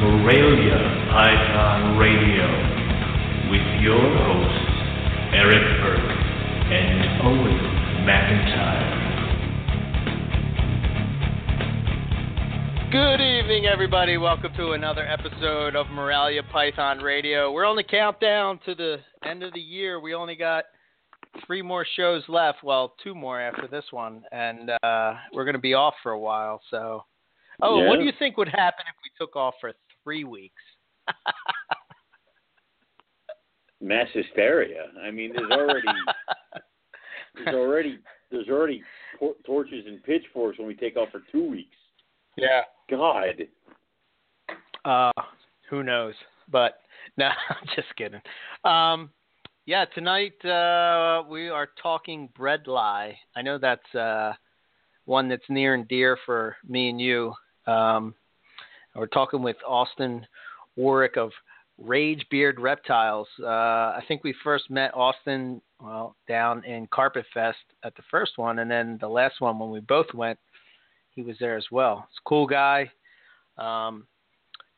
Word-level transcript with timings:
Morelia 0.00 1.06
Python 1.12 1.96
Radio 1.98 2.46
with 3.50 3.62
your 3.82 4.00
hosts, 4.00 4.70
Eric 5.32 5.62
Burke 5.82 6.18
and 6.72 7.22
Owen 7.22 7.58
McIntyre. 8.06 8.90
Good 12.90 13.20
evening, 13.20 13.66
everybody. 13.66 14.16
Welcome 14.18 14.52
to 14.56 14.72
another 14.72 15.06
episode 15.06 15.76
of 15.76 15.86
Morelia 15.88 16.42
Python 16.52 16.98
Radio. 16.98 17.52
We're 17.52 17.64
on 17.64 17.76
the 17.76 17.84
countdown 17.84 18.58
to 18.66 18.74
the 18.74 18.96
end 19.24 19.42
of 19.42 19.52
the 19.54 19.60
year. 19.60 20.00
We 20.00 20.14
only 20.14 20.34
got 20.34 20.64
three 21.46 21.62
more 21.62 21.86
shows 21.96 22.22
left. 22.28 22.64
Well, 22.64 22.94
two 23.02 23.14
more 23.14 23.40
after 23.40 23.68
this 23.68 23.84
one, 23.92 24.22
and 24.32 24.70
uh, 24.82 25.14
we're 25.32 25.44
going 25.44 25.54
to 25.54 25.60
be 25.60 25.74
off 25.74 25.94
for 26.02 26.12
a 26.12 26.18
while. 26.18 26.60
So, 26.70 27.04
oh, 27.62 27.80
Yeah. 27.80 27.88
what 27.88 27.98
do 27.98 28.04
you 28.04 28.12
think 28.18 28.36
would 28.36 28.48
happen 28.48 28.84
if 28.88 28.94
we 29.02 29.10
took 29.24 29.36
off 29.36 29.54
for 29.60 29.72
three 30.04 30.24
weeks? 30.24 30.62
mass 33.80 34.08
hysteria. 34.12 34.86
I 35.04 35.10
mean, 35.10 35.32
there's 35.34 35.50
already 35.50 35.88
there's 37.34 37.54
already 37.54 37.98
there's 38.30 38.48
already 38.48 38.82
tor- 39.18 39.34
torches 39.44 39.84
and 39.86 40.02
pitchforks 40.02 40.58
when 40.58 40.66
we 40.66 40.74
take 40.74 40.96
off 40.96 41.08
for 41.10 41.22
two 41.32 41.48
weeks. 41.50 41.76
yeah. 42.36 42.62
God, 42.90 43.42
Uh, 44.84 45.10
who 45.70 45.82
knows? 45.82 46.14
But 46.50 46.78
no, 47.16 47.26
I'm 47.26 47.66
just 47.74 47.88
kidding. 47.96 48.20
Um, 48.64 49.10
yeah, 49.66 49.86
tonight 49.94 50.44
uh, 50.44 51.22
we 51.28 51.48
are 51.48 51.68
talking 51.82 52.28
bredli. 52.38 53.14
I 53.34 53.42
know 53.42 53.56
that's 53.58 53.94
uh, 53.94 54.32
one 55.06 55.28
that's 55.28 55.48
near 55.48 55.72
and 55.74 55.88
dear 55.88 56.18
for 56.26 56.56
me 56.68 56.90
and 56.90 57.00
you. 57.00 57.32
Um, 57.66 58.14
we're 58.94 59.06
talking 59.06 59.42
with 59.42 59.56
Austin 59.66 60.26
Warwick 60.76 61.16
of 61.16 61.30
Rage 61.78 62.24
Beard 62.30 62.60
Reptiles. 62.60 63.28
Uh, 63.42 63.46
I 63.46 64.02
think 64.06 64.22
we 64.22 64.34
first 64.44 64.70
met 64.70 64.94
Austin 64.94 65.60
well 65.80 66.16
down 66.28 66.64
in 66.64 66.86
Carpet 66.92 67.26
Fest 67.34 67.58
at 67.82 67.94
the 67.96 68.02
first 68.10 68.38
one, 68.38 68.60
and 68.60 68.70
then 68.70 68.98
the 69.00 69.08
last 69.08 69.40
one 69.40 69.58
when 69.58 69.70
we 69.70 69.80
both 69.80 70.06
went, 70.14 70.38
he 71.10 71.22
was 71.22 71.36
there 71.40 71.56
as 71.56 71.66
well. 71.70 72.06
He's 72.08 72.18
a 72.24 72.28
cool 72.28 72.46
guy. 72.46 72.90
Um, 73.58 74.06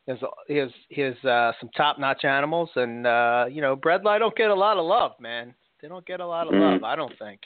he 0.05 0.11
has 0.11 0.19
he 0.47 0.55
has, 0.55 0.69
he 0.89 1.01
has 1.01 1.15
uh, 1.23 1.51
some 1.59 1.69
top 1.75 1.99
notch 1.99 2.23
animals, 2.23 2.69
and 2.75 3.05
uh, 3.05 3.45
you 3.49 3.61
know, 3.61 3.75
Bredli 3.75 4.19
don't 4.19 4.35
get 4.35 4.49
a 4.49 4.55
lot 4.55 4.77
of 4.77 4.85
love, 4.85 5.11
man. 5.19 5.53
They 5.81 5.87
don't 5.87 6.05
get 6.05 6.19
a 6.19 6.25
lot 6.25 6.47
of 6.47 6.53
Mhm. 6.53 6.59
love, 6.59 6.83
I 6.83 6.95
don't 6.95 7.15
think. 7.19 7.41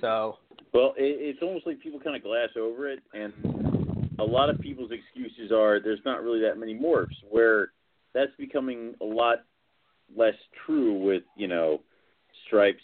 So 0.00 0.38
well, 0.72 0.94
it, 0.96 1.16
it's 1.20 1.42
almost 1.42 1.66
like 1.66 1.80
people 1.80 2.00
kind 2.00 2.16
of 2.16 2.22
glass 2.22 2.48
over 2.56 2.88
it, 2.90 3.00
and 3.14 3.32
a 4.18 4.24
lot 4.24 4.50
of 4.50 4.60
people's 4.60 4.90
excuses 4.90 5.52
are 5.52 5.80
there's 5.80 6.00
not 6.04 6.22
really 6.22 6.40
that 6.40 6.58
many 6.58 6.74
morphs. 6.74 7.06
Where 7.28 7.72
that's 8.14 8.32
becoming 8.38 8.94
a 9.00 9.04
lot 9.04 9.44
less 10.16 10.34
true 10.66 10.94
with 10.94 11.22
you 11.36 11.48
know 11.48 11.80
stripes, 12.46 12.82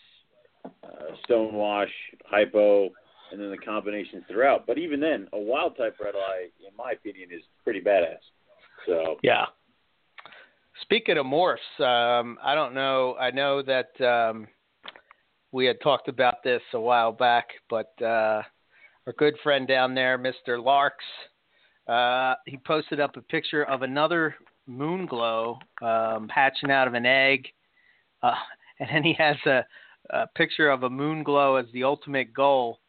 uh, 0.65 1.15
stonewash, 1.29 1.91
hypo, 2.25 2.91
and 3.33 3.41
then 3.41 3.51
the 3.51 3.59
combinations 3.59 4.23
throughout. 4.31 4.67
But 4.67 4.79
even 4.79 5.01
then, 5.01 5.29
a 5.33 5.39
wild 5.39 5.77
type 5.77 5.97
red 6.03 6.15
eye, 6.15 6.49
in 6.67 6.75
my 6.77 6.93
opinion, 6.93 7.31
is 7.33 7.43
pretty 7.63 7.81
badass. 7.81 8.19
So 8.87 9.17
yeah. 9.23 9.47
Speaking 10.83 11.19
of 11.19 11.27
morphs, 11.27 11.57
um, 11.81 12.37
I 12.43 12.55
don't 12.55 12.75
know. 12.75 13.15
I 13.19 13.31
know 13.31 13.63
that 13.63 14.01
um, 14.05 14.49
we 15.53 15.67
had 15.67 15.81
talked 15.81 16.09
about 16.09 16.43
this 16.43 16.63
a 16.75 16.81
while 16.81 17.13
back, 17.13 17.47
but 17.71 17.93
uh, 18.03 18.43
our 19.07 19.13
good 19.13 19.35
friend 19.43 19.69
down 19.69 19.95
there, 19.95 20.19
Mr. 20.19 20.63
Larks, 20.63 21.05
uh, 21.89 22.35
he 22.47 22.57
posted 22.57 23.01
up 23.01 23.17
a 23.17 23.23
picture 23.23 23.65
of 23.65 23.83
another 23.83 24.35
moon 24.67 25.07
glow 25.07 25.59
um, 25.83 26.29
hatching 26.29 26.71
out 26.71 26.89
of 26.89 26.95
an 26.95 27.05
egg, 27.05 27.49
uh, 28.23 28.35
and 28.81 28.89
then 28.91 29.03
he 29.03 29.13
has 29.15 29.37
a, 29.47 29.65
a 30.11 30.27
picture 30.29 30.71
of 30.71 30.85
a 30.85 30.91
moon 30.91 31.23
glow 31.23 31.57
as 31.57 31.67
the 31.73 31.85
ultimate 31.85 32.33
goal. 32.33 32.81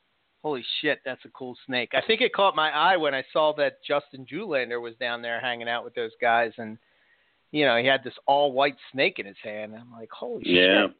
Holy 0.42 0.64
shit, 0.82 1.00
that's 1.04 1.26
a 1.26 1.30
cool 1.30 1.58
snake. 1.66 1.90
I 1.94 2.02
think 2.06 2.22
it 2.22 2.34
caught 2.34 2.56
my 2.56 2.70
eye 2.70 2.98
when 2.98 3.16
I 3.16 3.24
saw 3.34 3.54
that 3.58 3.84
Justin 3.86 4.26
Julander 4.32 4.80
was 4.80 4.94
down 5.00 5.22
there 5.22 5.42
hanging 5.42 5.68
out 5.68 5.84
with 5.84 5.96
those 5.96 6.12
guys, 6.22 6.52
and 6.58 6.78
you 7.52 7.66
know 7.66 7.78
he 7.78 7.88
had 7.88 8.04
this 8.04 8.14
all 8.28 8.52
white 8.52 8.78
snake 8.92 9.20
in 9.20 9.26
his 9.26 9.36
hand. 9.44 9.74
I'm 9.76 9.92
like, 9.92 10.10
holy 10.12 10.44
yeah. 10.46 10.84
shit, 10.84 10.96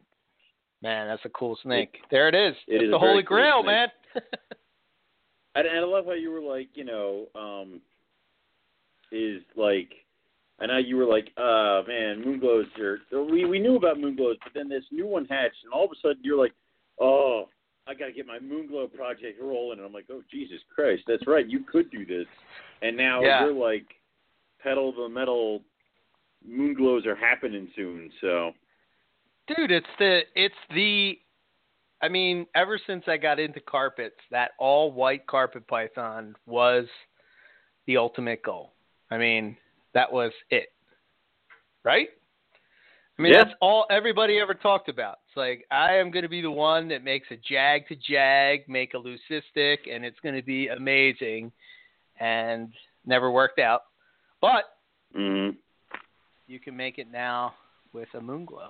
man, 0.82 1.08
that's 1.08 1.24
a 1.26 1.30
cool 1.30 1.58
snake. 1.62 1.96
there 2.12 2.28
it 2.28 2.36
is. 2.36 2.56
it 2.68 2.76
it's 2.76 2.84
is 2.86 2.92
the 2.92 3.00
Holy 3.00 3.24
Grail, 3.24 3.62
snake. 3.62 3.66
man. 3.66 3.90
And, 5.56 5.68
and 5.68 5.80
I 5.80 5.84
love 5.84 6.06
how 6.06 6.14
you 6.14 6.32
were 6.32 6.42
like, 6.42 6.70
you 6.74 6.84
know, 6.84 7.28
um, 7.36 7.82
is 9.12 9.42
like, 9.56 9.90
I 10.60 10.66
know 10.68 10.78
you 10.78 10.98
were 10.98 11.06
like, 11.06 11.32
uh, 11.38 11.82
man, 11.88 12.24
moonglows 12.24 12.66
are. 12.80 13.00
We 13.26 13.46
we 13.46 13.60
knew 13.60 13.76
about 13.76 13.98
moonglows, 13.98 14.38
but 14.44 14.54
then 14.54 14.70
this 14.70 14.84
new 14.92 15.06
one 15.06 15.26
hatched, 15.26 15.58
and 15.64 15.74
all 15.74 15.86
of 15.86 15.92
a 15.92 15.96
sudden 16.02 16.24
you're 16.24 16.38
like, 16.40 16.54
oh, 17.00 17.50
I 17.88 17.94
got 17.94 18.08
to 18.08 18.14
get 18.14 18.26
my 18.26 18.40
moonglow 18.40 18.94
project 18.94 19.40
rolling, 19.42 19.80
and 19.80 19.86
I'm 19.86 19.94
like, 19.94 20.06
oh 20.12 20.24
Jesus 20.32 20.60
Christ, 20.74 21.04
that's 21.08 21.28
right, 21.28 21.48
you 21.48 21.60
could 21.70 21.92
do 21.92 22.06
this, 22.06 22.26
and 22.82 22.96
now 22.96 23.22
Yeah. 23.22 23.44
you're 23.44 23.54
like, 23.54 23.86
pedal 24.64 24.94
the 24.94 25.10
metal, 25.10 25.62
moonglows 26.50 27.06
are 27.06 27.16
happening 27.16 27.68
soon, 27.76 28.10
so 28.22 28.52
Dude, 29.48 29.72
it's 29.72 29.86
the 30.00 30.22
it's 30.36 30.56
the 30.74 31.20
I 32.06 32.08
mean, 32.08 32.46
ever 32.54 32.80
since 32.86 33.04
I 33.08 33.18
got 33.18 33.40
into 33.40 33.60
carpets, 33.60 34.20
that 34.30 34.52
all 34.60 34.92
white 34.92 35.26
carpet 35.26 35.68
python 35.68 36.36
was 36.46 36.86
the 37.88 37.98
ultimate 37.98 38.44
goal. 38.44 38.74
I 39.10 39.18
mean, 39.18 39.58
that 39.96 40.14
was 40.14 40.32
it. 40.52 40.68
Right? 41.84 42.10
I 43.18 43.22
mean, 43.22 43.34
Yeah. 43.34 43.46
that's 43.46 43.56
all 43.60 43.88
everybody 43.90 44.38
ever 44.40 44.54
talked 44.54 44.88
about. 44.88 45.18
It's 45.28 45.36
like 45.36 45.66
I 45.72 45.96
am 45.96 46.12
going 46.12 46.22
to 46.22 46.30
be 46.30 46.42
the 46.42 46.52
one 46.52 46.88
that 46.90 47.04
makes 47.04 47.32
a 47.32 47.38
jag 47.38 47.88
to 47.88 47.96
jag, 47.96 48.70
make 48.70 48.94
a 48.94 48.98
leucistic, 48.98 49.92
and 49.92 50.06
it's 50.06 50.20
going 50.20 50.36
to 50.36 50.44
be 50.44 50.68
amazing, 50.68 51.52
and 52.20 52.72
never 53.04 53.32
worked 53.32 53.58
out. 53.58 53.82
But 54.42 54.66
mm 55.18 55.58
you 56.48 56.60
can 56.60 56.78
make 56.78 57.00
it 57.00 57.10
now 57.12 57.56
with 57.92 58.08
a 58.14 58.22
moon 58.22 58.46
glow. 58.46 58.70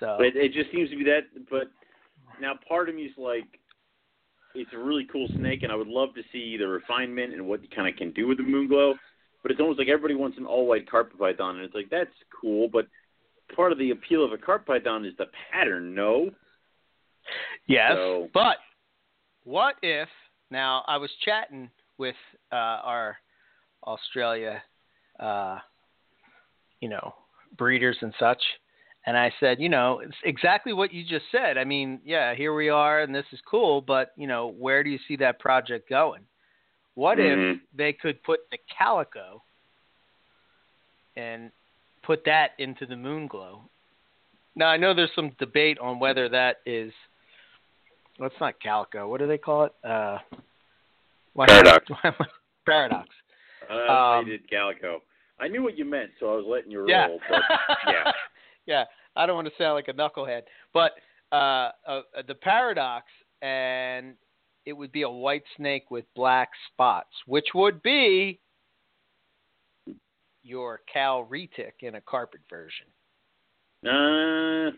So 0.00 0.16
But 0.16 0.28
it 0.28 0.54
just 0.54 0.70
seems 0.72 0.88
to 0.88 0.96
be 0.96 1.04
that. 1.04 1.24
But 1.50 1.70
now 2.40 2.54
part 2.68 2.88
of 2.88 2.94
me 2.94 3.02
is 3.02 3.12
like, 3.16 3.44
it's 4.54 4.72
a 4.72 4.78
really 4.78 5.06
cool 5.12 5.28
snake, 5.36 5.62
and 5.62 5.70
I 5.70 5.76
would 5.76 5.88
love 5.88 6.14
to 6.14 6.22
see 6.32 6.56
the 6.56 6.66
refinement 6.66 7.32
and 7.32 7.46
what 7.46 7.62
you 7.62 7.68
kind 7.68 7.88
of 7.88 7.96
can 7.96 8.12
do 8.12 8.26
with 8.26 8.38
the 8.38 8.44
moon 8.44 8.66
glow. 8.66 8.94
But 9.42 9.52
it's 9.52 9.60
almost 9.60 9.78
like 9.78 9.88
everybody 9.88 10.14
wants 10.14 10.36
an 10.38 10.46
all 10.46 10.66
white 10.66 10.90
carpet 10.90 11.18
python, 11.18 11.56
and 11.56 11.64
it's 11.64 11.74
like 11.74 11.90
that's 11.90 12.10
cool, 12.40 12.68
but 12.68 12.86
part 13.54 13.72
of 13.72 13.78
the 13.78 13.90
appeal 13.90 14.24
of 14.24 14.32
a 14.32 14.38
carpet 14.38 14.66
python 14.66 15.04
is 15.04 15.14
the 15.16 15.26
pattern. 15.52 15.94
No, 15.94 16.30
Yes, 17.66 17.92
So- 17.94 18.30
but 18.32 18.58
what 19.44 19.76
if 19.82 20.08
now 20.50 20.84
I 20.86 20.96
was 20.96 21.10
chatting 21.24 21.70
with 21.98 22.16
uh, 22.52 22.54
our 22.56 23.18
Australia, 23.86 24.62
uh, 25.20 25.58
you 26.80 26.88
know, 26.88 27.14
breeders 27.56 27.98
and 28.00 28.14
such, 28.18 28.42
and 29.08 29.16
I 29.16 29.32
said, 29.40 29.58
you 29.58 29.70
know, 29.70 30.00
it's 30.00 30.14
exactly 30.22 30.74
what 30.74 30.92
you 30.92 31.02
just 31.02 31.24
said. 31.32 31.56
I 31.56 31.64
mean, 31.64 31.98
yeah, 32.04 32.34
here 32.34 32.54
we 32.54 32.68
are, 32.68 33.00
and 33.00 33.14
this 33.14 33.24
is 33.32 33.40
cool, 33.50 33.80
but 33.80 34.12
you 34.16 34.26
know, 34.26 34.48
where 34.48 34.84
do 34.84 34.90
you 34.90 34.98
see 35.08 35.16
that 35.16 35.38
project 35.38 35.88
going? 35.88 36.20
What 36.94 37.18
if 37.18 37.38
Mhm. 37.38 37.60
they 37.72 37.94
could 37.94 38.22
put 38.22 38.40
the 38.50 38.58
calico 38.76 39.42
and 41.16 41.50
put 42.02 42.22
that 42.24 42.50
into 42.58 42.84
the 42.84 42.96
moon 42.96 43.28
glow? 43.28 43.70
Now 44.54 44.66
I 44.68 44.76
know 44.76 44.92
there's 44.92 45.14
some 45.14 45.30
debate 45.38 45.78
on 45.78 45.98
whether 45.98 46.28
that 46.28 46.60
is 46.66 46.92
well, 48.18 48.28
it's 48.28 48.40
not 48.40 48.60
calico. 48.60 49.08
What 49.08 49.20
do 49.20 49.26
they 49.26 49.38
call 49.38 49.64
it? 49.64 49.72
Uh, 49.82 50.18
Paradox. 51.34 51.86
paradox. 52.66 53.08
uh, 53.70 53.72
Um, 53.74 53.88
I 53.88 54.22
did 54.26 54.50
calico. 54.50 55.02
I 55.40 55.46
knew 55.48 55.62
what 55.62 55.78
you 55.78 55.84
meant, 55.84 56.10
so 56.18 56.32
I 56.32 56.36
was 56.36 56.44
letting 56.46 56.72
you 56.72 56.80
roll. 56.80 56.88
Yeah. 56.88 57.06
But 57.28 57.42
yeah, 57.86 58.12
yeah. 58.68 58.84
I 59.16 59.26
don't 59.26 59.34
want 59.34 59.48
to 59.48 59.52
sound 59.58 59.74
like 59.74 59.88
a 59.88 59.92
knucklehead, 59.92 60.42
but 60.72 60.92
uh, 61.32 61.70
uh, 61.88 62.02
the 62.28 62.34
paradox, 62.34 63.06
and 63.42 64.14
it 64.64 64.72
would 64.74 64.92
be 64.92 65.02
a 65.02 65.10
white 65.10 65.42
snake 65.56 65.90
with 65.90 66.04
black 66.14 66.50
spots, 66.72 67.10
which 67.26 67.46
would 67.54 67.82
be 67.82 68.38
your 70.44 70.80
cow 70.92 71.26
retic 71.28 71.72
in 71.80 71.96
a 71.96 72.00
carpet 72.02 72.40
version. 72.48 72.86
uh, 73.84 74.70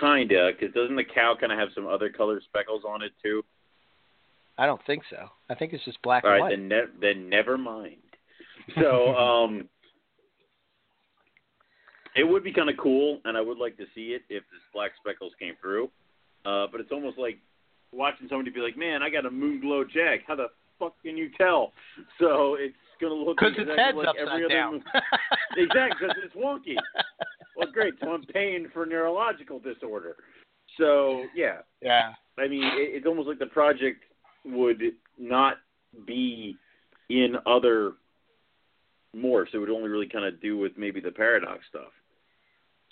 kinda, 0.00 0.50
because 0.52 0.74
doesn't 0.74 0.96
the 0.96 1.04
cow 1.04 1.34
kind 1.38 1.52
of 1.52 1.58
have 1.58 1.68
some 1.74 1.86
other 1.86 2.10
color 2.10 2.40
speckles 2.44 2.82
on 2.86 3.02
it 3.02 3.12
too? 3.22 3.44
I 4.58 4.66
don't 4.66 4.84
think 4.86 5.04
so. 5.08 5.28
I 5.48 5.54
think 5.54 5.72
it's 5.72 5.84
just 5.84 6.02
black 6.02 6.24
All 6.24 6.30
and 6.30 6.40
right, 6.42 6.50
white. 6.50 6.56
then 6.56 6.68
ne- 6.68 7.00
then 7.00 7.28
never 7.28 7.56
mind. 7.56 7.96
So 8.80 9.14
um, 9.16 9.68
it 12.18 12.28
would 12.28 12.42
be 12.42 12.52
kind 12.52 12.68
of 12.68 12.76
cool, 12.76 13.20
and 13.24 13.36
I 13.36 13.40
would 13.40 13.58
like 13.58 13.76
to 13.76 13.84
see 13.94 14.08
it 14.08 14.22
if 14.28 14.42
this 14.50 14.60
black 14.74 14.92
speckles 15.00 15.32
came 15.38 15.54
through. 15.60 15.90
Uh, 16.44 16.66
but 16.70 16.80
it's 16.80 16.92
almost 16.92 17.18
like 17.18 17.38
watching 17.92 18.26
somebody 18.28 18.50
be 18.50 18.60
like, 18.60 18.76
"Man, 18.76 19.02
I 19.02 19.10
got 19.10 19.26
a 19.26 19.30
moon 19.30 19.60
glow 19.60 19.84
jag. 19.84 20.20
How 20.26 20.34
the 20.34 20.48
fuck 20.78 21.00
can 21.02 21.16
you 21.16 21.30
tell?" 21.36 21.72
So 22.20 22.56
it's 22.58 22.74
going 23.00 23.12
to 23.12 23.24
look 23.24 23.38
exactly 23.40 24.04
like 24.04 24.16
every 24.18 24.44
other 24.44 24.48
down. 24.48 24.82
exactly, 25.56 26.08
because 26.08 26.16
it's 26.24 26.34
wonky. 26.34 26.76
Well, 27.56 27.68
great. 27.72 27.94
So 28.00 28.12
I'm 28.12 28.24
paying 28.24 28.68
for 28.72 28.86
neurological 28.86 29.60
disorder. 29.60 30.16
So 30.76 31.24
yeah, 31.34 31.58
yeah. 31.82 32.12
I 32.38 32.48
mean, 32.48 32.64
it, 32.64 32.96
it's 32.96 33.06
almost 33.06 33.28
like 33.28 33.38
the 33.38 33.46
project 33.46 34.04
would 34.44 34.80
not 35.18 35.58
be 36.06 36.56
in 37.10 37.36
other 37.46 37.92
morphs. 39.16 39.54
It 39.54 39.58
would 39.58 39.70
only 39.70 39.88
really 39.88 40.08
kind 40.08 40.24
of 40.24 40.40
do 40.40 40.58
with 40.58 40.72
maybe 40.76 41.00
the 41.00 41.10
paradox 41.10 41.60
stuff. 41.68 41.92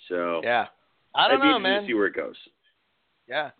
So 0.07 0.41
Yeah. 0.43 0.67
I 1.15 1.27
don't 1.27 1.39
know, 1.39 1.59
man. 1.59 1.85
See 1.87 1.93
where 1.93 2.07
it 2.07 2.15
goes. 2.15 2.35
Yeah. 3.27 3.51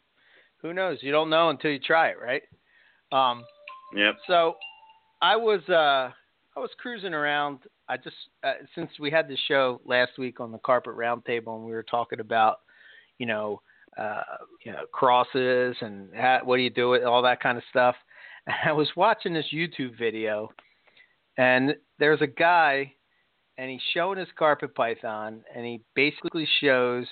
Who 0.62 0.74
knows? 0.74 1.00
You 1.02 1.12
don't 1.12 1.30
know 1.30 1.50
until 1.50 1.72
you 1.72 1.80
try 1.80 2.10
it, 2.10 2.18
right? 2.22 2.44
Um, 3.12 3.46
Yep. 3.94 4.16
so 4.28 4.58
I 5.22 5.36
was 5.36 5.62
uh 5.70 6.12
I 6.56 6.60
was 6.60 6.70
cruising 6.78 7.14
around. 7.14 7.60
I 7.88 7.98
just 7.98 8.16
uh, 8.44 8.54
since 8.76 8.90
we 9.00 9.10
had 9.12 9.28
the 9.28 9.38
show 9.48 9.80
last 9.86 10.18
week 10.18 10.40
on 10.40 10.52
the 10.52 10.58
carpet 10.60 10.96
roundtable 10.96 11.56
and 11.56 11.66
we 11.66 11.72
were 11.72 11.84
talking 11.84 12.20
about, 12.20 12.60
you 13.18 13.26
know, 13.26 13.62
uh, 13.98 14.22
you 14.66 14.72
know, 14.72 14.86
crosses 14.92 15.76
and 15.82 16.10
how, 16.14 16.42
what 16.44 16.58
do 16.58 16.64
you 16.64 16.70
do 16.70 16.90
with 16.90 17.04
all 17.04 17.22
that 17.24 17.42
kind 17.42 17.58
of 17.58 17.64
stuff. 17.70 17.96
And 18.46 18.56
I 18.66 18.72
was 18.72 18.90
watching 18.96 19.34
this 19.34 19.48
YouTube 19.54 19.98
video, 19.98 20.52
and 21.38 21.76
there's 22.00 22.22
a 22.22 22.28
guy, 22.28 22.94
and 23.58 23.70
he's 23.70 23.82
showing 23.94 24.20
his 24.20 24.28
carpet 24.38 24.76
python, 24.76 25.42
and 25.56 25.66
he 25.66 25.82
basically 25.96 26.48
shows 26.62 27.06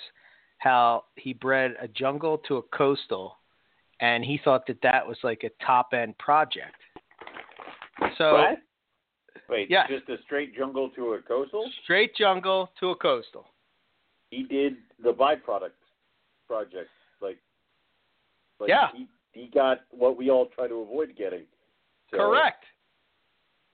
how 0.59 1.06
he 1.15 1.33
bred 1.33 1.75
a 1.81 1.88
jungle 1.88 2.38
to 2.47 2.57
a 2.57 2.62
coastal, 2.75 3.38
and 4.00 4.24
he 4.24 4.39
thought 4.44 4.65
that 4.68 4.81
that 4.83 5.07
was 5.07 5.18
like 5.24 5.44
a 5.44 5.65
top 5.65 5.89
end 5.94 6.18
project. 6.18 6.75
So 8.18 8.33
what? 8.33 8.57
Wait, 9.50 9.69
yeah. 9.69 9.88
just 9.88 10.09
a 10.09 10.21
straight 10.24 10.56
jungle 10.56 10.89
to 10.95 11.13
a 11.13 11.21
coastal? 11.21 11.69
straight 11.83 12.15
jungle 12.15 12.71
to 12.80 12.89
a 12.89 12.95
coastal. 12.95 13.45
He 14.31 14.44
did 14.44 14.77
the 15.03 15.13
byproduct 15.13 15.71
project. 16.47 16.89
Like, 17.21 17.38
like 18.59 18.69
Yeah. 18.69 18.88
he, 18.95 19.07
he 19.33 19.47
got 19.47 19.81
what 19.92 20.18
we 20.18 20.30
all 20.31 20.47
try 20.47 20.68
to 20.68 20.75
avoid 20.75 21.15
getting. 21.18 21.44
So, 22.12 22.18
Correct. 22.18 22.63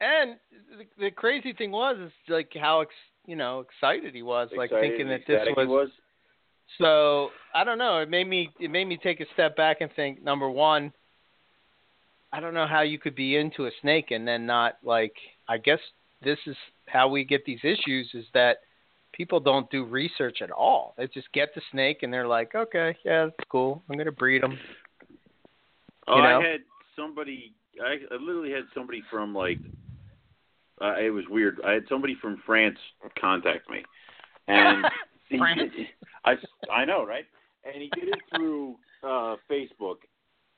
And 0.01 0.38
the, 0.77 1.06
the 1.06 1.12
crazy 1.12 1.53
thing 1.53 1.71
was 1.71 1.95
is 2.00 2.12
like 2.27 2.51
how 2.59 2.81
ex, 2.81 2.92
you 3.27 3.36
know 3.36 3.59
excited 3.59 4.15
he 4.15 4.24
was, 4.24 4.50
like 4.57 4.71
thinking 4.71 5.07
that 5.09 5.21
this 5.27 5.48
was, 5.56 5.68
was. 5.68 5.89
So 6.80 7.30
I 7.53 7.63
don't 7.63 7.77
know. 7.77 8.00
It 8.00 8.09
made 8.09 8.27
me 8.27 8.50
it 8.59 8.71
made 8.71 8.86
me 8.86 8.98
take 9.01 9.19
a 9.19 9.25
step 9.33 9.56
back 9.56 9.77
and 9.81 9.92
think. 9.95 10.24
Number 10.24 10.50
one, 10.50 10.92
I 12.33 12.39
don't 12.39 12.56
know 12.56 12.65
how 12.65 12.81
you 12.81 12.98
could 12.98 13.15
be 13.15 13.38
into 13.38 13.68
a 13.68 13.71
snake 13.81 14.12
and 14.12 14.27
then 14.27 14.45
not 14.45 14.77
like. 14.83 15.13
I 15.48 15.57
guess 15.57 15.80
this 16.24 16.39
is 16.47 16.56
how 16.88 17.07
we 17.07 17.24
get 17.24 17.45
these 17.45 17.59
issues: 17.63 18.09
is 18.15 18.25
that 18.33 18.57
people 19.13 19.39
don't 19.39 19.69
do 19.69 19.86
research 19.86 20.42
at 20.42 20.50
all. 20.50 20.95
They 20.97 21.07
just 21.07 21.31
get 21.33 21.54
the 21.54 21.62
snake 21.71 22.00
and 22.01 22.12
they're 22.12 22.27
like, 22.27 22.56
okay, 22.56 22.97
yeah, 23.06 23.25
that's 23.25 23.50
cool. 23.50 23.83
I'm 23.89 23.97
gonna 23.97 24.12
breed 24.12 24.42
them. 24.42 24.57
Oh, 26.07 26.15
you 26.15 26.24
know? 26.24 26.42
I 26.42 26.47
had 26.47 26.62
somebody. 26.95 27.54
I, 27.80 28.13
I 28.13 28.18
literally 28.18 28.51
had 28.51 28.63
somebody 28.74 29.04
from 29.12 29.36
like. 29.36 29.59
Uh, 30.81 30.95
it 31.00 31.10
was 31.12 31.25
weird. 31.30 31.60
I 31.66 31.74
had 31.74 31.83
somebody 31.88 32.16
from 32.22 32.42
France 32.45 32.78
contact 33.19 33.69
me, 33.69 33.83
and 34.48 34.86
he 35.30 35.38
France. 35.38 35.72
did- 35.75 35.88
I 36.25 36.36
I 36.72 36.86
know, 36.86 37.06
right? 37.06 37.25
And 37.63 37.81
he 37.81 37.89
did 38.00 38.10
it 38.10 38.19
through 38.36 38.75
uh, 39.04 39.36
Facebook 39.50 39.98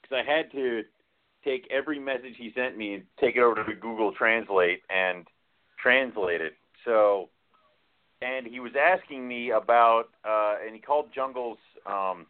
because 0.01 0.13
I 0.13 0.23
had 0.29 0.51
to 0.53 0.83
take 1.43 1.67
every 1.71 1.99
message 1.99 2.35
he 2.37 2.51
sent 2.55 2.77
me 2.77 2.93
and 2.95 3.03
take 3.19 3.35
it 3.35 3.41
over 3.41 3.63
to 3.63 3.73
Google 3.75 4.13
Translate 4.13 4.81
and 4.89 5.27
translate 5.81 6.39
it. 6.41 6.53
So, 6.85 7.29
and 8.21 8.45
he 8.47 8.59
was 8.61 8.71
asking 8.79 9.27
me 9.27 9.51
about, 9.51 10.05
uh, 10.25 10.55
and 10.65 10.73
he 10.75 10.81
called 10.81 11.07
Jungle's 11.13 11.57
um, 11.85 12.25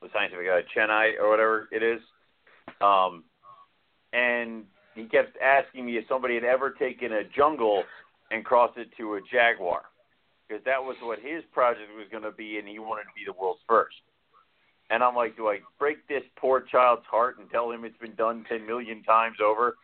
the 0.00 0.08
scientific 0.12 0.46
uh, 0.48 0.60
cheynei 0.74 1.18
or 1.20 1.28
whatever 1.28 1.68
it 1.72 1.82
is. 1.82 2.00
Um, 2.80 3.24
and 4.12 4.64
he 5.00 5.06
kept 5.06 5.36
asking 5.40 5.86
me 5.86 5.96
if 5.96 6.04
somebody 6.08 6.34
had 6.34 6.44
ever 6.44 6.70
taken 6.70 7.12
a 7.12 7.24
jungle 7.24 7.84
and 8.30 8.44
crossed 8.44 8.78
it 8.78 8.88
to 8.98 9.14
a 9.14 9.20
jaguar, 9.32 9.82
because 10.46 10.62
that 10.64 10.82
was 10.82 10.96
what 11.02 11.18
his 11.18 11.42
project 11.52 11.90
was 11.96 12.06
going 12.10 12.22
to 12.22 12.32
be, 12.32 12.58
and 12.58 12.68
he 12.68 12.78
wanted 12.78 13.04
to 13.04 13.14
be 13.14 13.24
the 13.26 13.32
world's 13.32 13.60
first. 13.66 13.96
And 14.90 15.02
I'm 15.02 15.14
like, 15.14 15.36
do 15.36 15.48
I 15.48 15.58
break 15.78 16.06
this 16.08 16.22
poor 16.36 16.62
child's 16.62 17.04
heart 17.10 17.38
and 17.38 17.50
tell 17.50 17.70
him 17.70 17.84
it's 17.84 17.98
been 17.98 18.14
done 18.14 18.44
ten 18.48 18.66
million 18.66 19.02
times 19.02 19.36
over? 19.44 19.76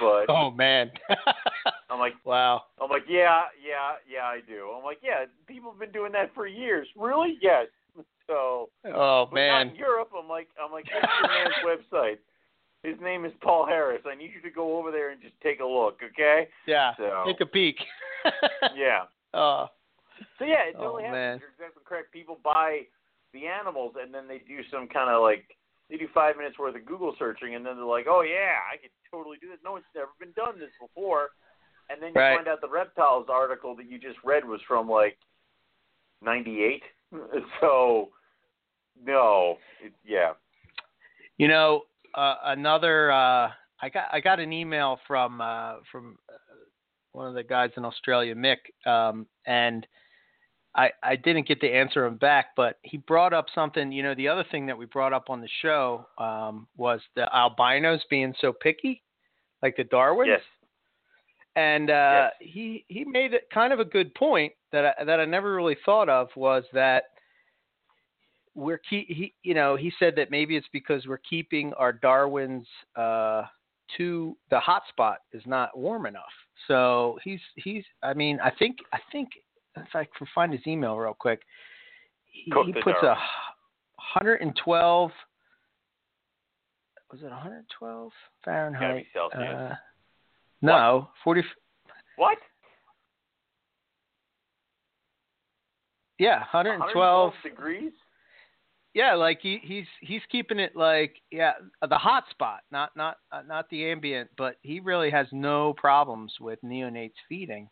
But 0.00 0.26
oh 0.28 0.50
man. 0.52 0.90
I'm 1.90 1.98
like, 1.98 2.14
wow. 2.24 2.62
I'm 2.80 2.88
like, 2.88 3.04
yeah, 3.08 3.42
yeah, 3.62 3.98
yeah, 4.08 4.24
I 4.24 4.38
do. 4.46 4.70
I'm 4.76 4.84
like, 4.84 4.98
yeah, 5.02 5.24
people 5.46 5.70
have 5.70 5.80
been 5.80 5.90
doing 5.92 6.12
that 6.12 6.32
for 6.34 6.46
years. 6.46 6.88
Really? 6.96 7.38
Yes. 7.40 7.66
So, 8.28 8.70
Oh 8.86 9.28
man. 9.32 9.74
Europe. 9.74 10.10
I'm 10.16 10.28
like, 10.28 10.48
I'm 10.58 10.70
like, 10.70 10.86
what's 10.94 11.12
your 11.20 11.28
man's 11.28 11.82
website? 11.92 12.18
His 12.82 12.96
name 13.00 13.24
is 13.24 13.32
Paul 13.42 13.66
Harris. 13.66 14.02
I 14.06 14.14
need 14.16 14.32
you 14.34 14.42
to 14.42 14.50
go 14.54 14.76
over 14.78 14.90
there 14.90 15.10
and 15.10 15.20
just 15.22 15.34
take 15.42 15.60
a 15.60 15.64
look, 15.64 16.00
okay? 16.02 16.48
Yeah. 16.66 16.92
So- 16.96 17.22
Take 17.26 17.40
a 17.40 17.46
peek. 17.46 17.76
Yeah. 18.76 19.04
Oh. 19.34 19.66
So 20.38 20.44
yeah, 20.44 20.68
it 20.68 20.76
Oh, 20.78 20.82
totally 20.84 21.02
happens. 21.04 21.14
man. 21.14 21.38
You're 21.40 21.48
exactly 21.50 21.82
correct. 21.84 22.12
People 22.12 22.38
buy 22.44 22.82
the 23.32 23.46
animals 23.46 23.94
and 24.00 24.12
then 24.14 24.28
they 24.28 24.38
do 24.38 24.60
some 24.70 24.86
kind 24.88 25.10
of 25.10 25.22
like 25.22 25.44
they 25.90 25.96
do 25.96 26.06
five 26.14 26.36
minutes 26.36 26.58
worth 26.58 26.76
of 26.76 26.86
Google 26.86 27.14
searching 27.18 27.54
and 27.56 27.66
then 27.66 27.74
they're 27.76 27.84
like, 27.84 28.06
oh 28.08 28.22
yeah, 28.22 28.58
I 28.72 28.76
could 28.76 28.90
totally 29.10 29.38
do 29.40 29.48
this. 29.48 29.58
No, 29.64 29.72
one's 29.72 29.84
never 29.94 30.10
been 30.20 30.32
done 30.36 30.58
this 30.60 30.70
before. 30.80 31.30
And 31.90 32.00
then 32.00 32.12
you 32.14 32.20
Right. 32.20 32.36
find 32.36 32.46
out 32.46 32.60
the 32.60 32.68
reptiles 32.68 33.26
article 33.28 33.74
that 33.76 33.86
you 33.90 33.98
just 33.98 34.18
read 34.24 34.44
was 34.46 34.60
from 34.68 34.88
like 34.88 35.18
'98. 36.22 36.82
So 37.60 38.10
no, 39.04 39.58
it, 39.82 39.92
yeah. 40.04 40.32
You 41.38 41.48
know, 41.48 41.82
uh, 42.14 42.36
another. 42.44 43.10
Uh, 43.12 43.50
I 43.80 43.88
got 43.92 44.04
I 44.12 44.20
got 44.20 44.40
an 44.40 44.52
email 44.52 44.98
from 45.06 45.40
uh, 45.40 45.74
from 45.90 46.16
uh, 46.28 46.34
one 47.12 47.28
of 47.28 47.34
the 47.34 47.42
guys 47.42 47.70
in 47.76 47.84
Australia, 47.84 48.34
Mick, 48.34 48.58
um, 48.86 49.26
and 49.46 49.86
I 50.74 50.90
I 51.02 51.16
didn't 51.16 51.48
get 51.48 51.60
to 51.60 51.68
answer 51.68 52.06
him 52.06 52.16
back, 52.16 52.48
but 52.56 52.78
he 52.82 52.98
brought 52.98 53.32
up 53.32 53.46
something. 53.54 53.92
You 53.92 54.02
know, 54.02 54.14
the 54.14 54.28
other 54.28 54.44
thing 54.50 54.66
that 54.66 54.78
we 54.78 54.86
brought 54.86 55.12
up 55.12 55.30
on 55.30 55.40
the 55.40 55.48
show 55.60 56.06
um, 56.18 56.68
was 56.76 57.00
the 57.16 57.28
albinos 57.34 58.00
being 58.08 58.34
so 58.40 58.52
picky, 58.52 59.02
like 59.62 59.76
the 59.76 59.84
Darwins. 59.84 60.28
Yes. 60.30 60.42
And 61.54 61.90
uh, 61.90 62.30
Yes. 62.40 62.50
he 62.52 62.84
he 62.88 63.04
made 63.04 63.32
kind 63.52 63.72
of 63.72 63.80
a 63.80 63.84
good 63.84 64.14
point 64.14 64.52
that 64.70 64.94
I, 64.98 65.04
that 65.04 65.20
I 65.20 65.26
never 65.26 65.54
really 65.54 65.76
thought 65.84 66.08
of 66.08 66.28
was 66.34 66.64
that 66.72 67.04
we're 68.54 68.78
keep 68.78 69.08
he 69.08 69.34
you 69.42 69.54
know 69.54 69.76
he 69.76 69.92
said 69.98 70.14
that 70.16 70.30
maybe 70.30 70.56
it's 70.56 70.68
because 70.72 71.06
we're 71.06 71.18
keeping 71.18 71.72
our 71.74 71.92
Darwins 71.92 72.66
uh, 72.96 73.44
to 73.96 74.36
the 74.50 74.60
hot 74.60 74.82
spot 74.88 75.18
is 75.32 75.42
not 75.46 75.76
warm 75.76 76.06
enough. 76.06 76.22
So 76.68 77.18
he's 77.24 77.40
he's 77.56 77.84
I 78.02 78.14
mean 78.14 78.38
I 78.42 78.50
think 78.50 78.78
I 78.92 78.98
think 79.10 79.30
if 79.76 79.94
I 79.94 80.06
can 80.16 80.26
find 80.34 80.52
his 80.52 80.66
email 80.66 80.96
real 80.96 81.14
quick, 81.14 81.40
he, 82.30 82.52
he 82.66 82.72
puts 82.72 82.98
Darwin. 83.00 83.04
a 83.04 84.18
112 84.18 85.10
was 87.10 87.20
it 87.20 87.24
112 87.24 88.10
Gotta 88.44 88.72
Fahrenheit? 88.72 89.06
Uh, 89.34 89.74
no, 90.62 91.08
40. 91.22 91.42
what? 92.16 92.38
Yeah, 96.18 96.38
112. 96.52 96.94
112 96.94 97.32
degrees. 97.42 97.92
Yeah, 98.94 99.14
like 99.14 99.38
he, 99.40 99.58
he's 99.62 99.86
he's 100.00 100.20
keeping 100.30 100.58
it 100.58 100.76
like 100.76 101.14
yeah 101.30 101.52
the 101.88 101.96
hot 101.96 102.24
spot, 102.30 102.60
not 102.70 102.90
not 102.94 103.16
uh, 103.30 103.42
not 103.46 103.68
the 103.70 103.90
ambient, 103.90 104.28
but 104.36 104.56
he 104.62 104.80
really 104.80 105.10
has 105.10 105.26
no 105.32 105.72
problems 105.74 106.32
with 106.40 106.58
neonates 106.62 107.14
feeding, 107.26 107.68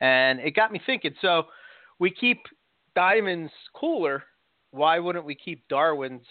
and 0.00 0.40
it 0.40 0.54
got 0.54 0.70
me 0.70 0.80
thinking. 0.84 1.14
So 1.22 1.44
we 1.98 2.10
keep 2.10 2.38
diamonds 2.94 3.52
cooler. 3.74 4.24
Why 4.70 4.98
wouldn't 4.98 5.24
we 5.24 5.34
keep 5.34 5.66
Darwin's 5.68 6.26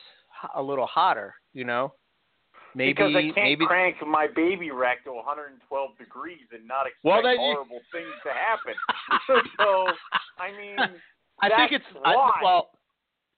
a 0.56 0.62
little 0.62 0.86
hotter? 0.86 1.34
You 1.54 1.64
know, 1.64 1.94
maybe 2.76 2.94
because 2.94 3.16
I 3.16 3.22
can't 3.24 3.36
maybe 3.38 3.66
crank 3.66 3.96
my 4.06 4.28
baby 4.36 4.70
rack 4.70 5.04
to 5.06 5.14
112 5.14 5.98
degrees 5.98 6.46
and 6.54 6.68
not 6.68 6.86
expect 6.86 7.04
Well, 7.04 7.24
then 7.24 7.34
you- 7.34 7.40
horrible 7.40 7.82
things 7.92 8.14
to 8.24 8.30
happen. 8.30 8.76
so, 9.58 9.88
I 10.38 10.52
mean, 10.56 10.78
I 11.42 11.50
think 11.50 11.72
it's 11.72 11.86
I, 12.06 12.14
well. 12.44 12.70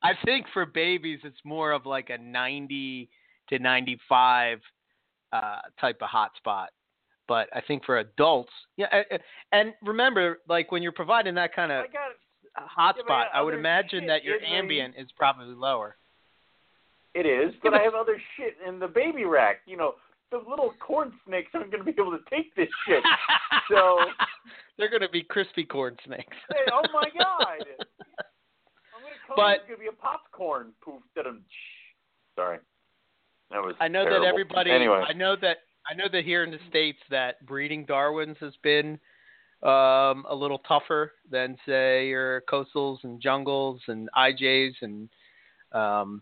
I 0.04 0.12
think 0.26 0.46
for 0.54 0.66
babies, 0.66 1.20
it's 1.24 1.40
more 1.44 1.72
of 1.72 1.86
like 1.86 2.10
a 2.10 2.18
90 2.18 3.10
to 3.50 3.60
95 3.60 4.60
uh, 5.34 5.58
type 5.80 5.98
of 6.02 6.10
hot 6.10 6.32
spot. 6.38 6.70
But 7.28 7.48
I 7.54 7.62
think 7.62 7.86
for 7.86 8.00
adults, 8.00 8.52
yeah. 8.78 8.88
And 9.52 9.74
remember, 9.84 10.40
like 10.48 10.72
when 10.72 10.82
you're 10.82 10.92
providing 10.92 11.36
that 11.36 11.54
kind 11.54 11.72
of 11.72 11.82
I 11.84 11.88
got 11.88 12.16
hot 12.56 12.96
yeah, 12.98 13.04
but 13.06 13.12
spot, 13.12 13.28
I 13.34 13.42
would 13.42 13.54
imagine 13.54 14.08
that 14.08 14.24
your 14.24 14.42
ambient 14.44 14.96
is 14.98 15.10
probably 15.16 15.54
lower. 15.54 15.96
it 17.14 17.28
is, 17.28 17.54
but 17.62 17.72
but- 17.72 17.82
I 17.82 17.84
have 17.84 17.94
other 17.94 18.20
shit 18.36 18.56
in 18.68 18.80
the 18.80 18.88
baby 18.88 19.26
rack. 19.26 19.58
You 19.68 19.78
know, 19.78 19.94
the 20.32 20.38
little 20.50 20.74
corn 20.80 21.12
snakes 21.28 21.52
aren't 21.54 21.72
going 21.72 21.84
to 21.86 21.92
be 21.92 22.02
able 22.02 22.12
to 22.18 22.24
take 22.30 22.56
this 22.56 22.70
shit. 22.88 23.04
So 23.70 24.00
they're 24.80 24.90
going 24.90 25.04
to 25.04 25.10
be 25.10 25.22
crispy 25.22 25.64
corn 25.64 25.96
snakes. 26.04 26.36
hey, 26.50 26.72
oh 26.74 26.82
my 26.92 27.04
god! 27.20 27.46
I'm 27.60 27.60
going 27.60 29.14
to 29.14 29.19
come. 29.19 29.19
But- 29.36 29.62
it's 29.62 29.70
to 29.72 29.78
be 29.78 29.88
a 29.88 29.92
popcorn 29.92 30.74
poof. 30.84 31.02
Sorry. 32.36 32.60
That 33.52 33.62
was. 33.62 33.76
I 33.80 33.88
know 33.88 34.04
terrible. 34.04 34.26
that 34.26 34.30
everybody. 34.30 34.72
Anyway. 34.72 35.04
I 35.08 35.14
know 35.14 35.36
that 35.42 35.58
I 35.90 35.96
know 35.96 36.06
that 36.12 36.24
here 36.24 36.44
in 36.44 36.52
the 36.52 36.60
states 36.70 37.00
that 37.10 37.46
breeding 37.46 37.86
Darwins 37.86 38.38
has 38.40 38.54
been 38.62 39.00
um, 39.64 40.26
a 40.30 40.36
little 40.36 40.60
tougher 40.60 41.14
than 41.30 41.58
say 41.66 42.08
your 42.08 42.42
coastals 42.42 43.00
and 43.04 43.22
jungles 43.22 43.82
and 43.88 44.10
IJs 44.18 44.74
and 44.82 45.10
um, 45.72 46.22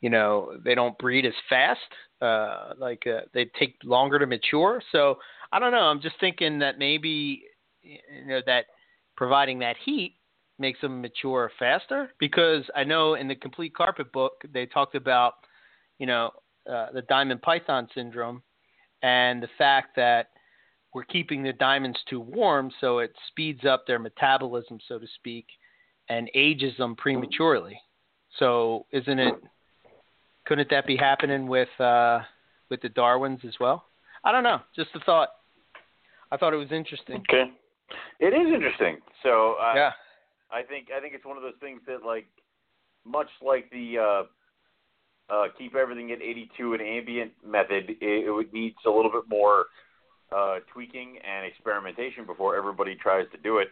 you 0.00 0.10
know 0.10 0.52
they 0.64 0.74
don't 0.74 0.96
breed 0.98 1.26
as 1.26 1.34
fast. 1.48 1.80
Uh, 2.22 2.74
like 2.78 3.02
uh, 3.06 3.22
they 3.34 3.50
take 3.58 3.76
longer 3.82 4.18
to 4.18 4.26
mature. 4.26 4.82
So 4.92 5.18
I 5.52 5.58
don't 5.58 5.72
know. 5.72 5.78
I'm 5.78 6.00
just 6.00 6.20
thinking 6.20 6.60
that 6.60 6.78
maybe 6.78 7.42
you 7.82 8.26
know 8.26 8.40
that 8.46 8.66
providing 9.16 9.58
that 9.58 9.76
heat 9.84 10.16
makes 10.60 10.80
them 10.80 11.00
mature 11.00 11.50
faster? 11.58 12.10
Because 12.20 12.64
I 12.76 12.84
know 12.84 13.14
in 13.14 13.26
the 13.26 13.34
complete 13.34 13.74
carpet 13.74 14.12
book 14.12 14.42
they 14.52 14.66
talked 14.66 14.94
about 14.94 15.34
you 15.98 16.06
know 16.06 16.30
uh, 16.70 16.86
the 16.92 17.02
diamond 17.02 17.42
python 17.42 17.88
syndrome 17.94 18.42
and 19.02 19.42
the 19.42 19.48
fact 19.56 19.96
that 19.96 20.28
we're 20.92 21.04
keeping 21.04 21.42
the 21.42 21.52
diamonds 21.54 21.98
too 22.08 22.20
warm 22.20 22.70
so 22.80 22.98
it 22.98 23.12
speeds 23.28 23.64
up 23.64 23.86
their 23.86 23.98
metabolism 23.98 24.78
so 24.86 24.98
to 24.98 25.06
speak 25.16 25.46
and 26.08 26.28
ages 26.34 26.76
them 26.76 26.96
prematurely. 26.96 27.80
So 28.38 28.86
isn't 28.92 29.18
it 29.18 29.34
couldn't 30.46 30.70
that 30.70 30.86
be 30.86 30.96
happening 30.96 31.46
with 31.46 31.68
uh 31.80 32.20
with 32.68 32.82
the 32.82 32.90
darwins 32.90 33.40
as 33.46 33.54
well? 33.58 33.86
I 34.22 34.32
don't 34.32 34.44
know. 34.44 34.60
Just 34.76 34.90
a 34.94 35.00
thought. 35.00 35.30
I 36.30 36.36
thought 36.36 36.52
it 36.52 36.58
was 36.58 36.70
interesting. 36.70 37.16
Okay. 37.16 37.50
It 38.20 38.34
is 38.34 38.52
interesting. 38.54 38.98
So 39.22 39.56
uh, 39.60 39.72
yeah 39.74 39.90
I 40.52 40.62
think 40.62 40.88
I 40.96 41.00
think 41.00 41.14
it's 41.14 41.24
one 41.24 41.36
of 41.36 41.42
those 41.42 41.58
things 41.60 41.80
that 41.86 42.04
like 42.04 42.26
much 43.04 43.28
like 43.42 43.70
the 43.70 43.98
uh, 43.98 44.22
uh, 45.32 45.46
keep 45.56 45.74
everything 45.74 46.10
at 46.12 46.20
82 46.20 46.74
and 46.74 46.82
ambient 46.82 47.32
method, 47.46 47.90
it, 48.00 48.26
it 48.26 48.30
would 48.30 48.52
needs 48.52 48.76
a 48.86 48.90
little 48.90 49.10
bit 49.10 49.28
more 49.28 49.66
uh, 50.34 50.58
tweaking 50.72 51.18
and 51.26 51.46
experimentation 51.46 52.26
before 52.26 52.56
everybody 52.56 52.94
tries 52.96 53.26
to 53.32 53.38
do 53.38 53.58
it. 53.58 53.68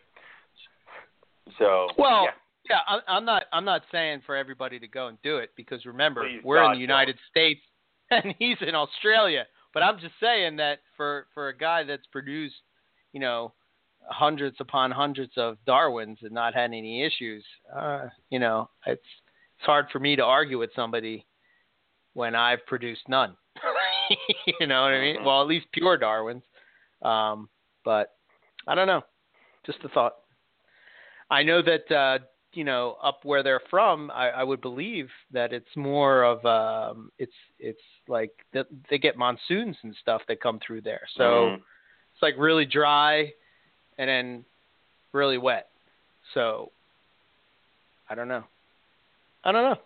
So 1.58 1.88
Well, 1.98 2.24
yeah. 2.24 2.30
Yeah, 2.68 3.00
I'm, 3.06 3.24
not. 3.24 3.44
I'm 3.52 3.64
not 3.64 3.82
saying 3.90 4.22
for 4.26 4.36
everybody 4.36 4.78
to 4.78 4.86
go 4.86 5.06
and 5.06 5.16
do 5.22 5.38
it 5.38 5.50
because 5.56 5.86
remember 5.86 6.22
Please, 6.22 6.42
we're 6.44 6.62
in 6.64 6.72
the 6.72 6.80
United 6.80 7.16
States 7.30 7.60
and 8.10 8.34
he's 8.38 8.58
in 8.60 8.74
Australia. 8.74 9.46
But 9.72 9.82
I'm 9.82 9.98
just 9.98 10.14
saying 10.20 10.56
that 10.56 10.80
for 10.96 11.26
for 11.32 11.48
a 11.48 11.56
guy 11.56 11.84
that's 11.84 12.06
produced, 12.12 12.56
you 13.12 13.20
know, 13.20 13.54
hundreds 14.08 14.56
upon 14.60 14.90
hundreds 14.90 15.32
of 15.36 15.56
Darwins 15.66 16.18
and 16.22 16.32
not 16.32 16.54
had 16.54 16.72
any 16.72 17.04
issues, 17.04 17.44
uh, 17.74 18.06
you 18.30 18.38
know, 18.38 18.68
it's 18.86 19.02
it's 19.58 19.66
hard 19.66 19.86
for 19.90 19.98
me 19.98 20.14
to 20.16 20.24
argue 20.24 20.58
with 20.58 20.70
somebody 20.74 21.26
when 22.14 22.34
I've 22.34 22.64
produced 22.66 23.08
none. 23.08 23.36
you 24.60 24.66
know 24.66 24.82
what 24.82 24.92
I 24.92 25.00
mean? 25.00 25.16
Mhm. 25.16 25.24
Well, 25.24 25.42
at 25.42 25.48
least 25.48 25.66
pure 25.72 25.96
Darwins. 25.96 26.44
Um, 27.02 27.48
but 27.84 28.12
I 28.66 28.74
don't 28.74 28.86
know. 28.86 29.02
Just 29.66 29.82
a 29.84 29.88
thought. 29.88 30.14
I 31.30 31.42
know 31.42 31.60
that 31.62 31.90
uh, 31.94 32.18
you 32.52 32.64
know 32.64 32.96
up 33.02 33.24
where 33.24 33.42
they're 33.42 33.60
from, 33.68 34.10
I, 34.12 34.30
I 34.30 34.44
would 34.44 34.60
believe 34.60 35.10
that 35.32 35.52
it's 35.52 35.76
more 35.76 36.22
of 36.22 36.44
um, 36.46 37.10
it's 37.18 37.32
it's 37.58 37.82
like 38.06 38.30
that 38.52 38.66
they 38.88 38.98
get 38.98 39.16
monsoons 39.18 39.76
and 39.82 39.94
stuff 40.00 40.22
that 40.28 40.40
come 40.40 40.58
through 40.64 40.82
there, 40.82 41.02
so 41.16 41.22
Mhm. 41.22 41.56
it's 41.56 42.22
like 42.22 42.34
really 42.38 42.64
dry 42.64 43.32
and 43.98 44.08
then 44.08 44.44
really 45.12 45.38
wet. 45.38 45.68
So 46.34 46.70
I 48.08 48.14
don't 48.14 48.28
know. 48.28 48.44
I 49.44 49.52
don't 49.52 49.70
know. 49.70 49.80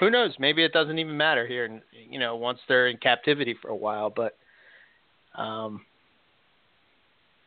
Who 0.00 0.10
knows? 0.10 0.34
Maybe 0.38 0.64
it 0.64 0.72
doesn't 0.72 0.98
even 0.98 1.16
matter 1.16 1.46
here. 1.46 1.64
and 1.64 1.80
You 2.08 2.18
know, 2.18 2.36
once 2.36 2.58
they're 2.68 2.88
in 2.88 2.96
captivity 2.98 3.54
for 3.60 3.68
a 3.68 3.76
while, 3.76 4.10
but 4.10 4.36
um, 5.40 5.82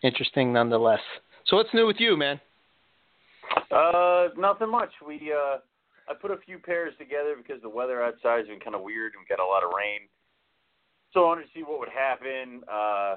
interesting 0.03 0.53
nonetheless. 0.53 1.01
So 1.47 1.57
what's 1.57 1.73
new 1.73 1.87
with 1.87 1.97
you, 1.99 2.15
man? 2.15 2.39
Uh, 3.71 4.29
nothing 4.37 4.69
much. 4.69 4.91
We 5.05 5.33
uh, 5.35 5.57
I 6.09 6.13
put 6.19 6.31
a 6.31 6.37
few 6.37 6.59
pairs 6.59 6.93
together 6.97 7.35
because 7.37 7.61
the 7.61 7.69
weather 7.69 8.03
outside's 8.03 8.47
been 8.47 8.59
kind 8.59 8.75
of 8.75 8.81
weird 8.81 9.13
and 9.13 9.21
we 9.21 9.35
got 9.35 9.43
a 9.43 9.47
lot 9.47 9.63
of 9.63 9.71
rain. 9.75 10.07
So 11.13 11.21
I 11.21 11.27
wanted 11.27 11.43
to 11.43 11.49
see 11.53 11.63
what 11.63 11.79
would 11.79 11.89
happen. 11.89 12.61
Uh, 12.71 13.15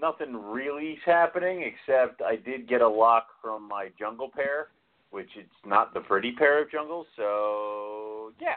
nothing 0.00 0.36
really's 0.36 0.98
happening 1.04 1.62
except 1.62 2.22
I 2.22 2.36
did 2.36 2.68
get 2.68 2.80
a 2.80 2.88
lock 2.88 3.26
from 3.42 3.66
my 3.68 3.88
jungle 3.98 4.30
pair, 4.34 4.68
which 5.10 5.28
it's 5.36 5.48
not 5.64 5.94
the 5.94 6.00
pretty 6.00 6.32
pair 6.32 6.62
of 6.62 6.70
jungles. 6.70 7.06
So 7.16 8.32
yeah, 8.40 8.56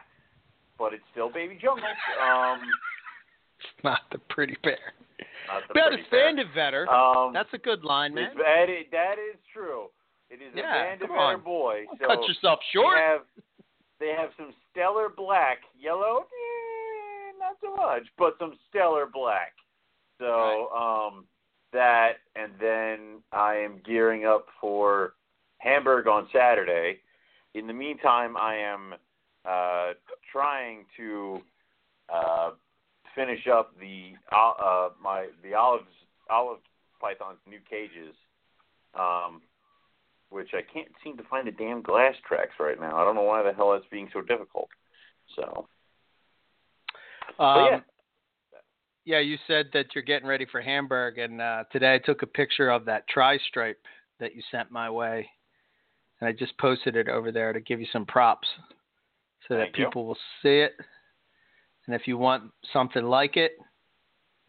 but 0.77 0.93
it's 0.93 1.03
still 1.11 1.31
baby 1.31 1.57
jungle. 1.61 1.87
Um, 2.21 2.59
It's 3.59 3.83
not 3.83 4.01
the 4.11 4.19
pretty 4.29 4.55
pair. 4.63 4.93
not 5.47 5.63
the 5.67 5.73
But 5.73 5.83
pretty 5.89 6.01
it's 6.03 6.09
pair. 6.09 6.33
Vandevetter. 6.33 6.87
Um, 6.87 7.33
That's 7.33 7.49
a 7.53 7.57
good 7.57 7.83
line, 7.83 8.13
man. 8.13 8.31
that 8.37 8.69
is, 8.69 8.85
that 8.91 9.15
is 9.17 9.37
true. 9.53 9.87
It 10.29 10.35
is 10.35 10.51
Yeah, 10.55 10.93
a 10.93 10.97
Vandevetter 10.97 11.43
boy. 11.43 11.85
Don't 11.99 11.99
So 11.99 12.07
cut 12.07 12.27
yourself 12.27 12.59
short. 12.73 12.97
They 12.97 13.01
have 13.01 13.21
they 13.99 14.13
have 14.15 14.29
some 14.37 14.53
stellar 14.69 15.09
black, 15.09 15.57
yellow, 15.79 16.25
eh, 16.29 17.31
not 17.39 17.57
so 17.63 17.75
much, 17.75 18.03
but 18.17 18.35
some 18.37 18.53
stellar 18.69 19.07
black. 19.11 19.53
So 20.19 20.69
um, 20.71 21.25
that, 21.73 22.13
and 22.35 22.51
then 22.59 23.21
I 23.31 23.55
am 23.55 23.81
gearing 23.85 24.25
up 24.25 24.47
for 24.59 25.13
Hamburg 25.59 26.07
on 26.07 26.27
Saturday. 26.33 26.99
In 27.53 27.67
the 27.67 27.73
meantime, 27.73 28.35
I 28.37 28.55
am 28.55 28.93
uh, 29.45 29.93
trying 30.31 30.85
to 30.97 31.41
uh, 32.13 32.51
finish 33.15 33.47
up 33.47 33.73
the 33.79 34.13
uh, 34.31 34.51
uh, 34.51 34.89
my 35.01 35.27
the 35.43 35.53
olives 35.53 35.85
olive 36.29 36.59
python's 36.99 37.39
new 37.47 37.59
cages. 37.69 38.15
Um, 38.93 39.41
which 40.29 40.49
I 40.53 40.61
can't 40.61 40.89
seem 41.03 41.17
to 41.17 41.23
find 41.23 41.47
the 41.47 41.51
damn 41.51 41.81
glass 41.81 42.13
tracks 42.27 42.53
right 42.59 42.79
now. 42.79 42.97
I 42.97 43.03
don't 43.05 43.15
know 43.15 43.23
why 43.23 43.43
the 43.43 43.53
hell 43.53 43.71
that's 43.71 43.85
being 43.89 44.09
so 44.11 44.21
difficult. 44.21 44.69
So, 45.35 45.67
Um, 47.39 47.65
yeah, 47.65 47.79
yeah, 49.07 49.19
you 49.19 49.37
said 49.47 49.69
that 49.71 49.95
you're 49.95 50.03
getting 50.03 50.27
ready 50.27 50.45
for 50.51 50.59
Hamburg, 50.59 51.17
and 51.17 51.41
uh, 51.41 51.63
today 51.71 51.95
I 51.95 51.97
took 51.97 52.23
a 52.23 52.27
picture 52.27 52.69
of 52.69 52.83
that 52.85 53.07
tri-stripe 53.07 53.79
that 54.19 54.35
you 54.35 54.41
sent 54.51 54.69
my 54.69 54.89
way, 54.89 55.29
and 56.19 56.27
I 56.27 56.33
just 56.33 56.57
posted 56.57 56.97
it 56.97 57.07
over 57.07 57.31
there 57.31 57.53
to 57.53 57.61
give 57.61 57.79
you 57.79 57.87
some 57.93 58.05
props, 58.05 58.49
so 59.47 59.53
that 59.53 59.67
Thank 59.67 59.77
you. 59.77 59.85
people 59.85 60.07
will 60.07 60.17
see 60.43 60.59
it. 60.59 60.73
And 61.85 61.95
if 61.95 62.05
you 62.05 62.17
want 62.17 62.51
something 62.73 63.05
like 63.05 63.37
it, 63.37 63.53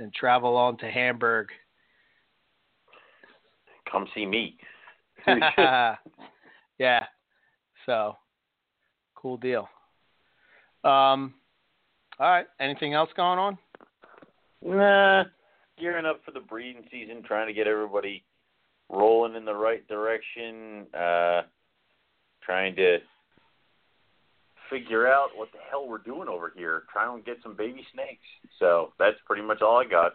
then 0.01 0.11
travel 0.13 0.57
on 0.57 0.77
to 0.79 0.91
Hamburg. 0.91 1.51
come 3.89 4.09
see 4.13 4.27
me. 4.27 4.57
yeah. 5.29 7.05
So, 7.87 8.17
cool 9.15 9.37
deal. 9.37 9.69
Um, 10.83 11.35
all 12.19 12.29
right. 12.29 12.47
Anything 12.59 12.95
else 12.95 13.11
going 13.15 13.39
on? 13.39 13.57
Nah, 14.63 15.25
gearing 15.79 16.07
up 16.07 16.21
for 16.25 16.31
the 16.33 16.41
breeding 16.41 16.85
season, 16.91 17.23
trying 17.23 17.47
to 17.47 17.53
get 17.53 17.67
everybody 17.67 18.25
rolling 18.89 19.35
in 19.35 19.45
the 19.45 19.55
right 19.55 19.87
direction. 19.89 20.87
Uh, 20.95 21.43
trying 22.43 22.75
to 22.77 22.99
figure 24.71 25.07
out 25.07 25.29
what 25.35 25.51
the 25.53 25.59
hell 25.71 25.87
we're 25.89 25.99
doing 25.99 26.29
over 26.29 26.53
here. 26.57 26.85
Trying 26.93 27.19
to 27.19 27.25
get 27.25 27.39
some 27.43 27.55
baby 27.57 27.87
snakes. 27.93 28.25
So 28.59 28.93
that's 28.99 29.17
pretty 29.27 29.43
much 29.43 29.63
all 29.63 29.79
I 29.79 29.85
got. 29.85 30.13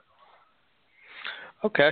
Okay. 1.64 1.92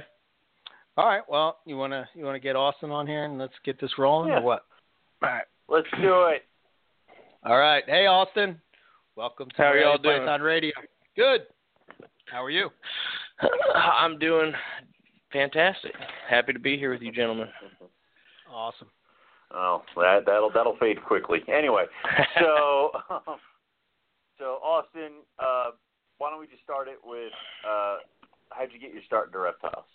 All 0.98 1.08
right. 1.08 1.22
Well, 1.30 1.60
you 1.66 1.78
wanna 1.78 2.08
you 2.14 2.26
wanna 2.26 2.40
get 2.40 2.56
Austin 2.56 2.92
on 2.92 3.08
here 3.08 3.24
and 3.24 3.38
let's 3.38 3.54
get 3.64 3.80
this 3.80 3.98
rolling 3.98 4.30
Yeah. 4.30 4.40
or 4.40 4.42
what? 4.42 4.66
All 5.24 5.30
right. 5.30 5.46
Let's 5.70 5.88
do 6.02 6.24
it. 6.26 6.44
All 7.44 7.58
right. 7.58 7.84
Hey, 7.88 8.08
Austin. 8.08 8.60
Welcome 9.16 9.50
to 9.52 9.58
How 9.58 9.70
are 9.72 9.78
y'all 9.78 9.98
doing? 9.98 10.20
Python 10.20 10.42
Radio. 10.42 10.74
Good. 11.16 11.42
How 12.32 12.44
are 12.44 12.50
you? 12.50 12.70
I'm 13.76 14.18
doing 14.18 14.54
fantastic. 15.34 15.92
Happy 16.30 16.54
to 16.54 16.60
be 16.60 16.78
here 16.78 16.94
with 16.94 17.02
you, 17.02 17.12
gentlemen. 17.12 17.50
Awesome. 18.50 18.88
Oh, 19.54 19.82
that 19.98 20.22
that'll 20.26 20.50
that'll 20.50 20.78
fade 20.78 21.04
quickly. 21.04 21.40
Anyway, 21.54 21.84
so 22.40 22.92
so 24.40 24.46
Austin, 24.64 25.12
uh, 25.40 25.72
why 26.20 26.30
don't 26.30 26.40
we 26.40 26.48
just 26.48 26.64
start 26.64 26.88
it 26.88 27.00
with 27.04 27.34
uh, 27.68 27.98
how'd 28.50 28.70
you 28.72 28.80
get 28.80 28.94
your 28.94 29.04
start 29.06 29.28
into 29.28 29.40
reptiles? 29.40 29.86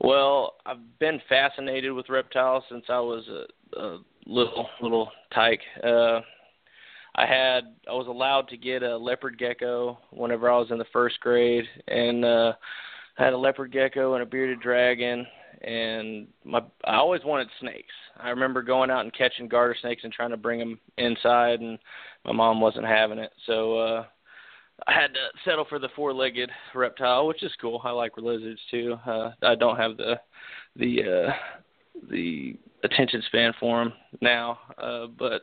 well, 0.00 0.56
I've 0.66 0.98
been 0.98 1.22
fascinated 1.26 1.92
with 1.92 2.10
reptiles 2.10 2.64
since 2.70 2.84
I 2.90 3.00
was 3.00 3.24
a, 3.28 3.80
a 3.80 3.98
little 4.26 4.68
little 4.82 5.10
tyke. 5.34 5.62
Uh, 5.82 6.20
I 7.18 7.26
had 7.26 7.74
I 7.88 7.94
was 7.94 8.06
allowed 8.06 8.46
to 8.48 8.56
get 8.56 8.84
a 8.84 8.96
leopard 8.96 9.38
gecko 9.38 9.98
whenever 10.10 10.48
I 10.48 10.56
was 10.56 10.70
in 10.70 10.78
the 10.78 10.84
first 10.92 11.18
grade, 11.18 11.64
and 11.88 12.24
uh, 12.24 12.52
I 13.18 13.24
had 13.24 13.32
a 13.32 13.38
leopard 13.38 13.72
gecko 13.72 14.14
and 14.14 14.22
a 14.22 14.26
bearded 14.26 14.60
dragon, 14.60 15.26
and 15.62 16.28
my 16.44 16.60
I 16.84 16.94
always 16.94 17.24
wanted 17.24 17.48
snakes. 17.58 17.92
I 18.20 18.28
remember 18.28 18.62
going 18.62 18.88
out 18.88 19.00
and 19.00 19.12
catching 19.12 19.48
garter 19.48 19.76
snakes 19.80 20.04
and 20.04 20.12
trying 20.12 20.30
to 20.30 20.36
bring 20.36 20.60
them 20.60 20.78
inside, 20.96 21.58
and 21.58 21.80
my 22.24 22.30
mom 22.30 22.60
wasn't 22.60 22.86
having 22.86 23.18
it, 23.18 23.32
so 23.46 23.76
uh, 23.78 24.04
I 24.86 24.92
had 24.92 25.08
to 25.08 25.20
settle 25.44 25.66
for 25.68 25.80
the 25.80 25.88
four-legged 25.96 26.50
reptile, 26.72 27.26
which 27.26 27.42
is 27.42 27.50
cool. 27.60 27.80
I 27.82 27.90
like 27.90 28.16
lizards 28.16 28.60
too. 28.70 28.96
Uh, 29.04 29.32
I 29.42 29.56
don't 29.56 29.76
have 29.76 29.96
the 29.96 30.20
the 30.76 31.02
uh, 31.02 31.32
the 32.12 32.56
attention 32.84 33.24
span 33.26 33.54
for 33.58 33.82
them 33.82 33.92
now, 34.20 34.60
uh, 34.80 35.06
but 35.18 35.42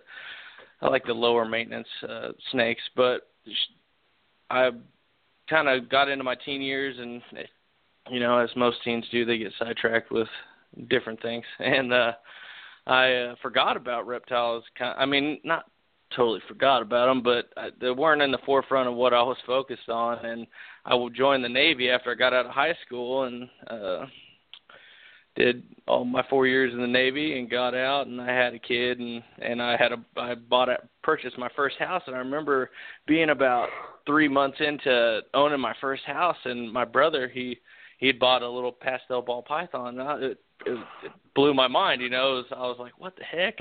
I 0.85 0.89
like 0.89 1.05
the 1.05 1.13
lower 1.13 1.45
maintenance 1.45 1.87
uh, 2.07 2.29
snakes. 2.51 2.81
But 2.95 3.27
I 4.49 4.71
kind 5.49 5.67
of 5.67 5.89
got 5.89 6.09
into 6.09 6.23
my 6.23 6.35
teen 6.35 6.61
years, 6.61 6.97
and 6.99 7.21
you 8.09 8.19
know, 8.19 8.37
as 8.37 8.49
most 8.55 8.77
teens 8.83 9.05
do, 9.11 9.25
they 9.25 9.37
get 9.37 9.53
sidetracked 9.57 10.11
with 10.11 10.27
different 10.89 11.21
things, 11.21 11.45
and 11.59 11.91
uh, 11.91 12.11
I 12.87 13.11
uh, 13.13 13.35
forgot 13.41 13.77
about 13.77 14.07
reptiles. 14.07 14.63
I 14.79 15.05
mean, 15.05 15.39
not 15.43 15.65
totally 16.15 16.41
forgot 16.47 16.81
about 16.81 17.07
them, 17.07 17.23
but 17.23 17.49
I, 17.57 17.69
they 17.81 17.89
weren't 17.89 18.21
in 18.21 18.31
the 18.31 18.37
forefront 18.45 18.87
of 18.87 18.95
what 18.95 19.13
I 19.13 19.23
was 19.23 19.37
focused 19.45 19.89
on. 19.89 20.23
And 20.23 20.45
I 20.85 20.95
joined 21.15 21.43
the 21.43 21.49
Navy 21.49 21.89
after 21.89 22.11
I 22.11 22.15
got 22.15 22.33
out 22.33 22.45
of 22.45 22.51
high 22.51 22.75
school, 22.85 23.23
and 23.23 23.49
uh, 23.67 24.05
did 25.35 25.63
all 25.87 26.05
my 26.05 26.23
four 26.29 26.47
years 26.47 26.73
in 26.73 26.79
the 26.79 26.87
Navy 26.87 27.37
and 27.37 27.49
got 27.49 27.75
out 27.75 28.07
and 28.07 28.19
I 28.21 28.31
had 28.31 28.53
a 28.53 28.59
kid 28.59 28.99
and 28.99 29.21
and 29.41 29.61
I 29.61 29.77
had 29.77 29.91
a 29.91 29.97
I 30.17 30.35
bought 30.35 30.69
a 30.69 30.77
purchased 31.03 31.37
my 31.37 31.49
first 31.55 31.77
house 31.77 32.03
and 32.07 32.15
I 32.15 32.19
remember 32.19 32.71
being 33.05 33.29
about 33.29 33.69
three 34.05 34.27
months 34.27 34.57
into 34.59 35.21
owning 35.33 35.59
my 35.59 35.75
first 35.81 36.03
house 36.05 36.37
and 36.45 36.71
my 36.71 36.85
brother 36.85 37.29
he 37.31 37.59
he 37.97 38.07
had 38.07 38.19
bought 38.19 38.41
a 38.41 38.49
little 38.49 38.71
pastel 38.71 39.21
ball 39.21 39.41
python 39.43 39.99
and 39.99 40.07
I, 40.07 40.15
it, 40.17 40.39
it, 40.65 40.79
it 41.03 41.11
blew 41.35 41.53
my 41.53 41.67
mind 41.67 42.01
you 42.01 42.09
know 42.09 42.33
it 42.33 42.35
was, 42.35 42.45
I 42.51 42.61
was 42.61 42.77
like 42.79 42.97
what 42.97 43.15
the 43.17 43.23
heck? 43.23 43.57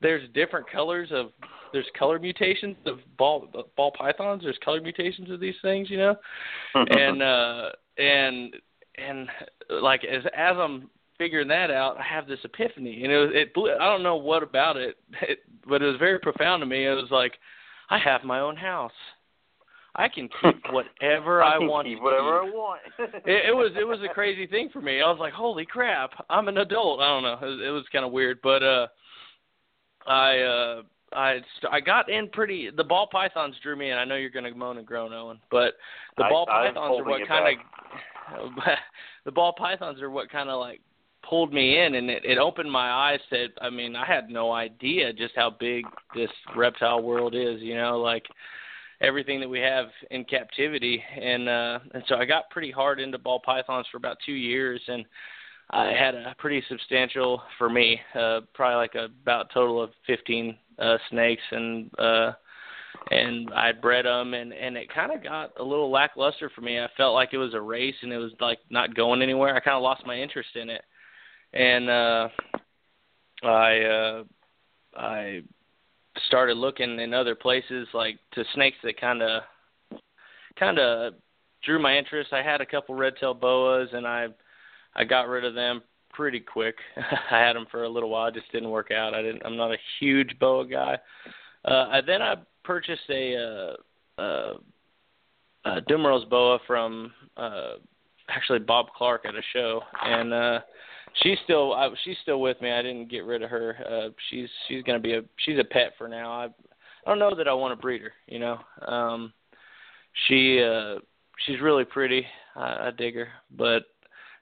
There's 0.00 0.28
different 0.32 0.68
colors 0.70 1.10
of 1.12 1.26
there's 1.72 1.86
color 1.98 2.18
mutations 2.18 2.76
of 2.86 3.00
ball 3.18 3.48
ball 3.76 3.92
pythons 3.96 4.42
there's 4.44 4.58
color 4.64 4.80
mutations 4.80 5.30
of 5.30 5.40
these 5.40 5.56
things 5.62 5.90
you 5.90 5.98
know? 5.98 6.16
And 6.74 7.22
uh 7.22 7.68
and 7.98 8.56
and 8.96 9.28
like 9.80 10.04
as 10.04 10.24
as 10.34 10.56
I'm 10.56 10.88
figuring 11.18 11.48
that 11.48 11.70
out, 11.70 11.98
I 11.98 12.02
have 12.02 12.26
this 12.26 12.38
epiphany, 12.44 13.02
and 13.02 13.12
it 13.12 13.18
was 13.18 13.30
it 13.34 13.52
blew, 13.52 13.72
I 13.72 13.84
don't 13.86 14.02
know 14.02 14.16
what 14.16 14.42
about 14.42 14.76
it, 14.76 14.96
it, 15.22 15.40
but 15.68 15.82
it 15.82 15.86
was 15.86 15.96
very 15.98 16.18
profound 16.18 16.62
to 16.62 16.66
me. 16.66 16.86
It 16.86 16.94
was 16.94 17.10
like 17.10 17.32
I 17.90 17.98
have 17.98 18.24
my 18.24 18.40
own 18.40 18.56
house. 18.56 18.92
I 19.96 20.08
can 20.08 20.28
keep 20.40 20.62
whatever 20.70 21.42
I, 21.42 21.56
I 21.56 21.58
want. 21.58 21.88
Keep 21.88 21.98
to 21.98 22.04
whatever 22.04 22.44
keep. 22.44 22.52
I 22.52 22.56
want. 22.56 22.80
it, 23.26 23.48
it 23.48 23.54
was 23.54 23.72
it 23.78 23.86
was 23.86 23.98
a 24.08 24.14
crazy 24.14 24.46
thing 24.46 24.70
for 24.72 24.80
me. 24.80 25.02
I 25.02 25.10
was 25.10 25.18
like, 25.18 25.32
holy 25.32 25.66
crap, 25.66 26.10
I'm 26.30 26.48
an 26.48 26.58
adult. 26.58 27.00
I 27.00 27.08
don't 27.08 27.22
know. 27.24 27.46
It 27.46 27.50
was, 27.50 27.60
it 27.66 27.70
was 27.70 27.84
kind 27.92 28.04
of 28.04 28.12
weird, 28.12 28.38
but 28.42 28.62
uh, 28.62 28.86
I 30.06 30.38
uh. 30.38 30.82
I 31.10 31.38
I 31.72 31.80
got 31.80 32.10
in 32.10 32.28
pretty. 32.28 32.68
The 32.68 32.84
ball 32.84 33.08
pythons 33.10 33.54
drew 33.62 33.74
me 33.76 33.90
in. 33.90 33.96
I 33.96 34.04
know 34.04 34.16
you're 34.16 34.28
going 34.28 34.44
to 34.44 34.54
moan 34.54 34.76
and 34.76 34.86
groan, 34.86 35.14
Owen, 35.14 35.38
but 35.50 35.72
the 36.18 36.24
ball 36.28 36.46
I, 36.50 36.66
pythons 36.66 37.00
are 37.00 37.02
what 37.02 37.26
kind 37.26 37.58
of. 38.36 38.50
the 39.24 39.32
ball 39.32 39.54
pythons 39.54 40.02
are 40.02 40.10
what 40.10 40.30
kind 40.30 40.50
of 40.50 40.60
like 40.60 40.82
pulled 41.28 41.52
me 41.52 41.78
in 41.78 41.96
and 41.96 42.10
it, 42.10 42.24
it 42.24 42.38
opened 42.38 42.70
my 42.70 42.90
eyes 42.90 43.20
to 43.30 43.48
I 43.60 43.70
mean, 43.70 43.96
I 43.96 44.06
had 44.06 44.30
no 44.30 44.52
idea 44.52 45.12
just 45.12 45.34
how 45.36 45.50
big 45.50 45.84
this 46.14 46.30
reptile 46.56 47.02
world 47.02 47.34
is, 47.34 47.60
you 47.60 47.76
know, 47.76 47.98
like 47.98 48.26
everything 49.00 49.38
that 49.40 49.48
we 49.48 49.60
have 49.60 49.86
in 50.10 50.24
captivity 50.24 51.02
and 51.20 51.48
uh 51.48 51.78
and 51.94 52.02
so 52.08 52.16
I 52.16 52.24
got 52.24 52.50
pretty 52.50 52.70
hard 52.70 53.00
into 53.00 53.18
ball 53.18 53.40
pythons 53.44 53.86
for 53.90 53.98
about 53.98 54.16
2 54.24 54.32
years 54.32 54.80
and 54.88 55.04
I 55.70 55.92
had 55.92 56.14
a 56.14 56.34
pretty 56.38 56.62
substantial 56.68 57.42
for 57.58 57.68
me, 57.68 58.00
uh 58.14 58.40
probably 58.54 58.76
like 58.76 58.94
a, 58.94 59.04
about 59.22 59.50
total 59.52 59.82
of 59.82 59.90
15 60.06 60.56
uh 60.78 60.96
snakes 61.10 61.42
and 61.50 61.90
uh 61.98 62.32
and 63.10 63.50
I 63.54 63.72
bred 63.72 64.04
them, 64.04 64.34
and 64.34 64.52
and 64.52 64.76
it 64.76 64.92
kind 64.92 65.12
of 65.12 65.22
got 65.22 65.52
a 65.58 65.62
little 65.62 65.90
lackluster 65.90 66.50
for 66.54 66.60
me. 66.62 66.78
I 66.78 66.88
felt 66.96 67.14
like 67.14 67.30
it 67.32 67.38
was 67.38 67.54
a 67.54 67.60
race, 67.60 67.94
and 68.02 68.12
it 68.12 68.18
was 68.18 68.32
like 68.40 68.58
not 68.70 68.94
going 68.94 69.22
anywhere. 69.22 69.54
I 69.54 69.60
kind 69.60 69.76
of 69.76 69.82
lost 69.82 70.04
my 70.06 70.16
interest 70.16 70.50
in 70.56 70.68
it, 70.68 70.82
and 71.52 71.88
uh, 71.88 72.28
I 73.42 73.78
uh, 73.80 74.24
I 74.96 75.42
started 76.26 76.56
looking 76.56 76.98
in 77.00 77.14
other 77.14 77.34
places 77.34 77.86
like 77.94 78.18
to 78.32 78.44
snakes 78.54 78.76
that 78.82 79.00
kind 79.00 79.22
of 79.22 79.42
kind 80.58 80.78
of 80.78 81.14
drew 81.64 81.80
my 81.80 81.96
interest. 81.96 82.32
I 82.32 82.42
had 82.42 82.60
a 82.60 82.66
couple 82.66 82.94
red-tailed 82.94 83.40
boas, 83.40 83.88
and 83.92 84.06
I 84.06 84.28
I 84.94 85.04
got 85.04 85.28
rid 85.28 85.44
of 85.44 85.54
them 85.54 85.82
pretty 86.10 86.40
quick. 86.40 86.76
I 87.30 87.38
had 87.38 87.54
them 87.54 87.66
for 87.70 87.84
a 87.84 87.88
little 87.88 88.10
while, 88.10 88.28
it 88.28 88.34
just 88.34 88.50
didn't 88.52 88.70
work 88.70 88.90
out. 88.90 89.14
I 89.14 89.22
didn't. 89.22 89.42
I'm 89.44 89.56
not 89.56 89.72
a 89.72 89.78
huge 90.00 90.38
boa 90.38 90.66
guy. 90.66 90.98
Uh, 91.64 91.86
I, 91.90 92.00
then 92.00 92.22
I 92.22 92.34
purchased 92.64 93.08
a 93.10 93.76
uh, 94.18 94.20
uh, 94.20 94.54
uh, 95.64 95.80
Dumeril's 95.86 96.24
boa 96.24 96.58
from 96.66 97.12
uh, 97.36 97.74
actually 98.28 98.60
Bob 98.60 98.86
Clark 98.96 99.24
at 99.26 99.34
a 99.34 99.42
show, 99.52 99.80
and 100.02 100.32
uh, 100.32 100.60
she's 101.22 101.38
still 101.44 101.72
I, 101.74 101.88
she's 102.04 102.16
still 102.22 102.40
with 102.40 102.60
me. 102.60 102.70
I 102.70 102.82
didn't 102.82 103.10
get 103.10 103.24
rid 103.24 103.42
of 103.42 103.50
her. 103.50 103.76
Uh, 103.88 104.08
she's 104.30 104.48
she's 104.66 104.82
gonna 104.82 105.00
be 105.00 105.14
a 105.14 105.22
she's 105.44 105.58
a 105.58 105.64
pet 105.64 105.92
for 105.96 106.08
now. 106.08 106.30
I 106.30 106.44
I 106.44 107.10
don't 107.10 107.18
know 107.18 107.34
that 107.34 107.48
I 107.48 107.54
want 107.54 107.72
to 107.72 107.80
breed 107.80 108.02
her. 108.02 108.12
You 108.26 108.38
know, 108.38 108.58
um, 108.86 109.32
she 110.26 110.62
uh, 110.62 110.96
she's 111.46 111.60
really 111.60 111.84
pretty. 111.84 112.26
I, 112.56 112.88
I 112.88 112.90
dig 112.96 113.14
her, 113.14 113.28
but 113.56 113.84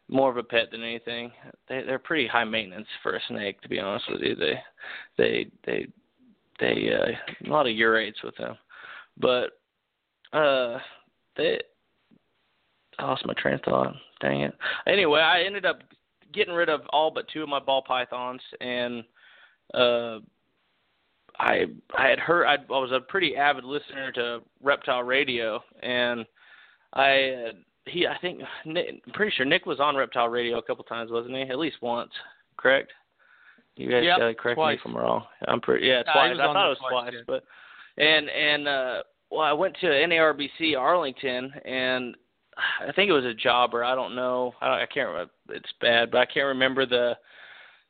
more 0.08 0.30
of 0.30 0.36
a 0.36 0.42
pet 0.42 0.70
than 0.70 0.82
anything. 0.82 1.32
They 1.68 1.82
they're 1.82 1.98
pretty 1.98 2.26
high 2.26 2.44
maintenance 2.44 2.86
for 3.02 3.14
a 3.14 3.20
snake, 3.28 3.60
to 3.62 3.68
be 3.68 3.78
honest 3.78 4.06
with 4.10 4.22
you. 4.22 4.34
They 4.34 4.54
they 5.16 5.46
they 5.64 5.86
they 6.60 6.92
uh, 6.92 7.46
a 7.46 7.50
lot 7.50 7.66
of 7.66 7.76
urates 7.76 8.22
with 8.24 8.36
them, 8.36 8.56
but 9.18 9.58
uh, 10.32 10.78
they. 11.36 11.60
I 12.98 13.04
lost 13.04 13.26
my 13.26 13.34
train 13.34 13.56
of 13.56 13.60
thought. 13.60 13.94
Dang 14.22 14.40
it. 14.40 14.54
Anyway, 14.86 15.20
I 15.20 15.42
ended 15.42 15.66
up 15.66 15.80
getting 16.32 16.54
rid 16.54 16.68
of 16.68 16.82
all 16.90 17.10
but 17.10 17.26
two 17.32 17.42
of 17.42 17.48
my 17.48 17.60
ball 17.60 17.82
pythons, 17.82 18.40
and 18.60 19.04
uh, 19.74 20.18
I 21.38 21.64
I 21.96 22.08
had 22.08 22.18
heard 22.18 22.46
I, 22.46 22.54
I 22.54 22.78
was 22.78 22.92
a 22.92 23.00
pretty 23.00 23.36
avid 23.36 23.64
listener 23.64 24.12
to 24.12 24.40
Reptile 24.62 25.02
Radio, 25.02 25.62
and 25.82 26.24
I 26.92 27.48
uh, 27.48 27.52
he 27.86 28.06
I 28.06 28.16
think 28.20 28.40
Nick, 28.64 29.02
I'm 29.06 29.12
pretty 29.12 29.32
sure 29.36 29.46
Nick 29.46 29.66
was 29.66 29.80
on 29.80 29.96
Reptile 29.96 30.28
Radio 30.28 30.58
a 30.58 30.62
couple 30.62 30.84
times, 30.84 31.10
wasn't 31.10 31.34
he? 31.34 31.42
At 31.42 31.58
least 31.58 31.76
once, 31.82 32.12
correct? 32.56 32.92
You 33.76 33.90
guys 33.90 34.04
yep, 34.04 34.18
gotta 34.18 34.34
correct 34.34 34.56
twice. 34.56 34.76
me 34.76 34.80
if 34.80 34.86
I'm 34.86 34.96
wrong. 34.96 35.24
I'm 35.48 35.60
pretty 35.60 35.86
yeah 35.86 36.02
twice. 36.02 36.30
was 36.30 36.40
I 36.40 36.44
thought 36.44 36.66
it 36.66 36.68
was 36.68 36.78
twice, 36.78 37.12
twice, 37.12 37.24
but 37.26 37.44
and 38.02 38.28
and 38.30 38.68
uh 38.68 39.02
well 39.30 39.42
I 39.42 39.52
went 39.52 39.76
to 39.80 39.86
NARBC 39.86 40.78
Arlington 40.78 41.52
and 41.64 42.16
I 42.56 42.92
think 42.92 43.08
it 43.10 43.12
was 43.12 43.24
a 43.24 43.34
jobber. 43.34 43.84
I 43.84 43.94
don't 43.94 44.14
know. 44.14 44.54
I, 44.60 44.68
don't, 44.68 44.78
I 44.78 44.86
can't. 44.86 45.08
remember. 45.08 45.30
It's 45.50 45.72
bad, 45.80 46.10
but 46.10 46.18
I 46.18 46.26
can't 46.26 46.46
remember 46.46 46.86
the 46.86 47.16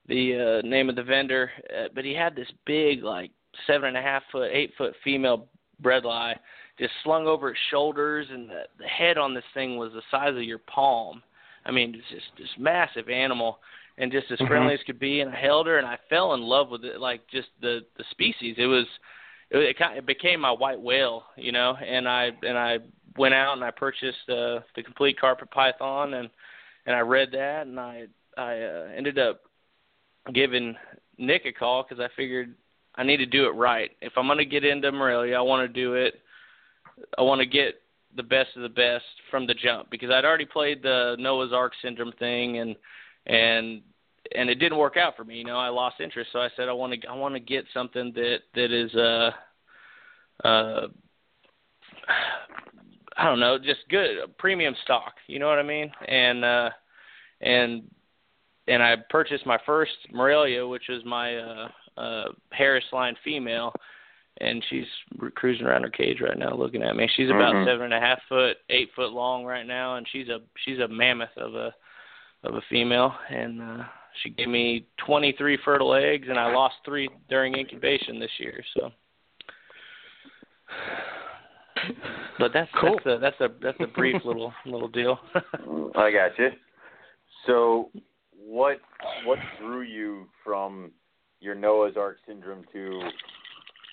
the 0.09 0.61
uh, 0.65 0.67
name 0.69 0.89
of 0.89 0.97
the 0.97 1.03
vendor. 1.03 1.51
Uh, 1.71 1.89
but 1.95 2.05
he 2.05 2.15
had 2.15 2.35
this 2.37 2.51
big, 2.65 3.03
like 3.03 3.31
seven 3.67 3.89
and 3.89 3.97
a 3.97 4.03
half 4.03 4.23
foot, 4.33 4.51
eight 4.53 4.73
foot 4.77 4.95
female 5.05 5.47
bredli, 5.83 6.35
just 6.79 6.93
slung 7.05 7.27
over 7.27 7.49
his 7.49 7.59
shoulders, 7.71 8.27
and 8.31 8.49
the, 8.51 8.63
the 8.79 8.87
head 8.87 9.19
on 9.19 9.35
this 9.35 9.45
thing 9.55 9.77
was 9.77 9.93
the 9.93 10.03
size 10.11 10.37
of 10.37 10.43
your 10.43 10.59
palm. 10.59 11.23
I 11.65 11.71
mean, 11.71 11.95
it's 11.95 12.09
just 12.11 12.37
this 12.39 12.49
massive 12.59 13.09
animal, 13.09 13.59
and 13.99 14.13
just 14.13 14.31
as 14.31 14.39
Mhm. 14.39 14.49
friendly 14.49 14.75
as 14.75 14.81
could 14.85 14.99
be. 14.99 15.21
And 15.21 15.31
I 15.33 15.37
held 15.41 15.67
her, 15.67 15.79
and 15.79 15.87
I 15.87 15.99
fell 16.09 16.35
in 16.35 16.43
love 16.43 16.71
with 16.71 16.85
it, 16.85 17.01
like 17.01 17.27
just 17.29 17.49
the 17.61 17.85
the 17.97 18.05
species. 18.11 18.57
It 18.59 18.67
was. 18.67 18.87
It, 19.49 19.59
it, 19.59 19.79
kind 19.79 19.97
it 19.97 20.07
became 20.07 20.41
my 20.41 20.51
white 20.51 20.81
whale, 20.81 21.23
you 21.37 21.53
know, 21.53 21.77
and 21.77 22.09
I 22.09 22.33
and 22.43 22.59
I 22.59 22.79
went 23.19 23.35
out 23.35 23.55
and 23.55 23.65
I 23.65 23.71
purchased 23.71 24.29
uh, 24.29 24.61
the 24.75 24.83
complete 24.85 25.19
carpet 25.21 25.51
python 25.51 26.15
and 26.15 26.31
and 26.87 26.95
I 26.95 27.01
read 27.01 27.31
that 27.33 27.67
and 27.67 27.79
I 27.79 28.05
I 28.37 28.61
uh, 28.61 28.89
ended 28.97 29.19
up 29.19 29.41
giving 30.33 30.77
Nick 31.19 31.47
a 31.47 31.53
call 31.53 31.85
because 31.85 32.03
I 32.03 32.09
figured 32.17 32.55
I 32.97 33.03
need 33.03 33.19
to 33.19 33.27
do 33.27 33.47
it 33.47 33.51
right. 33.51 33.91
If 34.01 34.15
I'm 34.17 34.27
going 34.27 34.39
to 34.39 34.45
get 34.45 34.65
into 34.65 34.91
Morelia, 34.91 35.37
I 35.37 35.43
want 35.43 35.67
to 35.67 35.73
do 35.73 35.95
it. 35.95 36.15
I 37.19 37.23
want 37.23 37.41
to 37.41 37.47
get 37.47 37.75
the 38.17 38.23
best 38.23 38.49
of 38.57 38.63
the 38.63 38.69
best 38.69 39.05
from 39.31 39.47
the 39.47 39.55
jump 39.55 39.91
because 39.91 40.11
I'd 40.11 40.25
already 40.25 40.47
played 40.47 40.83
the 40.83 41.17
Noah's 41.19 41.53
Ark 41.53 41.73
syndrome 41.83 42.13
thing 42.19 42.59
and 42.59 42.77
and 43.27 43.83
and 44.35 44.51
it 44.51 44.57
didn't 44.57 44.79
work 44.79 44.97
out 44.97 45.17
for 45.17 45.25
me. 45.25 45.37
You 45.37 45.45
know, 45.45 45.59
I 45.59 45.69
lost 45.69 46.01
interest, 46.01 46.31
so 46.33 46.41
I 46.41 46.49
said 46.57 46.69
I 46.69 46.73
want 46.73 47.01
to 47.01 47.09
I 47.09 47.15
want 47.15 47.35
to 47.35 47.41
get 47.41 47.65
something 47.73 48.13
that 48.15 48.39
that 48.55 48.73
is 48.73 48.95
uh 48.95 49.31
uh 50.47 50.87
I 53.17 53.25
don't 53.25 53.41
know, 53.41 53.59
just 53.59 53.81
good 53.89 54.19
premium 54.39 54.75
stock. 54.85 55.15
You 55.27 55.39
know 55.39 55.49
what 55.49 55.59
I 55.59 55.63
mean? 55.63 55.91
And 56.07 56.45
uh, 56.45 56.71
and 57.41 57.83
and 58.69 58.83
I 58.83 58.97
purchased 59.11 59.47
my 59.47 59.59
first 59.65 59.93
Morelia, 60.13 60.67
which 60.67 60.89
is 60.89 61.05
my 61.05 61.37
uh, 61.37 61.69
uh, 61.97 62.25
Harris 62.51 62.85
line 62.93 63.15
female, 63.25 63.73
and 64.41 64.63
she's 64.69 64.87
cruising 65.35 65.67
around 65.67 65.83
her 65.85 65.91
cage 65.91 66.21
right 66.21 66.39
now, 66.39 66.55
looking 66.55 66.83
at 66.83 66.97
me. 66.97 67.09
She's 67.17 67.31
about 67.31 67.55
Mhm. 67.55 67.65
seven 67.65 67.85
and 67.87 67.95
a 67.95 68.01
half 68.01 68.23
foot, 68.29 68.59
eight 68.69 68.93
foot 68.95 69.13
long 69.13 69.45
right 69.45 69.67
now, 69.67 69.97
and 69.97 70.07
she's 70.09 70.29
a 70.29 70.41
she's 70.65 70.79
a 70.81 70.89
mammoth 70.89 71.37
of 71.37 71.55
a 71.55 71.75
of 72.45 72.55
a 72.55 72.61
female, 72.69 73.15
and 73.31 73.63
uh, 73.63 73.85
she 74.23 74.31
gave 74.31 74.49
me 74.49 74.87
23 74.99 75.57
fertile 75.65 75.95
eggs, 75.95 76.29
and 76.29 76.39
I 76.39 76.53
lost 76.53 76.77
three 76.85 77.09
during 77.29 77.55
incubation 77.57 78.19
this 78.19 78.31
year. 78.39 78.63
So, 78.75 78.93
but 82.39 82.53
that's 82.53 82.71
Cool. 82.81 82.99
that's 83.05 83.07
a 83.07 83.19
that's 83.21 83.41
a 83.41 83.49
that's 83.63 83.79
a 83.81 83.87
brief 83.87 84.21
little 84.25 84.53
little 84.65 84.89
deal. 84.89 85.19
I 85.35 86.11
got 86.11 86.39
you. 86.39 86.51
So, 87.47 87.91
what 88.39 88.79
what 89.25 89.39
drew 89.61 89.83
you 89.83 90.27
from 90.45 90.91
your 91.41 91.55
Noah's 91.55 91.97
Ark 91.97 92.19
syndrome 92.27 92.65
to 92.73 93.01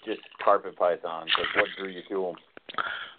just 0.05 0.21
carpet 0.43 0.75
pythons? 0.77 1.29
Like, 1.37 1.55
what 1.55 1.69
drew 1.77 1.89
you 1.89 2.01
to 2.09 2.21
them? 2.23 2.35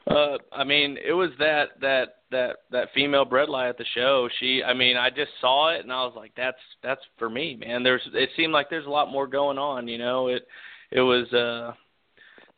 Uh, 0.06 0.36
I 0.52 0.64
mean, 0.64 0.98
it 1.04 1.12
was 1.12 1.30
that 1.38 1.80
that 1.80 2.16
that 2.30 2.56
that 2.70 2.88
female 2.94 3.24
bredli 3.24 3.68
at 3.68 3.78
the 3.78 3.84
show. 3.94 4.28
She, 4.38 4.62
I 4.62 4.74
mean, 4.74 4.96
I 4.96 5.08
just 5.08 5.30
saw 5.40 5.70
it 5.70 5.80
and 5.82 5.92
I 5.92 6.04
was 6.04 6.14
like, 6.16 6.32
that's 6.36 6.58
that's 6.82 7.00
for 7.18 7.30
me, 7.30 7.56
man. 7.56 7.82
There's 7.82 8.02
it 8.12 8.30
seemed 8.36 8.52
like 8.52 8.68
there's 8.68 8.86
a 8.86 8.90
lot 8.90 9.10
more 9.10 9.26
going 9.26 9.56
on. 9.58 9.88
You 9.88 9.98
know, 9.98 10.28
it 10.28 10.46
it 10.90 11.00
was 11.00 11.32
uh, 11.32 11.72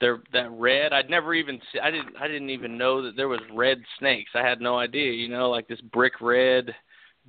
there 0.01 0.23
that 0.33 0.51
red. 0.53 0.93
I'd 0.93 1.11
never 1.11 1.35
even 1.35 1.61
see, 1.73 1.79
I 1.79 1.91
didn't 1.91 2.17
I 2.21 2.29
didn't 2.29 2.51
even 2.51 2.77
know 2.77 3.03
that 3.03 3.17
there 3.17 3.29
was 3.29 3.41
red 3.53 3.83
snakes. 3.99 4.31
I 4.35 4.47
had 4.47 4.61
no 4.61 4.79
idea. 4.79 5.13
You 5.13 5.29
know, 5.29 5.51
like 5.51 5.69
this 5.69 5.81
brick 5.81 6.21
red, 6.21 6.75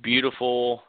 beautiful, 0.02 0.82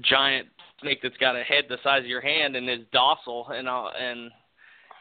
giant 0.00 0.48
snake 0.80 1.00
that's 1.02 1.16
got 1.18 1.36
a 1.36 1.42
head 1.42 1.64
the 1.68 1.78
size 1.82 2.00
of 2.00 2.06
your 2.08 2.20
hand 2.20 2.56
and 2.56 2.68
is 2.68 2.80
docile 2.92 3.48
and 3.50 3.68
uh, 3.68 3.88
and 4.00 4.30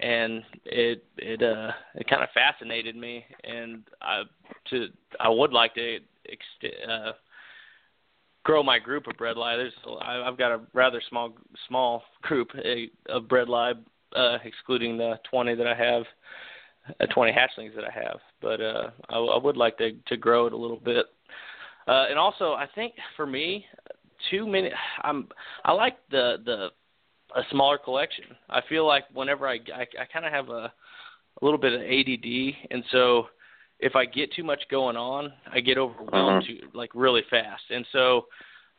and 0.01 0.43
it 0.65 1.03
it 1.17 1.41
uh 1.41 1.71
it 1.95 2.07
kind 2.07 2.23
of 2.23 2.29
fascinated 2.33 2.95
me 2.95 3.25
and 3.43 3.83
I 4.01 4.23
to 4.69 4.87
I 5.19 5.29
would 5.29 5.53
like 5.53 5.73
to 5.75 5.99
ext- 6.29 6.89
uh 6.89 7.13
grow 8.43 8.61
my 8.61 8.77
group 8.77 9.07
of 9.07 9.15
bredli. 9.15 9.57
There's 9.57 9.73
I, 10.01 10.21
I've 10.21 10.37
got 10.37 10.51
a 10.51 10.61
rather 10.73 11.01
small 11.09 11.33
small 11.67 12.03
group 12.21 12.51
of 13.09 13.23
bredli 13.23 13.75
uh 14.15 14.37
excluding 14.43 14.97
the 14.97 15.19
20 15.29 15.55
that 15.55 15.67
I 15.67 15.75
have 15.75 16.03
uh, 16.99 17.05
20 17.13 17.31
hatchlings 17.31 17.73
that 17.75 17.85
I 17.85 17.91
have, 17.91 18.19
but 18.41 18.61
uh 18.61 18.89
I, 19.09 19.17
I 19.17 19.37
would 19.37 19.57
like 19.57 19.77
to 19.77 19.91
to 20.07 20.17
grow 20.17 20.47
it 20.47 20.53
a 20.53 20.57
little 20.57 20.79
bit. 20.79 21.05
Uh 21.87 22.05
and 22.09 22.19
also 22.19 22.53
I 22.53 22.67
think 22.75 22.93
for 23.15 23.25
me 23.25 23.65
too 24.29 24.47
many 24.47 24.71
I'm 25.01 25.27
I 25.65 25.71
like 25.73 25.97
the 26.11 26.37
the 26.45 26.69
a 27.35 27.41
smaller 27.49 27.77
collection. 27.79 28.25
I 28.49 28.61
feel 28.69 28.85
like 28.85 29.05
whenever 29.13 29.47
I 29.47 29.55
I, 29.75 29.81
I 30.01 30.05
kind 30.11 30.25
of 30.25 30.31
have 30.31 30.49
a 30.49 30.71
a 31.41 31.43
little 31.45 31.57
bit 31.59 31.73
of 31.73 31.81
ADD, 31.81 32.55
and 32.71 32.83
so 32.91 33.27
if 33.79 33.95
I 33.95 34.05
get 34.05 34.31
too 34.33 34.43
much 34.43 34.61
going 34.69 34.95
on, 34.95 35.33
I 35.51 35.59
get 35.59 35.77
overwhelmed 35.79 36.43
Mhm. 36.43 36.45
too, 36.45 36.69
like 36.73 36.91
really 36.93 37.23
fast. 37.23 37.63
And 37.71 37.85
so 37.91 38.27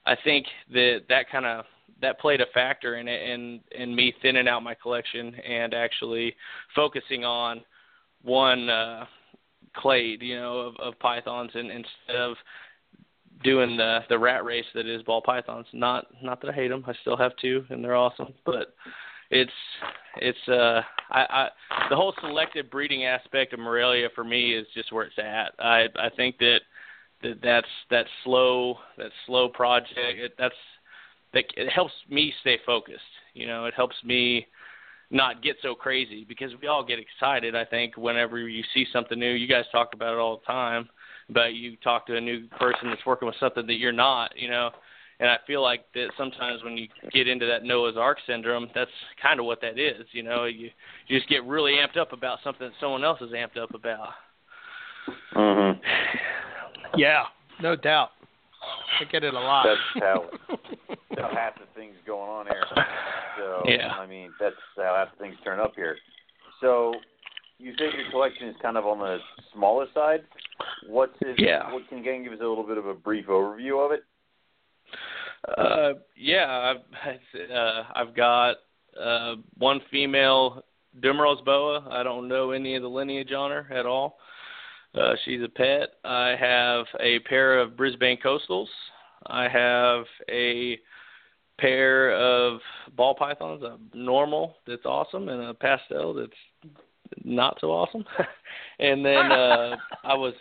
I 0.07 0.15
think 0.15 0.47
that 0.73 1.03
that 1.09 1.29
kind 1.29 1.47
of 1.47 1.67
that 2.05 2.21
played 2.21 2.41
a 2.41 2.47
factor 2.53 2.97
in 2.97 3.09
it, 3.09 3.23
in 3.29 3.61
in 3.73 3.95
me 3.95 4.15
thinning 4.23 4.49
out 4.49 4.63
my 4.63 4.75
collection 4.75 5.35
and 5.37 5.75
actually 5.75 6.35
focusing 6.75 7.25
on 7.25 7.63
one 8.23 8.69
uh, 8.71 9.05
clade, 9.77 10.23
you 10.23 10.37
know, 10.37 10.59
of, 10.59 10.77
of 10.77 10.99
pythons, 10.99 11.51
and 11.55 11.71
instead 11.71 12.17
of 12.17 12.37
doing 13.43 13.77
the 13.77 14.01
the 14.09 14.19
rat 14.19 14.45
race 14.45 14.65
that 14.75 14.87
is 14.87 15.03
ball 15.03 15.23
pythons. 15.23 15.67
Not 15.73 16.07
not 16.23 16.41
that 16.41 16.51
I 16.51 16.55
hate 16.55 16.69
them. 16.69 16.85
I 16.87 16.95
still 17.01 17.17
have 17.17 17.33
two, 17.41 17.65
and 17.71 17.83
they're 17.83 17.97
awesome. 17.97 18.35
But 18.45 18.75
it's 19.31 19.51
it's 20.17 20.49
uh 20.49 20.81
I, 21.11 21.21
I 21.29 21.49
the 21.91 21.97
whole 21.97 22.15
selective 22.21 22.71
breeding 22.71 23.05
aspect 23.05 23.53
of 23.53 23.61
Morelia 23.61 24.09
for 24.15 24.25
me 24.25 24.55
is 24.55 24.67
just 24.75 24.93
where 24.93 25.05
it's 25.05 25.19
at. 25.19 25.53
I 25.59 25.87
I 25.97 26.11
think 26.17 26.39
that 26.39 26.61
that 27.23 27.41
that's 27.43 27.67
that 27.91 28.07
slow 28.25 28.79
that 28.97 29.11
slow 29.27 29.49
project. 29.49 29.99
It, 29.99 30.35
that's 30.39 30.55
that 31.35 31.45
it 31.57 31.69
helps 31.71 31.93
me 32.09 32.33
stay 32.41 32.59
focused. 32.65 33.01
You 33.35 33.47
know, 33.47 33.67
it 33.67 33.75
helps 33.75 33.97
me 34.05 34.47
not 35.11 35.43
get 35.43 35.57
so 35.63 35.75
crazy 35.75 36.25
because 36.27 36.53
we 36.61 36.69
all 36.69 36.85
get 36.85 36.99
excited. 36.99 37.55
I 37.55 37.65
think 37.65 37.97
whenever 37.97 38.39
you 38.49 38.65
see 38.73 38.87
something 38.93 39.19
new, 39.19 39.33
you 39.33 39.47
guys 39.47 39.65
talk 39.71 39.91
about 39.93 40.15
it 40.15 40.19
all 40.19 40.39
the 40.39 40.53
time 40.53 40.89
but 41.31 41.55
you 41.55 41.77
talk 41.77 42.07
to 42.07 42.17
a 42.17 42.21
new 42.21 42.47
person 42.59 42.89
that's 42.89 43.05
working 43.07 43.27
with 43.27 43.37
something 43.41 43.67
that 43.67 43.75
you're 43.75 43.93
not, 43.93 44.33
you 44.37 44.49
know. 44.49 44.71
And 45.21 45.31
I 45.31 45.37
feel 45.47 45.63
like 45.63 45.85
that 45.95 46.09
sometimes 46.19 46.63
when 46.65 46.77
you 46.77 46.89
get 47.13 47.29
into 47.29 47.47
that 47.47 47.63
Noah's 47.63 47.97
Ark 47.97 48.19
syndrome, 48.27 48.69
that's 48.75 48.91
kind 49.23 49.39
of 49.39 49.47
what 49.47 49.61
that 49.61 49.79
is, 49.79 50.05
you 50.13 50.23
know. 50.23 50.45
You 50.45 50.71
you 51.07 51.19
just 51.19 51.29
get 51.29 51.45
really 51.45 51.75
amped 51.75 51.97
up 51.97 52.13
about 52.13 52.39
something 52.43 52.67
that 52.67 52.75
someone 52.81 53.05
else 53.05 53.21
is 53.21 53.31
amped 53.31 53.57
up 53.57 53.75
about. 53.75 54.11
Mhm. 55.35 55.81
Yeah, 56.97 57.25
no 57.61 57.75
doubt. 57.75 58.11
I 59.01 59.05
get 59.11 59.25
it 59.25 59.35
a 59.35 59.41
lot. 59.41 59.67
That's 59.67 60.05
how 60.05 60.31
how 61.29 61.37
half 61.37 61.55
the 61.55 61.67
things 61.79 61.95
going 62.07 62.29
on 62.29 62.47
here. 62.47 62.65
So 63.37 63.63
Yeah. 63.67 63.89
I 63.89 64.07
mean, 64.07 64.31
that's 64.39 64.55
how 64.77 64.95
half 64.95 65.09
the 65.19 65.25
things 65.25 65.37
turn 65.43 65.59
up 65.59 65.73
here. 65.75 65.97
So 66.61 66.95
you 67.59 67.73
say 67.77 67.87
your 67.87 68.09
collection 68.13 68.47
is 68.47 68.55
kind 68.63 68.77
of 68.77 68.87
on 68.87 69.01
the 69.01 69.19
smaller 69.53 69.87
side. 69.93 70.23
What's 70.87 71.17
it? 71.21 71.35
Yeah. 71.37 71.73
What 71.73 71.89
can 71.89 71.99
you 71.99 72.23
give 72.23 72.33
us 72.33 72.39
a 72.41 72.47
little 72.47 72.63
bit 72.63 72.79
of 72.79 72.87
a 72.87 72.95
brief 72.95 73.27
overview 73.27 73.85
of 73.85 73.91
it? 73.91 74.05
Uh, 75.59 75.95
yeah, 76.17 76.75
I've 77.05 77.51
uh, 77.53 77.83
I've 77.95 78.15
got 78.15 78.57
uh, 79.01 79.35
one 79.59 79.81
female 79.91 80.63
Dumeril's 81.03 81.41
boa. 81.45 81.87
I 81.91 82.05
don't 82.05 82.29
know 82.29 82.53
any 82.53 82.77
of 82.77 82.83
the 82.83 82.89
lineage 82.89 83.33
on 83.33 83.51
her 83.51 83.67
at 83.73 83.85
all. 83.85 84.19
Uh, 84.95 85.15
she's 85.25 85.43
a 85.43 85.49
pet. 85.49 85.95
I 86.05 86.37
have 86.39 86.87
a 87.01 87.19
pair 87.21 87.59
of 87.59 87.77
Brisbane 87.77 88.19
coastals. 88.25 88.69
I 89.27 89.49
have 89.49 90.05
a 90.31 90.79
pair 91.59 92.15
of 92.15 92.61
ball 92.97 93.15
pythons, 93.15 93.63
a 93.63 93.79
normal 93.97 94.57
that's 94.67 94.85
awesome, 94.85 95.29
and 95.29 95.43
a 95.43 95.55
pastel 95.55 96.15
that's 96.15 96.73
not 97.25 97.59
so 97.61 97.69
awesome. 97.69 98.05
and 98.79 99.05
then 99.05 99.31
uh 99.31 99.77
I 100.05 100.15
was 100.15 100.35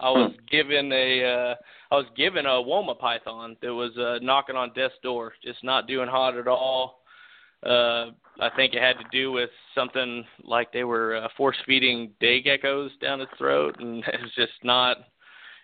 I 0.00 0.10
was 0.10 0.32
given 0.50 0.92
a 0.92 1.24
uh 1.24 1.54
I 1.90 1.96
was 1.96 2.06
given 2.16 2.46
a 2.46 2.50
Woma 2.50 2.98
python 2.98 3.56
that 3.62 3.74
was 3.74 3.96
uh 3.98 4.18
knocking 4.22 4.56
on 4.56 4.72
death's 4.74 4.94
door, 5.02 5.32
just 5.42 5.62
not 5.64 5.86
doing 5.86 6.08
hot 6.08 6.36
at 6.36 6.48
all. 6.48 7.00
Uh 7.64 8.10
I 8.40 8.48
think 8.56 8.74
it 8.74 8.82
had 8.82 8.98
to 8.98 9.04
do 9.12 9.32
with 9.32 9.50
something 9.74 10.24
like 10.42 10.72
they 10.72 10.84
were 10.84 11.16
uh, 11.16 11.28
force 11.36 11.58
feeding 11.66 12.10
day 12.20 12.42
geckos 12.42 12.88
down 13.00 13.20
its 13.20 13.32
throat 13.36 13.76
and 13.80 14.02
it 14.06 14.20
was 14.20 14.32
just 14.34 14.52
not 14.62 14.98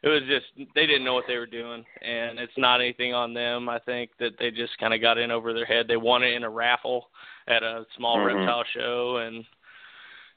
it 0.07 0.09
was 0.09 0.23
just 0.29 0.69
they 0.75 0.87
didn't 0.87 1.05
know 1.05 1.15
what 1.15 1.25
they 1.27 1.37
were 1.37 1.47
doing 1.47 1.85
and 2.01 2.39
it's 2.39 2.57
not 2.57 2.81
anything 2.81 3.13
on 3.13 3.35
them. 3.35 3.69
I 3.69 3.81
think 3.81 4.11
that 4.21 4.39
they 4.39 4.51
just 4.53 4.79
kind 4.79 4.95
of 4.95 5.01
got 5.01 5.19
in 5.19 5.33
over 5.33 5.53
their 5.53 5.67
head. 5.67 5.87
They 5.89 5.97
won 5.97 6.23
it 6.23 6.35
in 6.35 6.45
a 6.45 6.51
raffle 6.51 7.11
at 7.49 7.63
a 7.63 7.85
small 7.97 8.19
Mhm. 8.19 8.27
reptile 8.27 8.65
show 8.73 9.17
and 9.19 9.45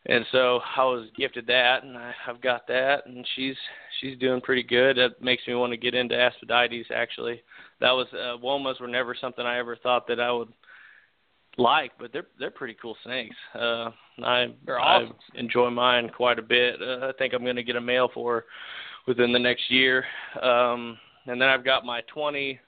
and 0.05 0.25
so 0.31 0.61
I 0.77 0.85
was 0.85 1.09
gifted 1.17 1.45
that, 1.47 1.83
and 1.83 1.97
I, 1.97 2.13
I've 2.25 2.39
got 2.39 2.65
that, 2.67 3.05
and 3.05 3.27
she's 3.35 3.55
she's 3.99 4.17
doing 4.17 4.39
pretty 4.39 4.63
good. 4.63 4.95
That 4.95 5.21
makes 5.21 5.45
me 5.45 5.55
want 5.55 5.73
to 5.73 5.77
get 5.77 5.93
into 5.93 6.15
Aspidites. 6.15 6.89
Actually, 6.89 7.43
that 7.81 7.91
was 7.91 8.07
uh, 8.13 8.37
womas 8.41 8.79
were 8.79 8.87
never 8.87 9.13
something 9.13 9.45
I 9.45 9.59
ever 9.59 9.75
thought 9.75 10.07
that 10.07 10.21
I 10.21 10.31
would 10.31 10.53
like, 11.57 11.91
but 11.99 12.13
they're 12.13 12.27
they're 12.39 12.49
pretty 12.49 12.77
cool 12.81 12.95
snakes. 13.03 13.35
Uh, 13.53 13.91
I 14.23 14.47
awesome. 14.69 15.15
I 15.35 15.39
enjoy 15.39 15.69
mine 15.69 16.09
quite 16.15 16.39
a 16.39 16.43
bit. 16.43 16.81
Uh, 16.81 17.07
I 17.07 17.11
think 17.17 17.33
I'm 17.33 17.43
going 17.43 17.57
to 17.57 17.63
get 17.63 17.75
a 17.75 17.81
male 17.81 18.09
for 18.13 18.35
her 18.35 18.45
within 19.09 19.33
the 19.33 19.39
next 19.39 19.69
year. 19.71 20.05
Um, 20.41 20.97
and 21.25 21.41
then 21.41 21.49
I've 21.49 21.65
got 21.65 21.83
my 21.83 22.01
20 22.13 22.59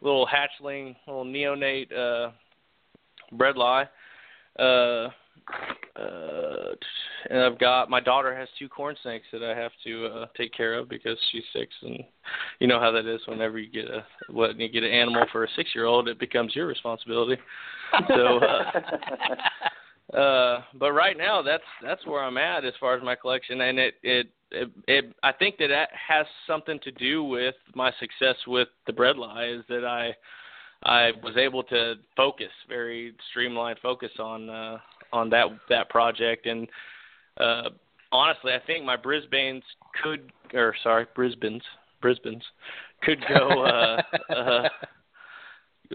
little 0.00 0.26
hatchling, 0.26 0.96
little 1.06 1.26
neonate 1.26 1.92
uh, 1.92 2.30
bredli. 3.36 3.86
Uh, 4.58 4.62
uh, 6.00 6.74
and 7.28 7.40
I've 7.40 7.58
got 7.58 7.90
my 7.90 8.00
daughter 8.00 8.34
has 8.34 8.48
two 8.58 8.68
corn 8.68 8.96
snakes 9.02 9.26
that 9.32 9.42
I 9.42 9.54
have 9.54 9.72
to 9.84 10.06
uh, 10.06 10.26
take 10.36 10.54
care 10.54 10.74
of 10.78 10.88
because 10.88 11.18
she's 11.30 11.42
six, 11.52 11.72
and 11.82 12.02
you 12.60 12.66
know 12.66 12.80
how 12.80 12.90
that 12.92 13.06
is. 13.06 13.20
Whenever 13.26 13.58
you 13.58 13.70
get 13.70 13.90
a 13.90 14.04
when 14.32 14.58
you 14.58 14.68
get 14.68 14.84
an 14.84 14.90
animal 14.90 15.26
for 15.32 15.44
a 15.44 15.48
six 15.56 15.70
year 15.74 15.86
old, 15.86 16.08
it 16.08 16.18
becomes 16.18 16.54
your 16.54 16.66
responsibility. 16.66 17.36
So, 18.08 18.38
uh, 18.38 20.16
uh, 20.16 20.62
but 20.78 20.92
right 20.92 21.18
now 21.18 21.42
that's 21.42 21.64
that's 21.82 22.06
where 22.06 22.22
I'm 22.22 22.38
at 22.38 22.64
as 22.64 22.74
far 22.78 22.96
as 22.96 23.02
my 23.02 23.16
collection, 23.16 23.60
and 23.60 23.78
it 23.78 23.94
it 24.02 24.28
it, 24.50 24.70
it 24.88 25.14
I 25.22 25.32
think 25.32 25.58
that 25.58 25.68
that 25.68 25.90
has 26.08 26.26
something 26.46 26.78
to 26.80 26.90
do 26.90 27.24
with 27.24 27.54
my 27.74 27.92
success 27.98 28.36
with 28.46 28.68
the 28.86 28.92
bredli 28.92 29.58
is 29.58 29.64
that 29.68 29.84
I 29.84 30.14
I 30.82 31.12
was 31.22 31.36
able 31.36 31.62
to 31.64 31.94
focus 32.16 32.50
very 32.68 33.14
streamlined 33.30 33.78
focus 33.82 34.10
on 34.18 34.48
uh, 34.48 34.78
on 35.12 35.30
that 35.30 35.46
that 35.68 35.88
project 35.88 36.46
and 36.46 36.68
uh, 37.38 37.70
honestly 38.12 38.52
I 38.52 38.60
think 38.66 38.84
my 38.84 38.96
Brisbane's 38.96 39.64
could 40.02 40.32
or 40.54 40.74
sorry 40.82 41.06
Brisbane's 41.14 41.62
Brisbane's 42.00 42.44
could 43.02 43.22
go 43.28 43.64
uh, 43.64 44.02
uh, 44.34 44.68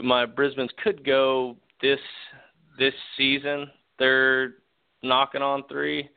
my 0.02 0.26
Brisbane's 0.26 0.72
could 0.84 1.06
go 1.06 1.58
this 1.82 2.00
this 2.78 2.94
season 3.18 3.70
they're 3.98 4.56
knocking 5.04 5.42
on 5.42 5.64
three. 5.70 6.10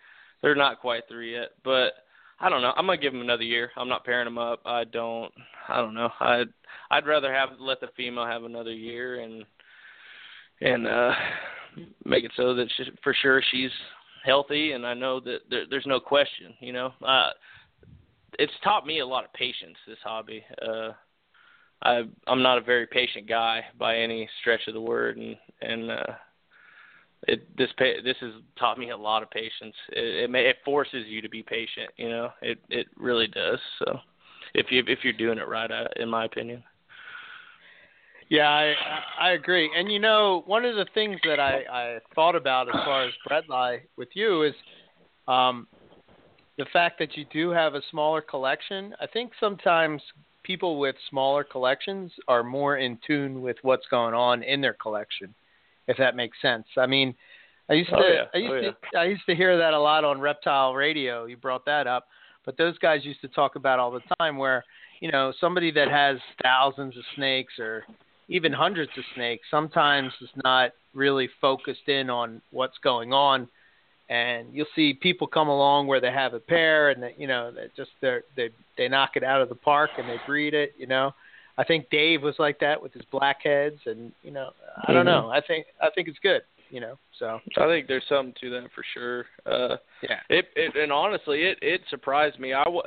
They're 0.42 0.55
not 0.55 0.81
quite 0.81 1.05
three 1.09 1.33
yet, 1.33 1.51
but 1.64 1.92
I 2.40 2.48
don't 2.48 2.62
know. 2.62 2.72
I'm 2.77 2.87
gonna 2.87 2.98
give 2.98 3.12
them 3.12 3.22
another 3.22 3.42
year. 3.42 3.70
I'm 3.77 3.88
not 3.88 4.05
pairing 4.05 4.27
them 4.27 4.38
up. 4.38 4.61
I 4.64 4.85
don't. 4.85 5.33
I 5.68 5.77
don't 5.79 5.94
know. 5.94 6.11
I'd 6.20 6.48
I'd 6.90 7.07
rather 7.07 7.33
have 7.33 7.51
let 7.59 7.81
the 7.81 7.88
female 7.96 8.27
have 8.27 8.44
another 8.44 8.72
year 8.72 9.20
and 9.20 9.44
and 10.61 10.87
uh 10.87 11.12
make 12.05 12.24
it 12.24 12.33
so 12.37 12.55
that 12.55 12.68
she, 12.77 12.85
for 13.03 13.14
sure 13.22 13.42
she's 13.51 13.70
healthy 14.24 14.72
and 14.72 14.87
I 14.87 14.94
know 14.94 15.20
that 15.20 15.38
there, 15.51 15.64
there's 15.68 15.87
no 15.87 16.01
question. 16.01 16.55
You 16.61 16.72
know, 16.72 16.92
uh, 17.07 17.31
it's 18.38 18.53
taught 18.62 18.87
me 18.87 19.01
a 19.01 19.07
lot 19.07 19.24
of 19.24 19.33
patience. 19.33 19.77
This 19.87 19.98
hobby. 20.05 20.44
Uh, 20.62 20.92
I 21.83 22.03
I'm 22.27 22.42
not 22.42 22.59
a 22.59 22.62
very 22.62 22.87
patient 22.87 23.29
guy 23.29 23.62
by 23.79 23.96
any 23.96 24.29
stretch 24.40 24.66
of 24.66 24.74
the 24.74 24.81
word, 24.81 25.16
and 25.16 25.37
and 25.61 25.90
uh, 25.90 26.05
it 27.26 27.57
this 27.57 27.70
this 27.78 28.16
has 28.20 28.33
taught 28.59 28.78
me 28.78 28.90
a 28.90 28.96
lot 28.96 29.22
of 29.22 29.31
patience. 29.31 29.74
It 29.90 30.24
it, 30.24 30.31
may, 30.31 30.48
it 30.48 30.57
forces 30.64 31.07
you 31.09 31.20
to 31.20 31.28
be 31.28 31.42
patient. 31.42 31.90
You 31.96 32.09
know, 32.09 32.31
it 32.42 32.59
it 32.68 32.87
really 32.96 33.26
does. 33.26 33.59
So 33.81 33.98
if 34.54 34.70
you 34.70 34.85
if 34.87 35.00
you're 35.02 35.12
doing 35.12 35.38
it 35.38 35.48
right, 35.48 35.70
in 35.96 36.09
my 36.09 36.24
opinion. 36.24 36.62
Yeah, 38.31 38.48
I 38.48 38.74
I 39.20 39.31
agree. 39.31 39.70
And 39.76 39.90
you 39.90 39.98
know, 39.98 40.42
one 40.46 40.64
of 40.64 40.76
the 40.76 40.87
things 40.94 41.18
that 41.24 41.40
I 41.40 41.62
I 41.70 41.98
thought 42.14 42.37
about 42.37 42.68
as 42.68 42.74
far 42.85 43.04
as 43.04 43.12
bredli 43.28 43.81
with 43.96 44.09
you 44.14 44.44
is 44.44 44.54
um 45.26 45.66
the 46.57 46.66
fact 46.72 46.98
that 46.98 47.16
you 47.16 47.24
do 47.33 47.50
have 47.50 47.74
a 47.74 47.83
smaller 47.90 48.20
collection. 48.20 48.94
I 49.00 49.07
think 49.07 49.33
sometimes 49.40 50.02
people 50.44 50.78
with 50.78 50.96
smaller 51.11 51.44
collections 51.44 52.12
are 52.26 52.42
more 52.42 52.78
in 52.78 52.98
tune 53.07 53.42
with 53.42 53.57
what's 53.62 53.87
going 53.90 54.14
on 54.14 54.42
in 54.42 54.61
their 54.61 54.72
collection 54.74 55.35
if 55.88 55.96
that 55.96 56.14
makes 56.14 56.40
sense. 56.40 56.66
I 56.77 56.87
mean, 56.87 57.14
I 57.68 57.74
used 57.74 57.90
oh, 57.92 57.96
to 57.96 58.09
yeah. 58.09 58.24
I 58.33 58.37
oh, 58.37 58.38
used 58.38 58.53
oh, 58.53 58.70
to 58.70 58.77
yeah. 58.92 59.01
I 59.01 59.05
used 59.05 59.27
to 59.29 59.35
hear 59.35 59.59
that 59.59 59.74
a 59.74 59.81
lot 59.81 60.05
on 60.05 60.20
Reptile 60.20 60.74
Radio. 60.74 61.24
You 61.24 61.37
brought 61.37 61.64
that 61.64 61.87
up, 61.87 62.07
but 62.46 62.57
those 62.57 62.79
guys 62.79 63.05
used 63.05 63.20
to 63.22 63.29
talk 63.29 63.57
about 63.57 63.79
all 63.79 63.90
the 63.90 64.03
time 64.20 64.37
where 64.37 64.64
you 65.01 65.11
know 65.11 65.33
somebody 65.40 65.70
that 65.72 65.88
has 65.90 66.18
thousands 66.42 66.96
of 66.96 67.03
snakes 67.16 67.55
or 67.59 67.85
even 68.29 68.53
hundreds 68.53 68.92
of 68.96 69.05
snakes 69.14 69.46
sometimes 69.51 70.12
is 70.20 70.31
not 70.44 70.72
really 70.94 71.29
focused 71.40 71.88
in 71.88 72.11
on 72.11 72.40
what's 72.51 72.79
going 72.79 73.12
on 73.12 73.48
and 74.09 74.48
you'll 74.53 74.66
see 74.74 74.94
people 74.94 75.27
come 75.27 75.48
along 75.48 75.87
where 75.87 76.01
they 76.01 76.11
have 76.11 76.35
a 76.35 76.40
pair 76.40 76.90
and 76.90 77.03
they, 77.03 77.14
you 77.18 77.27
know 77.27 77.51
they 77.53 77.66
just 77.77 77.90
they 78.01 78.18
they 78.37 78.48
they 78.77 78.88
knock 78.88 79.11
it 79.14 79.22
out 79.22 79.40
of 79.40 79.48
the 79.48 79.55
park 79.55 79.90
and 79.98 80.09
they 80.09 80.16
breed 80.27 80.55
it 80.55 80.74
you 80.79 80.87
know 80.87 81.12
I 81.59 81.64
think 81.64 81.90
Dave 81.90 82.23
was 82.23 82.37
like 82.38 82.61
that 82.61 82.81
with 82.81 82.92
his 82.94 83.03
blackheads, 83.11 83.81
and 83.87 84.12
you 84.23 84.31
know, 84.31 84.51
I 84.87 84.92
don't 84.92 85.05
Mm-hmm. 85.05 85.27
know. 85.27 85.31
I 85.31 85.40
think 85.40 85.66
I 85.83 85.90
think 85.94 86.07
it's 86.09 86.18
good, 86.21 86.42
you 86.71 86.81
know. 86.81 86.97
So 87.18 87.40
I 87.57 87.66
think 87.66 87.88
there's 87.88 88.05
something 88.09 88.35
to 88.40 88.51
that 88.51 88.68
for 88.75 88.85
sure. 88.94 89.27
Uh, 89.44 89.77
yeah, 90.03 90.21
it, 90.31 90.47
it 90.55 90.77
and 90.77 90.92
honestly, 90.92 91.42
it 91.42 91.59
it 91.61 91.81
surprised 91.90 92.38
me. 92.38 92.53
I 92.53 92.66
wa 92.68 92.83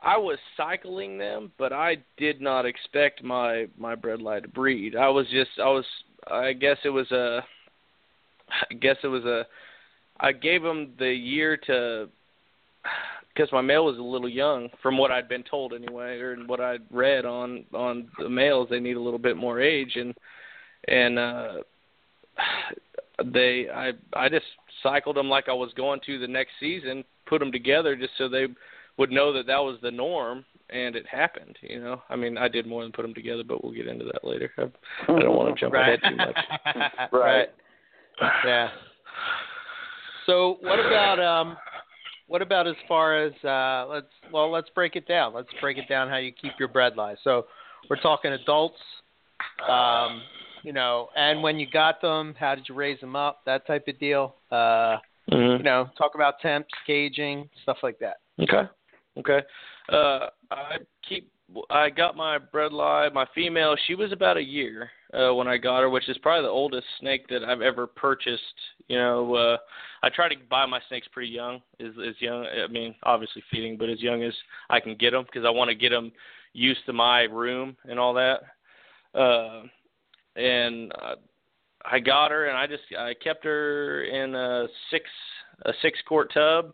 I 0.00 0.18
was 0.18 0.38
cycling 0.56 1.16
them, 1.16 1.52
but 1.58 1.72
I 1.72 1.96
did 2.18 2.40
not 2.40 2.66
expect 2.66 3.22
my 3.24 3.66
my 3.78 3.96
bredli 3.96 4.42
to 4.42 4.48
breed. 4.48 4.94
I 4.94 5.08
was 5.08 5.26
just 5.30 5.50
I 5.58 5.68
was 5.68 5.86
I 6.30 6.52
guess 6.52 6.76
it 6.84 6.90
was 6.90 7.10
a 7.12 7.40
I 8.70 8.74
guess 8.74 8.96
it 9.02 9.08
was 9.08 9.24
a 9.24 9.46
I 10.20 10.32
gave 10.32 10.62
them 10.62 10.92
the 10.98 11.12
year 11.12 11.56
to 11.66 12.08
because 13.34 13.50
my 13.52 13.60
male 13.60 13.84
was 13.84 13.98
a 13.98 14.02
little 14.02 14.28
young 14.28 14.68
from 14.82 14.98
what 14.98 15.10
I'd 15.10 15.28
been 15.28 15.44
told 15.44 15.72
anyway, 15.72 16.18
or 16.18 16.36
what 16.46 16.60
I'd 16.60 16.82
read 16.90 17.24
on 17.24 17.64
on 17.72 18.08
the 18.18 18.28
males. 18.28 18.68
They 18.70 18.80
need 18.80 18.96
a 18.96 19.00
little 19.00 19.18
bit 19.18 19.36
more 19.36 19.60
age, 19.60 19.96
and 19.96 20.14
and 20.88 21.18
uh, 21.18 21.52
they 23.24 23.66
I 23.72 23.92
I 24.14 24.28
just 24.28 24.46
cycled 24.82 25.16
them 25.16 25.28
like 25.28 25.48
I 25.48 25.54
was 25.54 25.72
going 25.74 26.00
to 26.06 26.18
the 26.18 26.28
next 26.28 26.52
season, 26.60 27.04
put 27.26 27.38
them 27.38 27.52
together 27.52 27.96
just 27.96 28.12
so 28.18 28.28
they 28.28 28.46
would 28.98 29.10
know 29.10 29.32
that 29.32 29.46
that 29.46 29.58
was 29.58 29.78
the 29.82 29.90
norm, 29.90 30.44
and 30.70 30.94
it 30.96 31.06
happened. 31.06 31.56
You 31.62 31.80
know, 31.80 32.02
I 32.10 32.16
mean, 32.16 32.36
I 32.36 32.48
did 32.48 32.66
more 32.66 32.82
than 32.82 32.92
put 32.92 33.02
them 33.02 33.14
together, 33.14 33.44
but 33.46 33.62
we'll 33.64 33.72
get 33.72 33.86
into 33.86 34.04
that 34.06 34.24
later. 34.24 34.50
I, 34.58 34.62
I 35.12 35.20
don't 35.20 35.36
want 35.36 35.54
to 35.54 35.60
jump 35.60 35.72
right. 35.72 35.88
ahead 35.88 36.00
too 36.08 36.16
much. 36.16 36.38
right. 37.12 37.48
Yeah. 38.44 38.68
So 40.26 40.58
what 40.60 40.78
about 40.78 41.18
um 41.18 41.56
what 42.32 42.40
about 42.40 42.66
as 42.66 42.76
far 42.88 43.22
as 43.22 43.32
uh 43.44 43.86
let's 43.90 44.06
well 44.32 44.50
let's 44.50 44.70
break 44.70 44.96
it 44.96 45.06
down. 45.06 45.34
Let's 45.34 45.50
break 45.60 45.76
it 45.76 45.86
down 45.86 46.08
how 46.08 46.16
you 46.16 46.32
keep 46.32 46.52
your 46.58 46.68
bread 46.68 46.94
bredli. 46.94 47.16
So 47.22 47.44
we're 47.90 48.00
talking 48.00 48.32
adults 48.32 48.78
um 49.68 50.22
you 50.62 50.72
know, 50.72 51.08
and 51.14 51.42
when 51.42 51.58
you 51.58 51.66
got 51.70 52.00
them, 52.00 52.34
how 52.38 52.54
did 52.54 52.68
you 52.68 52.74
raise 52.74 52.98
them 53.00 53.16
up? 53.16 53.40
That 53.44 53.66
type 53.66 53.86
of 53.86 53.98
deal. 54.00 54.36
Uh 54.50 54.96
Mhm. 55.30 55.58
you 55.58 55.62
know, 55.62 55.88
talk 55.96 56.14
about 56.14 56.40
temps, 56.40 56.70
caging, 56.86 57.48
stuff 57.62 57.78
like 57.82 57.98
that. 57.98 58.16
Okay. 58.40 58.68
Okay. 59.18 59.40
Uh, 59.88 60.28
I 60.50 60.78
keep. 61.08 61.30
I 61.70 61.90
got 61.90 62.16
my 62.16 62.38
bredli. 62.38 63.12
My 63.12 63.26
female. 63.34 63.76
She 63.86 63.94
was 63.94 64.10
about 64.10 64.36
a 64.36 64.42
year 64.42 64.90
uh, 65.12 65.34
when 65.34 65.46
I 65.46 65.58
got 65.58 65.80
her, 65.80 65.90
which 65.90 66.08
is 66.08 66.16
probably 66.18 66.46
the 66.46 66.50
oldest 66.50 66.86
snake 67.00 67.28
that 67.28 67.44
I've 67.44 67.60
ever 67.60 67.86
purchased. 67.86 68.42
You 68.88 68.98
know, 68.98 69.34
uh, 69.34 69.56
I 70.02 70.08
try 70.08 70.28
to 70.28 70.34
buy 70.48 70.66
my 70.66 70.80
snakes 70.88 71.08
pretty 71.12 71.30
young, 71.30 71.60
as 71.80 71.92
as 72.06 72.14
young. 72.18 72.46
I 72.46 72.66
mean, 72.68 72.94
obviously 73.02 73.42
feeding, 73.50 73.76
but 73.76 73.90
as 73.90 74.00
young 74.00 74.22
as 74.22 74.34
I 74.70 74.80
can 74.80 74.96
get 74.96 75.10
them 75.10 75.24
because 75.24 75.44
I 75.46 75.50
want 75.50 75.68
to 75.68 75.74
get 75.74 75.90
them 75.90 76.12
used 76.52 76.84
to 76.86 76.92
my 76.92 77.22
room 77.22 77.76
and 77.84 77.98
all 77.98 78.14
that. 78.14 78.40
Uh, 79.14 79.62
and 80.36 80.92
uh, 81.02 81.16
I 81.84 81.98
got 81.98 82.30
her, 82.30 82.46
and 82.46 82.56
I 82.56 82.66
just 82.66 82.82
I 82.98 83.14
kept 83.14 83.44
her 83.44 84.04
in 84.04 84.34
a 84.34 84.66
six 84.90 85.04
a 85.66 85.72
six 85.82 85.98
quart 86.06 86.32
tub 86.32 86.72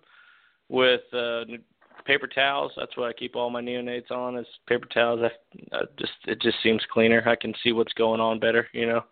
with 0.68 1.00
uh, 1.12 1.44
paper 2.08 2.26
towels. 2.26 2.72
That's 2.74 2.96
what 2.96 3.08
I 3.08 3.12
keep 3.12 3.36
all 3.36 3.50
my 3.50 3.60
neonates 3.60 4.10
on 4.10 4.36
is 4.38 4.46
paper 4.66 4.86
towels. 4.86 5.20
I, 5.22 5.76
I 5.76 5.80
just 5.98 6.12
it 6.26 6.40
just 6.40 6.56
seems 6.62 6.82
cleaner. 6.90 7.22
I 7.26 7.36
can 7.36 7.52
see 7.62 7.72
what's 7.72 7.92
going 7.92 8.20
on 8.20 8.40
better, 8.40 8.66
you 8.72 8.86
know. 8.86 9.04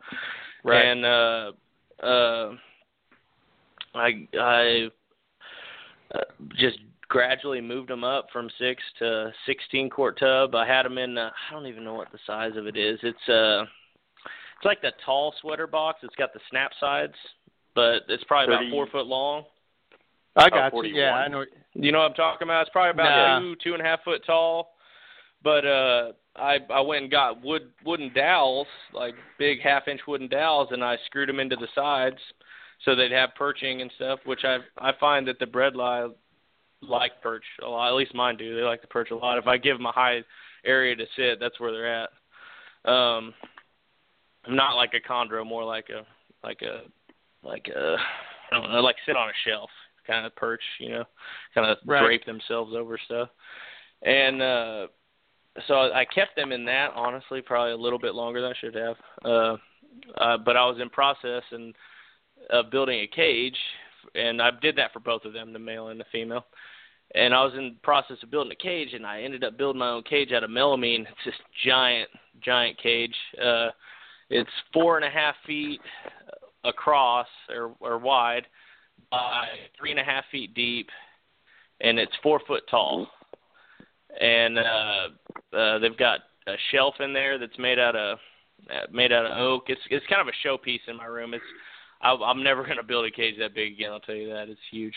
Right. 0.64 0.86
And 0.86 1.04
uh, 1.04 1.52
uh, 2.02 2.52
I 3.94 4.26
I 4.40 4.88
uh, 6.14 6.20
just 6.58 6.78
gradually 7.08 7.60
moved 7.60 7.90
them 7.90 8.02
up 8.02 8.28
from 8.32 8.48
six 8.58 8.82
to 8.98 9.30
sixteen 9.46 9.90
quart 9.90 10.18
tub. 10.18 10.54
I 10.54 10.66
had 10.66 10.84
them 10.84 10.96
in. 10.96 11.18
Uh, 11.18 11.30
I 11.30 11.52
don't 11.52 11.66
even 11.66 11.84
know 11.84 11.94
what 11.94 12.10
the 12.10 12.18
size 12.26 12.56
of 12.56 12.66
it 12.66 12.78
is. 12.78 12.98
It's 13.02 13.28
uh 13.28 13.62
it's 14.56 14.64
like 14.64 14.80
the 14.80 14.92
tall 15.04 15.34
sweater 15.42 15.66
box. 15.66 15.98
It's 16.02 16.14
got 16.16 16.32
the 16.32 16.40
snap 16.48 16.72
sides, 16.80 17.14
but 17.74 18.04
it's 18.08 18.24
probably 18.24 18.54
about 18.54 18.70
four 18.70 18.86
foot 18.86 19.06
long. 19.06 19.44
I 20.36 20.50
got 20.50 20.72
you. 20.74 20.82
Yeah, 20.94 21.14
I 21.14 21.28
know. 21.28 21.44
You 21.74 21.92
know 21.92 21.98
what 21.98 22.10
I'm 22.10 22.14
talking 22.14 22.46
about? 22.46 22.62
It's 22.62 22.70
probably 22.70 22.90
about 22.90 23.04
Nah. 23.04 23.40
two, 23.40 23.56
two 23.56 23.72
and 23.72 23.82
a 23.82 23.84
half 23.84 24.02
foot 24.04 24.24
tall. 24.24 24.74
But 25.42 25.64
uh 25.64 26.12
I 26.34 26.58
I 26.70 26.80
went 26.80 27.02
and 27.02 27.10
got 27.10 27.42
wood 27.42 27.70
wooden 27.84 28.12
dowels, 28.14 28.66
like 28.92 29.14
big 29.38 29.60
half 29.60 29.88
inch 29.88 30.00
wooden 30.06 30.28
dowels 30.28 30.68
and 30.72 30.84
I 30.84 30.96
screwed 31.06 31.28
them 31.28 31.40
into 31.40 31.56
the 31.56 31.68
sides 31.74 32.18
so 32.84 32.94
they'd 32.94 33.12
have 33.12 33.30
perching 33.34 33.80
and 33.82 33.90
stuff, 33.96 34.20
which 34.24 34.44
I 34.44 34.58
I 34.78 34.92
find 34.98 35.26
that 35.28 35.38
the 35.38 35.46
bredli 35.46 36.12
like 36.82 37.22
perch 37.22 37.44
a 37.62 37.68
lot. 37.68 37.88
At 37.88 37.94
least 37.94 38.14
mine 38.14 38.36
do. 38.36 38.54
They 38.54 38.62
like 38.62 38.82
to 38.82 38.86
perch 38.88 39.10
a 39.10 39.16
lot. 39.16 39.38
If 39.38 39.46
I 39.46 39.56
give 39.56 39.76
them 39.76 39.86
a 39.86 39.92
high 39.92 40.22
area 40.64 40.94
to 40.96 41.06
sit, 41.16 41.40
that's 41.40 41.58
where 41.60 41.72
they're 41.72 42.02
at. 42.02 42.10
Um 42.90 43.34
I'm 44.44 44.56
not 44.56 44.76
like 44.76 44.92
a 44.94 45.00
chondro, 45.00 45.46
more 45.46 45.64
like 45.64 45.88
a 45.90 46.06
like 46.46 46.62
a 46.62 46.82
like 47.46 47.68
a 47.68 47.96
I 48.50 48.60
don't 48.60 48.72
know, 48.72 48.80
like 48.80 48.96
sit 49.06 49.16
on 49.16 49.28
a 49.28 49.32
shelf 49.48 49.70
kind 50.06 50.26
of 50.26 50.34
perch, 50.36 50.62
you 50.78 50.90
know, 50.90 51.04
kind 51.54 51.70
of 51.70 51.78
Right. 51.84 52.02
drape 52.02 52.24
themselves 52.26 52.74
over 52.74 52.98
stuff. 53.04 53.28
And 54.02 54.42
uh 54.42 54.86
so 55.66 55.74
I 55.92 56.04
kept 56.04 56.36
them 56.36 56.52
in 56.52 56.64
that 56.66 56.92
honestly, 56.94 57.40
probably 57.40 57.72
a 57.72 57.76
little 57.76 57.98
bit 57.98 58.14
longer 58.14 58.40
than 58.42 58.52
I 58.52 58.54
should 58.60 58.74
have. 58.74 58.96
Uh 59.24 59.56
uh 60.18 60.36
but 60.38 60.56
I 60.56 60.66
was 60.66 60.78
in 60.80 60.90
process 60.90 61.42
and 61.50 61.74
of 62.50 62.70
building 62.70 63.00
a 63.00 63.06
cage 63.06 63.56
and 64.14 64.40
I 64.40 64.50
did 64.62 64.76
that 64.76 64.92
for 64.92 65.00
both 65.00 65.24
of 65.24 65.32
them, 65.32 65.52
the 65.52 65.58
male 65.58 65.88
and 65.88 65.98
the 65.98 66.04
female. 66.12 66.46
And 67.14 67.34
I 67.34 67.42
was 67.44 67.54
in 67.54 67.70
the 67.74 67.80
process 67.82 68.16
of 68.22 68.30
building 68.30 68.52
a 68.52 68.62
cage 68.62 68.92
and 68.92 69.06
I 69.06 69.22
ended 69.22 69.44
up 69.44 69.56
building 69.56 69.78
my 69.80 69.90
own 69.90 70.02
cage 70.02 70.32
out 70.32 70.44
of 70.44 70.50
melamine. 70.50 71.02
It's 71.02 71.24
this 71.24 71.34
giant, 71.64 72.10
giant 72.40 72.78
cage. 72.82 73.14
Uh 73.42 73.70
it's 74.28 74.50
four 74.72 74.96
and 74.96 75.04
a 75.04 75.10
half 75.10 75.36
feet 75.46 75.80
across 76.64 77.28
or, 77.48 77.74
or 77.80 77.98
wide 77.98 78.46
by 79.10 79.46
three 79.78 79.90
and 79.90 80.00
a 80.00 80.04
half 80.04 80.24
feet 80.30 80.54
deep, 80.54 80.88
and 81.80 81.98
it's 81.98 82.12
four 82.22 82.40
foot 82.46 82.62
tall. 82.70 83.08
And 84.20 84.58
uh, 84.58 85.08
uh, 85.56 85.78
they've 85.78 85.96
got 85.96 86.20
a 86.46 86.54
shelf 86.72 86.94
in 87.00 87.12
there 87.12 87.38
that's 87.38 87.58
made 87.58 87.78
out 87.78 87.96
of 87.96 88.18
uh, 88.70 88.86
made 88.92 89.12
out 89.12 89.26
of 89.26 89.36
oak. 89.36 89.64
It's 89.68 89.80
it's 89.90 90.06
kind 90.06 90.20
of 90.20 90.28
a 90.28 90.46
showpiece 90.46 90.88
in 90.88 90.96
my 90.96 91.06
room. 91.06 91.34
It's 91.34 91.44
I, 92.02 92.12
I'm 92.12 92.42
never 92.42 92.64
going 92.64 92.76
to 92.76 92.82
build 92.82 93.06
a 93.06 93.10
cage 93.10 93.36
that 93.38 93.54
big 93.54 93.72
again. 93.72 93.92
I'll 93.92 94.00
tell 94.00 94.14
you 94.14 94.28
that. 94.28 94.48
It's 94.48 94.60
huge, 94.70 94.94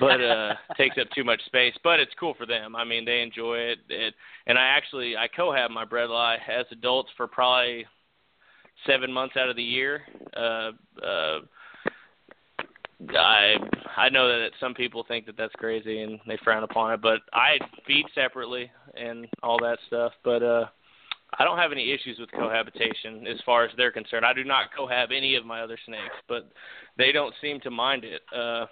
but 0.00 0.20
uh, 0.20 0.54
takes 0.76 0.96
up 1.00 1.08
too 1.14 1.24
much 1.24 1.44
space. 1.46 1.74
But 1.82 2.00
it's 2.00 2.12
cool 2.18 2.34
for 2.34 2.46
them. 2.46 2.76
I 2.76 2.84
mean, 2.84 3.04
they 3.04 3.22
enjoy 3.22 3.56
it. 3.56 3.78
it 3.88 4.14
and 4.46 4.58
I 4.58 4.64
actually 4.64 5.16
I 5.16 5.28
co-have 5.28 5.70
my 5.70 5.84
bredli 5.84 6.36
as 6.48 6.66
adults 6.70 7.10
for 7.16 7.26
probably 7.26 7.86
seven 8.86 9.12
months 9.12 9.36
out 9.36 9.48
of 9.48 9.56
the 9.56 9.62
year. 9.62 10.02
Uh, 10.36 10.72
uh, 11.04 11.38
I 13.10 13.54
I 13.96 14.08
know 14.08 14.28
that 14.28 14.50
some 14.60 14.74
people 14.74 15.04
think 15.06 15.26
that 15.26 15.36
that's 15.36 15.54
crazy 15.54 16.02
and 16.02 16.18
they 16.26 16.38
frown 16.42 16.62
upon 16.62 16.92
it, 16.92 17.02
but 17.02 17.20
I 17.32 17.58
feed 17.86 18.06
separately 18.14 18.70
and 18.96 19.26
all 19.42 19.58
that 19.58 19.78
stuff. 19.86 20.12
But 20.24 20.42
uh, 20.42 20.66
I 21.38 21.44
don't 21.44 21.58
have 21.58 21.72
any 21.72 21.92
issues 21.92 22.18
with 22.18 22.30
cohabitation 22.32 23.26
as 23.26 23.40
far 23.44 23.64
as 23.64 23.70
they're 23.76 23.92
concerned. 23.92 24.24
I 24.24 24.32
do 24.32 24.44
not 24.44 24.70
cohab 24.76 25.12
any 25.14 25.36
of 25.36 25.44
my 25.44 25.60
other 25.62 25.78
snakes, 25.86 26.14
but 26.28 26.50
they 26.96 27.12
don't 27.12 27.34
seem 27.40 27.60
to 27.60 27.70
mind 27.70 28.04
it. 28.04 28.22
Uh, 28.34 28.66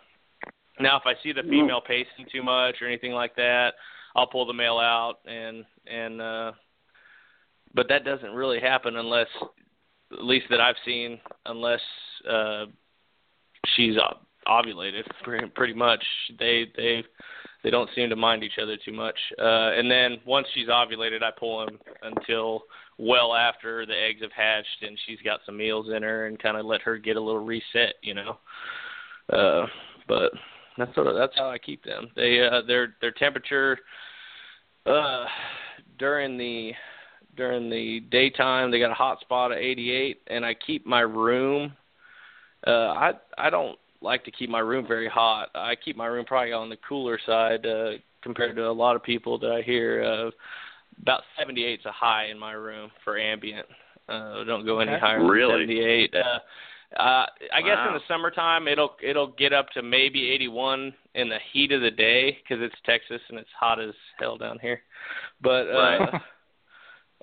now, 0.80 0.96
if 0.96 1.02
I 1.04 1.14
see 1.22 1.32
the 1.32 1.42
female 1.42 1.80
pacing 1.86 2.26
too 2.32 2.42
much 2.42 2.76
or 2.80 2.86
anything 2.86 3.12
like 3.12 3.36
that, 3.36 3.74
I'll 4.16 4.26
pull 4.26 4.46
the 4.46 4.52
male 4.52 4.78
out 4.78 5.18
and 5.26 5.64
and 5.86 6.20
uh, 6.20 6.52
but 7.74 7.88
that 7.88 8.04
doesn't 8.04 8.32
really 8.32 8.60
happen 8.60 8.96
unless, 8.96 9.28
at 10.12 10.24
least 10.24 10.46
that 10.50 10.60
I've 10.60 10.76
seen, 10.84 11.18
unless 11.46 11.80
uh, 12.28 12.66
she's 13.76 13.94
ovulated. 14.48 15.04
Pretty 15.54 15.74
much, 15.74 16.04
they 16.38 16.66
they 16.76 17.04
they 17.62 17.70
don't 17.70 17.90
seem 17.94 18.10
to 18.10 18.16
mind 18.16 18.42
each 18.42 18.58
other 18.60 18.76
too 18.76 18.92
much. 18.92 19.16
Uh, 19.38 19.72
and 19.72 19.90
then 19.90 20.18
once 20.26 20.46
she's 20.54 20.68
ovulated, 20.68 21.22
I 21.22 21.30
pull 21.38 21.64
them 21.64 21.78
until 22.02 22.64
well 22.98 23.34
after 23.34 23.86
the 23.86 23.94
eggs 23.94 24.20
have 24.22 24.32
hatched 24.32 24.82
and 24.82 24.98
she's 25.06 25.18
got 25.24 25.40
some 25.46 25.56
meals 25.56 25.86
in 25.94 26.02
her, 26.02 26.26
and 26.26 26.42
kind 26.42 26.56
of 26.56 26.66
let 26.66 26.82
her 26.82 26.98
get 26.98 27.16
a 27.16 27.20
little 27.20 27.44
reset, 27.44 27.94
you 28.02 28.14
know. 28.14 28.38
Uh, 29.32 29.66
but 30.08 30.32
that's 30.76 30.94
sort 30.94 31.06
of 31.06 31.14
that's 31.14 31.36
how 31.36 31.50
I 31.50 31.58
keep 31.58 31.84
them. 31.84 32.08
They 32.16 32.46
uh, 32.46 32.62
their 32.66 32.94
their 33.00 33.12
temperature 33.12 33.78
uh, 34.86 35.24
during 35.98 36.36
the 36.36 36.72
during 37.36 37.70
the 37.70 38.00
daytime 38.10 38.70
they 38.70 38.78
got 38.78 38.90
a 38.90 38.94
hot 38.94 39.20
spot 39.20 39.52
of 39.52 39.58
88, 39.58 40.22
and 40.28 40.44
I 40.44 40.54
keep 40.54 40.86
my 40.86 41.00
room. 41.00 41.72
Uh, 42.66 42.70
I 42.70 43.12
I 43.38 43.50
don't 43.50 43.78
like 44.00 44.24
to 44.24 44.30
keep 44.30 44.50
my 44.50 44.60
room 44.60 44.86
very 44.86 45.08
hot. 45.08 45.50
I 45.54 45.74
keep 45.76 45.96
my 45.96 46.06
room 46.06 46.24
probably 46.24 46.52
on 46.52 46.68
the 46.68 46.76
cooler 46.88 47.18
side 47.24 47.66
uh, 47.66 47.92
compared 48.22 48.56
to 48.56 48.68
a 48.68 48.72
lot 48.72 48.96
of 48.96 49.02
people 49.02 49.38
that 49.38 49.50
I 49.50 49.62
hear. 49.62 50.02
Uh, 50.02 50.30
about 51.00 51.22
78 51.38 51.80
is 51.80 51.86
a 51.86 51.92
high 51.92 52.26
in 52.26 52.38
my 52.38 52.52
room 52.52 52.90
for 53.04 53.18
ambient. 53.18 53.66
Uh, 54.08 54.44
don't 54.44 54.66
go 54.66 54.80
any 54.80 54.98
higher 54.98 55.26
really? 55.26 55.66
than 55.66 55.76
78. 55.76 56.14
Uh, 56.14 56.18
uh, 57.00 57.26
I 57.54 57.60
wow. 57.60 57.66
guess 57.66 57.78
in 57.88 57.94
the 57.94 58.00
summertime 58.06 58.68
it'll 58.68 58.96
it'll 59.02 59.32
get 59.32 59.52
up 59.52 59.70
to 59.70 59.82
maybe 59.82 60.30
81 60.30 60.92
in 61.14 61.28
the 61.28 61.38
heat 61.52 61.72
of 61.72 61.80
the 61.80 61.90
day 61.90 62.38
because 62.42 62.62
it's 62.62 62.74
Texas 62.84 63.20
and 63.30 63.38
it's 63.38 63.48
hot 63.58 63.80
as 63.80 63.94
hell 64.18 64.36
down 64.36 64.58
here. 64.60 64.82
But 65.40 65.68
uh, 65.68 65.72
right. 65.72 66.20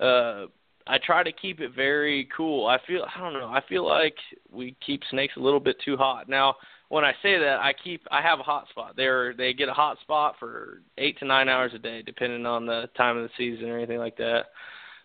uh, 0.00 0.46
I 0.90 0.98
try 0.98 1.22
to 1.22 1.30
keep 1.30 1.60
it 1.60 1.72
very 1.74 2.28
cool. 2.36 2.66
I 2.66 2.78
feel 2.84 3.06
I 3.14 3.20
don't 3.20 3.32
know. 3.32 3.48
I 3.48 3.62
feel 3.68 3.86
like 3.86 4.16
we 4.50 4.76
keep 4.84 5.02
snakes 5.08 5.34
a 5.36 5.40
little 5.40 5.60
bit 5.60 5.76
too 5.84 5.96
hot. 5.96 6.28
Now, 6.28 6.56
when 6.88 7.04
I 7.04 7.12
say 7.22 7.38
that, 7.38 7.60
I 7.60 7.72
keep 7.72 8.02
I 8.10 8.20
have 8.20 8.40
a 8.40 8.42
hot 8.42 8.68
spot. 8.70 8.94
They're 8.96 9.32
they 9.32 9.52
get 9.52 9.68
a 9.68 9.72
hot 9.72 10.00
spot 10.00 10.34
for 10.40 10.82
eight 10.98 11.16
to 11.20 11.24
nine 11.24 11.48
hours 11.48 11.70
a 11.74 11.78
day, 11.78 12.02
depending 12.02 12.44
on 12.44 12.66
the 12.66 12.90
time 12.96 13.16
of 13.16 13.22
the 13.22 13.30
season 13.38 13.70
or 13.70 13.78
anything 13.78 13.98
like 13.98 14.16
that. 14.16 14.46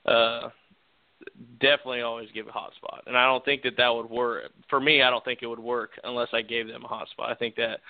Uh, 0.07 0.49
definitely 1.61 2.01
always 2.01 2.29
give 2.33 2.47
a 2.47 2.51
hot 2.51 2.73
spot, 2.77 3.03
and 3.05 3.15
I 3.15 3.25
don't 3.27 3.45
think 3.45 3.61
that 3.61 3.77
that 3.77 3.93
would 3.93 4.09
work 4.09 4.51
for 4.69 4.79
me. 4.79 5.03
I 5.03 5.11
don't 5.11 5.23
think 5.23 5.39
it 5.43 5.47
would 5.47 5.59
work 5.59 5.91
unless 6.03 6.29
I 6.33 6.41
gave 6.41 6.67
them 6.67 6.83
a 6.83 6.87
hot 6.87 7.09
spot. 7.09 7.31
I 7.31 7.35
think 7.35 7.55
that 7.57 7.81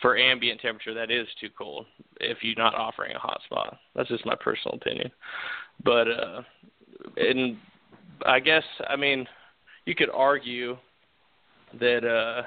for 0.00 0.16
ambient 0.16 0.60
temperature, 0.60 0.94
that 0.94 1.10
is 1.10 1.26
too 1.40 1.50
cold 1.58 1.86
if 2.20 2.38
you're 2.42 2.54
not 2.56 2.76
offering 2.76 3.16
a 3.16 3.18
hot 3.18 3.40
spot. 3.46 3.78
That's 3.96 4.08
just 4.08 4.26
my 4.26 4.36
personal 4.36 4.76
opinion. 4.76 5.10
But 5.84 6.08
uh, 6.08 6.42
and 7.16 7.56
I 8.24 8.40
guess 8.40 8.64
I 8.88 8.96
mean 8.96 9.26
you 9.84 9.94
could 9.94 10.10
argue 10.10 10.76
that 11.80 12.04
uh 12.04 12.42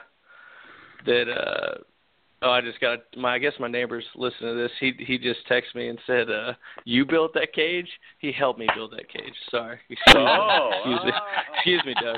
that 1.06 1.30
uh 1.30 1.78
oh 2.42 2.52
I 2.52 2.62
just 2.62 2.80
got 2.80 3.00
my 3.18 3.36
I 3.36 3.40
guess 3.40 3.54
my 3.60 3.68
neighbor's 3.68 4.06
listening 4.16 4.56
to 4.56 4.62
this. 4.62 4.72
He 4.80 4.94
he 5.00 5.18
just 5.18 5.40
texted 5.50 5.76
me 5.76 5.90
and 5.90 6.00
said, 6.06 6.30
uh, 6.30 6.54
you 6.86 7.06
built 7.06 7.34
that 7.34 7.54
cage? 7.54 7.88
He 8.20 8.32
helped 8.32 8.60
me 8.60 8.68
build 8.76 8.92
that 8.92 9.10
cage. 9.10 9.34
Sorry. 9.50 9.80
Excuse 9.90 10.16
oh, 10.18 10.70
me. 10.86 10.94
Excuse, 10.94 11.06
me. 11.06 11.12
excuse 11.56 11.86
me, 11.86 11.94
Doug. 11.96 12.18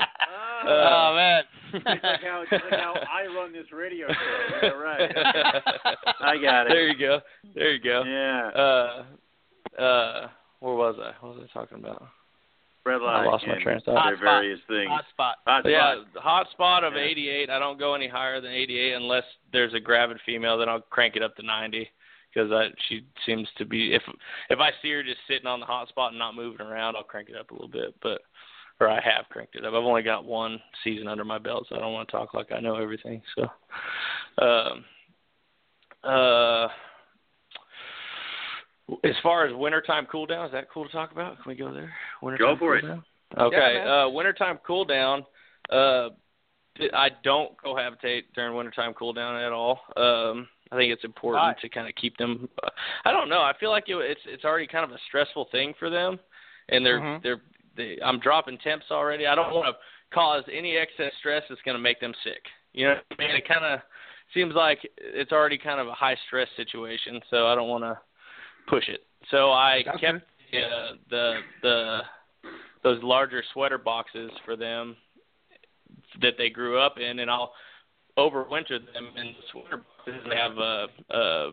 Oh, 0.64 0.68
uh, 0.68 0.88
oh 0.90 1.14
man. 1.14 1.42
it's 1.74 1.84
like 2.04 2.22
how 2.22 2.42
it's 2.42 2.52
like 2.52 2.80
how 2.80 2.94
I 2.94 3.26
run 3.26 3.52
this 3.52 3.70
radio 3.72 4.08
show. 4.08 4.58
Yeah, 4.62 4.68
right. 4.70 5.16
I 6.20 6.36
got 6.42 6.66
it. 6.66 6.70
There 6.70 6.88
you 6.88 6.98
go. 6.98 7.20
There 7.54 7.72
you 7.72 7.82
go. 7.82 8.02
Yeah. 8.04 8.50
Uh 8.54 9.80
uh 9.80 10.28
where 10.60 10.74
was 10.74 10.96
I? 11.00 11.12
What 11.24 11.36
was 11.36 11.48
I 11.48 11.58
talking 11.58 11.78
about? 11.78 12.08
Red 12.88 13.02
light. 13.02 13.22
I 13.22 13.26
lost 13.26 13.46
my 13.46 13.62
train 13.62 13.76
of 13.76 13.84
thought. 13.84 13.98
Hot 13.98 14.14
various 14.20 14.60
things. 14.66 14.88
Hot 14.88 15.04
spot. 15.10 15.36
Hot 15.46 15.62
spot. 15.62 15.70
Yeah, 15.70 15.94
hot 16.16 16.50
spot 16.52 16.84
of 16.84 16.94
Yeah. 16.94 17.02
88. 17.02 17.50
I 17.50 17.58
don't 17.58 17.78
go 17.78 17.94
any 17.94 18.08
higher 18.08 18.40
than 18.40 18.50
88 18.52 18.94
unless 18.94 19.24
there's 19.52 19.74
a 19.74 19.80
gravid 19.80 20.18
female. 20.24 20.56
Then 20.56 20.68
I'll 20.68 20.80
crank 20.80 21.14
it 21.16 21.22
up 21.22 21.36
to 21.36 21.42
90 21.42 21.90
because 22.32 22.50
I 22.50 22.68
she 22.88 23.04
seems 23.26 23.48
to 23.58 23.64
be 23.64 23.94
if 23.94 24.02
if 24.50 24.58
I 24.58 24.70
see 24.80 24.90
her 24.92 25.02
just 25.02 25.20
sitting 25.28 25.46
on 25.46 25.60
the 25.60 25.66
hot 25.66 25.88
spot 25.88 26.12
and 26.12 26.18
not 26.18 26.34
moving 26.34 26.66
around, 26.66 26.96
I'll 26.96 27.02
crank 27.04 27.28
it 27.28 27.36
up 27.36 27.50
a 27.50 27.54
little 27.54 27.68
bit. 27.68 27.94
But 28.02 28.22
or 28.80 28.88
I 28.88 29.00
have 29.00 29.28
cranked 29.28 29.56
it 29.56 29.64
up. 29.64 29.74
I've 29.74 29.84
only 29.84 30.02
got 30.02 30.24
one 30.24 30.60
season 30.84 31.08
under 31.08 31.24
my 31.24 31.38
belt, 31.38 31.66
so 31.68 31.76
I 31.76 31.80
don't 31.80 31.92
want 31.92 32.08
to 32.08 32.12
talk 32.12 32.32
like 32.32 32.52
I 32.52 32.60
know 32.60 32.76
everything. 32.76 33.20
So, 33.34 33.42
um, 34.44 34.84
uh. 36.04 36.68
As 39.04 39.14
far 39.22 39.46
as 39.46 39.54
wintertime 39.54 40.06
cool 40.10 40.26
down, 40.26 40.46
is 40.46 40.52
that 40.52 40.70
cool 40.70 40.86
to 40.86 40.92
talk 40.92 41.12
about? 41.12 41.34
Can 41.42 41.50
we 41.50 41.54
go 41.56 41.72
there? 41.72 41.92
Wintertime 42.22 42.54
Go 42.54 42.58
for 42.58 42.76
it. 42.76 42.82
down? 42.82 43.04
Okay. 43.38 43.82
Yeah, 43.84 44.04
uh 44.04 44.08
wintertime 44.08 44.58
cool 44.66 44.84
down. 44.84 45.24
Uh 45.70 46.08
I 46.94 47.10
don't 47.24 47.56
cohabitate 47.62 48.22
during 48.34 48.56
wintertime 48.56 48.94
cool 48.94 49.12
down 49.12 49.36
at 49.36 49.52
all. 49.52 49.80
Um 49.96 50.48
I 50.72 50.76
think 50.76 50.92
it's 50.92 51.04
important 51.04 51.42
Why? 51.42 51.54
to 51.60 51.68
kind 51.68 51.88
of 51.88 51.94
keep 51.96 52.16
them 52.16 52.48
uh, 52.62 52.68
I 53.04 53.12
don't 53.12 53.28
know. 53.28 53.40
I 53.40 53.52
feel 53.60 53.70
like 53.70 53.84
it, 53.88 53.96
it's 53.96 54.20
it's 54.26 54.44
already 54.44 54.66
kind 54.66 54.84
of 54.84 54.90
a 54.92 54.98
stressful 55.08 55.48
thing 55.52 55.74
for 55.78 55.90
them 55.90 56.18
and 56.70 56.84
they're 56.84 57.00
Mhm. 57.00 57.22
they're 57.22 57.40
they, 57.76 57.98
I'm 58.04 58.18
dropping 58.18 58.58
temps 58.58 58.86
already. 58.90 59.26
I 59.26 59.34
don't 59.36 59.52
want 59.54 59.66
to 59.74 59.78
cause 60.14 60.42
any 60.52 60.76
excess 60.76 61.12
stress 61.20 61.42
that's 61.48 61.62
going 61.62 61.76
to 61.76 61.82
make 61.82 62.00
them 62.00 62.12
sick. 62.24 62.42
You 62.72 62.86
know, 62.88 62.94
what 63.08 63.20
I 63.20 63.26
mean, 63.26 63.36
it 63.36 63.46
kind 63.46 63.64
of 63.64 63.80
seems 64.34 64.54
like 64.54 64.80
it's 64.96 65.30
already 65.32 65.58
kind 65.58 65.78
of 65.80 65.86
a 65.86 65.94
high 65.94 66.16
stress 66.26 66.48
situation, 66.56 67.20
so 67.30 67.46
I 67.46 67.54
don't 67.54 67.68
want 67.68 67.84
to 67.84 67.96
push 68.68 68.88
it. 68.88 69.04
So 69.30 69.50
I 69.50 69.84
Okay. 69.86 69.98
kept 69.98 70.24
uh, 70.54 70.92
the 71.10 71.40
the 71.62 72.00
those 72.82 73.02
larger 73.02 73.42
sweater 73.52 73.78
boxes 73.78 74.30
for 74.44 74.56
them 74.56 74.96
that 76.20 76.34
they 76.38 76.48
grew 76.48 76.78
up 76.78 76.98
in, 76.98 77.18
and 77.18 77.30
I'll 77.30 77.52
overwinter 78.16 78.80
them 78.92 79.08
in 79.16 79.26
the 79.26 79.42
sweater 79.50 79.78
boxes. 79.78 80.22
And 80.22 80.32
they 80.32 80.36
have 80.36 80.58
uh, 80.58 80.86
uh, 81.12 81.52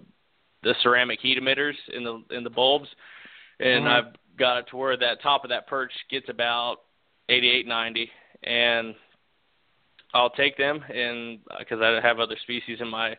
the 0.64 0.76
ceramic 0.82 1.20
heat 1.20 1.38
emitters 1.38 1.76
in 1.94 2.04
the 2.04 2.24
in 2.32 2.44
the 2.44 2.50
bulbs, 2.50 2.88
and 3.60 3.86
Mhm. 3.86 3.90
I've 3.90 4.16
got 4.38 4.58
it 4.58 4.68
to 4.68 4.78
where 4.78 4.98
that 4.98 5.22
top 5.22 5.44
of 5.44 5.50
that 5.50 5.68
perch 5.68 5.94
gets 6.10 6.30
about 6.30 6.82
88, 7.30 7.68
90, 7.68 8.12
and 8.44 8.96
I'll 10.14 10.30
take 10.30 10.58
them 10.58 10.84
and 10.94 11.40
because 11.60 11.82
I 11.82 12.00
have 12.02 12.20
other 12.20 12.38
species 12.38 12.80
in 12.80 12.88
my 12.88 13.18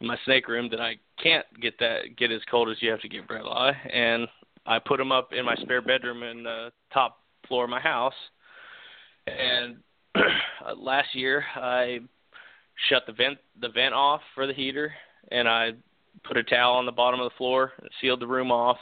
my 0.00 0.16
snake 0.24 0.48
room 0.48 0.68
that 0.70 0.80
I 0.80 0.96
can't 1.22 1.46
get 1.60 1.78
that 1.78 2.16
get 2.16 2.30
as 2.30 2.42
cold 2.50 2.68
as 2.68 2.76
you 2.80 2.90
have 2.90 3.00
to 3.00 3.08
get 3.08 3.26
bredli, 3.26 3.74
and 3.92 4.28
I 4.66 4.78
put 4.78 4.98
them 4.98 5.12
up 5.12 5.32
in 5.32 5.44
my 5.44 5.54
spare 5.56 5.82
bedroom 5.82 6.22
in 6.22 6.42
the 6.42 6.70
top 6.92 7.18
floor 7.48 7.64
of 7.64 7.70
my 7.70 7.80
house. 7.80 8.14
And 9.26 9.76
last 10.76 11.14
year 11.14 11.44
I 11.54 12.00
shut 12.88 13.04
the 13.06 13.12
vent 13.12 13.38
the 13.60 13.68
vent 13.68 13.94
off 13.94 14.20
for 14.34 14.46
the 14.46 14.54
heater, 14.54 14.92
and 15.30 15.48
I 15.48 15.70
put 16.24 16.36
a 16.36 16.42
towel 16.42 16.76
on 16.76 16.86
the 16.86 16.92
bottom 16.92 17.20
of 17.20 17.30
the 17.30 17.36
floor, 17.36 17.72
sealed 18.00 18.20
the 18.20 18.26
room 18.26 18.50
off. 18.50 18.78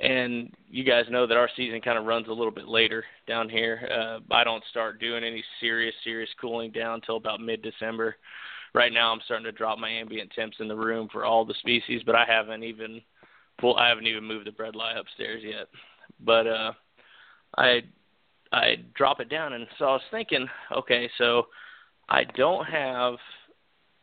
And 0.00 0.52
you 0.68 0.82
guys 0.82 1.04
know 1.08 1.24
that 1.26 1.36
our 1.36 1.48
season 1.56 1.80
kind 1.80 1.96
of 1.96 2.04
runs 2.04 2.26
a 2.26 2.32
little 2.32 2.50
bit 2.50 2.66
later 2.66 3.04
down 3.28 3.48
here. 3.48 3.88
Uh, 3.92 4.34
I 4.34 4.42
don't 4.42 4.64
start 4.70 4.98
doing 4.98 5.22
any 5.22 5.44
serious, 5.60 5.94
serious 6.02 6.28
cooling 6.40 6.72
down 6.72 6.94
until 6.94 7.16
about 7.16 7.40
mid-December. 7.40 8.16
Right 8.74 8.92
now, 8.92 9.12
I'm 9.12 9.20
starting 9.24 9.44
to 9.44 9.52
drop 9.52 9.78
my 9.78 9.88
ambient 9.88 10.32
temps 10.32 10.56
in 10.58 10.66
the 10.66 10.76
room 10.76 11.08
for 11.12 11.24
all 11.24 11.44
the 11.44 11.54
species, 11.54 12.02
but 12.04 12.16
I 12.16 12.24
haven't 12.26 12.64
even 12.64 13.00
well, 13.62 13.76
I 13.76 13.88
haven't 13.88 14.06
even 14.06 14.24
moved 14.24 14.46
the 14.46 14.50
bredli 14.50 14.98
upstairs 14.98 15.42
yet. 15.44 15.68
But 16.20 16.46
uh, 16.46 16.72
I 17.56 17.82
I 18.52 18.76
drop 18.94 19.20
it 19.20 19.28
down, 19.28 19.52
and 19.52 19.66
so 19.78 19.86
I 19.86 19.92
was 19.92 20.02
thinking, 20.10 20.46
okay, 20.76 21.08
so 21.18 21.46
I 22.08 22.24
don't 22.36 22.64
have 22.66 23.14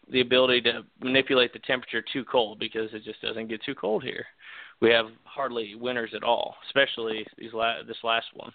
the 0.09 0.21
ability 0.21 0.61
to 0.61 0.83
manipulate 1.01 1.53
the 1.53 1.59
temperature 1.59 2.03
too 2.13 2.25
cold 2.25 2.59
because 2.59 2.89
it 2.93 3.03
just 3.03 3.21
doesn't 3.21 3.47
get 3.47 3.63
too 3.63 3.75
cold 3.75 4.03
here. 4.03 4.25
We 4.81 4.89
have 4.89 5.07
hardly 5.23 5.75
winters 5.75 6.11
at 6.15 6.23
all, 6.23 6.55
especially 6.67 7.25
these 7.37 7.53
la- 7.53 7.83
this 7.87 7.97
last 8.03 8.27
one. 8.33 8.51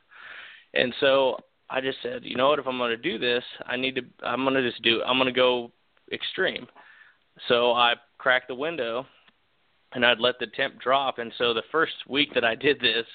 And 0.75 0.95
so 1.01 1.37
I 1.71 1.81
just 1.81 1.99
said, 2.03 2.23
you 2.25 2.37
know 2.37 2.49
what? 2.49 2.59
If 2.59 2.67
I'm 2.67 2.79
going 2.79 2.91
to 2.91 2.97
do 2.97 3.19
this, 3.19 3.45
I 3.67 3.77
need 3.77 3.95
to. 3.97 4.03
I'm 4.23 4.45
going 4.45 4.55
to 4.55 4.69
just 4.71 4.83
do. 4.83 5.03
I'm 5.03 5.19
going 5.19 5.33
to 5.33 5.39
go 5.39 5.71
extreme. 6.13 6.67
So 7.49 7.73
I 7.73 7.95
cracked 8.19 8.49
the 8.49 8.55
window, 8.55 9.07
and 9.93 10.05
I'd 10.05 10.21
let 10.21 10.39
the 10.39 10.47
temp 10.49 10.81
drop. 10.81 11.19
And 11.19 11.33
so 11.39 11.55
the 11.55 11.63
first 11.71 11.95
week 12.09 12.35
that 12.35 12.45
I 12.45 12.55
did 12.55 12.81
this, 12.81 13.07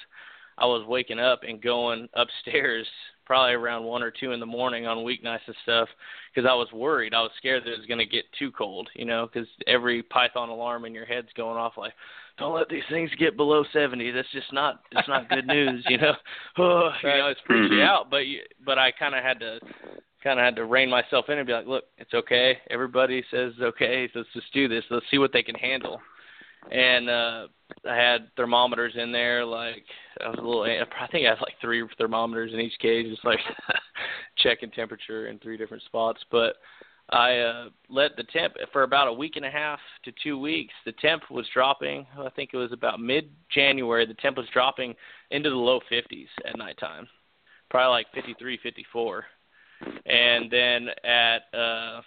I 0.57 0.65
was 0.65 0.85
waking 0.87 1.19
up 1.19 1.41
and 1.47 1.61
going 1.61 2.07
upstairs 2.13 2.87
probably 3.25 3.53
around 3.53 3.83
one 3.83 4.03
or 4.03 4.11
two 4.11 4.31
in 4.33 4.39
the 4.39 4.45
morning 4.45 4.85
on 4.87 4.97
weeknights 4.97 5.47
and 5.47 5.55
stuff 5.63 5.87
because 6.33 6.47
I 6.49 6.53
was 6.53 6.67
worried. 6.73 7.13
I 7.13 7.21
was 7.21 7.31
scared 7.37 7.63
that 7.63 7.71
it 7.71 7.77
was 7.77 7.87
going 7.87 7.99
to 7.99 8.05
get 8.05 8.25
too 8.37 8.51
cold, 8.51 8.89
you 8.93 9.05
know, 9.05 9.29
because 9.31 9.47
every 9.67 10.03
Python 10.03 10.49
alarm 10.49 10.85
in 10.85 10.93
your 10.93 11.05
head's 11.05 11.29
going 11.37 11.57
off 11.57 11.73
like, 11.77 11.93
don't 12.37 12.55
let 12.55 12.67
these 12.69 12.83
things 12.89 13.09
get 13.19 13.37
below 13.37 13.63
70. 13.71 14.11
That's 14.11 14.31
just 14.33 14.51
not 14.51 14.81
it's 14.91 15.07
not 15.07 15.29
good 15.29 15.47
news, 15.47 15.85
you 15.87 15.97
know. 15.97 16.13
Oh, 16.57 16.91
you 17.03 17.09
know, 17.09 17.27
it's 17.27 17.39
freaks 17.47 17.71
you 17.71 17.77
mm-hmm. 17.77 17.87
out, 17.87 18.09
but 18.09 18.27
you, 18.27 18.39
but 18.65 18.77
I 18.77 18.91
kind 18.91 19.15
of 19.15 19.23
had 19.23 19.39
to 19.39 19.59
kind 20.24 20.39
of 20.39 20.45
had 20.45 20.55
to 20.55 20.65
rein 20.65 20.89
myself 20.89 21.26
in 21.30 21.38
and 21.38 21.47
be 21.47 21.53
like, 21.53 21.67
look, 21.67 21.86
it's 21.97 22.13
okay. 22.13 22.57
Everybody 22.69 23.24
says 23.32 23.53
okay. 23.61 24.09
Let's 24.13 24.30
just 24.34 24.53
do 24.53 24.67
this. 24.67 24.84
Let's 24.89 25.05
see 25.11 25.17
what 25.17 25.34
they 25.34 25.43
can 25.43 25.55
handle. 25.55 25.99
And 26.72 27.09
uh 27.09 27.47
I 27.88 27.95
had 27.95 28.30
thermometers 28.36 28.93
in 28.95 29.11
there. 29.11 29.45
Like 29.45 29.84
I 30.24 30.30
was 30.30 30.38
a 30.38 30.41
little. 30.41 30.63
I 30.63 31.07
think 31.11 31.26
I 31.26 31.30
had 31.30 31.41
like 31.41 31.55
three 31.61 31.84
thermometers 31.97 32.53
in 32.53 32.59
each 32.59 32.78
cage, 32.80 33.07
just 33.09 33.26
like 33.26 33.39
checking 34.38 34.72
temperature 34.72 35.28
in 35.28 35.39
three 35.39 35.57
different 35.57 35.84
spots. 35.84 36.24
But 36.30 36.55
I 37.11 37.39
uh, 37.39 37.69
let 37.89 38.15
the 38.15 38.24
temp 38.24 38.53
for 38.72 38.84
about 38.84 39.07
a 39.07 39.13
week 39.13 39.36
and 39.36 39.45
a 39.45 39.49
half 39.49 39.80
to 40.05 40.13
two 40.24 40.38
weeks. 40.38 40.74
The 40.86 40.93
temp 40.93 41.24
was 41.30 41.45
dropping. 41.53 42.05
I 42.17 42.30
think 42.30 42.51
it 42.53 42.57
was 42.57 42.72
about 42.72 43.01
mid-January. 43.01 44.05
The 44.05 44.13
temp 44.15 44.38
was 44.38 44.47
dropping 44.53 44.95
into 45.30 45.49
the 45.49 45.55
low 45.55 45.82
50s 45.91 46.28
at 46.45 46.57
nighttime, 46.57 47.07
probably 47.69 47.91
like 47.91 48.07
53, 48.13 48.59
54. 48.63 49.26
And 50.05 50.51
then 50.51 50.89
at 51.03 51.57
uh, 51.57 52.01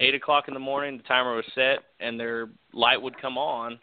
eight 0.00 0.14
o'clock 0.14 0.48
in 0.48 0.54
the 0.54 0.60
morning, 0.60 0.96
the 0.96 1.02
timer 1.04 1.34
was 1.36 1.44
set, 1.54 1.80
and 2.00 2.18
their 2.18 2.48
light 2.72 3.00
would 3.00 3.20
come 3.20 3.38
on, 3.38 3.78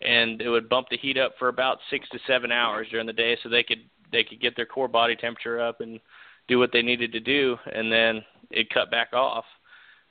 and 0.00 0.40
it 0.40 0.48
would 0.48 0.68
bump 0.68 0.88
the 0.90 0.96
heat 0.96 1.18
up 1.18 1.34
for 1.38 1.48
about 1.48 1.78
six 1.90 2.08
to 2.10 2.18
seven 2.26 2.52
hours 2.52 2.86
during 2.90 3.06
the 3.06 3.12
day, 3.12 3.36
so 3.42 3.48
they 3.48 3.62
could 3.62 3.84
they 4.12 4.24
could 4.24 4.40
get 4.40 4.56
their 4.56 4.66
core 4.66 4.88
body 4.88 5.14
temperature 5.14 5.60
up 5.60 5.80
and 5.80 6.00
do 6.48 6.58
what 6.58 6.70
they 6.72 6.82
needed 6.82 7.12
to 7.12 7.20
do, 7.20 7.56
and 7.72 7.92
then 7.92 8.22
it 8.50 8.70
cut 8.70 8.90
back 8.90 9.12
off 9.12 9.44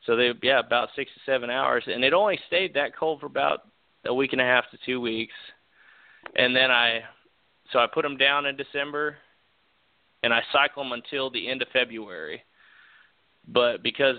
so 0.05 0.15
they 0.15 0.31
yeah, 0.41 0.59
about 0.59 0.89
six 0.95 1.11
to 1.13 1.19
seven 1.31 1.49
hours, 1.49 1.83
and 1.87 2.03
it 2.03 2.13
only 2.13 2.39
stayed 2.47 2.73
that 2.73 2.95
cold 2.95 3.19
for 3.19 3.25
about 3.25 3.67
a 4.05 4.13
week 4.13 4.31
and 4.31 4.41
a 4.41 4.45
half 4.45 4.69
to 4.71 4.77
two 4.85 5.01
weeks, 5.01 5.33
and 6.35 6.55
then 6.55 6.71
I 6.71 7.01
so 7.71 7.79
I 7.79 7.87
put 7.93 8.03
them 8.03 8.17
down 8.17 8.45
in 8.45 8.55
December, 8.55 9.17
and 10.23 10.33
I 10.33 10.41
cycle 10.51 10.83
them 10.83 10.93
until 10.93 11.29
the 11.29 11.49
end 11.49 11.61
of 11.61 11.67
February. 11.73 12.41
But 13.47 13.83
because 13.83 14.17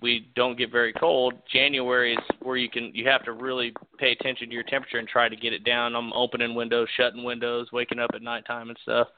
we 0.00 0.28
don't 0.34 0.58
get 0.58 0.72
very 0.72 0.92
cold, 0.92 1.34
January 1.50 2.14
is 2.14 2.18
where 2.40 2.56
you 2.56 2.68
can 2.68 2.90
you 2.94 3.06
have 3.08 3.24
to 3.24 3.32
really 3.32 3.72
pay 3.98 4.12
attention 4.12 4.48
to 4.48 4.54
your 4.54 4.64
temperature 4.64 4.98
and 4.98 5.08
try 5.08 5.28
to 5.28 5.36
get 5.36 5.52
it 5.52 5.64
down. 5.64 5.94
I'm 5.94 6.12
opening 6.12 6.54
windows, 6.54 6.88
shutting 6.96 7.24
windows, 7.24 7.68
waking 7.72 8.00
up 8.00 8.10
at 8.14 8.22
nighttime 8.22 8.68
and 8.68 8.78
stuff. 8.82 9.08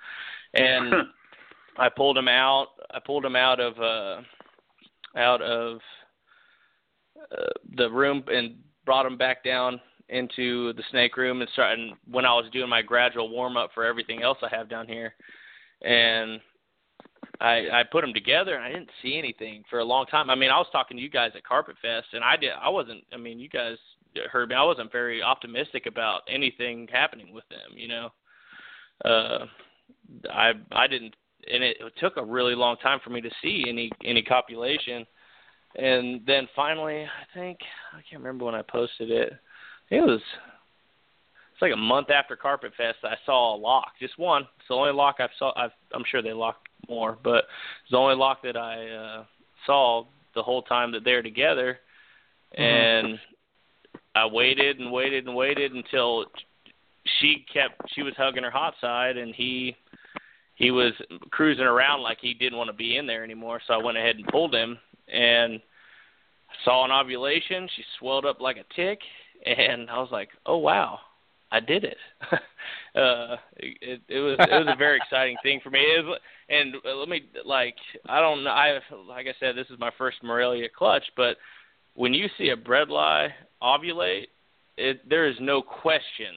And 0.52 0.92
I 1.78 1.88
pulled 1.88 2.16
them 2.16 2.28
out. 2.28 2.68
I 2.92 2.98
pulled 3.04 3.24
them 3.24 3.36
out 3.36 3.60
of 3.60 3.78
uh 3.78 4.22
out 5.18 5.40
of 5.42 5.78
uh, 7.32 7.52
the 7.76 7.90
room 7.90 8.24
and 8.28 8.56
brought 8.84 9.04
them 9.04 9.16
back 9.16 9.42
down 9.44 9.80
into 10.10 10.72
the 10.74 10.82
snake 10.90 11.16
room 11.16 11.40
and 11.40 11.48
started 11.52 11.90
when 12.10 12.26
I 12.26 12.34
was 12.34 12.50
doing 12.52 12.68
my 12.68 12.82
gradual 12.82 13.30
warm 13.30 13.56
up 13.56 13.70
for 13.74 13.84
everything 13.84 14.22
else 14.22 14.38
I 14.42 14.54
have 14.54 14.68
down 14.68 14.86
here, 14.86 15.14
and 15.82 16.40
I 17.40 17.68
I 17.72 17.82
put 17.90 18.02
them 18.02 18.14
together 18.14 18.54
and 18.54 18.64
I 18.64 18.68
didn't 18.68 18.90
see 19.02 19.18
anything 19.18 19.64
for 19.68 19.80
a 19.80 19.84
long 19.84 20.06
time. 20.06 20.30
I 20.30 20.34
mean, 20.34 20.50
I 20.50 20.58
was 20.58 20.66
talking 20.72 20.96
to 20.96 21.02
you 21.02 21.10
guys 21.10 21.32
at 21.34 21.44
Carpet 21.44 21.76
Fest 21.82 22.08
and 22.12 22.24
I 22.24 22.36
did 22.36 22.50
I 22.60 22.68
wasn't. 22.68 23.04
I 23.12 23.16
mean, 23.16 23.38
you 23.38 23.48
guys 23.48 23.76
heard 24.30 24.48
me. 24.48 24.54
I 24.54 24.64
wasn't 24.64 24.92
very 24.92 25.22
optimistic 25.22 25.86
about 25.86 26.22
anything 26.28 26.88
happening 26.92 27.32
with 27.32 27.44
them. 27.48 27.76
You 27.76 27.88
know, 27.88 28.08
uh, 29.04 29.46
I 30.32 30.52
I 30.72 30.86
didn't, 30.86 31.14
and 31.52 31.62
it, 31.62 31.78
took 31.98 32.16
a 32.16 32.24
really 32.24 32.54
long 32.54 32.76
time 32.76 33.00
for 33.02 33.10
me 33.10 33.20
to 33.20 33.30
see 33.42 33.64
any 33.68 33.90
any 34.04 34.22
copulation 34.22 35.06
and 35.76 36.20
then 36.26 36.48
finally, 36.54 37.02
I 37.02 37.38
think 37.38 37.58
I 37.92 38.00
can't 38.08 38.22
remember 38.22 38.44
when 38.44 38.54
I 38.54 38.62
posted 38.62 39.10
it. 39.10 39.32
It 39.90 40.00
was 40.00 40.20
it's 41.52 41.62
like 41.62 41.72
a 41.72 41.76
month 41.76 42.10
after 42.10 42.36
Carpet 42.36 42.72
Fest. 42.76 42.98
I 43.04 43.16
saw 43.26 43.54
a 43.54 43.58
lock, 43.58 43.92
just 44.00 44.18
one. 44.18 44.42
It's 44.42 44.68
the 44.68 44.74
only 44.74 44.92
lock 44.92 45.16
I've 45.18 45.30
saw. 45.38 45.52
I've, 45.56 45.70
I'm 45.92 46.04
sure 46.10 46.22
they 46.22 46.32
locked 46.32 46.63
more, 46.88 47.18
but 47.22 47.44
it's 47.82 47.90
the 47.90 47.96
only 47.96 48.16
lock 48.16 48.42
that 48.42 48.56
I 48.56 48.88
uh, 48.88 49.24
saw 49.66 50.04
the 50.34 50.42
whole 50.42 50.62
time 50.62 50.92
that 50.92 51.04
they're 51.04 51.22
together. 51.22 51.78
Mm-hmm. 52.58 52.62
And 52.62 53.18
I 54.14 54.26
waited 54.26 54.78
and 54.78 54.92
waited 54.92 55.26
and 55.26 55.34
waited 55.34 55.72
until 55.72 56.26
she 57.20 57.44
kept. 57.52 57.80
She 57.94 58.02
was 58.02 58.14
hugging 58.16 58.44
her 58.44 58.50
hot 58.50 58.74
side, 58.80 59.16
and 59.16 59.34
he 59.34 59.76
he 60.54 60.70
was 60.70 60.92
cruising 61.30 61.64
around 61.64 62.02
like 62.02 62.18
he 62.20 62.34
didn't 62.34 62.58
want 62.58 62.68
to 62.68 62.76
be 62.76 62.96
in 62.96 63.06
there 63.06 63.24
anymore. 63.24 63.60
So 63.66 63.74
I 63.74 63.82
went 63.82 63.98
ahead 63.98 64.16
and 64.16 64.26
pulled 64.28 64.54
him, 64.54 64.78
and 65.12 65.60
saw 66.64 66.84
an 66.84 66.92
ovulation. 66.92 67.68
She 67.74 67.82
swelled 67.98 68.24
up 68.24 68.40
like 68.40 68.56
a 68.56 68.74
tick, 68.74 69.00
and 69.44 69.90
I 69.90 69.98
was 69.98 70.10
like, 70.12 70.28
"Oh 70.46 70.58
wow, 70.58 71.00
I 71.54 71.60
did 71.60 71.84
it." 71.84 71.96
uh, 72.32 73.36
it, 73.56 74.00
it 74.08 74.20
was 74.20 74.36
it 74.38 74.52
was 74.52 74.68
a 74.68 74.76
very 74.76 74.96
exciting 74.96 75.36
thing 75.42 75.60
for 75.62 75.70
me. 75.70 75.80
It 75.80 76.04
was, 76.04 76.18
and 76.48 76.74
let 76.84 77.08
me 77.08 77.22
like 77.44 77.76
I 78.06 78.20
don't 78.20 78.44
know. 78.44 78.50
I 78.50 78.78
like 79.06 79.26
I 79.26 79.34
said, 79.40 79.56
this 79.56 79.68
is 79.70 79.78
my 79.78 79.90
first 79.96 80.18
Morelia 80.22 80.68
clutch, 80.76 81.04
but 81.16 81.36
when 81.94 82.12
you 82.12 82.28
see 82.36 82.50
a 82.50 82.56
bredli 82.56 83.28
ovulate, 83.62 84.26
it, 84.76 85.08
there 85.08 85.26
is 85.28 85.36
no 85.40 85.62
question 85.62 86.34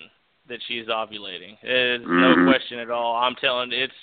that 0.47 0.59
she's 0.67 0.87
ovulating. 0.87 1.57
There's 1.61 2.01
mm-hmm. 2.01 2.45
no 2.45 2.51
question 2.51 2.79
at 2.79 2.91
all. 2.91 3.15
I'm 3.15 3.35
telling 3.35 3.71
it's 3.71 3.93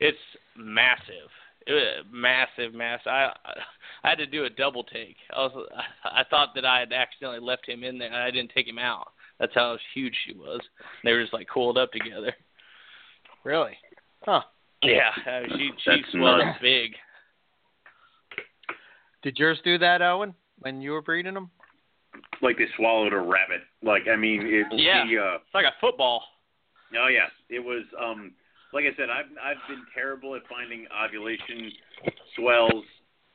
it's 0.00 0.18
massive 0.56 1.30
it 1.66 1.72
was 1.72 2.04
massive, 2.12 2.74
massive. 2.74 3.08
I 3.08 3.32
I 4.04 4.10
had 4.10 4.18
to 4.18 4.26
do 4.26 4.44
a 4.44 4.50
double 4.50 4.84
take. 4.84 5.16
I 5.34 5.40
was 5.40 5.68
I 6.04 6.22
thought 6.30 6.54
that 6.54 6.64
I 6.64 6.80
had 6.80 6.92
accidentally 6.92 7.40
left 7.40 7.68
him 7.68 7.82
in 7.82 7.98
there, 7.98 8.08
and 8.08 8.16
I 8.16 8.30
didn't 8.30 8.52
take 8.54 8.68
him 8.68 8.78
out. 8.78 9.12
That's 9.38 9.54
how 9.54 9.76
huge 9.94 10.14
she 10.26 10.34
was. 10.34 10.60
They 11.04 11.12
were 11.12 11.22
just 11.22 11.34
like 11.34 11.48
coiled 11.48 11.78
up 11.78 11.92
together. 11.92 12.34
Really? 13.44 13.76
Huh? 14.22 14.42
Yeah, 14.82 15.10
uh, 15.26 15.42
she 15.56 15.70
she 15.84 16.02
swelled 16.12 16.40
up 16.40 16.56
big. 16.60 16.92
Did 19.22 19.38
yours 19.38 19.58
do 19.64 19.78
that, 19.78 20.02
Owen, 20.02 20.34
when 20.60 20.80
you 20.80 20.92
were 20.92 21.02
breeding 21.02 21.34
them? 21.34 21.50
Like 22.42 22.58
they 22.58 22.66
swallowed 22.76 23.12
a 23.12 23.18
rabbit. 23.18 23.62
Like 23.82 24.02
I 24.10 24.16
mean, 24.16 24.42
it. 24.46 24.66
Yeah, 24.72 25.04
the, 25.06 25.18
uh, 25.18 25.34
it's 25.36 25.54
like 25.54 25.64
a 25.64 25.74
football. 25.80 26.22
Oh 26.98 27.08
yes, 27.08 27.30
it 27.48 27.60
was. 27.60 27.84
um 28.00 28.32
like 28.72 28.84
I 28.84 28.96
said, 28.96 29.08
I've 29.10 29.30
I've 29.42 29.62
been 29.68 29.84
terrible 29.94 30.34
at 30.34 30.42
finding 30.48 30.86
ovulation 30.92 31.72
swells 32.36 32.84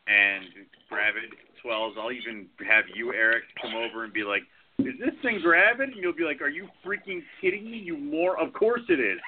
and 0.08 0.46
gravid 0.90 1.34
swells. 1.62 1.96
I'll 2.00 2.12
even 2.12 2.48
have 2.68 2.86
you, 2.94 3.14
Eric, 3.14 3.44
come 3.62 3.76
over 3.76 4.04
and 4.04 4.14
be 4.14 4.24
like, 4.24 4.44
"Is 4.86 5.00
this 5.00 5.14
thing 5.22 5.40
gravid?" 5.42 5.90
And 5.90 5.98
you'll 5.98 6.14
be 6.14 6.24
like, 6.24 6.42
"Are 6.42 6.50
you 6.50 6.68
freaking 6.86 7.22
kidding 7.40 7.70
me? 7.70 7.78
You 7.78 7.98
more? 7.98 8.40
Of 8.40 8.54
course 8.54 8.82
it 8.90 9.00
is." 9.00 9.20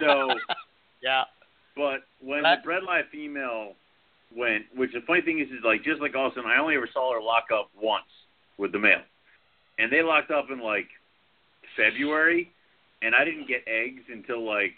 so, 0.00 0.34
yeah. 1.02 1.24
But 1.76 2.00
when 2.20 2.42
the 2.42 2.56
bredli 2.66 3.02
female 3.10 3.74
went, 4.34 4.64
which 4.74 4.92
the 4.92 5.00
funny 5.06 5.22
thing 5.22 5.40
is, 5.40 5.48
is 5.48 5.64
like 5.64 5.82
just 5.84 6.00
like 6.00 6.14
Austin, 6.14 6.44
I 6.46 6.58
only 6.58 6.76
ever 6.76 6.88
saw 6.92 7.12
her 7.14 7.22
lock 7.22 7.46
up 7.52 7.70
once 7.80 8.04
with 8.58 8.72
the 8.72 8.78
male, 8.78 9.02
and 9.78 9.92
they 9.92 10.02
locked 10.02 10.30
up 10.30 10.46
in 10.50 10.60
like 10.60 10.88
February, 11.76 12.50
and 13.02 13.14
I 13.14 13.24
didn't 13.24 13.48
get 13.48 13.62
eggs 13.66 14.02
until 14.12 14.44
like 14.44 14.76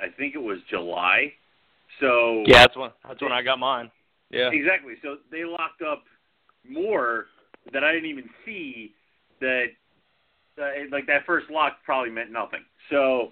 I 0.00 0.06
think 0.08 0.34
it 0.34 0.42
was 0.42 0.58
July. 0.70 1.32
So 2.00 2.44
yeah, 2.46 2.62
that's 2.62 2.76
when 2.76 2.90
that's 3.06 3.20
when 3.20 3.32
I 3.32 3.42
got 3.42 3.58
mine. 3.58 3.90
Yeah, 4.30 4.50
exactly. 4.52 4.94
So 5.02 5.16
they 5.30 5.44
locked 5.44 5.82
up 5.82 6.04
more 6.68 7.26
that 7.72 7.84
I 7.84 7.92
didn't 7.92 8.10
even 8.10 8.28
see. 8.44 8.92
That 9.40 9.66
uh, 10.60 10.70
like 10.90 11.06
that 11.06 11.24
first 11.26 11.48
lock 11.50 11.78
probably 11.84 12.10
meant 12.10 12.32
nothing. 12.32 12.64
So 12.90 13.30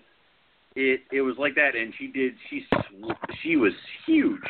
it 0.76 1.01
it 1.11 1.22
was 1.22 1.34
like 1.39 1.55
that, 1.57 1.74
and 1.74 1.93
she 1.99 2.07
did. 2.09 2.34
She 2.51 2.64
she 3.43 3.57
was 3.57 3.72
huge, 4.07 4.41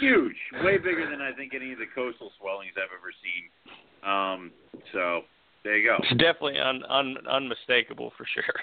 huge, 0.00 0.36
way 0.64 0.78
bigger 0.78 1.08
than 1.10 1.20
I 1.20 1.32
think 1.32 1.52
any 1.54 1.72
of 1.72 1.78
the 1.78 1.86
coastal 1.94 2.30
swellings 2.40 2.72
I've 2.76 2.90
ever 2.96 3.12
seen. 3.22 4.10
Um, 4.10 4.52
so 4.92 5.22
there 5.64 5.76
you 5.76 5.88
go. 5.88 5.96
It's 5.98 6.22
definitely 6.22 6.58
un, 6.58 6.82
un, 6.88 7.16
unmistakable 7.28 8.12
for 8.16 8.26
sure. 8.32 8.44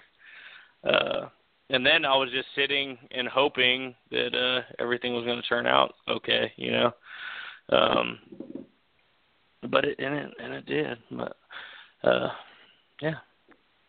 Uh, 0.83 1.29
and 1.71 1.83
then 1.83 2.05
I 2.05 2.15
was 2.15 2.29
just 2.31 2.47
sitting 2.55 2.95
and 3.09 3.27
hoping 3.27 3.95
that 4.11 4.35
uh 4.35 4.61
everything 4.77 5.15
was 5.15 5.25
going 5.25 5.41
to 5.41 5.47
turn 5.47 5.65
out 5.65 5.95
okay, 6.07 6.51
you 6.57 6.71
know. 6.71 6.91
Um 7.69 8.19
but 9.67 9.85
it 9.85 9.99
and 9.99 10.15
it 10.15 10.31
and 10.41 10.53
it 10.53 10.65
did. 10.65 10.97
But 11.11 11.37
uh 12.03 12.29
yeah. 13.01 13.15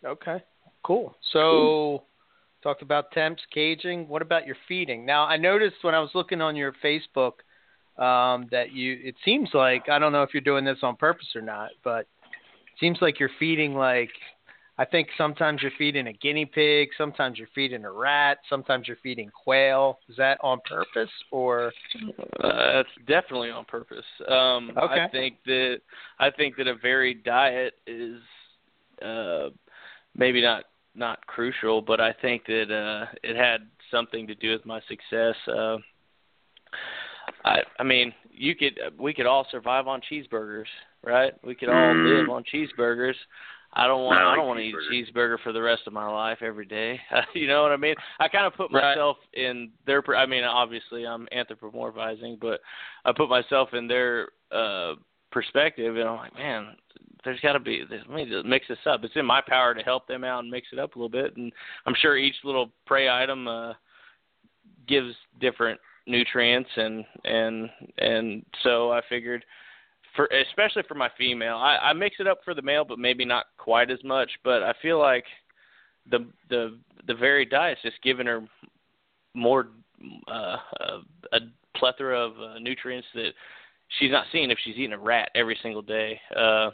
Okay. 0.04 0.42
Cool. 0.82 1.16
So 1.32 1.38
cool. 1.40 2.04
talked 2.62 2.82
about 2.82 3.12
temps, 3.12 3.42
caging. 3.52 4.08
What 4.08 4.22
about 4.22 4.46
your 4.46 4.56
feeding? 4.68 5.04
Now 5.06 5.24
I 5.24 5.36
noticed 5.36 5.76
when 5.82 5.94
I 5.94 6.00
was 6.00 6.10
looking 6.14 6.40
on 6.40 6.56
your 6.56 6.72
Facebook 6.84 7.32
um 7.98 8.46
that 8.50 8.72
you 8.72 8.98
it 9.02 9.14
seems 9.24 9.50
like 9.54 9.88
I 9.88 9.98
don't 9.98 10.12
know 10.12 10.22
if 10.22 10.30
you're 10.34 10.42
doing 10.42 10.64
this 10.64 10.78
on 10.82 10.96
purpose 10.96 11.28
or 11.34 11.42
not, 11.42 11.70
but 11.82 12.00
it 12.00 12.80
seems 12.80 12.98
like 13.00 13.18
you're 13.18 13.30
feeding 13.38 13.74
like 13.74 14.10
I 14.78 14.84
think 14.84 15.08
sometimes 15.16 15.62
you're 15.62 15.72
feeding 15.78 16.08
a 16.08 16.12
guinea 16.12 16.44
pig, 16.44 16.90
sometimes 16.98 17.38
you're 17.38 17.48
feeding 17.54 17.84
a 17.84 17.90
rat, 17.90 18.38
sometimes 18.48 18.86
you're 18.86 18.98
feeding 19.02 19.30
quail. 19.30 19.98
Is 20.08 20.16
that 20.16 20.38
on 20.42 20.60
purpose 20.68 21.10
or? 21.30 21.72
Uh, 22.44 22.80
it's 22.80 22.90
definitely 23.06 23.50
on 23.50 23.64
purpose. 23.64 24.04
Um, 24.28 24.72
okay. 24.76 25.04
I 25.04 25.08
think 25.08 25.38
that 25.46 25.80
I 26.18 26.30
think 26.30 26.56
that 26.56 26.66
a 26.66 26.74
varied 26.74 27.24
diet 27.24 27.74
is 27.86 28.20
uh, 29.02 29.48
maybe 30.14 30.42
not 30.42 30.64
not 30.94 31.26
crucial, 31.26 31.80
but 31.80 32.00
I 32.00 32.12
think 32.12 32.44
that 32.46 32.70
uh, 32.70 33.06
it 33.22 33.36
had 33.36 33.68
something 33.90 34.26
to 34.26 34.34
do 34.34 34.52
with 34.52 34.66
my 34.66 34.80
success. 34.88 35.36
Uh, 35.48 35.78
I 37.44 37.60
I 37.78 37.82
mean, 37.82 38.12
you 38.30 38.54
could 38.54 38.78
we 38.98 39.14
could 39.14 39.26
all 39.26 39.46
survive 39.50 39.88
on 39.88 40.00
cheeseburgers, 40.10 40.66
right? 41.02 41.32
We 41.42 41.54
could 41.54 41.68
all 41.70 41.94
Mm. 41.94 42.04
live 42.04 42.28
on 42.28 42.44
cheeseburgers. 42.44 43.14
I 43.78 43.86
don't 43.86 44.04
want 44.04 44.18
I 44.18 44.32
I, 44.32 44.36
don't 44.36 44.46
want 44.46 44.58
to 44.58 44.64
eat 44.64 44.74
a 44.74 44.92
cheeseburger 44.92 45.36
for 45.44 45.52
the 45.52 45.60
rest 45.60 45.82
of 45.86 45.92
my 45.92 46.08
life 46.08 46.38
every 46.40 46.64
day. 46.64 46.98
you 47.34 47.46
know 47.46 47.62
what 47.62 47.72
I 47.72 47.76
mean? 47.76 47.94
I 48.18 48.26
kind 48.28 48.46
of 48.46 48.54
put 48.54 48.72
Right. 48.72 48.94
myself 48.96 49.18
in 49.34 49.70
their 49.86 50.02
I 50.16 50.24
mean, 50.24 50.44
obviously 50.44 51.06
I'm 51.06 51.28
anthropomorphizing, 51.36 52.40
but 52.40 52.60
I 53.04 53.12
put 53.14 53.28
myself 53.28 53.74
in 53.74 53.86
their 53.86 54.28
uh 54.50 54.94
perspective 55.30 55.96
and 55.96 56.08
I'm 56.08 56.16
like, 56.16 56.34
man, 56.34 56.76
there's 57.24 57.40
got 57.40 57.52
to 57.52 57.60
be 57.60 57.82
let 57.90 58.08
me 58.08 58.24
just 58.24 58.46
mix 58.46 58.66
this 58.68 58.78
up. 58.86 59.04
It's 59.04 59.14
in 59.16 59.26
my 59.26 59.42
power 59.46 59.74
to 59.74 59.82
help 59.82 60.08
them 60.08 60.24
out 60.24 60.42
and 60.42 60.50
mix 60.50 60.68
it 60.72 60.78
up 60.78 60.96
a 60.96 60.98
little 60.98 61.10
bit 61.10 61.36
and 61.36 61.52
I'm 61.84 61.94
sure 62.00 62.16
each 62.16 62.36
little 62.44 62.70
prey 62.86 63.10
item 63.10 63.46
uh 63.46 63.74
gives 64.88 65.14
different 65.40 65.78
nutrients 66.06 66.70
and 66.76 67.04
and 67.24 67.68
and 67.98 68.44
so 68.62 68.92
I 68.92 69.02
figured 69.08 69.44
for 70.16 70.26
especially 70.48 70.82
for 70.88 70.94
my 70.94 71.10
female, 71.16 71.56
I, 71.56 71.76
I 71.76 71.92
mix 71.92 72.16
it 72.18 72.26
up 72.26 72.38
for 72.44 72.54
the 72.54 72.62
male, 72.62 72.84
but 72.84 72.98
maybe 72.98 73.24
not 73.24 73.46
quite 73.58 73.90
as 73.90 74.02
much. 74.02 74.30
But 74.42 74.62
I 74.62 74.72
feel 74.82 74.98
like 74.98 75.24
the 76.10 76.26
the 76.48 76.78
the 77.06 77.14
varied 77.14 77.50
diet's 77.50 77.82
just 77.82 78.02
giving 78.02 78.26
her 78.26 78.42
more 79.34 79.68
uh, 80.28 80.56
a, 80.80 81.00
a 81.32 81.40
plethora 81.76 82.18
of 82.18 82.32
uh, 82.40 82.58
nutrients 82.58 83.06
that 83.14 83.30
she's 83.98 84.10
not 84.10 84.26
seeing 84.32 84.50
if 84.50 84.58
she's 84.64 84.76
eating 84.76 84.94
a 84.94 84.98
rat 84.98 85.30
every 85.34 85.58
single 85.62 85.82
day. 85.82 86.18
Uh, 86.34 86.70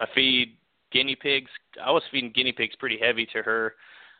I 0.00 0.06
feed 0.14 0.56
guinea 0.92 1.16
pigs. 1.16 1.50
I 1.82 1.90
was 1.90 2.02
feeding 2.10 2.32
guinea 2.32 2.52
pigs 2.52 2.76
pretty 2.78 2.98
heavy 3.02 3.26
to 3.32 3.42
her 3.42 3.74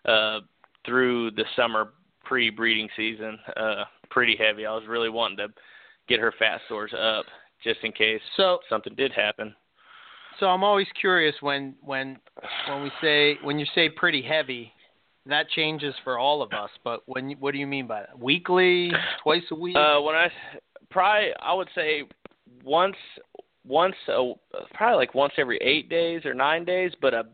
uh, 0.07 0.41
through 0.87 1.33
the 1.33 1.45
summer 1.55 1.93
pre-breeding 2.24 2.89
season. 2.97 3.39
Uh, 3.57 3.85
pretty 4.11 4.37
heavy. 4.37 4.64
I 4.64 4.72
was 4.72 4.85
really 4.89 5.11
wanting 5.11 5.37
to 5.39 5.49
get 6.09 6.20
her 6.20 6.33
fat 6.39 6.61
stores 6.66 6.93
up 6.99 7.26
just 7.64 7.80
in 7.82 7.92
case 7.92 8.20
So 8.36 8.58
something 8.68 8.94
did 8.94 9.12
happen. 9.12 9.54
so 10.40 10.46
I'm 10.46 10.64
always 10.64 10.86
curious 11.00 11.34
when 11.40 11.74
when 11.80 12.18
when 12.68 12.82
we 12.82 12.90
say 13.00 13.38
when 13.42 13.58
you 13.58 13.66
say 13.74 13.88
pretty 13.88 14.22
heavy, 14.22 14.72
that 15.26 15.48
changes 15.50 15.94
for 16.04 16.18
all 16.18 16.42
of 16.42 16.52
us. 16.52 16.70
But 16.84 17.00
when 17.06 17.30
what 17.38 17.52
do 17.52 17.58
you 17.58 17.66
mean 17.66 17.86
by 17.86 18.00
that? 18.00 18.18
Weekly, 18.18 18.90
twice 19.22 19.42
a 19.50 19.54
week? 19.54 19.76
Uh, 19.76 20.00
when 20.00 20.14
I 20.14 20.28
probably 20.90 21.30
I 21.40 21.52
would 21.54 21.68
say 21.74 22.02
once 22.64 22.96
once 23.64 23.94
a, 24.08 24.32
probably 24.74 24.96
like 24.96 25.14
once 25.14 25.32
every 25.38 25.58
eight 25.58 25.88
days 25.88 26.24
or 26.24 26.34
nine 26.34 26.64
days, 26.64 26.92
but 27.00 27.14
a 27.14 27.24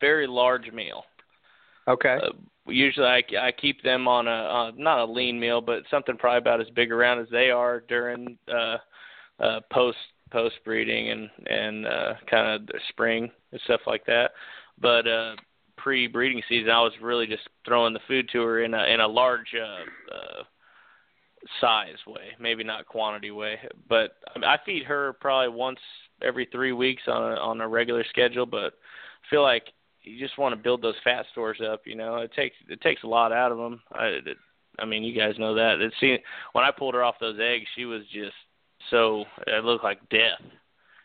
very 0.00 0.26
large 0.26 0.70
meal. 0.72 1.04
okay. 1.88 2.18
Uh, 2.22 2.30
usually 2.66 3.06
I, 3.06 3.22
I 3.40 3.52
keep 3.52 3.82
them 3.82 4.06
on 4.06 4.28
a 4.28 4.30
uh, 4.30 4.70
not 4.76 4.98
a 4.98 5.04
lean 5.10 5.40
meal, 5.40 5.60
but 5.62 5.84
something 5.90 6.16
probably 6.18 6.38
about 6.38 6.60
as 6.60 6.68
big 6.74 6.92
around 6.92 7.20
as 7.20 7.28
they 7.30 7.50
are 7.50 7.80
during 7.88 8.36
uh, 8.54 8.76
uh, 9.40 9.60
post 9.72 9.98
post 10.30 10.56
breeding 10.64 11.10
and 11.10 11.30
and 11.46 11.86
uh, 11.86 12.14
kind 12.30 12.68
of 12.68 12.80
spring 12.88 13.30
and 13.52 13.60
stuff 13.64 13.80
like 13.86 14.04
that. 14.06 14.32
But 14.80 15.06
uh, 15.06 15.36
pre 15.76 16.06
breeding 16.06 16.42
season, 16.48 16.70
I 16.70 16.80
was 16.80 16.92
really 17.00 17.26
just 17.26 17.48
throwing 17.64 17.94
the 17.94 18.00
food 18.06 18.28
to 18.32 18.42
her 18.42 18.64
in 18.64 18.74
a 18.74 18.84
in 18.84 19.00
a 19.00 19.08
large 19.08 19.54
uh, 19.54 20.14
uh, 20.14 20.42
size 21.60 21.96
way, 22.06 22.36
maybe 22.38 22.64
not 22.64 22.86
quantity 22.86 23.30
way. 23.30 23.58
But 23.88 24.16
I, 24.34 24.38
mean, 24.38 24.48
I 24.48 24.58
feed 24.64 24.84
her 24.84 25.14
probably 25.14 25.54
once 25.56 25.80
every 26.22 26.48
three 26.50 26.72
weeks 26.72 27.02
on 27.06 27.32
a 27.32 27.36
on 27.36 27.60
a 27.60 27.68
regular 27.68 28.04
schedule. 28.08 28.46
But 28.46 28.74
I 28.74 29.30
feel 29.30 29.42
like 29.42 29.64
you 30.02 30.18
just 30.18 30.38
want 30.38 30.52
to 30.54 30.62
build 30.62 30.82
those 30.82 30.94
fat 31.04 31.26
stores 31.32 31.60
up. 31.66 31.82
You 31.84 31.96
know, 31.96 32.16
it 32.16 32.32
takes 32.34 32.56
it 32.68 32.80
takes 32.80 33.02
a 33.02 33.08
lot 33.08 33.32
out 33.32 33.52
of 33.52 33.58
them. 33.58 33.80
I, 33.92 34.06
it, 34.06 34.36
I 34.78 34.84
mean, 34.84 35.02
you 35.02 35.18
guys 35.18 35.38
know 35.38 35.54
that. 35.54 35.80
It 35.80 35.92
see 36.00 36.18
when 36.52 36.64
I 36.64 36.70
pulled 36.70 36.94
her 36.94 37.02
off 37.02 37.16
those 37.20 37.38
eggs, 37.40 37.66
she 37.74 37.84
was 37.84 38.02
just 38.12 38.34
so 38.90 39.24
it 39.46 39.64
looked 39.64 39.84
like 39.84 40.06
death. 40.08 40.40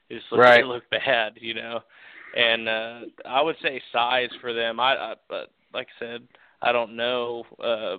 It 0.10 0.16
just 0.20 0.32
looked, 0.32 0.44
Right. 0.46 0.62
it 0.62 0.68
looked 0.68 0.90
bad, 0.90 1.34
you 1.40 1.54
know. 1.54 1.80
And 2.36 2.68
uh 2.68 3.00
I 3.26 3.42
would 3.42 3.56
say 3.62 3.82
size 3.92 4.30
for 4.42 4.54
them. 4.54 4.80
I, 4.80 4.96
I 4.96 5.14
but 5.30 5.52
like 5.74 5.88
I 6.00 6.06
said, 6.06 6.28
I 6.62 6.72
don't 6.72 6.96
know 6.96 7.44
uh 7.64 7.98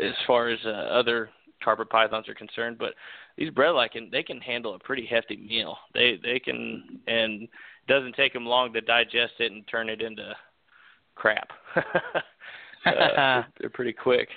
as 0.00 0.14
far 0.26 0.48
as 0.48 0.58
uh, 0.64 0.68
other 0.70 1.30
carpet 1.62 1.90
pythons 1.90 2.28
are 2.28 2.34
concerned, 2.34 2.78
but 2.78 2.94
these 3.36 3.50
bredli 3.50 3.90
can 3.90 4.08
they 4.10 4.22
can 4.22 4.40
handle 4.40 4.74
a 4.74 4.78
pretty 4.78 5.06
hefty 5.06 5.36
meal. 5.36 5.76
They 5.94 6.18
they 6.22 6.38
can 6.38 7.00
and 7.06 7.42
it 7.42 7.50
doesn't 7.88 8.14
take 8.14 8.32
them 8.32 8.46
long 8.46 8.72
to 8.72 8.80
digest 8.80 9.34
it 9.38 9.52
and 9.52 9.66
turn 9.68 9.88
it 9.88 10.02
into 10.02 10.34
crap. 11.14 11.48
uh, 11.76 11.82
they're, 12.84 13.46
they're 13.60 13.70
pretty 13.70 13.92
quick. 13.92 14.28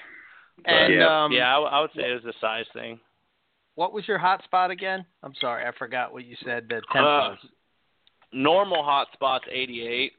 But, 0.63 0.71
and 0.73 0.93
Yeah. 0.93 1.23
um, 1.23 1.31
yeah, 1.31 1.57
I, 1.57 1.59
I 1.59 1.81
would 1.81 1.91
say 1.95 2.11
it 2.11 2.23
was 2.23 2.35
a 2.35 2.39
size 2.39 2.65
thing. 2.73 2.99
What 3.75 3.93
was 3.93 4.07
your 4.07 4.17
hot 4.17 4.43
spot 4.43 4.71
again? 4.71 5.05
I'm 5.23 5.33
sorry, 5.39 5.65
I 5.65 5.71
forgot 5.77 6.13
what 6.13 6.25
you 6.25 6.35
said. 6.43 6.67
The 6.69 6.81
temp 6.91 7.05
Uh, 7.05 7.29
was. 7.31 7.37
normal 8.31 8.83
hotspot's 8.83 9.45
88, 9.51 10.13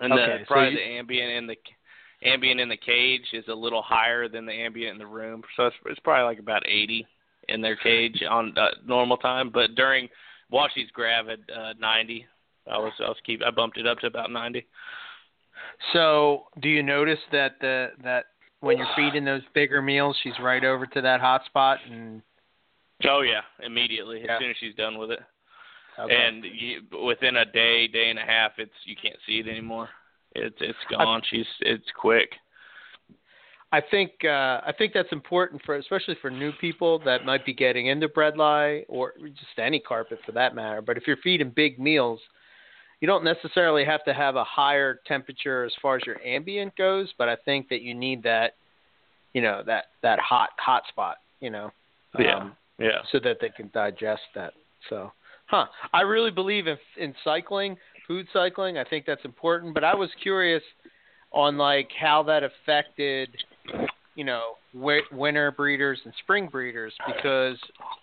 and 0.00 0.12
Okay, 0.12 0.38
the 0.38 0.38
so 0.40 0.44
probably 0.46 0.70
you- 0.70 0.76
the 0.76 0.84
ambient 0.98 1.30
in 1.32 1.46
the 1.46 1.56
ambient 2.22 2.58
in 2.60 2.68
the 2.68 2.76
cage 2.76 3.32
is 3.32 3.46
a 3.48 3.54
little 3.54 3.80
higher 3.82 4.26
than 4.28 4.44
the 4.44 4.52
ambient 4.52 4.92
in 4.92 4.98
the 4.98 5.06
room, 5.06 5.44
so 5.56 5.66
it's, 5.66 5.76
it's 5.86 6.00
probably 6.00 6.24
like 6.24 6.38
about 6.40 6.66
80 6.66 7.06
in 7.48 7.60
their 7.60 7.76
cage 7.76 8.22
on 8.28 8.56
uh, 8.58 8.70
normal 8.84 9.16
time. 9.18 9.50
But 9.50 9.74
during 9.76 10.08
while 10.48 10.68
she's 10.74 10.90
gravid, 10.90 11.48
uh, 11.50 11.74
90. 11.78 12.26
I 12.66 12.76
was 12.78 12.92
I 12.98 13.08
was 13.08 13.16
keep 13.24 13.42
I 13.42 13.50
bumped 13.50 13.78
it 13.78 13.86
up 13.86 13.98
to 14.00 14.06
about 14.08 14.30
90. 14.30 14.66
So, 15.92 16.48
do 16.60 16.68
you 16.68 16.82
notice 16.82 17.20
that 17.32 17.58
the 17.60 17.92
that 18.02 18.26
when 18.60 18.78
you're 18.78 18.88
feeding 18.96 19.24
those 19.24 19.42
bigger 19.54 19.80
meals, 19.80 20.16
she's 20.22 20.38
right 20.40 20.64
over 20.64 20.86
to 20.86 21.00
that 21.00 21.20
hot 21.20 21.44
spot 21.46 21.78
and 21.88 22.20
Oh 23.06 23.20
yeah, 23.20 23.42
immediately 23.64 24.22
Yeah. 24.24 24.34
as 24.34 24.40
soon 24.40 24.50
as 24.50 24.56
she's 24.58 24.74
done 24.74 24.98
with 24.98 25.10
it, 25.12 25.20
okay. 25.98 26.14
and 26.14 26.44
you, 26.44 26.80
within 27.04 27.36
a 27.36 27.44
day, 27.44 27.86
day 27.86 28.10
and 28.10 28.18
a 28.18 28.24
half, 28.24 28.52
it's 28.58 28.72
you 28.84 28.96
can't 29.00 29.18
see 29.26 29.38
it 29.40 29.48
anymore. 29.48 29.88
It's 30.34 30.56
it's 30.60 30.78
gone. 30.90 31.22
she's 31.30 31.46
it's 31.60 31.86
quick. 31.96 32.30
I 33.70 33.80
think 33.82 34.12
uh, 34.24 34.60
I 34.66 34.72
think 34.76 34.94
that's 34.94 35.12
important 35.12 35.62
for 35.64 35.76
especially 35.76 36.16
for 36.22 36.30
new 36.30 36.52
people 36.60 36.98
that 37.00 37.24
might 37.24 37.44
be 37.44 37.52
getting 37.52 37.86
into 37.88 38.08
bredli 38.08 38.84
or 38.88 39.12
just 39.20 39.58
any 39.58 39.78
carpet 39.78 40.18
for 40.24 40.32
that 40.32 40.54
matter. 40.54 40.80
But 40.80 40.96
if 40.96 41.06
you're 41.06 41.18
feeding 41.18 41.50
big 41.54 41.78
meals, 41.78 42.20
you 43.00 43.06
don't 43.06 43.24
necessarily 43.24 43.84
have 43.84 44.02
to 44.04 44.14
have 44.14 44.36
a 44.36 44.44
higher 44.44 45.00
temperature 45.06 45.64
as 45.64 45.72
far 45.82 45.96
as 45.96 46.02
your 46.06 46.20
ambient 46.24 46.76
goes. 46.76 47.12
But 47.18 47.28
I 47.28 47.36
think 47.44 47.68
that 47.68 47.82
you 47.82 47.94
need 47.94 48.22
that, 48.22 48.54
you 49.34 49.42
know, 49.42 49.62
that 49.66 49.86
that 50.02 50.18
hot 50.18 50.50
hot 50.58 50.82
spot, 50.88 51.18
you 51.40 51.50
know, 51.50 51.70
Yeah. 52.18 52.36
um, 52.38 52.56
Yeah. 52.78 53.02
so 53.10 53.18
that 53.20 53.38
they 53.40 53.50
can 53.50 53.70
digest 53.74 54.22
that. 54.34 54.54
So, 54.88 55.12
huh? 55.46 55.66
I 55.92 56.02
really 56.02 56.30
believe 56.30 56.66
in 56.66 56.76
in 56.96 57.14
cycling, 57.24 57.76
food 58.06 58.26
cycling. 58.32 58.78
I 58.78 58.84
think 58.84 59.04
that's 59.06 59.24
important. 59.24 59.74
But 59.74 59.84
I 59.84 59.94
was 59.94 60.10
curious 60.22 60.62
on 61.32 61.56
like 61.58 61.90
how 61.98 62.22
that 62.24 62.42
affected, 62.42 63.30
you 64.14 64.24
know, 64.24 64.54
wi- 64.74 65.02
winter 65.12 65.50
breeders 65.50 65.98
and 66.04 66.14
spring 66.22 66.48
breeders 66.48 66.92
because 67.06 67.58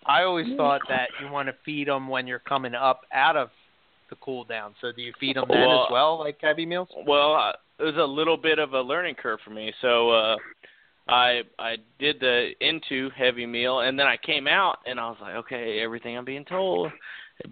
I 0.05 0.23
always 0.23 0.47
thought 0.57 0.81
that 0.89 1.09
you 1.21 1.31
want 1.31 1.47
to 1.47 1.55
feed 1.63 1.87
them 1.87 2.07
when 2.07 2.27
you're 2.27 2.39
coming 2.39 2.75
up 2.75 3.01
out 3.13 3.35
of 3.35 3.49
the 4.09 4.15
cool 4.17 4.43
down. 4.43 4.75
So 4.81 4.91
do 4.91 5.01
you 5.01 5.13
feed 5.19 5.35
them 5.35 5.45
then 5.49 5.61
Well, 5.61 5.85
as 5.85 5.91
well, 5.91 6.19
like 6.19 6.37
heavy 6.41 6.65
meals? 6.65 6.89
Well, 7.07 7.33
uh, 7.35 7.53
it 7.79 7.83
was 7.83 7.95
a 7.97 8.05
little 8.05 8.37
bit 8.37 8.59
of 8.59 8.73
a 8.73 8.81
learning 8.81 9.15
curve 9.15 9.39
for 9.43 9.51
me. 9.51 9.73
So 9.81 10.09
uh 10.11 10.35
I 11.07 11.41
I 11.59 11.77
did 11.99 12.19
the 12.19 12.51
into 12.61 13.09
heavy 13.15 13.45
meal 13.45 13.81
and 13.81 13.97
then 13.99 14.07
I 14.07 14.17
came 14.17 14.47
out 14.47 14.79
and 14.85 14.99
I 14.99 15.07
was 15.09 15.17
like, 15.21 15.35
okay, 15.35 15.79
everything 15.79 16.17
I'm 16.17 16.25
being 16.25 16.45
told. 16.45 16.91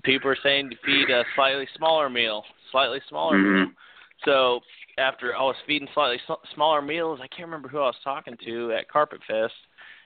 People 0.03 0.31
are 0.31 0.37
saying 0.41 0.69
to 0.69 0.75
feed 0.85 1.09
a 1.09 1.23
slightly 1.35 1.67
smaller 1.77 2.09
meal, 2.09 2.43
slightly 2.71 2.99
smaller 3.09 3.37
meal. 3.37 3.67
So 4.25 4.61
after 4.97 5.35
I 5.35 5.41
was 5.41 5.55
feeding 5.67 5.87
slightly 5.93 6.19
smaller 6.55 6.81
meals, 6.81 7.19
I 7.21 7.27
can't 7.27 7.47
remember 7.47 7.67
who 7.67 7.79
I 7.79 7.87
was 7.87 7.95
talking 8.03 8.37
to 8.45 8.71
at 8.71 8.89
Carpet 8.89 9.19
Fest, 9.27 9.53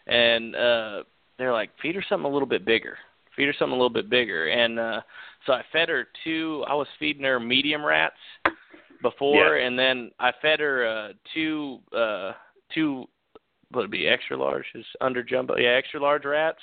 and 0.07 0.55
uh 0.55 1.03
they're 1.37 1.53
like, 1.53 1.69
feed 1.81 1.93
her 1.95 2.03
something 2.09 2.25
a 2.25 2.33
little 2.33 2.47
bit 2.47 2.65
bigger. 2.65 2.97
Feed 3.35 3.45
her 3.45 3.53
something 3.59 3.73
a 3.73 3.77
little 3.77 3.91
bit 3.93 4.09
bigger. 4.09 4.47
And 4.47 4.79
uh 4.79 5.01
so 5.45 5.53
I 5.53 5.61
fed 5.71 5.89
her 5.89 6.07
two. 6.23 6.65
I 6.67 6.73
was 6.73 6.87
feeding 6.99 7.23
her 7.23 7.39
medium 7.39 7.85
rats 7.85 8.15
before, 9.03 9.57
and 9.57 9.77
then 9.77 10.11
I 10.19 10.31
fed 10.41 10.59
her 10.59 10.87
uh 10.87 11.13
two 11.33 11.79
uh 11.95 12.31
two 12.73 13.05
would 13.73 13.91
be 13.91 14.07
extra 14.07 14.37
large 14.37 14.65
is 14.75 14.85
under 15.01 15.23
jumbo. 15.23 15.57
Yeah 15.57 15.69
extra 15.69 15.99
large 15.99 16.25
rats 16.25 16.59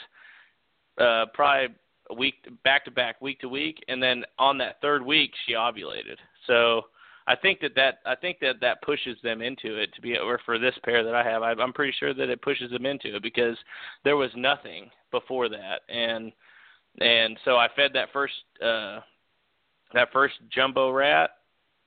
uh 0.99 1.27
probably 1.35 1.75
a 2.11 2.15
week 2.15 2.35
back 2.65 2.85
to 2.85 2.91
back 2.91 3.21
week 3.21 3.41
to 3.41 3.49
week. 3.49 3.83
And 3.89 4.03
then 4.03 4.25
on 4.39 4.59
that 4.59 4.81
third 4.81 5.05
week 5.05 5.33
she 5.47 5.55
ovulated. 5.55 6.17
So 6.47 6.83
I 7.27 7.37
think 7.37 7.61
that 7.61 7.75
that 7.77 8.01
I 8.05 8.15
think 8.15 8.39
that 8.41 8.61
that 8.61 8.83
pushes 8.83 9.17
them 9.23 9.41
into 9.41 9.81
it 9.81 9.95
to 9.95 10.03
be 10.03 10.19
or 10.19 10.39
for 10.45 10.59
this 10.59 10.75
pair 10.85 11.03
that 11.03 11.15
I 11.15 11.25
have. 11.25 11.43
I'm 11.43 11.73
pretty 11.73 11.95
sure 11.99 12.13
that 12.13 12.29
it 12.29 12.43
pushes 12.43 12.71
them 12.71 12.85
into 12.85 13.17
it 13.17 13.23
because 13.23 13.57
there 14.05 14.17
was 14.17 14.31
nothing 14.37 14.91
before 15.11 15.49
that, 15.49 15.81
and 15.89 16.33
and 17.01 17.39
so 17.45 17.57
I 17.57 17.69
fed 17.75 17.93
that 17.95 18.13
first 18.13 18.35
uh, 18.63 19.01
that 19.95 20.13
first 20.13 20.35
jumbo 20.55 20.91
rat, 20.91 21.31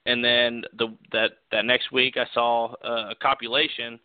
and 0.08 0.26
then 0.26 0.64
the 0.78 0.88
that 1.12 1.32
that 1.52 1.66
next 1.66 1.92
week 1.92 2.18
I 2.18 2.26
saw 2.34 2.74
uh, 2.84 3.14
copulation, 3.22 4.00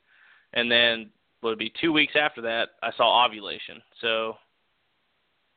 and 0.53 0.71
then 0.71 1.11
would 1.43 1.59
be 1.59 1.73
two 1.81 1.93
weeks 1.93 2.15
after 2.15 2.41
that 2.43 2.71
I 2.83 2.91
saw 2.97 3.25
ovulation. 3.25 3.83
So, 4.01 4.35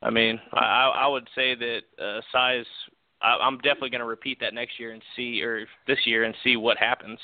I 0.02 0.10
mean, 0.10 0.40
I 0.54 0.92
I 0.96 1.08
would 1.08 1.28
say 1.36 1.56
that 1.56 1.82
uh, 2.02 2.22
size 2.32 2.66
I, 3.22 3.38
I'm 3.42 3.58
definitely 3.58 3.90
going 3.90 4.00
to 4.00 4.06
repeat 4.06 4.40
that 4.42 4.54
next 4.54 4.80
year 4.80 4.92
and 4.92 5.02
see, 5.16 5.42
or 5.42 5.66
this 5.88 6.00
year 6.06 6.24
and 6.24 6.36
see 6.44 6.58
what 6.58 6.78
happens. 6.78 7.20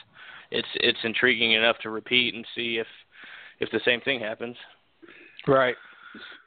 It's 0.49 0.67
it's 0.75 0.99
intriguing 1.03 1.53
enough 1.53 1.77
to 1.83 1.89
repeat 1.89 2.33
and 2.33 2.45
see 2.55 2.77
if 2.77 2.87
if 3.59 3.69
the 3.71 3.81
same 3.85 4.01
thing 4.01 4.19
happens. 4.19 4.55
Right. 5.47 5.75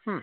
Hmm. 0.05 0.18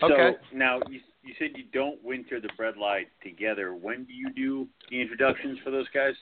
So 0.00 0.12
Okay. 0.12 0.36
now 0.52 0.80
you 0.88 1.00
you 1.22 1.34
said 1.38 1.50
you 1.54 1.64
don't 1.72 2.02
winter 2.02 2.40
the 2.40 2.48
bredli 2.58 3.06
together. 3.22 3.74
When 3.74 4.04
do 4.04 4.12
you 4.12 4.30
do 4.32 4.68
the 4.90 5.00
introductions 5.00 5.58
for 5.64 5.70
those 5.70 5.88
guys? 5.92 6.14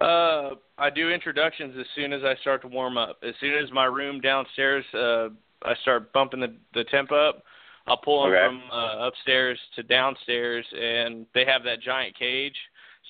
Uh, 0.00 0.50
I 0.78 0.90
do 0.90 1.10
introductions 1.10 1.74
as 1.78 1.86
soon 1.96 2.12
as 2.12 2.22
I 2.22 2.36
start 2.40 2.62
to 2.62 2.68
warm 2.68 2.96
up. 2.96 3.18
As 3.22 3.34
soon 3.40 3.54
as 3.54 3.70
my 3.72 3.84
room 3.84 4.20
downstairs, 4.20 4.84
uh, 4.94 5.28
I 5.64 5.74
start 5.82 6.12
bumping 6.12 6.40
the 6.40 6.54
the 6.74 6.84
temp 6.84 7.10
up. 7.10 7.42
I'll 7.86 7.96
pull 7.96 8.22
them 8.22 8.32
Okay. 8.32 8.46
from 8.46 8.62
uh, 8.70 9.06
upstairs 9.06 9.58
to 9.76 9.82
downstairs, 9.82 10.64
and 10.78 11.26
they 11.34 11.44
have 11.44 11.64
that 11.64 11.80
giant 11.80 12.16
cage. 12.16 12.56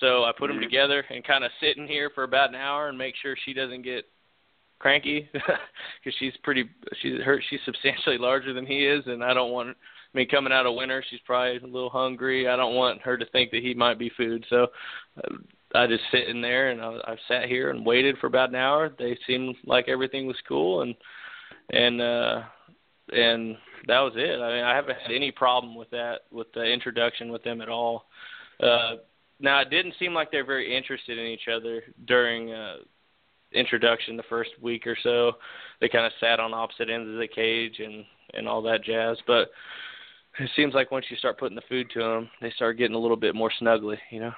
So 0.00 0.24
I 0.24 0.32
put 0.32 0.46
them 0.48 0.58
Mhm. 0.58 0.62
together 0.62 1.04
and 1.10 1.24
kind 1.24 1.44
of 1.44 1.50
sit 1.60 1.76
in 1.76 1.88
here 1.88 2.08
for 2.10 2.22
about 2.22 2.50
an 2.50 2.54
hour 2.54 2.88
and 2.88 2.96
make 2.96 3.16
sure 3.16 3.36
she 3.36 3.52
doesn't 3.52 3.82
get 3.82 4.06
cranky 4.78 5.28
because 5.32 6.14
she's 6.18 6.36
pretty 6.38 6.68
she's 7.00 7.20
her 7.22 7.42
she's 7.50 7.60
substantially 7.64 8.16
larger 8.16 8.52
than 8.52 8.64
he 8.64 8.86
is, 8.86 9.06
and 9.08 9.22
I 9.22 9.34
don't 9.34 9.50
want. 9.50 9.76
I 10.14 10.16
mean, 10.16 10.28
coming 10.28 10.54
out 10.54 10.64
of 10.64 10.74
winter, 10.74 11.02
she's 11.10 11.20
probably 11.20 11.58
a 11.58 11.66
little 11.66 11.90
hungry. 11.90 12.48
I 12.48 12.56
don't 12.56 12.74
want 12.74 13.02
her 13.02 13.18
to 13.18 13.26
think 13.26 13.50
that 13.50 13.62
he 13.62 13.74
might 13.74 13.98
be 13.98 14.08
food. 14.08 14.46
So 14.48 14.68
uh, 15.22 15.36
I 15.74 15.86
just 15.86 16.04
sit 16.10 16.28
in 16.28 16.40
there 16.40 16.70
and 16.70 16.80
I, 16.80 16.98
I 17.04 17.16
sat 17.28 17.48
here 17.48 17.70
and 17.70 17.84
waited 17.84 18.16
for 18.18 18.26
about 18.26 18.50
an 18.50 18.56
hour. 18.56 18.90
They 18.98 19.18
seemed 19.26 19.56
like 19.64 19.88
everything 19.88 20.26
was 20.26 20.36
cool 20.46 20.82
and 20.82 20.94
and 21.70 22.00
uh 22.00 22.42
and 23.10 23.56
that 23.86 24.00
was 24.00 24.12
it. 24.16 24.40
I 24.40 24.54
mean, 24.54 24.64
I 24.64 24.74
haven't 24.74 24.98
had 24.98 25.14
any 25.14 25.30
problem 25.30 25.74
with 25.74 25.90
that 25.90 26.20
with 26.30 26.46
the 26.54 26.64
introduction 26.64 27.30
with 27.30 27.42
them 27.44 27.60
at 27.60 27.68
all. 27.68 28.04
Uh 28.62 28.96
now 29.40 29.60
it 29.60 29.70
didn't 29.70 29.94
seem 29.98 30.14
like 30.14 30.30
they're 30.30 30.44
very 30.44 30.74
interested 30.74 31.18
in 31.18 31.26
each 31.26 31.48
other 31.52 31.82
during 32.06 32.52
uh 32.52 32.76
introduction 33.52 34.16
the 34.16 34.22
first 34.24 34.50
week 34.60 34.86
or 34.86 34.96
so. 35.02 35.32
They 35.80 35.88
kind 35.88 36.06
of 36.06 36.12
sat 36.20 36.40
on 36.40 36.54
opposite 36.54 36.90
ends 36.90 37.08
of 37.08 37.18
the 37.18 37.28
cage 37.28 37.78
and 37.78 38.04
and 38.34 38.48
all 38.48 38.62
that 38.62 38.84
jazz, 38.84 39.18
but 39.26 39.50
it 40.38 40.50
seems 40.54 40.74
like 40.74 40.90
once 40.90 41.06
you 41.10 41.16
start 41.16 41.38
putting 41.38 41.56
the 41.56 41.62
food 41.68 41.90
to 41.94 42.00
them, 42.00 42.30
they 42.40 42.50
start 42.52 42.78
getting 42.78 42.94
a 42.94 42.98
little 42.98 43.16
bit 43.16 43.34
more 43.34 43.50
snuggly, 43.60 43.96
you 44.10 44.20
know. 44.20 44.32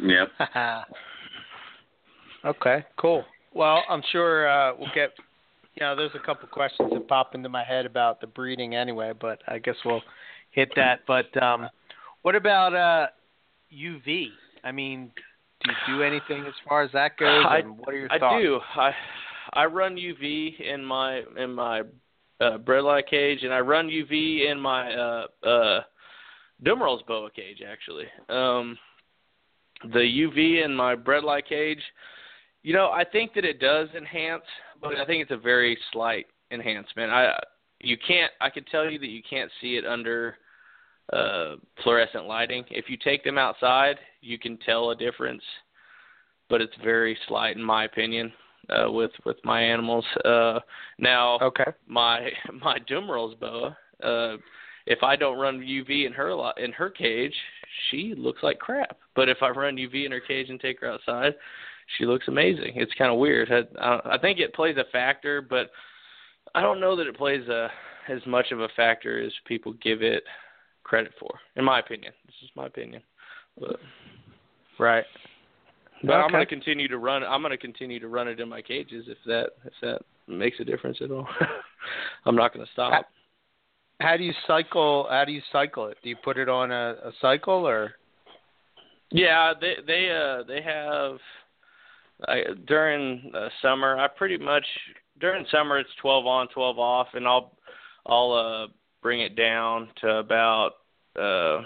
Yep. 0.00 0.28
okay, 2.44 2.84
cool. 2.96 3.24
Well, 3.54 3.82
I'm 3.88 4.02
sure 4.12 4.48
uh, 4.48 4.74
we'll 4.78 4.90
get. 4.94 5.10
You 5.74 5.86
know, 5.86 5.96
there's 5.96 6.10
a 6.14 6.26
couple 6.26 6.48
questions 6.48 6.90
that 6.92 7.08
pop 7.08 7.34
into 7.34 7.48
my 7.48 7.64
head 7.64 7.86
about 7.86 8.20
the 8.20 8.26
breeding 8.26 8.74
anyway, 8.74 9.12
but 9.18 9.40
I 9.46 9.58
guess 9.58 9.76
we'll 9.84 10.02
hit 10.50 10.70
that. 10.76 11.00
But 11.06 11.34
um, 11.42 11.68
what 12.22 12.34
about 12.34 12.74
uh, 12.74 13.06
UV? 13.74 14.26
I 14.62 14.72
mean, 14.72 15.10
do 15.64 15.70
you 15.70 15.96
do 15.98 16.02
anything 16.02 16.44
as 16.46 16.54
far 16.68 16.82
as 16.82 16.90
that 16.92 17.16
goes? 17.16 17.44
I- 17.48 17.58
and 17.58 17.78
what 17.78 17.88
are 17.88 17.98
your 17.98 18.12
I 18.12 18.18
thoughts? 18.18 18.42
do. 18.42 18.60
I 18.76 18.92
I 19.52 19.64
run 19.66 19.96
UV 19.96 20.60
in 20.60 20.84
my 20.84 21.22
in 21.38 21.54
my 21.54 21.80
uh, 22.40 22.58
bredli 22.58 23.06
cage, 23.08 23.42
and 23.42 23.52
I 23.52 23.60
run 23.60 23.88
UV 23.88 24.50
in 24.50 24.60
my 24.60 24.92
uh, 24.92 25.26
uh, 25.46 25.80
Dumeril's 26.62 27.02
boa 27.06 27.30
cage. 27.30 27.62
Actually, 27.66 28.06
um, 28.28 28.78
the 29.82 29.98
UV 29.98 30.64
in 30.64 30.74
my 30.74 30.94
bredli 30.94 31.44
cage, 31.46 31.82
you 32.62 32.74
know, 32.74 32.90
I 32.90 33.04
think 33.04 33.34
that 33.34 33.44
it 33.44 33.60
does 33.60 33.88
enhance, 33.96 34.44
but 34.80 34.96
I 34.96 35.06
think 35.06 35.22
it's 35.22 35.30
a 35.30 35.36
very 35.36 35.78
slight 35.92 36.26
enhancement. 36.50 37.10
I 37.10 37.38
you 37.80 37.96
can't. 38.06 38.30
I 38.40 38.50
can 38.50 38.64
tell 38.64 38.90
you 38.90 38.98
that 38.98 39.08
you 39.08 39.22
can't 39.28 39.50
see 39.60 39.76
it 39.76 39.86
under 39.86 40.36
uh, 41.12 41.56
fluorescent 41.82 42.26
lighting. 42.26 42.64
If 42.70 42.86
you 42.88 42.96
take 43.02 43.24
them 43.24 43.38
outside, 43.38 43.96
you 44.20 44.38
can 44.38 44.58
tell 44.58 44.90
a 44.90 44.96
difference, 44.96 45.42
but 46.48 46.60
it's 46.60 46.74
very 46.84 47.16
slight 47.26 47.56
in 47.56 47.62
my 47.62 47.84
opinion 47.84 48.32
uh, 48.68 48.90
with 48.90 49.12
with 49.24 49.36
my 49.44 49.62
animals. 49.62 50.04
Uh, 50.24 50.60
now, 50.98 51.38
Okay. 51.40 51.72
my 51.86 52.30
my 52.62 52.78
Dumeril's 52.88 53.34
boa, 53.36 53.76
uh, 54.02 54.36
if 54.86 55.02
I 55.02 55.16
don't 55.16 55.38
run 55.38 55.60
UV 55.60 56.06
in 56.06 56.12
her 56.12 56.34
lo- 56.34 56.52
in 56.56 56.72
her 56.72 56.90
cage, 56.90 57.34
she 57.90 58.14
looks 58.16 58.42
like 58.42 58.58
crap. 58.58 58.96
But 59.14 59.28
if 59.28 59.38
I 59.42 59.50
run 59.50 59.76
UV 59.76 60.06
in 60.06 60.12
her 60.12 60.20
cage 60.20 60.48
and 60.50 60.60
take 60.60 60.80
her 60.80 60.90
outside, 60.90 61.34
she 61.98 62.06
looks 62.06 62.28
amazing. 62.28 62.72
It's 62.76 62.94
kind 62.94 63.12
of 63.12 63.18
weird. 63.18 63.50
I, 63.50 63.82
I 63.82 64.14
I 64.14 64.18
think 64.18 64.38
it 64.38 64.54
plays 64.54 64.76
a 64.76 64.90
factor, 64.92 65.42
but 65.42 65.70
I 66.54 66.62
don't 66.62 66.80
know 66.80 66.96
that 66.96 67.06
it 67.06 67.16
plays 67.16 67.46
a 67.48 67.68
as 68.08 68.20
much 68.26 68.50
of 68.50 68.60
a 68.60 68.68
factor 68.76 69.22
as 69.22 69.32
people 69.46 69.72
give 69.82 70.02
it 70.02 70.24
credit 70.84 71.12
for. 71.20 71.38
In 71.56 71.64
my 71.64 71.78
opinion, 71.78 72.12
this 72.26 72.34
is 72.42 72.50
my 72.56 72.66
opinion. 72.66 73.02
But 73.58 73.76
Right. 74.78 75.04
but 76.02 76.14
I'm 76.14 76.30
going 76.30 76.40
to 76.40 76.46
continue 76.46 76.88
to 76.88 76.96
run. 76.98 77.22
I'm 77.22 77.42
going 77.42 77.50
to 77.50 77.58
continue 77.58 78.00
to 78.00 78.08
run 78.08 78.26
it 78.28 78.40
in 78.40 78.48
my 78.48 78.62
cages 78.62 79.04
if 79.08 79.18
that 79.26 79.50
if 79.64 79.74
that 79.82 80.02
makes 80.26 80.58
a 80.60 80.64
difference 80.64 80.98
at 81.02 81.10
all. 81.10 81.28
I'm 82.24 82.34
not 82.34 82.54
going 82.54 82.64
to 82.64 82.72
stop. 82.72 83.06
How 84.00 84.16
do 84.16 84.24
you 84.24 84.32
cycle? 84.46 85.06
How 85.10 85.24
do 85.24 85.32
you 85.32 85.42
cycle 85.52 85.86
it? 85.86 85.98
Do 86.02 86.08
you 86.08 86.16
put 86.16 86.38
it 86.38 86.48
on 86.48 86.72
a, 86.72 86.96
a 87.04 87.12
cycle 87.20 87.66
or? 87.66 87.92
Yeah, 89.10 89.52
they 89.60 89.74
they 89.86 90.10
uh 90.10 90.44
they 90.44 90.62
have 90.62 91.18
I, 92.26 92.42
during 92.66 93.30
uh, 93.34 93.48
summer. 93.60 93.98
I 93.98 94.08
pretty 94.08 94.38
much 94.38 94.64
during 95.20 95.44
summer 95.50 95.78
it's 95.78 95.90
12 96.00 96.26
on, 96.26 96.48
12 96.48 96.78
off, 96.78 97.08
and 97.14 97.26
I'll 97.26 97.52
I'll 98.06 98.32
uh 98.32 98.72
bring 99.02 99.20
it 99.20 99.36
down 99.36 99.88
to 100.00 100.16
about 100.16 100.72
uh 101.20 101.62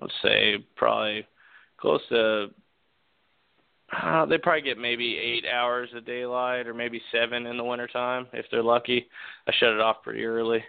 let's 0.00 0.14
say 0.22 0.64
probably 0.76 1.26
close 1.78 2.00
to 2.08 2.46
uh, 4.02 4.24
they 4.26 4.38
probably 4.38 4.62
get 4.62 4.78
maybe 4.78 5.18
eight 5.18 5.44
hours 5.52 5.90
of 5.94 6.06
daylight 6.06 6.66
or 6.66 6.72
maybe 6.74 7.00
seven 7.12 7.46
in 7.46 7.56
the 7.56 7.64
wintertime 7.64 8.26
if 8.32 8.46
they're 8.50 8.62
lucky. 8.62 9.06
I 9.46 9.52
shut 9.52 9.74
it 9.74 9.80
off 9.80 10.02
pretty 10.02 10.24
early. 10.24 10.64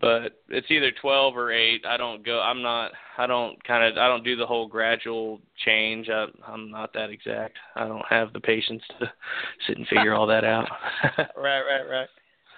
But 0.00 0.40
it's 0.48 0.70
either 0.70 0.92
twelve 1.00 1.36
or 1.36 1.52
eight. 1.52 1.84
I 1.86 1.96
don't 1.96 2.24
go 2.24 2.40
I'm 2.40 2.62
not 2.62 2.92
I 3.18 3.26
don't 3.26 3.62
kinda 3.64 3.92
I 4.00 4.08
don't 4.08 4.24
do 4.24 4.36
the 4.36 4.46
whole 4.46 4.66
gradual 4.66 5.40
change. 5.64 6.08
I 6.08 6.26
I'm 6.46 6.70
not 6.70 6.92
that 6.94 7.10
exact. 7.10 7.56
I 7.76 7.86
don't 7.86 8.04
have 8.08 8.32
the 8.32 8.40
patience 8.40 8.82
to 8.98 9.12
sit 9.66 9.76
and 9.76 9.86
figure 9.88 10.14
all 10.14 10.26
that 10.26 10.44
out. 10.44 10.68
right, 11.36 11.62
right, 11.62 11.88
right. 11.88 12.08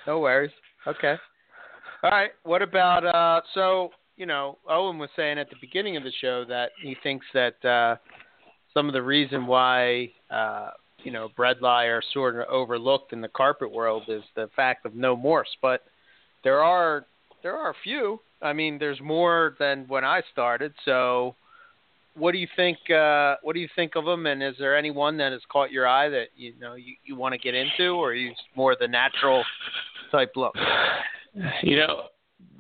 No 0.07 0.21
worries. 0.21 0.53
Okay. 0.87 1.17
All 2.03 2.11
right. 2.11 2.31
What 2.45 2.63
about 2.63 3.05
uh 3.05 3.41
so, 3.55 3.91
you 4.17 4.27
know, 4.27 4.59
Owen 4.69 4.99
was 4.99 5.11
saying 5.17 5.39
at 5.39 5.51
the 5.51 5.57
beginning 5.61 5.97
of 5.97 6.05
the 6.05 6.13
show 6.21 6.45
that 6.45 6.71
he 6.81 6.97
thinks 7.03 7.27
that 7.35 7.65
uh 7.65 7.97
some 8.73 8.87
of 8.87 8.93
the 8.93 9.03
reason 9.03 9.47
why 9.47 10.11
uh 10.31 10.71
you 11.05 11.11
know, 11.11 11.29
bredli 11.37 11.89
are 11.89 12.03
sort 12.13 12.37
of 12.37 12.49
overlooked 12.49 13.13
in 13.13 13.21
the 13.21 13.29
carpet 13.29 13.71
world 13.71 14.05
is 14.07 14.23
the 14.37 14.49
fact 14.55 14.87
of 14.87 14.95
no 14.95 15.17
morphs, 15.17 15.57
but 15.61 15.83
there 16.45 16.63
are 16.63 17.07
there 17.43 17.57
are 17.57 17.71
a 17.71 17.75
few. 17.83 18.21
I 18.41 18.53
mean, 18.53 18.79
there's 18.79 19.01
more 19.01 19.55
than 19.59 19.85
when 19.89 20.05
I 20.05 20.23
started. 20.33 20.73
So, 20.85 21.35
what 22.15 22.33
do 22.33 22.39
you 22.39 22.49
think? 22.57 22.79
Uh, 22.91 23.37
what 23.43 23.55
do 23.55 23.61
you 23.61 23.69
think 23.75 23.97
of 23.97 24.05
them? 24.05 24.27
And 24.27 24.43
is 24.43 24.55
there 24.59 24.77
any 24.77 24.91
one 24.91 25.17
that 25.19 25.33
has 25.33 25.41
caught 25.51 25.71
your 25.71 25.87
eye 25.87 26.09
that 26.09 26.27
you 26.37 26.55
know 26.61 26.75
you, 26.75 26.95
you 27.05 27.17
want 27.17 27.33
to 27.33 27.39
get 27.39 27.55
into, 27.55 27.91
or 27.91 28.15
you 28.15 28.33
more 28.55 28.77
the 28.79 28.89
natural 28.89 29.45
type 30.11 30.33
look? 30.37 30.55
you 31.63 31.77
know, 31.77 32.05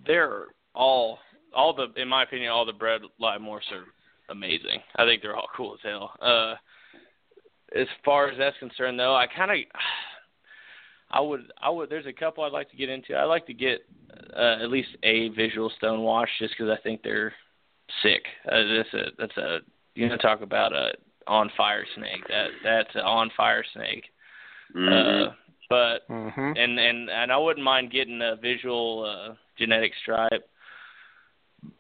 they're 0.07 0.47
all 0.75 1.19
all 1.55 1.75
the 1.75 1.89
in 2.01 2.09
my 2.09 2.23
opinion 2.23 2.51
all 2.51 2.65
the 2.65 2.73
bread 2.73 3.03
live 3.19 3.41
morphs 3.41 3.71
are 3.73 3.85
amazing. 4.31 4.81
I 4.97 5.05
think 5.05 5.23
they're 5.23 5.37
all 5.37 5.49
cool 5.57 5.75
as 5.75 5.81
hell. 5.83 6.13
Uh 6.21 6.55
as 7.79 7.87
far 8.05 8.29
as 8.29 8.39
that's 8.39 8.57
concerned 8.59 8.99
though, 8.99 9.15
I 9.15 9.27
kind 9.27 9.51
of 9.51 9.57
I 11.13 11.21
would 11.21 11.53
I 11.61 11.71
would 11.71 11.91
there's 11.91 12.07
a 12.07 12.13
couple 12.13 12.45
I'd 12.45 12.53
like 12.53 12.71
to 12.71 12.77
get 12.77 12.89
into. 12.89 13.17
I'd 13.17 13.25
like 13.25 13.47
to 13.47 13.55
get 13.55 13.81
uh, 14.37 14.59
at 14.63 14.71
least 14.71 14.89
a 15.03 15.29
visual 15.31 15.71
stone 15.77 16.01
wash 16.03 16.29
just 16.39 16.57
cuz 16.57 16.69
I 16.69 16.81
think 16.83 17.03
they're 17.03 17.35
sick. 18.03 18.25
Uh, 18.51 18.63
that's 18.77 18.95
a 18.95 19.05
that's 19.19 19.37
a 19.37 19.59
you 19.95 20.09
know 20.09 20.17
talk 20.17 20.41
about 20.41 20.73
a 20.73 20.93
on 21.27 21.51
fire 21.57 21.87
snake. 21.95 22.27
That 22.29 22.49
that's 22.65 22.95
an 22.95 23.03
on 23.03 23.31
fire 23.37 23.65
snake. 23.75 24.05
Mhm. 24.75 25.29
Uh 25.29 25.33
but 25.69 26.09
Mm-hmm. 26.09 26.53
and 26.57 26.79
and 26.79 27.11
and 27.11 27.33
I 27.33 27.37
wouldn't 27.39 27.65
mind 27.65 27.91
getting 27.91 28.21
a 28.21 28.37
visual 28.37 29.05
uh, 29.09 29.35
genetic 29.59 29.93
stripe, 30.03 30.45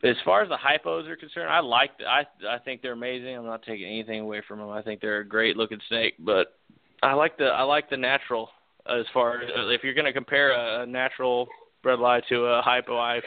as 0.03 0.17
far 0.25 0.43
as 0.43 0.49
the 0.49 0.57
hypos 0.57 1.09
are 1.09 1.17
concerned, 1.17 1.51
I 1.51 1.61
like 1.61 1.99
the, 1.99 2.07
I 2.07 2.25
I 2.49 2.59
think 2.59 2.81
they're 2.81 2.93
amazing. 2.93 3.37
I'm 3.37 3.45
not 3.47 3.63
taking 3.63 3.87
anything 3.87 4.21
away 4.21 4.41
from 4.47 4.61
them. 4.61 4.71
I 4.71 4.83
think 4.83 5.01
they're 5.01 5.21
a 5.21 5.29
great 5.29 5.57
looking 5.57 5.81
snake, 5.89 6.15
but 6.19 6.55
I 7.03 7.15
like 7.15 7.37
the 7.37 7.47
I 7.47 7.63
like 7.63 7.91
the 7.91 7.97
natural 7.97 8.51
as 8.87 9.05
far 9.13 9.43
as 9.43 9.51
if 9.55 9.85
you're 9.85 9.95
going 9.95 10.07
to 10.07 10.13
compare 10.13 10.53
a, 10.53 10.87
natural 10.87 11.47
natural 11.47 11.49
bredli 11.85 12.23
to 12.29 12.45
a 12.45 12.63
hypo, 12.63 12.97
I 12.97 13.21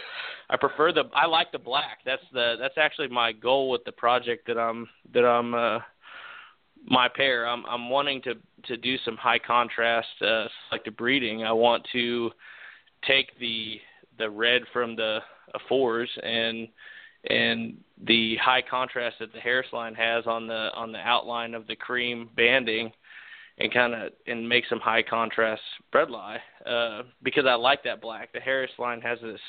I 0.49 0.57
prefer 0.57 0.91
the 0.93 1.03
I 1.13 1.25
like 1.25 1.51
the 1.51 1.59
black. 1.59 1.99
That's 2.05 2.23
the 2.33 2.55
that's 2.59 2.77
actually 2.77 3.09
my 3.09 3.31
goal 3.31 3.69
with 3.69 3.83
the 3.85 3.91
project 3.91 4.47
that 4.47 4.57
I'm 4.57 4.87
that 5.13 5.25
I'm 5.25 5.53
uh 5.53 5.79
my 6.87 7.07
pair. 7.13 7.47
I'm 7.47 7.65
I'm 7.65 7.89
wanting 7.89 8.21
to 8.23 8.35
to 8.67 8.77
do 8.77 8.97
some 9.03 9.17
high 9.17 9.39
contrast 9.39 10.07
uh 10.21 10.45
selective 10.69 10.97
breeding. 10.97 11.43
I 11.43 11.51
want 11.51 11.85
to 11.93 12.31
take 13.07 13.37
the 13.39 13.79
the 14.17 14.29
red 14.29 14.61
from 14.71 14.95
the 14.95 15.19
uh, 15.53 15.59
fours 15.67 16.09
and 16.23 16.67
and 17.29 17.77
the 18.05 18.37
high 18.37 18.61
contrast 18.61 19.17
that 19.19 19.33
the 19.33 19.39
Harris 19.39 19.67
line 19.73 19.95
has 19.95 20.25
on 20.27 20.47
the 20.47 20.69
on 20.75 20.91
the 20.91 20.99
outline 20.99 21.53
of 21.53 21.67
the 21.67 21.75
cream 21.75 22.29
banding 22.35 22.91
and 23.57 23.73
kind 23.73 23.93
of 23.93 24.11
and 24.27 24.47
make 24.47 24.65
some 24.69 24.79
high 24.79 25.01
contrast 25.03 25.61
bredli 25.93 26.37
uh, 26.65 27.03
because 27.23 27.45
I 27.47 27.53
like 27.55 27.83
that 27.83 28.01
black. 28.01 28.33
The 28.33 28.39
Harris 28.39 28.71
line 28.77 29.01
has 29.01 29.19
this 29.21 29.39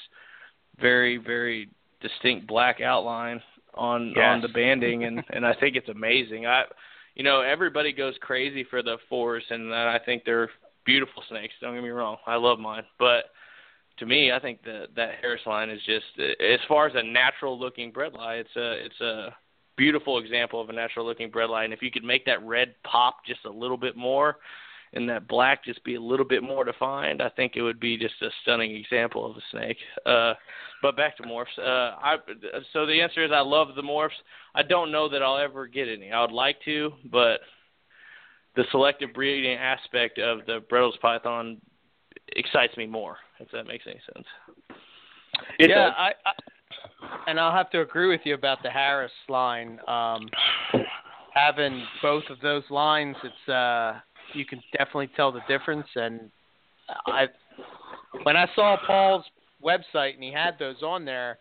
very 0.80 1.16
very 1.16 1.68
distinct 2.00 2.46
black 2.46 2.80
outline 2.80 3.40
on 3.74 4.12
Yes. 4.16 4.24
on 4.24 4.40
the 4.42 4.48
banding 4.48 5.04
and 5.04 5.22
and 5.30 5.46
I 5.46 5.54
think 5.54 5.76
it's 5.76 5.88
amazing. 5.88 6.46
I 6.46 6.64
you 7.14 7.24
know 7.24 7.40
everybody 7.40 7.92
goes 7.92 8.14
crazy 8.20 8.64
for 8.68 8.82
the 8.82 8.96
fours 9.08 9.44
and 9.50 9.74
I 9.74 9.98
think 10.04 10.22
they're 10.24 10.50
beautiful 10.84 11.22
snakes. 11.28 11.54
Don't 11.60 11.74
get 11.74 11.82
me 11.82 11.88
wrong. 11.90 12.16
I 12.26 12.36
love 12.36 12.58
mine, 12.60 12.84
but 12.98 13.24
to 13.98 14.06
me, 14.06 14.30
I 14.30 14.38
think 14.38 14.62
that 14.64 14.88
that 14.94 15.12
Harris 15.20 15.40
line 15.46 15.70
is 15.70 15.80
just 15.86 16.04
as 16.40 16.60
far 16.68 16.86
as 16.86 16.92
a 16.94 17.02
natural 17.02 17.58
looking 17.58 17.90
bredli, 17.92 18.40
it's 18.40 18.54
a 18.56 18.72
it's 18.84 19.00
a 19.00 19.34
beautiful 19.76 20.18
example 20.18 20.60
of 20.60 20.68
a 20.68 20.72
natural 20.72 21.06
looking 21.06 21.30
bredli. 21.30 21.64
And 21.64 21.72
if 21.72 21.82
you 21.82 21.90
could 21.90 22.04
make 22.04 22.24
that 22.26 22.44
red 22.44 22.74
pop 22.84 23.24
just 23.26 23.44
a 23.44 23.50
little 23.50 23.76
bit 23.76 23.96
more, 23.96 24.38
and 24.92 25.08
that 25.08 25.28
black 25.28 25.64
just 25.64 25.82
be 25.84 25.96
a 25.96 26.00
little 26.00 26.24
bit 26.24 26.42
more 26.42 26.64
defined, 26.64 27.20
I 27.20 27.28
think 27.28 27.52
it 27.56 27.62
would 27.62 27.80
be 27.80 27.98
just 27.98 28.14
a 28.22 28.28
stunning 28.42 28.74
example 28.74 29.28
of 29.28 29.36
a 29.36 29.40
snake. 29.50 29.76
Uh, 30.06 30.34
but 30.80 30.96
back 30.96 31.16
to 31.18 31.22
morphs. 31.22 31.58
Uh, 31.58 31.96
I 32.00 32.16
so 32.72 32.86
the 32.86 33.00
answer 33.00 33.24
is 33.24 33.30
I 33.32 33.40
love 33.40 33.68
the 33.74 33.82
morphs. 33.82 34.10
I 34.54 34.62
don't 34.62 34.92
know 34.92 35.08
that 35.08 35.22
I'll 35.22 35.38
ever 35.38 35.66
get 35.66 35.88
any. 35.88 36.12
I 36.12 36.20
would 36.22 36.32
like 36.32 36.56
to, 36.64 36.92
but 37.10 37.40
the 38.54 38.64
selective 38.70 39.12
breeding 39.12 39.58
aspect 39.58 40.18
of 40.18 40.46
the 40.46 40.64
Bredl's 40.70 40.96
Python 41.02 41.60
excites 42.34 42.76
me 42.76 42.86
more. 42.86 43.18
If 43.38 43.50
that 43.52 43.66
makes 43.66 43.84
any 43.86 44.00
sense. 44.14 44.26
It 45.58 45.68
yeah, 45.68 45.86
does. 45.86 45.92
I, 45.96 46.12
I 46.24 46.32
and 47.26 47.38
I'll 47.38 47.54
have 47.54 47.70
to 47.70 47.80
agree 47.80 48.08
with 48.08 48.20
you 48.24 48.34
about 48.34 48.62
the 48.62 48.70
Harris 48.70 49.12
line. 49.28 49.78
Um, 49.88 50.28
having 51.34 51.82
both 52.02 52.24
of 52.30 52.40
those 52.40 52.64
lines, 52.70 53.16
it's 53.22 53.48
uh, 53.48 54.00
you 54.34 54.44
can 54.44 54.62
definitely 54.72 55.10
tell 55.16 55.32
the 55.32 55.40
difference. 55.48 55.86
And 55.94 56.30
I, 57.06 57.26
when 58.22 58.36
I 58.36 58.46
saw 58.54 58.76
Paul's 58.86 59.24
website 59.64 60.14
and 60.14 60.22
he 60.22 60.32
had 60.32 60.58
those 60.58 60.82
on 60.82 61.04
there, 61.04 61.38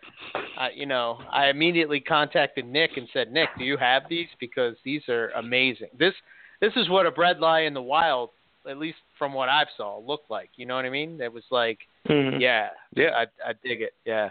uh, 0.60 0.68
you 0.74 0.86
know, 0.86 1.20
I 1.32 1.48
immediately 1.48 2.00
contacted 2.00 2.66
Nick 2.66 2.92
and 2.98 3.08
said, 3.14 3.32
Nick, 3.32 3.50
do 3.58 3.64
you 3.64 3.78
have 3.78 4.04
these? 4.10 4.28
Because 4.40 4.76
these 4.84 5.02
are 5.10 5.30
amazing. 5.32 5.90
This 5.98 6.14
this 6.62 6.74
is 6.76 6.90
what 6.90 7.06
a 7.06 7.12
bredli 7.12 7.68
in 7.68 7.74
the 7.74 7.82
wild, 7.82 8.30
at 8.70 8.78
least 8.78 8.98
from 9.20 9.34
what 9.34 9.50
I've 9.50 9.68
saw, 9.78 10.00
looked 10.00 10.32
like. 10.32 10.50
You 10.56 10.66
know 10.66 10.76
what 10.76 10.86
I 10.86 10.90
mean? 10.90 11.20
It 11.22 11.32
was 11.32 11.44
like, 11.52 11.80
Mm-hmm. 12.08 12.40
yeah, 12.40 12.70
Yeah. 12.96 13.10
I 13.16 13.50
I 13.50 13.54
dig 13.64 13.82
it. 13.82 13.94
Yeah. 14.06 14.30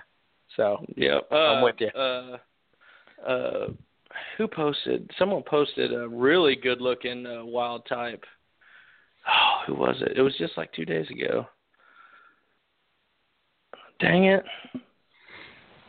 So 0.57 0.85
Yeah, 0.97 1.19
uh, 1.31 1.35
I'm 1.35 1.63
with 1.63 1.77
you. 1.79 1.89
Uh, 1.89 2.37
uh, 3.27 3.67
who 4.39 4.49
posted? 4.49 5.11
Someone 5.19 5.43
posted 5.43 5.93
a 5.93 6.09
really 6.09 6.57
good 6.57 6.81
looking 6.81 7.27
uh, 7.27 7.45
wild 7.45 7.87
type. 7.87 8.25
Oh, 9.29 9.61
who 9.67 9.75
was 9.75 9.97
it? 10.01 10.17
It 10.17 10.23
was 10.23 10.37
just 10.39 10.57
like 10.57 10.73
two 10.73 10.85
days 10.85 11.07
ago. 11.11 11.47
Dang 14.01 14.25
it! 14.25 14.45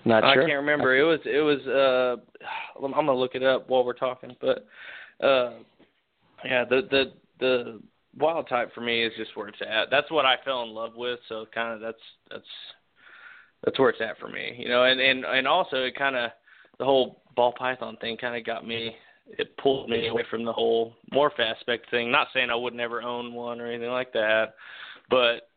not 0.06 0.22
sure. 0.22 0.44
I 0.44 0.48
can't 0.48 0.60
remember. 0.60 0.96
It 0.96 1.04
was 1.04 1.20
it 1.26 1.42
was. 1.42 1.60
uh 1.68 2.22
I'm 2.84 2.92
gonna 2.92 3.14
look 3.14 3.36
it 3.36 3.44
up 3.44 3.70
while 3.70 3.84
we're 3.84 3.94
talking, 3.94 4.36
but 4.40 4.66
uh, 5.26 5.54
yeah, 6.44 6.64
the 6.66 6.88
the 6.90 7.14
the 7.40 7.82
wild 8.18 8.48
type 8.48 8.74
for 8.74 8.82
me 8.82 9.04
is 9.04 9.12
just 9.18 9.36
where 9.36 9.48
it's 9.48 9.62
at. 9.62 9.90
That's 9.90 10.10
what 10.12 10.26
I 10.26 10.36
fell 10.46 10.64
in 10.64 10.70
love 10.70 10.96
with. 10.96 11.20
So 11.28 11.46
kind 11.54 11.74
of 11.74 11.82
that's 11.82 12.02
that's 12.30 12.46
that's 13.66 13.80
where 13.80 13.90
it's 13.90 14.02
at 14.02 14.20
for 14.20 14.30
me, 14.30 14.56
you 14.58 14.70
know. 14.70 14.84
And 14.84 15.00
and 15.02 15.26
and 15.26 15.48
also 15.48 15.78
it 15.78 15.98
kind 15.98 16.16
of 16.16 16.32
the 16.80 16.86
whole 16.86 17.22
ball 17.36 17.54
python 17.58 17.98
thing 18.00 18.16
kind 18.18 18.36
of 18.38 18.46
got 18.46 18.66
me. 18.66 18.96
It 19.28 19.58
pulled 19.58 19.90
me 19.90 20.08
away 20.08 20.24
from 20.30 20.46
the 20.46 20.54
whole 20.54 20.94
morph 21.12 21.40
aspect 21.40 21.90
thing. 21.90 22.12
Not 22.12 22.28
saying 22.34 22.52
I 22.52 22.56
would 22.56 22.76
never 22.76 23.02
own 23.02 23.34
one 23.34 23.60
or 23.60 23.66
anything 23.66 23.90
like 23.90 24.14
that, 24.14 24.54
but 25.10 25.50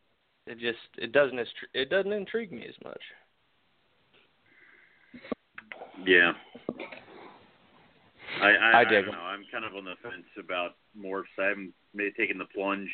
it 0.47 0.57
just 0.59 0.79
it 0.97 1.11
doesn't 1.11 1.39
it 1.73 1.89
doesn't 1.89 2.11
intrigue 2.11 2.51
me 2.51 2.65
as 2.67 2.75
much. 2.83 3.01
Yeah. 6.05 6.31
I 8.41 8.47
I, 8.47 8.71
I 8.71 8.79
I, 8.79 8.83
don't 8.85 8.93
'em. 9.05 9.11
know. 9.11 9.19
I'm 9.19 9.45
kind 9.51 9.65
of 9.65 9.75
on 9.75 9.85
the 9.85 9.95
fence 10.01 10.25
about 10.39 10.75
morphs. 10.97 11.23
I 11.37 11.49
haven't 11.49 11.73
made, 11.93 12.15
taken 12.15 12.37
the 12.37 12.45
plunge 12.45 12.89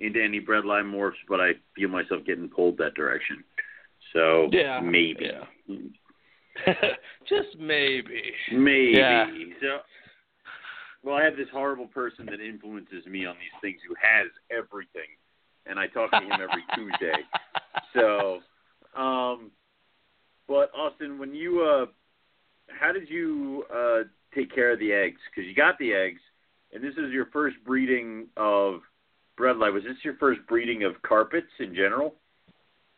into 0.00 0.22
any 0.22 0.40
bredli 0.40 0.82
morphs, 0.82 1.12
but 1.28 1.40
I 1.40 1.52
feel 1.76 1.88
myself 1.88 2.24
getting 2.24 2.48
pulled 2.48 2.78
that 2.78 2.94
direction. 2.94 3.44
So 4.12 4.48
Yeah, 4.52 4.80
maybe. 4.80 5.26
yeah. 5.26 5.76
just 7.28 7.58
maybe. 7.58 8.22
Maybe. 8.52 8.98
Yeah. 8.98 9.26
So 9.60 9.78
well, 11.02 11.14
I 11.16 11.24
have 11.24 11.36
this 11.36 11.48
horrible 11.52 11.86
person 11.86 12.26
that 12.26 12.40
influences 12.40 13.06
me 13.06 13.24
on 13.24 13.36
these 13.36 13.60
things 13.60 13.80
who 13.86 13.94
has 14.00 14.28
everything. 14.50 15.08
And 15.66 15.78
I 15.78 15.86
talk 15.86 16.10
to 16.10 16.18
him 16.18 16.40
every 16.42 16.64
Tuesday. 16.74 17.22
So 17.94 18.40
um 18.96 19.50
but 20.46 20.70
Austin, 20.76 21.18
when 21.18 21.34
you 21.34 21.62
uh 21.62 21.86
how 22.68 22.92
did 22.92 23.08
you 23.08 23.64
uh 23.74 24.04
take 24.34 24.54
care 24.54 24.72
of 24.72 24.78
the 24.78 24.92
eggs? 24.92 25.20
Because 25.30 25.48
you 25.48 25.54
got 25.54 25.78
the 25.78 25.92
eggs, 25.94 26.20
and 26.72 26.82
this 26.82 26.94
is 26.94 27.12
your 27.12 27.26
first 27.26 27.56
breeding 27.64 28.26
of 28.36 28.80
bredli. 29.38 29.72
Was 29.72 29.84
this 29.84 29.96
your 30.04 30.16
first 30.16 30.40
breeding 30.48 30.84
of 30.84 31.00
carpets 31.02 31.50
in 31.60 31.74
general, 31.74 32.14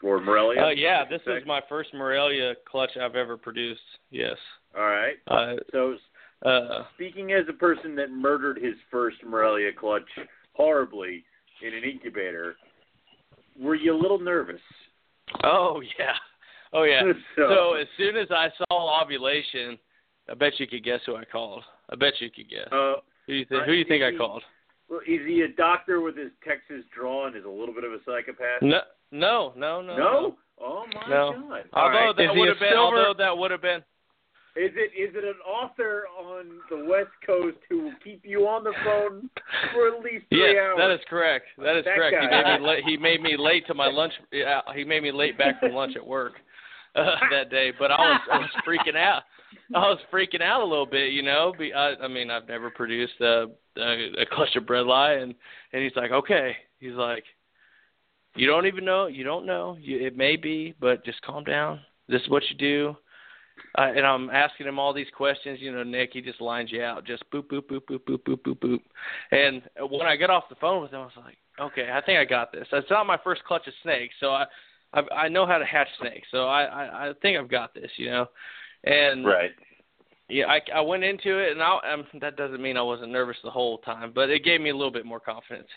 or 0.03 0.21
Morelia? 0.21 0.63
Uh, 0.63 0.69
yeah, 0.71 1.05
this 1.09 1.21
is 1.27 1.43
my 1.47 1.61
first 1.69 1.93
Morelia 1.95 2.55
clutch 2.71 2.91
I've 3.01 3.17
ever 3.17 3.37
produced. 3.37 3.81
Yes. 4.11 4.37
All 4.77 4.87
right. 4.87 5.17
Uh, 5.27 5.57
So, 5.73 5.97
uh, 6.45 6.85
speaking 6.95 7.33
as 7.33 7.45
a 7.49 7.53
person 7.53 7.95
that 7.97 8.11
murdered 8.11 8.57
his 8.59 8.75
first 8.91 9.17
Morelia 9.25 9.71
clutch 9.79 10.09
horribly 10.55 11.25
in 11.67 11.75
an 11.75 11.85
incubator, 11.85 12.57
were 13.59 13.75
you 13.75 13.95
a 13.95 13.99
little 14.01 14.19
nervous? 14.19 14.61
oh 15.45 15.81
yeah. 15.99 16.15
Oh 16.73 16.85
yeah. 16.85 17.03
so, 17.37 17.49
So 17.49 17.75
as 17.75 17.87
soon 17.97 18.17
as 18.17 18.29
I 18.31 18.49
saw 18.59 19.03
ovulation, 19.03 19.79
I 20.31 20.35
bet 20.35 20.59
you 20.59 20.67
could 20.67 20.85
guess 20.85 21.01
who 21.07 21.17
I 21.17 21.25
called. 21.25 21.63
I 21.91 21.97
bet 21.97 22.15
you 22.21 22.31
could 22.31 22.49
guess. 22.49 22.69
uh, 22.73 22.95
Who 23.27 23.33
do 23.33 23.39
you 23.39 23.45
think? 23.45 23.63
Who 23.65 23.73
do 23.73 23.79
you 23.79 23.85
think 23.85 24.03
I 24.03 24.17
called? 24.17 24.43
well, 24.89 25.01
is 25.07 25.21
he 25.27 25.43
a 25.43 25.49
doctor 25.49 26.01
with 26.01 26.17
his 26.17 26.31
Texas 26.47 26.85
draw 26.95 27.27
and 27.27 27.37
is 27.37 27.45
a 27.45 27.49
little 27.49 27.75
bit 27.75 27.85
of 27.85 27.93
a 27.93 27.99
psychopath? 28.07 28.63
No, 28.63 28.81
no, 29.11 29.53
no, 29.57 29.81
no. 29.83 29.97
No? 29.97 30.37
Oh 30.63 30.85
my 30.95 31.09
No. 31.09 31.33
god! 31.33 31.65
Although 31.73 31.73
All 31.73 31.91
right. 31.91 32.17
that 32.17 32.23
Is 32.25 32.31
would 32.39 32.49
have 32.49 32.59
been, 32.59 32.69
silver- 32.73 32.97
although 32.99 33.15
that 33.17 33.37
would 33.37 33.51
have 33.51 33.63
been, 33.63 33.81
Is 34.57 34.73
it 34.75 34.93
is 34.99 35.15
it 35.15 35.25
an 35.25 35.41
author 35.49 36.05
on 36.19 36.47
the 36.69 36.85
West 36.85 37.11
Coast 37.25 37.57
who 37.69 37.85
will 37.85 37.95
keep 38.05 38.25
you 38.27 38.47
on 38.47 38.65
the 38.65 38.73
phone 38.85 39.31
for 39.73 39.89
at 39.89 40.03
least 40.03 40.27
three 40.29 40.53
yes, 40.55 40.57
hours? 40.61 40.77
that 40.79 40.91
is 40.91 41.01
correct. 41.09 41.47
That 41.59 41.77
is 41.77 41.85
That 41.85 41.95
correct. 41.97 42.17
He 42.21 42.27
made 42.29 42.61
me 42.61 42.67
late. 42.67 42.85
He 42.85 42.97
made 42.97 43.23
me 43.23 43.37
late 43.39 43.67
to 43.69 43.75
my 43.75 43.87
lunch. 43.89 44.13
Yeah, 44.33 44.61
he 44.75 44.85
made 44.85 45.03
me 45.03 45.13
late 45.13 45.39
back 45.39 45.61
from 45.61 45.73
lunch 45.73 45.97
at 45.97 46.07
work 46.07 46.35
uh, 46.95 47.15
that 47.31 47.49
day. 47.51 47.73
But 47.79 47.91
I 47.93 47.97
was 48.11 48.21
I 48.33 48.39
was 48.39 48.51
freaking 48.67 48.97
out. 48.97 49.23
I 49.75 49.89
was 49.89 49.99
freaking 50.13 50.43
out 50.43 50.61
a 50.63 50.65
little 50.67 50.87
bit, 50.87 51.13
you 51.13 51.23
know. 51.23 51.53
Be, 51.59 51.73
I, 51.73 51.95
I 51.95 52.09
mean, 52.09 52.31
I've 52.31 52.47
never 52.49 52.71
produced 52.71 53.21
a, 53.21 53.47
a, 53.79 54.11
a 54.23 54.27
cluster 54.31 54.61
bredli, 54.61 55.23
and 55.23 55.35
and 55.73 55.83
he's 55.83 55.95
like, 55.97 56.11
okay. 56.11 56.57
He's 56.81 56.93
like, 56.95 57.25
you 58.37 58.47
don't 58.47 58.67
even 58.67 58.85
know. 58.85 59.07
You 59.07 59.25
don't 59.25 59.47
know. 59.47 59.77
You, 59.81 60.07
it 60.07 60.17
may 60.17 60.37
be, 60.37 60.75
but 60.81 61.05
just 61.05 61.23
calm 61.23 61.45
down. 61.45 61.81
This 62.09 62.23
is 62.23 62.29
what 62.29 62.43
you 62.51 62.57
do. 62.57 62.97
Uh, 63.79 63.93
and 63.95 64.07
I'm 64.07 64.31
asking 64.31 64.67
him 64.67 64.79
all 64.79 64.93
these 64.93 65.07
questions. 65.17 65.59
You 65.61 65.73
know, 65.73 65.83
Nick, 65.83 66.11
he 66.13 66.21
just 66.21 66.41
lines 66.41 66.73
you 66.73 66.83
out, 66.83 67.05
just 67.05 67.23
boop, 67.33 67.45
boop, 67.45 67.63
boop, 67.63 67.83
boop, 67.89 68.01
boop, 68.01 68.19
boop, 68.19 68.39
boop, 68.39 68.59
boop. 68.59 68.81
And 69.31 69.63
when 69.91 70.07
I 70.07 70.17
got 70.17 70.31
off 70.31 70.49
the 70.49 70.57
phone 70.57 70.83
with 70.83 70.93
him, 70.93 71.01
I 71.01 71.05
was 71.05 71.13
like, 71.25 71.37
okay, 71.61 71.91
I 71.93 72.01
think 72.01 72.19
I 72.19 72.25
got 72.25 72.53
this. 72.53 72.67
It's 72.73 72.91
not 72.91 73.07
my 73.07 73.19
first 73.23 73.45
clutch 73.45 73.67
of 73.67 73.75
snakes, 73.83 74.15
so 74.19 74.31
I, 74.31 74.45
I, 74.93 75.03
I 75.15 75.29
know 75.29 75.47
how 75.47 75.59
to 75.59 75.65
hatch 75.65 75.89
snakes, 76.01 76.27
so 76.31 76.47
I, 76.47 76.65
I, 76.65 77.09
I 77.09 77.13
think 77.23 77.39
I've 77.39 77.51
got 77.51 77.75
this, 77.75 77.91
you 77.97 78.11
know. 78.11 78.27
And 78.85 79.27
right. 79.27 79.51
yeah, 80.29 80.47
I, 80.47 80.61
I 80.75 80.81
went 80.81 81.05
into 81.05 81.39
it, 81.39 81.53
and 81.53 81.63
I, 81.63 81.79
um, 81.93 82.07
that 82.21 82.37
doesn't 82.37 82.63
mean 82.63 82.77
I 82.77 82.83
wasn't 82.83 83.13
nervous 83.13 83.37
the 83.45 83.51
whole 83.51 83.79
time, 83.79 84.13
but 84.15 84.31
it 84.31 84.45
gave 84.45 84.61
me 84.61 84.71
a 84.71 84.77
little 84.77 84.91
bit 84.91 85.07
more 85.07 85.21
confidence. 85.21 85.69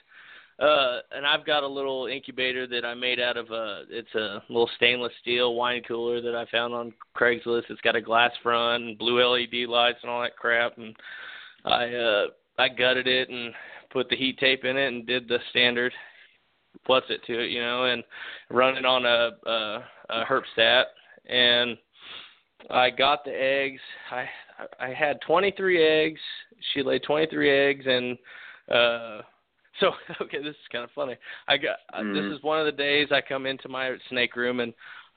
Uh, 0.59 0.99
and 1.11 1.25
I've 1.25 1.45
got 1.45 1.63
a 1.63 1.67
little 1.67 2.07
incubator 2.07 2.67
that 2.67 2.85
I 2.85 2.93
made 2.93 3.19
out 3.19 3.37
of 3.37 3.49
a. 3.51 3.83
It's 3.89 4.13
a 4.15 4.43
little 4.49 4.69
stainless 4.75 5.13
steel 5.21 5.55
wine 5.55 5.81
cooler 5.87 6.21
that 6.21 6.35
I 6.35 6.45
found 6.51 6.73
on 6.73 6.93
Craigslist. 7.15 7.63
It's 7.69 7.81
got 7.81 7.95
a 7.95 8.01
glass 8.01 8.31
front 8.43 8.83
and 8.83 8.97
blue 8.97 9.23
LED 9.23 9.67
lights 9.67 9.99
and 10.03 10.11
all 10.11 10.21
that 10.21 10.37
crap. 10.37 10.77
And 10.77 10.95
I 11.65 11.93
uh, 11.93 12.25
I 12.59 12.69
gutted 12.69 13.07
it 13.07 13.29
and 13.29 13.53
put 13.91 14.09
the 14.09 14.15
heat 14.15 14.37
tape 14.39 14.63
in 14.63 14.77
it 14.77 14.87
and 14.87 15.07
did 15.07 15.27
the 15.27 15.39
standard 15.49 15.91
plus 16.85 17.03
it 17.09 17.21
to 17.25 17.43
it, 17.43 17.49
you 17.49 17.61
know, 17.61 17.85
and 17.85 18.03
run 18.49 18.75
it 18.75 18.85
on 18.85 19.05
a, 19.05 19.31
uh 19.47 19.83
a, 20.09 20.21
a 20.21 20.25
herpstat. 20.25 20.83
And 21.25 21.77
I 22.69 22.89
got 22.89 23.25
the 23.25 23.31
eggs. 23.31 23.81
I 24.11 24.25
I 24.79 24.93
had 24.93 25.19
23 25.21 25.83
eggs. 25.83 26.19
She 26.73 26.83
laid 26.83 27.03
23 27.03 27.49
eggs, 27.49 27.85
and 27.87 28.17
uh, 28.69 29.21
so 29.79 29.91
okay, 30.21 30.39
this 30.39 30.51
is 30.51 30.71
kind 30.71 30.83
of 30.83 30.91
funny. 30.91 31.15
I 31.47 31.57
got 31.57 31.77
mm-hmm. 31.93 32.13
this 32.13 32.37
is 32.37 32.43
one 32.43 32.59
of 32.59 32.65
the 32.65 32.71
days 32.71 33.07
I 33.11 33.21
come 33.21 33.45
into 33.45 33.69
my 33.69 33.95
snake 34.09 34.35
room, 34.35 34.59
and 34.59 34.73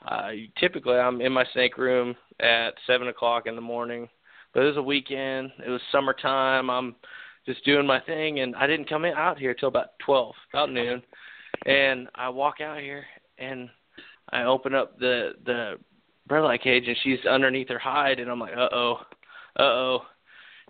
uh, 0.07 0.31
typically 0.59 0.97
I'm 0.97 1.21
in 1.21 1.33
my 1.33 1.45
snake 1.53 1.79
room 1.79 2.15
at 2.41 2.71
seven 2.87 3.09
o'clock 3.09 3.47
in 3.47 3.55
the 3.55 3.61
morning. 3.61 4.09
But 4.55 4.63
it 4.63 4.69
was 4.69 4.77
a 4.79 4.83
weekend. 4.83 5.51
It 5.65 5.69
was 5.69 5.83
summertime. 5.93 6.71
I'm 6.71 6.97
just 7.45 7.65
doing 7.65 7.87
my 7.87 8.01
thing, 8.01 8.41
and 8.41 8.57
I 8.57 8.67
didn't 8.67 8.89
come 8.89 9.05
in, 9.05 9.15
out 9.15 9.39
here 9.39 9.55
till 9.55 9.69
about 9.69 9.99
12, 10.05 10.35
about 10.53 10.73
noon. 10.73 11.03
And 11.67 12.09
I 12.15 12.29
walk 12.29 12.61
out 12.61 12.81
here, 12.81 13.05
and 13.39 13.69
I 14.31 14.45
open 14.45 14.75
up 14.75 14.99
the 14.99 15.33
the 15.45 15.77
light 16.29 16.63
cage, 16.63 16.85
and 16.87 16.97
she's 17.03 17.25
underneath 17.27 17.69
her 17.69 17.79
hide, 17.79 18.19
and 18.19 18.31
I'm 18.31 18.41
like, 18.41 18.57
uh 18.57 18.69
oh, 18.73 18.97
uh 19.59 19.63
oh. 19.63 19.99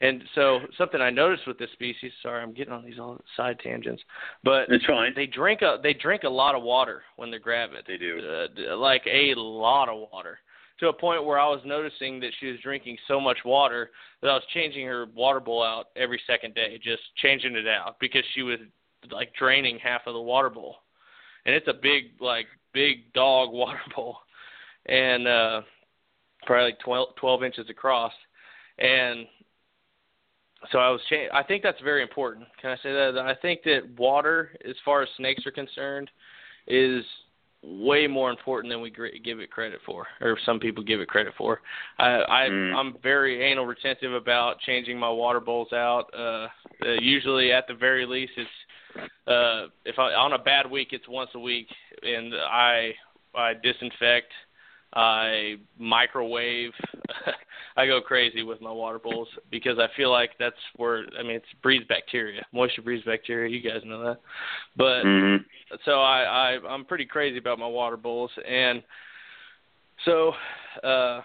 And 0.03 0.22
so 0.34 0.61
something 0.76 1.01
I 1.01 1.09
noticed 1.09 1.47
with 1.47 1.59
this 1.59 1.70
species, 1.72 2.12
sorry, 2.22 2.42
I'm 2.42 2.53
getting 2.53 2.72
on 2.72 2.84
these 2.84 2.99
all 2.99 3.18
side 3.34 3.59
tangents, 3.61 4.03
but 4.44 4.66
it's 4.68 4.84
fine. 4.84 5.12
They 5.16 5.26
drink 5.26 5.62
a 5.62 5.78
they 5.82 5.94
drink 5.94 6.24
a 6.24 6.28
lot 6.28 6.55
of 6.55 6.62
water 6.62 7.03
when 7.16 7.30
they're 7.30 7.40
gravid. 7.40 7.84
They 7.88 7.97
do, 7.97 8.20
uh, 8.68 8.76
like 8.76 9.03
a 9.07 9.34
lot 9.36 9.88
of 9.88 10.07
water, 10.12 10.38
to 10.80 10.88
a 10.88 10.92
point 10.92 11.24
where 11.24 11.38
I 11.38 11.49
was 11.49 11.61
noticing 11.64 12.20
that 12.20 12.32
she 12.38 12.49
was 12.49 12.61
drinking 12.61 12.99
so 13.09 13.18
much 13.18 13.38
water 13.47 13.90
that 14.20 14.28
I 14.28 14.34
was 14.34 14.42
changing 14.53 14.86
her 14.86 15.07
water 15.14 15.40
bowl 15.40 15.62
out 15.62 15.86
every 15.97 16.20
second 16.26 16.55
day, 16.55 16.78
just 16.82 17.03
changing 17.16 17.57
it 17.57 17.66
out 17.66 17.97
because 17.99 18.24
she 18.34 18.42
was 18.42 18.59
like 19.11 19.32
draining 19.34 19.78
half 19.78 20.03
of 20.07 20.12
the 20.12 20.20
water 20.20 20.51
bowl, 20.51 20.76
and 21.47 21.55
it's 21.55 21.68
a 21.68 21.74
big 21.74 22.20
like 22.20 22.47
big 22.74 23.14
dog 23.14 23.51
water 23.53 23.80
bowl, 23.94 24.18
and 24.84 25.26
uh, 25.26 25.62
probably 26.44 26.66
like 26.66 26.80
12, 26.80 27.16
12 27.16 27.44
inches 27.44 27.70
across, 27.70 28.12
and 28.78 29.26
so 30.73 30.79
I 30.79 30.91
was 30.91 31.01
cha- 31.09 31.35
I 31.37 31.43
think 31.43 31.63
that's 31.63 31.81
very 31.83 32.03
important. 32.03 32.47
Can 32.61 32.71
I 32.71 32.77
say 32.77 32.93
that? 32.93 33.19
I 33.19 33.35
think 33.41 33.63
that 33.65 33.83
water, 33.99 34.51
as 34.69 34.75
far 34.85 35.03
as 35.03 35.09
snakes 35.17 35.47
are 35.47 35.51
concerned, 35.51 36.11
is 36.67 37.05
way 37.63 38.07
more 38.07 38.31
important 38.31 38.73
than 38.73 38.81
we 38.81 38.91
give 39.25 39.41
it 39.41 39.51
credit 39.51 39.81
for, 39.85 40.07
or 40.21 40.39
some 40.47 40.61
people 40.61 40.85
give 40.85 41.01
it 41.01 41.09
credit 41.09 41.33
for. 41.37 41.61
I, 41.99 42.07
I 42.07 42.49
mm. 42.51 42.75
I'm 42.75 42.95
very 43.03 43.43
anal 43.43 43.67
retentive 43.67 44.13
about 44.13 44.61
changing 44.61 44.99
my 44.99 45.11
water 45.11 45.41
bowls 45.41 45.73
out. 45.73 46.05
Uh, 46.17 46.49
uh, 46.85 46.93
usually, 47.01 47.53
at 47.53 47.67
the 47.67 47.75
very 47.75 48.07
least, 48.07 48.33
it's 48.37 48.51
uh, 49.27 49.67
if 49.85 49.99
I 49.99 50.13
on 50.15 50.33
a 50.33 50.39
bad 50.39 50.71
week, 50.71 50.89
it's 50.93 51.09
once 51.09 51.31
a 51.35 51.41
week, 51.41 51.69
and 52.03 52.35
I 52.35 52.93
I 53.35 53.55
disinfect 53.55 54.33
I 54.97 55.57
microwave. 55.78 56.72
I 57.76 57.86
go 57.86 58.01
crazy 58.01 58.42
with 58.42 58.62
my 58.62 58.72
water 58.72 58.99
bowls 58.99 59.28
because 59.51 59.78
I 59.78 59.88
feel 59.94 60.11
like 60.11 60.30
that's 60.38 60.57
where 60.76 61.05
I 61.18 61.22
mean 61.22 61.36
it 61.36 61.42
breeds 61.62 61.84
bacteria. 61.86 62.44
Moisture 62.53 62.80
breeds 62.80 63.05
bacteria. 63.05 63.55
You 63.55 63.61
guys 63.61 63.82
know 63.84 64.03
that. 64.03 64.20
But 64.74 65.05
mm-hmm. 65.05 65.44
so 65.84 66.01
I, 66.01 66.22
I 66.22 66.59
I'm 66.66 66.86
pretty 66.86 67.05
crazy 67.05 67.36
about 67.36 67.59
my 67.59 67.66
water 67.66 67.99
bowls 67.99 68.30
and 68.49 68.82
so 70.07 70.32
uh 70.82 71.20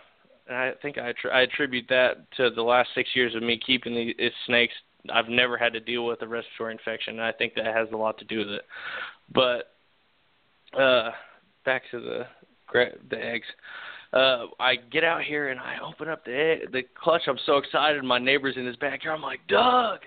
and 0.48 0.58
I 0.58 0.72
think 0.82 0.98
I, 0.98 1.14
I 1.34 1.42
attribute 1.42 1.86
that 1.88 2.30
to 2.36 2.50
the 2.50 2.62
last 2.62 2.90
six 2.94 3.10
years 3.14 3.36
of 3.36 3.42
me 3.42 3.58
keeping 3.66 3.96
these 3.96 4.32
snakes. 4.46 4.74
I've 5.12 5.30
never 5.30 5.58
had 5.58 5.72
to 5.74 5.80
deal 5.80 6.06
with 6.06 6.22
a 6.24 6.28
respiratory 6.28 6.74
infection. 6.74 7.14
And 7.14 7.24
I 7.24 7.32
think 7.32 7.54
that 7.56 7.66
has 7.68 7.88
a 7.94 7.98
lot 7.98 8.18
to 8.18 8.26
do 8.26 8.40
with 8.40 8.50
it. 8.50 8.66
But 9.34 9.72
uh, 10.78 11.12
back 11.64 11.84
to 11.92 12.02
the 12.02 12.26
the 13.10 13.18
eggs. 13.18 13.48
Uh, 14.14 14.48
I 14.60 14.76
get 14.92 15.04
out 15.04 15.24
here 15.24 15.50
and 15.50 15.60
I 15.60 15.78
open 15.86 16.10
up 16.10 16.26
the 16.26 16.36
egg, 16.36 16.72
the 16.72 16.84
clutch. 17.02 17.22
I'm 17.28 17.40
so 17.46 17.58
excited. 17.58 18.04
My 18.04 18.20
neighbor's 18.20 18.58
in 18.58 18.66
his 18.66 18.76
backyard. 18.76 19.18
I'm 19.18 19.22
like, 19.22 19.40
Doug, 19.48 20.00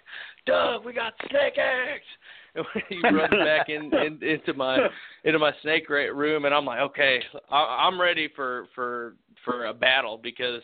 Doug, 0.46 0.84
we 0.84 0.92
got 0.92 1.14
snake 1.30 1.58
eggs. 1.58 2.04
And 2.56 2.66
he 2.88 3.00
runs 3.02 3.32
back 3.32 3.68
in, 3.68 3.92
in 3.92 4.22
into 4.22 4.54
my 4.54 4.78
into 5.24 5.40
my 5.40 5.50
snake 5.62 5.88
room, 5.88 6.44
and 6.44 6.54
I'm 6.54 6.64
like, 6.64 6.78
okay, 6.82 7.20
I, 7.50 7.88
I'm 7.88 8.00
ready 8.00 8.28
for 8.36 8.68
for 8.76 9.16
for 9.44 9.66
a 9.66 9.74
battle 9.74 10.20
because 10.22 10.62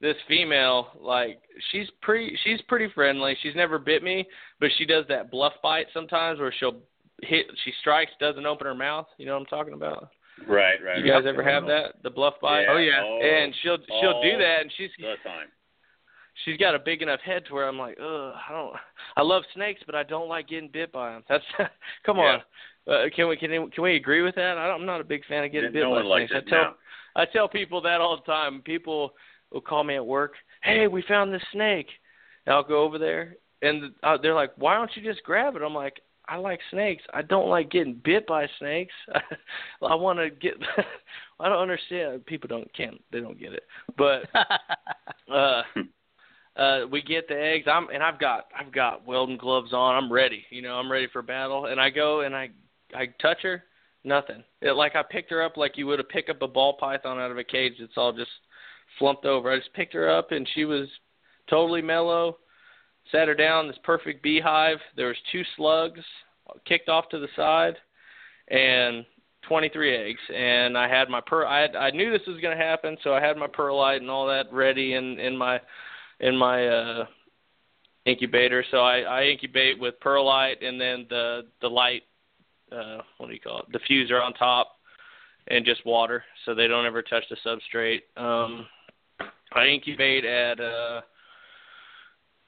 this 0.00 0.16
female, 0.26 0.88
like, 1.00 1.40
she's 1.70 1.86
pretty 2.02 2.36
she's 2.44 2.60
pretty 2.62 2.88
friendly. 2.94 3.36
She's 3.42 3.54
never 3.54 3.78
bit 3.78 4.02
me, 4.02 4.26
but 4.60 4.70
she 4.78 4.84
does 4.84 5.04
that 5.08 5.30
bluff 5.30 5.54
bite 5.62 5.86
sometimes 5.94 6.38
where 6.38 6.52
she'll 6.58 6.80
hit, 7.22 7.46
she 7.64 7.72
strikes, 7.80 8.12
doesn't 8.20 8.46
open 8.46 8.66
her 8.66 8.74
mouth. 8.74 9.06
You 9.16 9.26
know 9.26 9.34
what 9.34 9.40
I'm 9.40 9.46
talking 9.46 9.74
about? 9.74 10.10
Right, 10.46 10.76
right. 10.84 11.04
You 11.04 11.10
guys 11.10 11.24
ever 11.26 11.42
have 11.42 11.66
that? 11.66 11.94
The 12.02 12.10
bluff 12.10 12.34
bite? 12.40 12.62
Yeah, 12.62 12.72
oh 12.72 12.78
yeah. 12.78 13.02
Oh, 13.04 13.20
and 13.20 13.54
she'll 13.62 13.78
she'll 14.00 14.22
do 14.22 14.38
that, 14.38 14.60
and 14.62 14.72
she's 14.76 14.90
the 14.98 15.14
time. 15.24 15.48
she's 16.44 16.56
got 16.56 16.74
a 16.74 16.78
big 16.78 17.02
enough 17.02 17.20
head 17.20 17.44
to 17.46 17.54
where 17.54 17.68
I'm 17.68 17.78
like, 17.78 17.98
ugh, 18.00 18.34
I 18.48 18.52
don't. 18.52 18.74
I 19.16 19.22
love 19.22 19.42
snakes, 19.54 19.82
but 19.86 19.94
I 19.94 20.02
don't 20.02 20.28
like 20.28 20.48
getting 20.48 20.70
bit 20.70 20.92
by 20.92 21.12
them. 21.12 21.24
That's 21.28 21.44
come 22.06 22.18
on. 22.18 22.40
Uh, 22.86 23.04
can 23.14 23.28
we 23.28 23.36
can 23.36 23.50
can 23.70 23.82
we 23.82 23.96
agree 23.96 24.22
with 24.22 24.34
that? 24.36 24.56
I 24.58 24.74
am 24.74 24.86
not 24.86 25.00
a 25.00 25.04
big 25.04 25.24
fan 25.26 25.44
of 25.44 25.52
getting 25.52 25.74
yeah, 25.74 25.80
bit 25.80 25.88
no 25.88 25.94
by 25.94 26.18
snakes. 26.18 26.32
I 26.34 26.50
tell 26.50 26.62
no. 26.62 26.74
I 27.16 27.24
tell 27.26 27.48
people 27.48 27.80
that 27.82 28.00
all 28.00 28.16
the 28.16 28.32
time. 28.32 28.62
People 28.62 29.14
will 29.50 29.60
call 29.60 29.84
me 29.84 29.96
at 29.96 30.06
work. 30.06 30.34
Hey, 30.62 30.86
we 30.86 31.02
found 31.02 31.32
this 31.32 31.42
snake. 31.52 31.88
And 32.46 32.54
I'll 32.54 32.64
go 32.64 32.82
over 32.82 32.98
there, 32.98 33.36
and 33.60 33.92
uh, 34.02 34.16
they're 34.22 34.34
like, 34.34 34.52
"Why 34.56 34.74
don't 34.74 34.90
you 34.94 35.02
just 35.02 35.22
grab 35.24 35.54
it?" 35.56 35.62
I'm 35.62 35.74
like, 35.74 36.00
I 36.28 36.36
like 36.36 36.60
snakes. 36.70 37.02
I 37.12 37.22
don't 37.22 37.48
like 37.48 37.70
getting 37.70 38.00
bit 38.04 38.26
by 38.26 38.46
snakes. 38.58 38.92
I 39.82 39.94
want 39.94 40.18
to 40.18 40.30
get. 40.30 40.54
I 41.40 41.48
don't 41.48 41.58
understand. 41.62 42.26
People 42.26 42.48
don't 42.48 42.72
can't. 42.74 43.02
They 43.10 43.20
don't 43.20 43.38
get 43.38 43.54
it. 43.54 43.62
But 43.96 44.28
uh, 45.32 45.62
uh, 46.56 46.86
we 46.90 47.00
get 47.02 47.28
the 47.28 47.40
eggs. 47.40 47.66
I'm 47.70 47.88
and 47.88 48.02
I've 48.02 48.20
got 48.20 48.48
I've 48.58 48.72
got 48.72 49.06
welding 49.06 49.38
gloves 49.38 49.72
on. 49.72 49.94
I'm 49.94 50.12
ready. 50.12 50.44
You 50.50 50.62
know, 50.62 50.74
I'm 50.74 50.92
ready 50.92 51.08
for 51.12 51.22
battle. 51.22 51.66
And 51.66 51.80
I 51.80 51.88
go 51.90 52.20
and 52.20 52.34
I 52.34 52.50
I 52.94 53.06
touch 53.22 53.38
her. 53.42 53.64
Nothing. 54.04 54.44
It, 54.60 54.72
like 54.72 54.96
I 54.96 55.02
picked 55.02 55.30
her 55.30 55.42
up 55.42 55.56
like 55.56 55.76
you 55.76 55.86
would 55.86 55.98
have 55.98 56.08
picked 56.08 56.30
up 56.30 56.42
a 56.42 56.48
ball 56.48 56.76
python 56.78 57.18
out 57.18 57.30
of 57.30 57.38
a 57.38 57.44
cage. 57.44 57.74
It's 57.78 57.94
all 57.96 58.12
just 58.12 58.30
flumped 58.98 59.24
over. 59.24 59.50
I 59.50 59.58
just 59.58 59.72
picked 59.74 59.94
her 59.94 60.10
up 60.10 60.32
and 60.32 60.48
she 60.54 60.64
was 60.64 60.88
totally 61.48 61.82
mellow 61.82 62.38
sat 63.12 63.28
her 63.28 63.34
down 63.34 63.66
this 63.66 63.78
perfect 63.84 64.22
beehive. 64.22 64.78
There 64.96 65.08
was 65.08 65.16
two 65.32 65.42
slugs 65.56 66.00
kicked 66.64 66.88
off 66.88 67.08
to 67.10 67.18
the 67.18 67.28
side, 67.36 67.76
and 68.48 69.04
23 69.46 69.96
eggs. 69.96 70.20
And 70.34 70.76
I 70.76 70.88
had 70.88 71.08
my 71.08 71.20
per. 71.20 71.44
I 71.46 71.60
had, 71.60 71.76
I 71.76 71.90
knew 71.90 72.10
this 72.10 72.26
was 72.26 72.40
going 72.40 72.56
to 72.56 72.62
happen, 72.62 72.96
so 73.02 73.14
I 73.14 73.20
had 73.20 73.36
my 73.36 73.46
perlite 73.46 74.00
and 74.00 74.10
all 74.10 74.26
that 74.26 74.52
ready 74.52 74.94
in 74.94 75.18
in 75.18 75.36
my 75.36 75.60
in 76.20 76.36
my 76.36 76.66
uh, 76.66 77.06
incubator. 78.04 78.64
So 78.70 78.78
I, 78.78 79.00
I 79.00 79.24
incubate 79.24 79.78
with 79.78 79.98
perlite 80.00 80.62
and 80.62 80.80
then 80.80 81.06
the 81.08 81.46
the 81.60 81.68
light. 81.68 82.02
Uh, 82.70 82.98
what 83.16 83.28
do 83.28 83.32
you 83.32 83.40
call 83.40 83.60
it? 83.60 83.72
Diffuser 83.72 84.22
on 84.22 84.34
top, 84.34 84.76
and 85.46 85.64
just 85.64 85.86
water, 85.86 86.22
so 86.44 86.54
they 86.54 86.66
don't 86.66 86.84
ever 86.84 87.02
touch 87.02 87.24
the 87.30 87.36
substrate. 87.46 88.02
Um, 88.22 88.66
I 89.54 89.64
incubate 89.64 90.26
at 90.26 90.60
uh, 90.60 91.00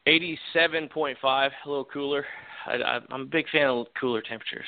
87.5, 0.08 1.24
a 1.24 1.50
little 1.68 1.84
cooler. 1.84 2.24
I, 2.66 2.74
I, 2.74 3.00
I'm 3.10 3.22
a 3.22 3.26
big 3.26 3.48
fan 3.50 3.66
of 3.66 3.86
cooler 3.98 4.22
temperatures. 4.22 4.66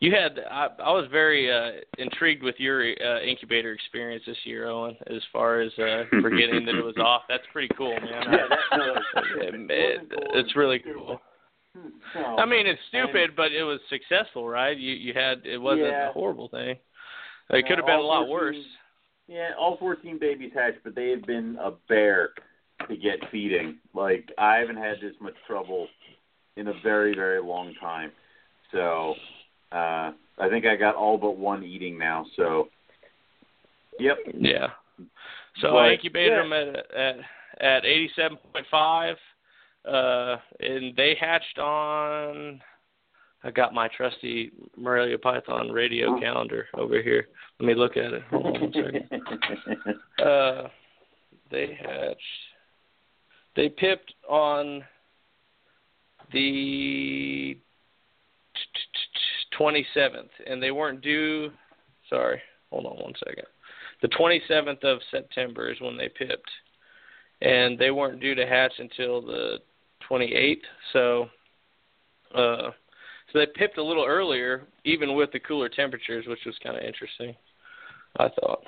You 0.00 0.12
had, 0.12 0.38
I, 0.50 0.68
I 0.82 0.90
was 0.92 1.06
very 1.10 1.52
uh, 1.52 1.80
intrigued 1.98 2.42
with 2.42 2.54
your 2.58 2.82
uh, 2.82 3.20
incubator 3.20 3.72
experience 3.72 4.24
this 4.26 4.36
year, 4.44 4.68
Owen. 4.68 4.96
As 5.08 5.22
far 5.30 5.60
as 5.60 5.72
uh, 5.78 6.04
forgetting 6.22 6.64
that 6.64 6.74
it 6.74 6.84
was 6.84 6.96
off, 6.96 7.22
that's 7.28 7.42
pretty 7.52 7.68
cool, 7.76 7.94
man. 7.94 8.32
Yeah, 8.32 8.46
that's, 8.48 8.62
it, 9.42 10.12
it's 10.34 10.56
really 10.56 10.78
cool. 10.78 11.20
I 12.16 12.46
mean, 12.46 12.66
it's 12.66 12.80
stupid, 12.88 13.36
but 13.36 13.52
it 13.52 13.62
was 13.62 13.78
successful, 13.88 14.48
right? 14.48 14.76
You 14.76 14.92
you 14.92 15.12
had 15.14 15.44
it 15.44 15.58
wasn't 15.58 15.86
yeah. 15.86 16.10
a 16.10 16.12
horrible 16.12 16.48
thing. 16.48 16.76
It 17.50 17.66
could 17.66 17.78
have 17.78 17.86
been 17.86 17.96
a 17.96 18.00
lot 18.00 18.26
14, 18.26 18.30
worse. 18.30 18.56
Yeah, 19.28 19.50
all 19.58 19.76
14 19.76 20.18
babies 20.18 20.50
hatched, 20.54 20.78
but 20.82 20.94
they 20.94 21.10
have 21.10 21.22
been 21.22 21.56
a 21.60 21.72
bear 21.88 22.30
to 22.88 22.96
get 22.96 23.18
feeding. 23.30 23.78
Like 23.94 24.28
I 24.38 24.56
haven't 24.56 24.76
had 24.76 24.96
this 25.00 25.14
much 25.20 25.34
trouble 25.46 25.88
in 26.56 26.68
a 26.68 26.74
very 26.82 27.14
very 27.14 27.42
long 27.42 27.74
time. 27.80 28.12
So 28.72 29.14
uh, 29.72 30.12
I 30.38 30.48
think 30.48 30.66
I 30.66 30.76
got 30.76 30.94
all 30.94 31.18
but 31.18 31.36
one 31.36 31.62
eating 31.62 31.98
now. 31.98 32.26
So 32.36 32.68
yep. 33.98 34.16
Yeah. 34.34 34.68
So 35.60 35.72
But, 35.72 35.76
I 35.76 35.92
incubated 35.92 36.32
yeah. 36.32 36.42
them 36.42 36.52
at 36.52 36.94
at 36.94 37.16
at 37.60 37.82
87.5, 37.84 39.16
uh, 39.84 40.36
and 40.60 40.96
they 40.96 41.14
hatched 41.20 41.58
on 41.58 42.60
I 43.42 43.50
got 43.50 43.72
my 43.72 43.88
trusty 43.88 44.52
Morelia 44.76 45.18
Python 45.18 45.70
radio 45.70 46.18
calendar 46.20 46.66
over 46.74 47.00
here. 47.02 47.28
Let 47.58 47.66
me 47.66 47.74
look 47.74 47.96
at 47.96 48.12
it. 48.12 48.22
Hold 48.30 48.46
on 48.46 48.60
one 48.60 48.72
second. 48.72 49.08
Uh, 50.20 50.68
they 51.50 51.78
hatched. 51.80 52.20
They 53.56 53.68
pipped 53.68 54.14
on 54.28 54.84
the 56.32 57.56
27th, 59.58 60.30
and 60.46 60.62
they 60.62 60.70
weren't 60.70 61.00
due. 61.00 61.50
Sorry, 62.08 62.40
hold 62.70 62.86
on 62.86 62.96
one 62.96 63.14
second. 63.26 63.44
The 64.02 64.08
27th 64.08 64.82
of 64.84 65.00
September 65.10 65.70
is 65.70 65.80
when 65.80 65.96
they 65.96 66.08
pipped, 66.08 66.50
and 67.42 67.78
they 67.78 67.90
weren't 67.90 68.20
due 68.20 68.34
to 68.34 68.46
hatch 68.46 68.72
until 68.78 69.20
the 69.20 69.58
28th. 70.08 70.62
So, 70.92 71.28
uh, 72.34 72.70
so 73.32 73.38
they 73.38 73.46
pipped 73.54 73.78
a 73.78 73.82
little 73.84 74.04
earlier, 74.06 74.66
even 74.84 75.14
with 75.14 75.32
the 75.32 75.40
cooler 75.40 75.68
temperatures, 75.68 76.26
which 76.26 76.44
was 76.46 76.56
kind 76.62 76.76
of 76.76 76.82
interesting. 76.82 77.34
I 78.18 78.28
thought. 78.40 78.64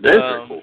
Very 0.00 0.20
Um, 0.20 0.48
cool. 0.48 0.62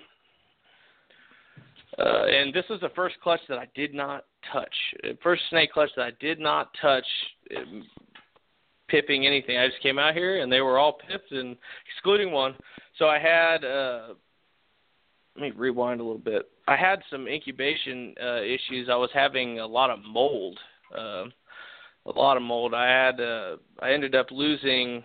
Uh, 1.99 2.25
and 2.25 2.53
this 2.53 2.65
was 2.69 2.79
the 2.79 2.89
first 2.95 3.15
clutch 3.21 3.41
that 3.49 3.57
I 3.57 3.67
did 3.75 3.93
not 3.93 4.25
touch. 4.51 4.73
Uh, 5.03 5.09
First 5.21 5.43
snake 5.49 5.73
clutch 5.73 5.89
that 5.97 6.03
I 6.03 6.11
did 6.19 6.39
not 6.39 6.69
touch, 6.81 7.05
um, 7.57 7.83
pipping 8.87 9.25
anything. 9.25 9.57
I 9.57 9.67
just 9.67 9.81
came 9.81 9.99
out 9.99 10.13
here 10.13 10.41
and 10.41 10.51
they 10.51 10.61
were 10.61 10.77
all 10.77 10.93
pipped, 10.93 11.31
and 11.31 11.57
excluding 11.93 12.31
one. 12.31 12.55
So 12.97 13.07
I 13.07 13.19
had. 13.19 13.65
Uh, 13.65 14.13
let 15.35 15.43
me 15.43 15.51
rewind 15.51 16.01
a 16.01 16.03
little 16.03 16.19
bit. 16.19 16.49
I 16.67 16.75
had 16.75 17.01
some 17.09 17.25
incubation 17.25 18.13
uh, 18.21 18.41
issues. 18.41 18.89
I 18.91 18.95
was 18.95 19.09
having 19.13 19.59
a 19.59 19.65
lot 19.65 19.89
of 19.89 19.99
mold. 20.05 20.59
Uh, 20.93 21.25
a 22.05 22.11
lot 22.13 22.35
of 22.35 22.43
mold. 22.43 22.73
I 22.73 22.87
had. 22.87 23.19
Uh, 23.19 23.57
I 23.81 23.91
ended 23.91 24.15
up 24.15 24.27
losing 24.31 25.03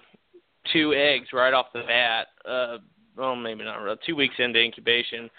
two 0.72 0.94
eggs 0.94 1.28
right 1.32 1.54
off 1.54 1.66
the 1.72 1.82
bat. 1.86 2.28
Uh, 2.48 2.78
well, 3.16 3.36
maybe 3.36 3.64
not. 3.64 3.98
Two 4.04 4.16
weeks 4.16 4.34
into 4.38 4.60
incubation 4.60 5.30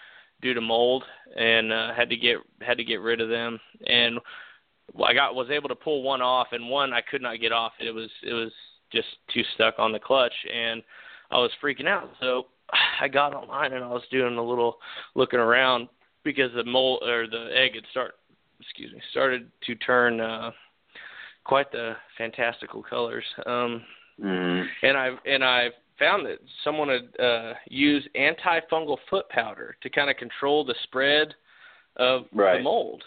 due 0.42 0.54
to 0.54 0.62
mold 0.62 1.04
and 1.36 1.72
uh, 1.74 1.94
had 1.94 2.10
to 2.10 2.18
get 2.18 2.38
had 2.62 2.78
to 2.78 2.84
get 2.84 3.02
rid 3.02 3.22
of 3.22 3.30
them. 3.30 3.60
And 3.86 4.20
I 5.04 5.14
got 5.14 5.36
was 5.36 5.50
able 5.50 5.70
to 5.70 5.76
pull 5.76 6.04
one 6.04 6.22
off 6.22 6.48
and 6.52 6.70
one 6.70 6.94
I 6.94 7.02
could 7.02 7.22
not 7.22 7.40
get 7.40 7.52
off. 7.52 7.74
It 7.80 7.92
was 7.92 8.10
it 8.24 8.34
was 8.34 8.52
just 8.92 9.08
too 9.34 9.44
stuck 9.56 9.76
on 9.80 9.92
the 9.92 10.00
clutch 10.00 10.34
and 10.54 10.82
I 11.32 11.38
was 11.38 11.52
freaking 11.62 11.88
out. 11.88 12.10
So 12.20 12.48
I 13.02 13.08
got 13.08 13.34
online 13.34 13.74
and 13.74 13.84
I 13.84 13.90
was 13.90 14.04
doing 14.12 14.38
a 14.38 14.44
little 14.44 14.78
looking 15.16 15.40
around 15.40 15.90
because 16.24 16.52
the 16.56 16.64
mold 16.64 17.04
or 17.04 17.28
the 17.28 17.50
egg 17.56 17.76
had 17.76 17.84
start 17.92 18.16
excuse 18.60 18.92
me 18.92 19.02
started 19.12 19.52
to 19.66 19.76
turn 19.76 20.20
uh 20.20 20.52
quite 21.44 21.72
the 21.72 21.94
fantastical 22.18 22.84
colors. 22.84 23.26
Um 23.46 23.84
Mm. 24.20 24.66
and 24.82 24.98
I 24.98 25.12
and 25.28 25.44
I 25.44 25.70
found 26.00 26.26
that 26.26 26.40
someone 26.64 26.90
had 26.90 27.24
uh, 27.24 27.54
used 27.68 28.08
antifungal 28.16 28.98
foot 29.10 29.28
powder 29.30 29.76
to 29.82 29.90
kind 29.90 30.10
of 30.10 30.18
control 30.18 30.64
the 30.64 30.76
spread 30.84 31.34
of 31.98 32.26
Right. 32.34 32.58
the 32.58 32.64
mold. 32.64 33.04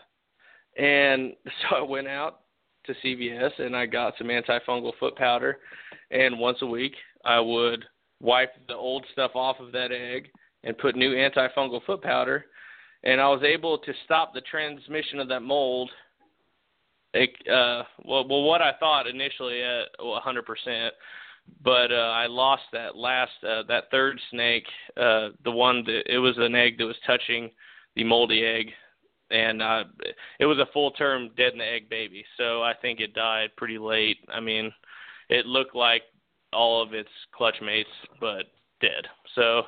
And 0.76 1.34
so 1.70 1.76
I 1.76 1.82
went 1.82 2.08
out 2.08 2.40
to 2.86 2.94
CVS 3.04 3.58
and 3.58 3.76
I 3.76 3.86
got 3.86 4.14
some 4.18 4.28
antifungal 4.28 4.92
foot 4.98 5.16
powder, 5.16 5.58
and 6.10 6.38
once 6.38 6.58
a 6.62 6.66
week 6.66 6.94
I 7.24 7.38
would 7.38 7.84
wipe 8.20 8.52
the 8.68 8.74
old 8.74 9.04
stuff 9.12 9.32
off 9.34 9.60
of 9.60 9.72
that 9.72 9.92
egg 9.92 10.28
and 10.64 10.76
put 10.76 10.96
new 10.96 11.12
antifungal 11.14 11.84
foot 11.84 12.02
powder, 12.02 12.46
and 13.04 13.20
I 13.20 13.28
was 13.28 13.42
able 13.42 13.78
to 13.78 13.92
stop 14.04 14.34
the 14.34 14.42
transmission 14.42 15.20
of 15.20 15.28
that 15.28 15.40
mold. 15.40 15.90
It, 17.12 17.30
uh, 17.48 17.82
well, 18.04 18.26
well, 18.28 18.42
what 18.42 18.62
I 18.62 18.72
thought 18.78 19.06
initially 19.06 19.62
at 19.62 19.88
well, 19.98 20.22
100%, 20.24 20.90
but 21.62 21.92
uh, 21.92 22.12
I 22.14 22.26
lost 22.26 22.62
that 22.72 22.96
last 22.96 23.32
uh, 23.46 23.62
that 23.68 23.90
third 23.90 24.20
snake, 24.30 24.66
uh, 24.96 25.30
the 25.44 25.50
one 25.50 25.84
that 25.84 26.02
it 26.12 26.18
was 26.18 26.36
an 26.38 26.54
egg 26.54 26.78
that 26.78 26.86
was 26.86 26.96
touching 27.06 27.50
the 27.96 28.04
moldy 28.04 28.44
egg, 28.44 28.70
and 29.30 29.62
uh, 29.62 29.84
it 30.38 30.46
was 30.46 30.58
a 30.58 30.72
full 30.72 30.90
term 30.92 31.30
dead 31.36 31.52
in 31.52 31.58
the 31.58 31.64
egg 31.64 31.88
baby. 31.88 32.24
So 32.36 32.62
I 32.62 32.74
think 32.74 33.00
it 33.00 33.14
died 33.14 33.50
pretty 33.56 33.78
late. 33.78 34.18
I 34.28 34.40
mean, 34.40 34.72
it 35.28 35.46
looked 35.46 35.74
like 35.74 36.02
all 36.52 36.82
of 36.82 36.94
its 36.94 37.10
clutch 37.34 37.56
mates, 37.62 37.88
but 38.20 38.46
dead. 38.80 39.06
So 39.34 39.62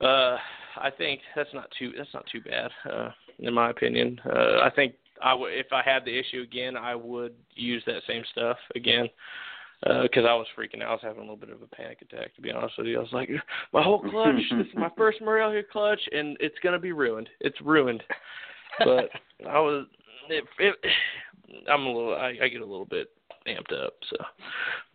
uh, 0.00 0.36
I 0.76 0.90
think 0.96 1.20
that's 1.34 1.52
not 1.52 1.70
too 1.78 1.92
that's 1.96 2.14
not 2.14 2.26
too 2.30 2.40
bad, 2.40 2.70
uh, 2.90 3.10
in 3.38 3.54
my 3.54 3.70
opinion. 3.70 4.20
Uh, 4.24 4.60
I 4.62 4.70
think 4.74 4.94
I 5.22 5.30
w- 5.30 5.54
if 5.54 5.72
I 5.72 5.82
had 5.82 6.04
the 6.04 6.16
issue 6.16 6.42
again, 6.42 6.76
I 6.76 6.94
would 6.94 7.34
use 7.54 7.82
that 7.86 8.02
same 8.06 8.22
stuff 8.32 8.58
again 8.74 9.08
because 9.82 10.24
I 10.28 10.34
was 10.34 10.46
freaking 10.56 10.82
out. 10.82 10.88
I 10.88 10.92
was 10.92 11.00
having 11.02 11.18
a 11.18 11.22
little 11.22 11.36
bit 11.36 11.50
of 11.50 11.62
a 11.62 11.66
panic 11.66 12.02
attack, 12.02 12.34
to 12.34 12.42
be 12.42 12.50
honest 12.50 12.76
with 12.78 12.88
you. 12.88 12.98
I 12.98 13.02
was 13.02 13.12
like, 13.12 13.30
my 13.72 13.82
whole 13.82 14.00
clutch, 14.00 14.36
this 14.36 14.66
is 14.66 14.74
my 14.74 14.90
first 14.96 15.20
Morelia 15.20 15.62
clutch, 15.70 16.00
and 16.12 16.36
it's 16.40 16.58
gonna 16.62 16.78
be 16.78 16.92
ruined. 16.92 17.28
It's 17.40 17.60
ruined. 17.60 18.02
But 18.78 19.10
I 19.48 19.58
was, 19.58 19.86
it, 20.28 20.44
it, 20.58 20.74
I'm 21.70 21.86
a 21.86 21.92
little, 21.92 22.14
I, 22.14 22.34
I 22.42 22.48
get 22.48 22.60
a 22.60 22.66
little 22.66 22.86
bit 22.86 23.08
amped 23.46 23.72
up. 23.72 23.94
So, 24.10 24.16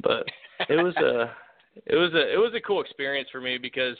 but 0.01 0.25
it 0.69 0.83
was 0.83 0.95
a, 0.97 1.33
it 1.85 1.95
was 1.95 2.13
a, 2.13 2.33
it 2.33 2.37
was 2.37 2.53
a 2.55 2.61
cool 2.61 2.81
experience 2.81 3.29
for 3.31 3.41
me 3.41 3.57
because 3.57 3.95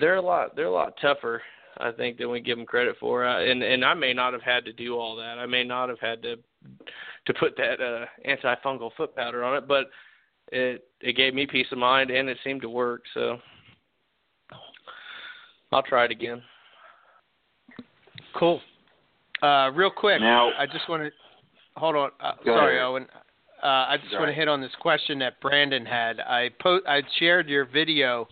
they're 0.00 0.16
a 0.16 0.22
lot, 0.22 0.54
they're 0.54 0.66
a 0.66 0.72
lot 0.72 0.94
tougher. 1.00 1.42
I 1.78 1.90
think 1.90 2.18
than 2.18 2.30
we 2.30 2.40
give 2.40 2.58
them 2.58 2.66
credit 2.66 2.96
for, 3.00 3.26
uh, 3.26 3.42
and 3.42 3.62
and 3.62 3.82
I 3.82 3.94
may 3.94 4.12
not 4.12 4.34
have 4.34 4.42
had 4.42 4.66
to 4.66 4.74
do 4.74 4.98
all 4.98 5.16
that. 5.16 5.38
I 5.38 5.46
may 5.46 5.64
not 5.64 5.88
have 5.88 5.98
had 5.98 6.22
to 6.22 6.36
to 7.26 7.34
put 7.34 7.56
that 7.56 7.80
uh, 7.80 8.06
antifungal 8.28 8.90
foot 8.96 9.14
powder 9.14 9.44
on 9.44 9.56
it, 9.56 9.68
but 9.68 9.86
it 10.50 10.84
it 11.00 11.16
gave 11.16 11.34
me 11.34 11.46
peace 11.46 11.66
of 11.72 11.78
mind 11.78 12.10
and 12.10 12.28
it 12.28 12.38
seemed 12.44 12.62
to 12.62 12.68
work. 12.68 13.02
So 13.14 13.38
I'll 15.72 15.82
try 15.82 16.04
it 16.04 16.10
again. 16.10 16.42
Cool. 18.38 18.60
Uh, 19.42 19.70
real 19.74 19.90
quick, 19.90 20.20
Now- 20.20 20.50
I 20.58 20.66
just 20.66 20.88
want 20.88 21.02
to 21.02 21.10
hold 21.76 21.96
on. 21.96 22.10
Uh, 22.20 22.32
sorry, 22.44 22.76
ahead. 22.76 22.86
Owen. 22.86 23.06
Uh, 23.62 23.86
I 23.90 23.96
just 24.02 24.12
want 24.14 24.26
to 24.28 24.32
hit 24.34 24.48
on 24.48 24.60
this 24.60 24.72
question 24.80 25.20
that 25.20 25.40
Brandon 25.40 25.86
had. 25.86 26.18
I 26.18 26.50
po- 26.60 26.80
I 26.86 27.00
shared 27.20 27.48
your 27.48 27.64
video 27.64 28.26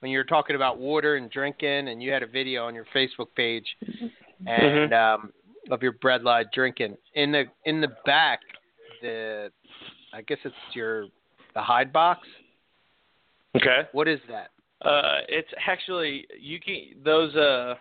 when 0.00 0.10
you 0.12 0.18
were 0.18 0.24
talking 0.24 0.56
about 0.56 0.78
water 0.78 1.16
and 1.16 1.30
drinking, 1.30 1.88
and 1.88 2.02
you 2.02 2.12
had 2.12 2.22
a 2.22 2.26
video 2.26 2.66
on 2.66 2.74
your 2.74 2.84
Facebook 2.94 3.28
page, 3.34 3.64
and 4.46 4.92
um, 4.92 5.32
of 5.70 5.82
your 5.82 5.92
bredli 5.94 6.44
drinking. 6.52 6.96
In 7.14 7.32
the 7.32 7.44
in 7.64 7.80
the 7.80 7.88
back, 8.04 8.40
the 9.02 9.50
I 10.12 10.22
guess 10.22 10.38
it's 10.44 10.54
your 10.74 11.06
the 11.54 11.62
hide 11.62 11.92
box. 11.92 12.26
Okay. 13.56 13.82
What 13.92 14.08
is 14.08 14.20
that? 14.28 14.50
Uh, 14.86 15.20
it's 15.28 15.48
actually 15.66 16.26
you 16.38 16.60
can 16.60 17.02
those 17.04 17.34
uh. 17.36 17.74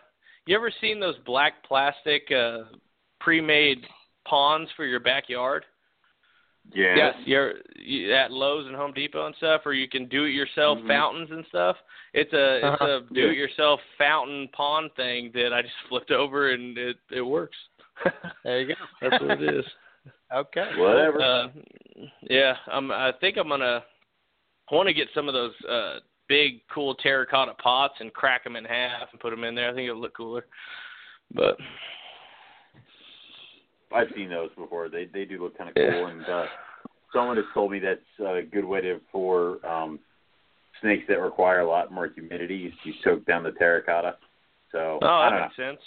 You 0.46 0.58
ever 0.58 0.72
seen 0.82 1.00
those 1.00 1.16
black 1.26 1.64
plastic 1.66 2.30
uh, 2.30 2.64
pre-made 3.22 3.86
ponds 4.28 4.70
for 4.76 4.86
your 4.86 5.00
backyard? 5.00 5.64
Yeah. 6.74 6.96
Yes, 6.96 7.14
you're 7.26 7.54
you, 7.78 8.14
at 8.14 8.30
Lowe's 8.32 8.68
and 8.68 8.76
Home 8.76 8.92
Depot 8.94 9.26
and 9.26 9.36
stuff, 9.38 9.62
or 9.66 9.74
you 9.74 9.88
can 9.88 10.08
do 10.08 10.26
it 10.26 10.32
yourself 10.32 10.80
Mhm. 10.80 10.88
fountains 10.88 11.32
and 11.32 11.46
stuff. 11.48 11.78
It's 12.14 12.32
a 12.34 12.56
it's 12.58 12.82
Uh-huh. 12.82 13.02
a 13.10 13.14
do 13.14 13.30
it 13.30 13.38
yourself 13.38 13.80
fountain 13.98 14.50
pond 14.50 14.94
thing 14.96 15.32
that 15.34 15.54
I 15.54 15.62
just 15.62 15.76
flipped 15.90 16.12
over 16.12 16.52
and 16.52 16.78
it 16.78 16.98
it 17.10 17.22
works. 17.22 17.58
There 18.44 18.62
you 18.62 18.68
go. 18.68 18.74
That's 19.02 19.24
what 19.24 19.42
it 19.42 19.56
is. 19.56 19.66
okay. 20.36 20.70
Whatever. 20.78 21.22
Uh, 21.22 21.48
yeah, 22.30 22.56
I'm. 22.72 22.92
I 22.92 23.12
think 23.22 23.38
I'm 23.38 23.48
gonna. 23.48 23.84
I 24.72 24.76
want 24.76 24.88
to 24.88 24.94
get 24.94 25.08
some 25.14 25.28
of 25.28 25.34
those 25.34 25.54
uh 25.70 26.00
big, 26.28 26.62
cool 26.74 26.96
terracotta 26.96 27.54
pots 27.56 27.96
and 28.00 28.14
crack 28.14 28.44
them 28.44 28.56
in 28.56 28.66
half 28.66 29.10
and 29.12 29.20
put 29.20 29.30
them 29.30 29.44
in 29.44 29.56
there. 29.56 29.70
I 29.70 29.74
think 29.74 29.88
it'll 29.88 30.02
look 30.02 30.18
cooler. 30.18 30.46
But 31.34 31.58
I've 33.94 34.08
seen 34.16 34.30
those 34.30 34.50
before. 34.58 34.90
They 34.90 35.06
they 35.06 35.26
do 35.26 35.42
look 35.42 35.58
kind 35.58 35.70
of 35.70 35.76
cool, 35.76 35.86
Yeah. 35.86 36.10
and 36.10 36.26
uh, 36.26 36.46
someone 37.14 37.38
has 37.38 37.46
told 37.54 37.72
me 37.72 37.80
that's 37.80 38.02
a 38.20 38.42
good 38.42 38.66
way 38.66 38.82
to 38.82 39.00
for 39.12 39.66
um, 39.66 40.00
snakes 40.82 41.04
that 41.08 41.20
require 41.20 41.62
a 41.62 41.68
lot 41.68 41.92
more 41.92 42.08
humidity. 42.08 42.56
You, 42.56 42.72
you 42.84 42.94
soak 43.04 43.26
down 43.26 43.44
the 43.44 43.52
terracotta. 43.52 44.18
So 44.72 45.00
oh, 45.02 45.30
that 45.30 45.42
makes 45.42 45.56
sense. 45.56 45.80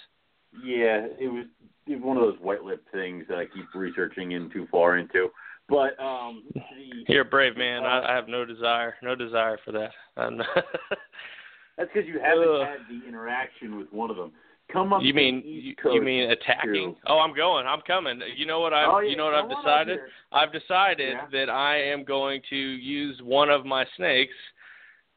Yeah, 0.65 1.07
it 1.19 1.31
was, 1.33 1.47
it 1.87 1.97
was 1.97 2.03
one 2.03 2.17
of 2.17 2.23
those 2.23 2.39
white 2.41 2.63
lip 2.63 2.85
things 2.93 3.25
that 3.29 3.39
I 3.39 3.45
keep 3.47 3.67
researching 3.75 4.33
in 4.33 4.51
too 4.51 4.67
far 4.71 4.97
into. 4.99 5.29
But 5.69 5.99
um, 6.01 6.45
the, 6.55 6.61
You're 7.09 7.23
a 7.23 7.25
brave 7.25 7.57
man. 7.57 7.85
I, 7.85 8.13
I 8.13 8.15
have 8.15 8.29
no 8.29 8.45
desire, 8.45 8.95
no 9.03 9.15
desire 9.15 9.59
for 9.65 9.73
that. 9.73 9.91
I'm 10.17 10.39
not 10.39 10.47
that's 11.77 11.91
because 11.93 12.09
you 12.09 12.21
haven't 12.21 12.49
Ugh. 12.49 12.67
had 12.67 12.79
the 12.89 13.07
interaction 13.07 13.77
with 13.77 13.93
one 13.93 14.11
of 14.11 14.17
them. 14.17 14.33
Come 14.73 14.93
up. 14.93 15.03
you 15.03 15.15
mean 15.15 15.43
you, 15.45 15.75
you 15.93 16.03
mean 16.03 16.31
attacking? 16.31 16.73
too. 16.73 16.97
Oh, 17.07 17.21
I'm 17.21 17.35
going. 17.37 17.67
I'm 17.67 17.81
coming. 17.87 18.21
You 18.37 18.47
know 18.47 18.59
what 18.59 18.75
I? 18.75 18.85
Oh, 18.85 18.99
yeah, 18.99 19.11
you 19.11 19.17
know 19.17 19.27
what 19.27 19.35
I've 19.35 19.49
come 19.49 19.53
on 19.53 19.59
up 19.59 19.87
decided? 19.87 19.99
I've 20.33 20.53
decided 20.53 21.15
Yeah. 21.15 21.27
that 21.33 21.51
I 21.51 21.81
am 21.81 22.03
going 22.05 22.43
to 22.51 22.57
use 22.57 23.21
one 23.23 23.49
of 23.49 23.65
my 23.65 23.85
snakes, 23.97 24.35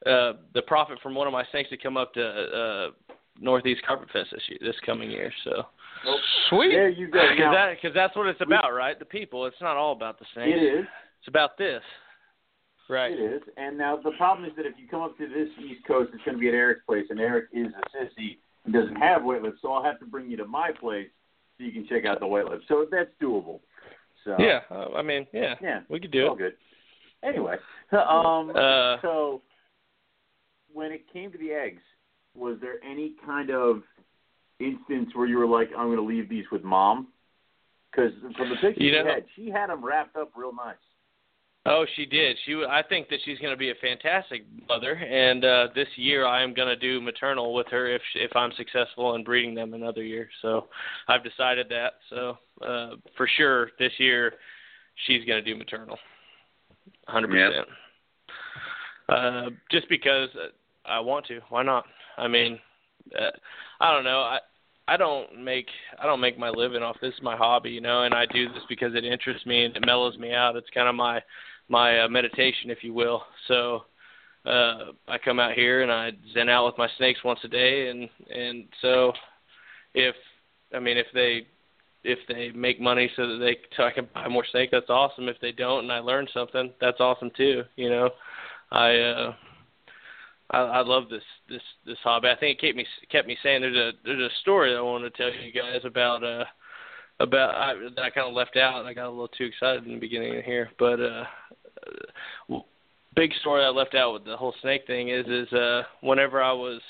uh, 0.06 0.34
the 0.54 0.62
profit 0.66 1.00
from 1.02 1.16
one 1.16 1.26
of 1.26 1.32
my 1.32 1.44
snakes 1.50 1.68
to 1.70 1.76
come 1.76 1.96
up 1.96 2.14
to 2.14 2.22
uh, 2.24 3.09
Northeast 3.40 3.82
Carpet 3.86 4.08
Fest 4.12 4.28
this 4.32 4.42
year, 4.48 4.58
this 4.60 4.76
coming 4.84 5.10
year. 5.10 5.32
So 5.44 5.62
Sweet. 6.48 6.70
There 6.72 6.88
you 6.88 7.08
go. 7.08 7.20
Because 7.30 7.52
that, 7.54 7.82
cause 7.82 7.90
that's 7.94 8.16
what 8.16 8.26
it's 8.26 8.40
about, 8.40 8.72
right? 8.72 8.98
The 8.98 9.04
people. 9.04 9.46
It's 9.46 9.60
not 9.60 9.76
all 9.76 9.92
about 9.92 10.18
the 10.18 10.24
snakes. 10.34 10.52
it 10.56 10.62
is. 10.80 10.86
It's 11.20 11.28
about 11.28 11.58
this. 11.58 11.82
Right. 12.88 13.12
It 13.12 13.20
is. 13.20 13.42
And 13.56 13.76
now 13.78 13.96
the 14.02 14.10
problem 14.12 14.48
is 14.48 14.56
that 14.56 14.66
if 14.66 14.74
you 14.78 14.88
come 14.88 15.02
up 15.02 15.16
to 15.18 15.28
this 15.28 15.48
East 15.64 15.86
Coast, 15.86 16.10
it's 16.14 16.24
going 16.24 16.36
to 16.36 16.40
be 16.40 16.48
at 16.48 16.54
Eric's 16.54 16.80
place, 16.86 17.04
and 17.10 17.20
Eric 17.20 17.46
is 17.52 17.68
a 17.68 17.96
sissy 17.96 18.38
and 18.64 18.74
doesn't 18.74 18.96
have 18.96 19.22
white 19.22 19.42
lips, 19.42 19.58
so 19.62 19.72
I'll 19.72 19.84
have 19.84 19.98
to 20.00 20.06
bring 20.06 20.30
you 20.30 20.36
to 20.38 20.44
my 20.46 20.70
place 20.72 21.08
so 21.56 21.64
you 21.64 21.72
can 21.72 21.86
check 21.86 22.04
out 22.04 22.18
the 22.20 22.26
white 22.26 22.46
lips. 22.46 22.64
So 22.68 22.86
that's 22.90 23.10
doable. 23.22 23.60
So 24.24 24.36
Yeah. 24.38 24.60
Uh, 24.70 24.88
I 24.96 25.02
mean, 25.02 25.26
yeah. 25.32 25.54
yeah, 25.62 25.80
We 25.88 25.98
could 26.00 26.06
it's 26.06 26.12
do 26.14 26.26
all 26.28 26.34
it. 26.34 26.38
good. 26.38 26.54
Anyway, 27.22 27.56
um, 27.92 28.50
Uh, 28.56 28.96
so 29.02 29.42
when 30.72 30.90
it 30.92 31.04
came 31.12 31.30
to 31.32 31.38
the 31.38 31.52
eggs, 31.52 31.82
was 32.34 32.58
there 32.60 32.82
any 32.84 33.14
kind 33.24 33.50
of 33.50 33.82
instance 34.58 35.10
where 35.14 35.26
you 35.26 35.38
were 35.38 35.46
like, 35.46 35.70
"I'm 35.76 35.86
going 35.86 35.96
to 35.96 36.02
leave 36.02 36.28
these 36.28 36.44
with 36.50 36.62
mom"? 36.62 37.08
Because 37.90 38.12
from 38.36 38.50
the 38.50 38.56
picture 38.56 38.82
You 38.82 38.92
she 38.92 38.96
had, 38.96 39.24
she 39.34 39.50
had 39.50 39.68
them 39.68 39.84
wrapped 39.84 40.16
up 40.16 40.30
real 40.36 40.52
nice. 40.52 40.76
Oh, 41.66 41.84
she 41.94 42.06
did. 42.06 42.38
She. 42.46 42.54
I 42.68 42.82
think 42.82 43.10
that 43.10 43.18
she's 43.24 43.38
going 43.38 43.52
to 43.52 43.58
be 43.58 43.70
a 43.70 43.74
fantastic 43.82 44.44
mother, 44.66 44.94
and 44.94 45.44
uh, 45.44 45.68
this 45.74 45.88
year 45.96 46.26
I 46.26 46.42
am 46.42 46.54
going 46.54 46.68
to 46.68 46.76
do 46.76 47.02
maternal 47.02 47.52
with 47.52 47.66
her 47.70 47.86
if 47.86 48.00
if 48.14 48.34
I'm 48.34 48.50
successful 48.56 49.14
in 49.14 49.24
breeding 49.24 49.54
them 49.54 49.74
another 49.74 50.02
year. 50.02 50.30
So 50.40 50.68
I've 51.08 51.22
decided 51.22 51.68
that. 51.68 51.94
So 52.08 52.38
uh, 52.66 52.90
for 53.16 53.28
sure 53.36 53.70
this 53.78 53.92
year 53.98 54.34
she's 55.06 55.24
going 55.26 55.44
to 55.44 55.52
do 55.52 55.58
maternal, 55.58 55.98
hundred 57.06 57.28
percent. 57.28 57.68
Uh, 59.10 59.50
just 59.70 59.86
because 59.90 60.30
uh, 60.36 60.48
I 60.88 61.00
want 61.00 61.26
to. 61.26 61.40
Why 61.50 61.62
not? 61.62 61.84
I 62.16 62.28
mean, 62.28 62.58
uh, 63.18 63.30
I 63.80 63.92
don't 63.92 64.04
know. 64.04 64.20
I 64.20 64.38
I 64.88 64.96
don't 64.96 65.44
make 65.44 65.68
I 66.02 66.06
don't 66.06 66.20
make 66.20 66.38
my 66.38 66.50
living 66.50 66.82
off 66.82 66.96
this. 67.00 67.14
Is 67.14 67.22
my 67.22 67.36
hobby, 67.36 67.70
you 67.70 67.80
know, 67.80 68.02
and 68.02 68.14
I 68.14 68.26
do 68.26 68.48
this 68.48 68.62
because 68.68 68.94
it 68.94 69.04
interests 69.04 69.46
me 69.46 69.64
and 69.64 69.76
it 69.76 69.86
mellows 69.86 70.18
me 70.18 70.32
out. 70.32 70.56
It's 70.56 70.70
kind 70.74 70.88
of 70.88 70.94
my 70.94 71.22
my 71.68 72.00
uh, 72.00 72.08
meditation, 72.08 72.70
if 72.70 72.82
you 72.82 72.92
will. 72.92 73.22
So 73.46 73.84
uh, 74.44 74.92
I 75.06 75.18
come 75.24 75.38
out 75.38 75.52
here 75.52 75.82
and 75.82 75.92
I 75.92 76.10
zen 76.34 76.48
out 76.48 76.66
with 76.66 76.78
my 76.78 76.88
snakes 76.98 77.20
once 77.24 77.40
a 77.44 77.48
day, 77.48 77.88
and 77.88 78.08
and 78.34 78.64
so 78.82 79.12
if 79.94 80.16
I 80.74 80.80
mean 80.80 80.96
if 80.96 81.06
they 81.14 81.46
if 82.02 82.18
they 82.28 82.50
make 82.50 82.80
money 82.80 83.10
so 83.14 83.28
that 83.28 83.38
they 83.38 83.58
so 83.76 83.84
I 83.84 83.92
can 83.92 84.08
buy 84.12 84.26
more 84.28 84.44
snake, 84.50 84.70
that's 84.72 84.90
awesome. 84.90 85.28
If 85.28 85.36
they 85.40 85.52
don't 85.52 85.84
and 85.84 85.92
I 85.92 86.00
learn 86.00 86.26
something, 86.34 86.72
that's 86.80 87.00
awesome 87.00 87.30
too. 87.36 87.62
You 87.76 87.90
know, 87.90 88.10
I 88.72 88.96
uh, 88.96 89.34
I, 90.50 90.58
I 90.58 90.82
love 90.82 91.08
this 91.08 91.22
this 91.48 91.62
this 91.86 91.98
hobby. 92.02 92.28
I 92.28 92.36
think 92.36 92.58
it 92.58 92.66
kept 92.66 92.76
me 92.76 92.86
kept 93.10 93.28
me 93.28 93.36
saying 93.42 93.62
there's 93.62 93.76
a 93.76 93.92
there's 94.04 94.30
a 94.32 94.34
story 94.40 94.72
that 94.72 94.78
I 94.78 94.82
want 94.82 95.04
to 95.04 95.10
tell 95.10 95.32
you 95.32 95.52
guys 95.52 95.80
about 95.84 96.24
uh 96.24 96.44
about 97.20 97.54
I, 97.54 97.74
that 97.96 98.02
I 98.02 98.10
kind 98.10 98.28
of 98.28 98.34
left 98.34 98.56
out. 98.56 98.86
I 98.86 98.94
got 98.94 99.08
a 99.08 99.10
little 99.10 99.28
too 99.28 99.44
excited 99.44 99.84
in 99.86 99.94
the 99.94 100.00
beginning 100.00 100.36
of 100.36 100.44
here, 100.44 100.70
but 100.78 101.00
uh, 101.00 101.24
big 103.14 103.32
story 103.40 103.64
I 103.64 103.68
left 103.68 103.94
out 103.94 104.12
with 104.12 104.24
the 104.24 104.36
whole 104.36 104.54
snake 104.62 104.86
thing 104.86 105.08
is 105.10 105.26
is 105.26 105.52
uh 105.52 105.82
whenever 106.00 106.42
I 106.42 106.52
was 106.52 106.80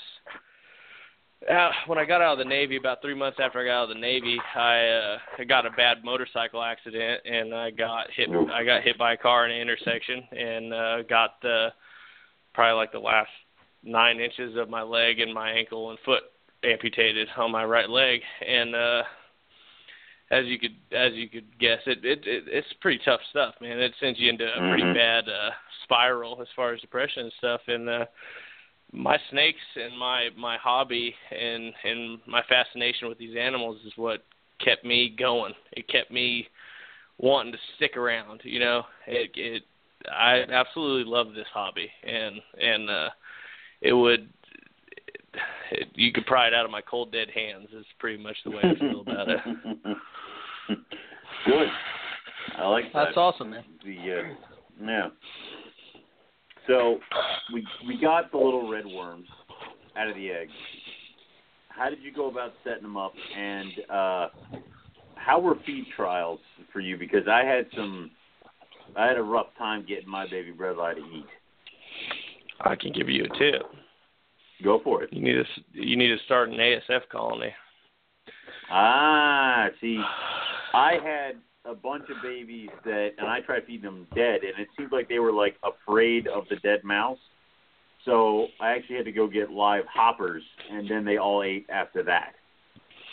uh, 1.49 1.71
when 1.87 1.97
I 1.97 2.05
got 2.05 2.21
out 2.21 2.33
of 2.33 2.37
the 2.37 2.45
Navy, 2.45 2.77
about 2.77 3.01
three 3.01 3.15
months 3.15 3.39
after 3.41 3.59
I 3.59 3.65
got 3.65 3.83
out 3.83 3.89
of 3.89 3.95
the 3.95 4.01
Navy, 4.01 4.39
I 4.55 4.87
uh, 4.87 5.17
I 5.39 5.43
got 5.43 5.65
a 5.65 5.71
bad 5.71 6.03
motorcycle 6.03 6.61
accident 6.61 7.21
and 7.25 7.53
I 7.53 7.71
got 7.71 8.07
hit. 8.15 8.29
I 8.29 8.63
got 8.63 8.83
hit 8.83 8.97
by 8.97 9.13
a 9.13 9.17
car 9.17 9.45
in 9.45 9.51
an 9.51 9.61
intersection 9.61 10.23
and 10.31 10.73
uh, 10.73 11.01
got 11.03 11.43
uh, 11.43 11.69
probably 12.53 12.75
like 12.75 12.91
the 12.91 12.99
last 12.99 13.29
nine 13.83 14.19
inches 14.19 14.55
of 14.57 14.69
my 14.69 14.81
leg 14.81 15.19
and 15.19 15.33
my 15.33 15.51
ankle 15.51 15.89
and 15.89 15.99
foot 16.05 16.23
amputated 16.63 17.27
on 17.37 17.51
my 17.51 17.65
right 17.65 17.89
leg. 17.89 18.21
And 18.47 18.75
uh, 18.75 19.03
as 20.31 20.45
you 20.45 20.57
could 20.59 20.75
as 20.95 21.13
you 21.13 21.29
could 21.29 21.57
guess, 21.59 21.79
it, 21.85 22.03
it 22.03 22.19
it 22.25 22.43
it's 22.47 22.67
pretty 22.81 22.99
tough 23.03 23.19
stuff, 23.29 23.55
man. 23.61 23.79
It 23.79 23.93
sends 23.99 24.19
you 24.19 24.29
into 24.29 24.45
a 24.45 24.61
pretty 24.69 24.83
Mhm. 24.83 24.93
bad 24.93 25.29
uh, 25.29 25.51
spiral 25.83 26.41
as 26.41 26.47
far 26.55 26.73
as 26.73 26.81
depression 26.81 27.23
and 27.23 27.33
stuff. 27.37 27.61
And 27.67 27.89
uh, 27.89 28.05
my 28.93 29.17
snakes 29.29 29.59
and 29.75 29.97
my 29.97 30.29
my 30.37 30.57
hobby 30.57 31.15
and 31.31 31.73
and 31.83 32.19
my 32.27 32.41
fascination 32.43 33.07
with 33.09 33.17
these 33.17 33.35
animals 33.37 33.79
is 33.85 33.93
what 33.97 34.23
kept 34.63 34.85
me 34.85 35.09
going. 35.17 35.53
It 35.73 35.87
kept 35.87 36.11
me 36.11 36.47
wanting 37.17 37.51
to 37.53 37.59
stick 37.75 37.97
around. 37.97 38.41
You 38.43 38.59
know, 38.59 38.83
it 39.07 39.31
it 39.35 39.63
I 40.11 40.43
absolutely 40.51 41.11
love 41.11 41.33
this 41.33 41.47
hobby, 41.53 41.89
and 42.03 42.41
and 42.59 42.89
uh, 42.89 43.09
it 43.81 43.93
would. 43.93 44.29
It, 45.71 45.87
you 45.95 46.11
could 46.11 46.25
pry 46.25 46.47
it 46.47 46.53
out 46.53 46.65
of 46.65 46.71
my 46.71 46.81
cold 46.81 47.11
dead 47.11 47.29
hands. 47.33 47.69
Is 47.73 47.85
pretty 47.99 48.21
much 48.21 48.35
the 48.43 48.51
way 48.51 48.61
I 48.63 48.79
feel 48.79 49.01
about 49.01 49.29
it. 49.29 49.39
Good. 51.45 51.67
I 52.57 52.67
like 52.67 52.85
that. 52.93 53.05
That's 53.05 53.17
awesome, 53.17 53.51
man. 53.51 53.63
The 53.83 53.97
uh, 53.97 54.85
yeah. 54.85 55.07
So 56.67 56.99
we 57.53 57.65
we 57.87 57.99
got 57.99 58.31
the 58.31 58.37
little 58.37 58.69
red 58.69 58.85
worms 58.85 59.27
out 59.97 60.07
of 60.07 60.15
the 60.15 60.29
eggs. 60.29 60.51
How 61.69 61.89
did 61.89 62.01
you 62.01 62.13
go 62.13 62.29
about 62.29 62.51
setting 62.63 62.83
them 62.83 62.97
up, 62.97 63.13
and 63.37 63.71
uh, 63.89 64.27
how 65.15 65.39
were 65.39 65.55
feed 65.65 65.85
trials 65.95 66.39
for 66.71 66.79
you? 66.79 66.97
Because 66.97 67.27
I 67.29 67.43
had 67.43 67.65
some, 67.75 68.11
I 68.95 69.07
had 69.07 69.17
a 69.17 69.23
rough 69.23 69.47
time 69.57 69.85
getting 69.87 70.09
my 70.09 70.27
baby 70.29 70.51
bredli 70.51 70.95
to 70.95 71.01
eat. 71.01 71.25
I 72.63 72.75
can 72.75 72.91
give 72.91 73.09
you 73.09 73.25
a 73.25 73.37
tip. 73.37 73.63
Go 74.63 74.79
for 74.83 75.03
it. 75.03 75.11
You 75.11 75.21
need 75.21 75.33
to 75.33 75.45
you 75.73 75.95
need 75.95 76.09
to 76.09 76.23
start 76.25 76.49
an 76.49 76.55
ASF 76.55 77.01
colony. 77.11 77.53
Ah, 78.69 79.67
see, 79.81 79.99
I 80.73 80.93
had 81.03 81.35
a 81.65 81.75
bunch 81.75 82.03
of 82.09 82.21
babies 82.23 82.69
that, 82.85 83.09
and 83.17 83.27
I 83.27 83.41
tried 83.41 83.65
feeding 83.65 83.83
them 83.83 84.07
dead, 84.15 84.41
and 84.43 84.59
it 84.59 84.67
seemed 84.77 84.91
like 84.91 85.09
they 85.09 85.19
were 85.19 85.33
like 85.33 85.55
afraid 85.63 86.27
of 86.27 86.45
the 86.49 86.55
dead 86.57 86.83
mouse. 86.83 87.17
So 88.05 88.47
I 88.59 88.71
actually 88.71 88.95
had 88.95 89.05
to 89.05 89.11
go 89.11 89.27
get 89.27 89.51
live 89.51 89.83
hoppers, 89.91 90.43
and 90.71 90.89
then 90.89 91.05
they 91.05 91.17
all 91.17 91.43
ate 91.43 91.67
after 91.69 92.03
that. 92.03 92.33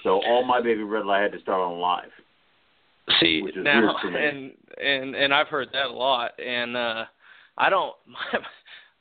So 0.02 0.20
all 0.26 0.44
my 0.44 0.60
baby 0.60 0.82
bredli 0.82 1.20
had 1.20 1.32
to 1.32 1.40
start 1.40 1.60
on 1.60 1.78
live. 1.78 2.10
See 3.20 3.42
now, 3.56 3.80
weird 3.80 3.96
for 4.02 4.10
me. 4.10 4.24
and 4.24 4.52
and 4.82 5.14
and 5.14 5.34
I've 5.34 5.48
heard 5.48 5.68
that 5.72 5.86
a 5.86 5.92
lot, 5.92 6.32
and 6.38 6.76
uh 6.76 7.04
I 7.56 7.70
don't. 7.70 7.94
My, 8.06 8.38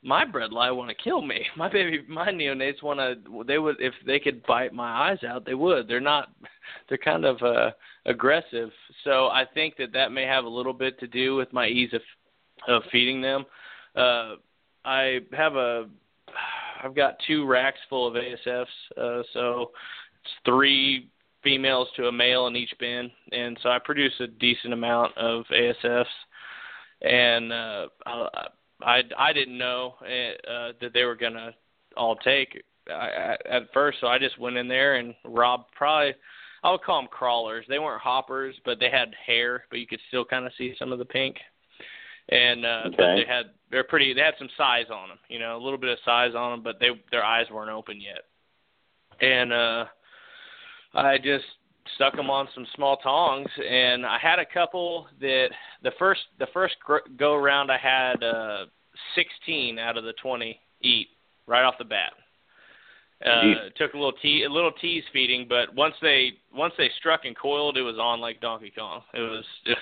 my 0.02 0.24
bredli 0.24 0.74
want 0.74 0.90
to 0.90 0.94
kill 0.94 1.22
me. 1.22 1.44
My 1.56 1.68
baby, 1.70 2.04
my 2.08 2.28
neonates 2.28 2.82
want 2.82 3.00
to. 3.00 3.44
They 3.44 3.58
would 3.58 3.76
if 3.80 3.94
they 4.06 4.18
could 4.18 4.44
bite 4.46 4.72
my 4.72 5.10
eyes 5.10 5.18
out, 5.24 5.44
they 5.44 5.54
would. 5.54 5.88
They're 5.88 6.00
not. 6.00 6.30
They're 6.88 6.98
kind 6.98 7.24
of 7.24 7.42
uh 7.42 7.70
aggressive. 8.06 8.70
So 9.04 9.26
I 9.28 9.44
think 9.54 9.76
that 9.78 9.92
that 9.92 10.12
may 10.12 10.24
have 10.24 10.44
a 10.44 10.48
little 10.48 10.72
bit 10.72 10.98
to 11.00 11.06
do 11.06 11.34
with 11.34 11.52
my 11.52 11.66
ease 11.66 11.92
of 11.92 12.02
of 12.68 12.82
feeding 12.92 13.20
them. 13.20 13.44
Uh 13.96 14.36
I 14.84 15.20
have 15.32 15.56
a. 15.56 15.86
I've 16.82 16.94
got 16.94 17.16
two 17.26 17.44
racks 17.44 17.80
full 17.90 18.06
of 18.06 18.14
ASFs. 18.14 18.66
Uh, 18.96 19.22
so 19.32 19.72
it's 20.22 20.32
three 20.44 21.08
females 21.42 21.88
to 21.96 22.06
a 22.06 22.12
male 22.12 22.46
in 22.46 22.54
each 22.54 22.72
bin, 22.78 23.10
and 23.32 23.58
so 23.62 23.68
I 23.68 23.80
produce 23.80 24.12
a 24.20 24.28
decent 24.28 24.72
amount 24.72 25.16
of 25.18 25.44
ASFs. 25.50 26.04
And 27.02 27.52
uh, 27.52 27.86
I, 28.06 28.46
I 28.82 29.02
I 29.16 29.32
didn't 29.32 29.58
know 29.58 29.94
uh, 30.00 30.72
that 30.80 30.92
they 30.94 31.04
were 31.04 31.16
gonna 31.16 31.52
all 31.96 32.16
take 32.16 32.62
I, 32.88 32.92
I, 32.92 33.36
at 33.50 33.72
first, 33.72 33.98
so 34.00 34.06
I 34.06 34.18
just 34.18 34.38
went 34.38 34.56
in 34.56 34.68
there 34.68 34.96
and 34.96 35.14
robbed 35.24 35.70
probably. 35.74 36.14
I 36.64 36.72
would 36.72 36.82
call 36.82 37.00
them 37.00 37.08
crawlers. 37.08 37.64
They 37.68 37.78
weren't 37.78 38.02
hoppers, 38.02 38.56
but 38.64 38.80
they 38.80 38.90
had 38.90 39.14
hair, 39.24 39.64
but 39.70 39.78
you 39.78 39.86
could 39.86 40.00
still 40.08 40.24
kind 40.24 40.44
of 40.44 40.52
see 40.58 40.74
some 40.76 40.92
of 40.92 40.98
the 40.98 41.04
pink. 41.04 41.36
And 42.30 42.66
uh, 42.66 42.82
Okay. 42.86 43.22
they 43.22 43.24
had 43.32 43.50
they're 43.70 43.84
pretty. 43.84 44.12
They 44.12 44.20
had 44.20 44.34
some 44.38 44.50
size 44.56 44.86
on 44.92 45.08
them, 45.08 45.18
you 45.28 45.38
know, 45.38 45.56
a 45.56 45.62
little 45.62 45.78
bit 45.78 45.90
of 45.90 45.98
size 46.04 46.34
on 46.34 46.50
them, 46.52 46.62
but 46.62 46.80
they 46.80 46.88
their 47.10 47.24
eyes 47.24 47.46
weren't 47.50 47.70
open 47.70 48.00
yet. 48.00 48.24
And 49.20 49.52
uh, 49.52 49.84
I 50.94 51.18
just 51.18 51.44
stuck 51.94 52.16
them 52.16 52.30
on 52.30 52.48
some 52.54 52.66
small 52.74 52.96
tongs, 52.98 53.48
and 53.68 54.04
I 54.04 54.18
had 54.18 54.38
a 54.38 54.46
couple 54.46 55.06
that 55.20 55.48
the 55.82 55.92
first 55.98 56.20
the 56.38 56.46
first 56.52 56.76
go 57.16 57.34
around 57.34 57.70
I 57.70 57.78
had 57.78 58.22
uh, 58.22 58.66
16 59.14 59.78
out 59.78 59.96
of 59.96 60.04
the 60.04 60.14
20 60.22 60.58
eat 60.82 61.08
right 61.46 61.64
off 61.64 61.74
the 61.78 61.84
bat. 61.84 62.12
Uh, 63.24 63.68
took 63.76 63.94
a 63.94 63.96
little 63.96 64.12
te- 64.22 64.44
a 64.44 64.48
little 64.48 64.70
tease 64.80 65.02
feeding, 65.12 65.46
but 65.48 65.74
once 65.74 65.94
they 66.00 66.34
once 66.54 66.72
they 66.78 66.88
struck 66.98 67.24
and 67.24 67.36
coiled, 67.36 67.76
it 67.76 67.82
was 67.82 67.98
on 67.98 68.20
like 68.20 68.40
Donkey 68.40 68.72
Kong. 68.76 69.02
It 69.12 69.20
was 69.20 69.44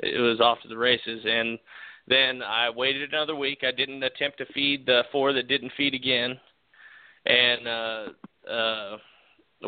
it 0.00 0.20
was 0.20 0.40
off 0.40 0.60
to 0.62 0.68
the 0.68 0.76
races, 0.76 1.24
and 1.24 1.58
then 2.06 2.42
I 2.42 2.68
waited 2.68 3.12
another 3.12 3.34
week. 3.34 3.60
I 3.66 3.70
didn't 3.70 4.02
attempt 4.02 4.36
to 4.38 4.52
feed 4.52 4.84
the 4.84 5.02
four 5.12 5.32
that 5.32 5.48
didn't 5.48 5.72
feed 5.78 5.94
again, 5.94 6.38
and 7.24 7.66
uh, 7.68 8.06
uh, 8.50 8.96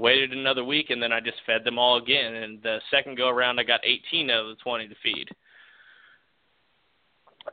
waited 0.00 0.32
another 0.32 0.64
week, 0.64 0.90
and 0.90 1.02
then 1.02 1.12
I 1.12 1.20
just 1.20 1.38
fed 1.46 1.64
them 1.64 1.78
all 1.78 1.98
again. 1.98 2.34
And 2.34 2.62
the 2.62 2.78
second 2.90 3.16
go 3.16 3.28
around, 3.28 3.58
I 3.58 3.64
got 3.64 3.80
18 3.84 4.30
out 4.30 4.46
of 4.46 4.56
the 4.56 4.62
20 4.62 4.88
to 4.88 4.94
feed, 5.02 5.28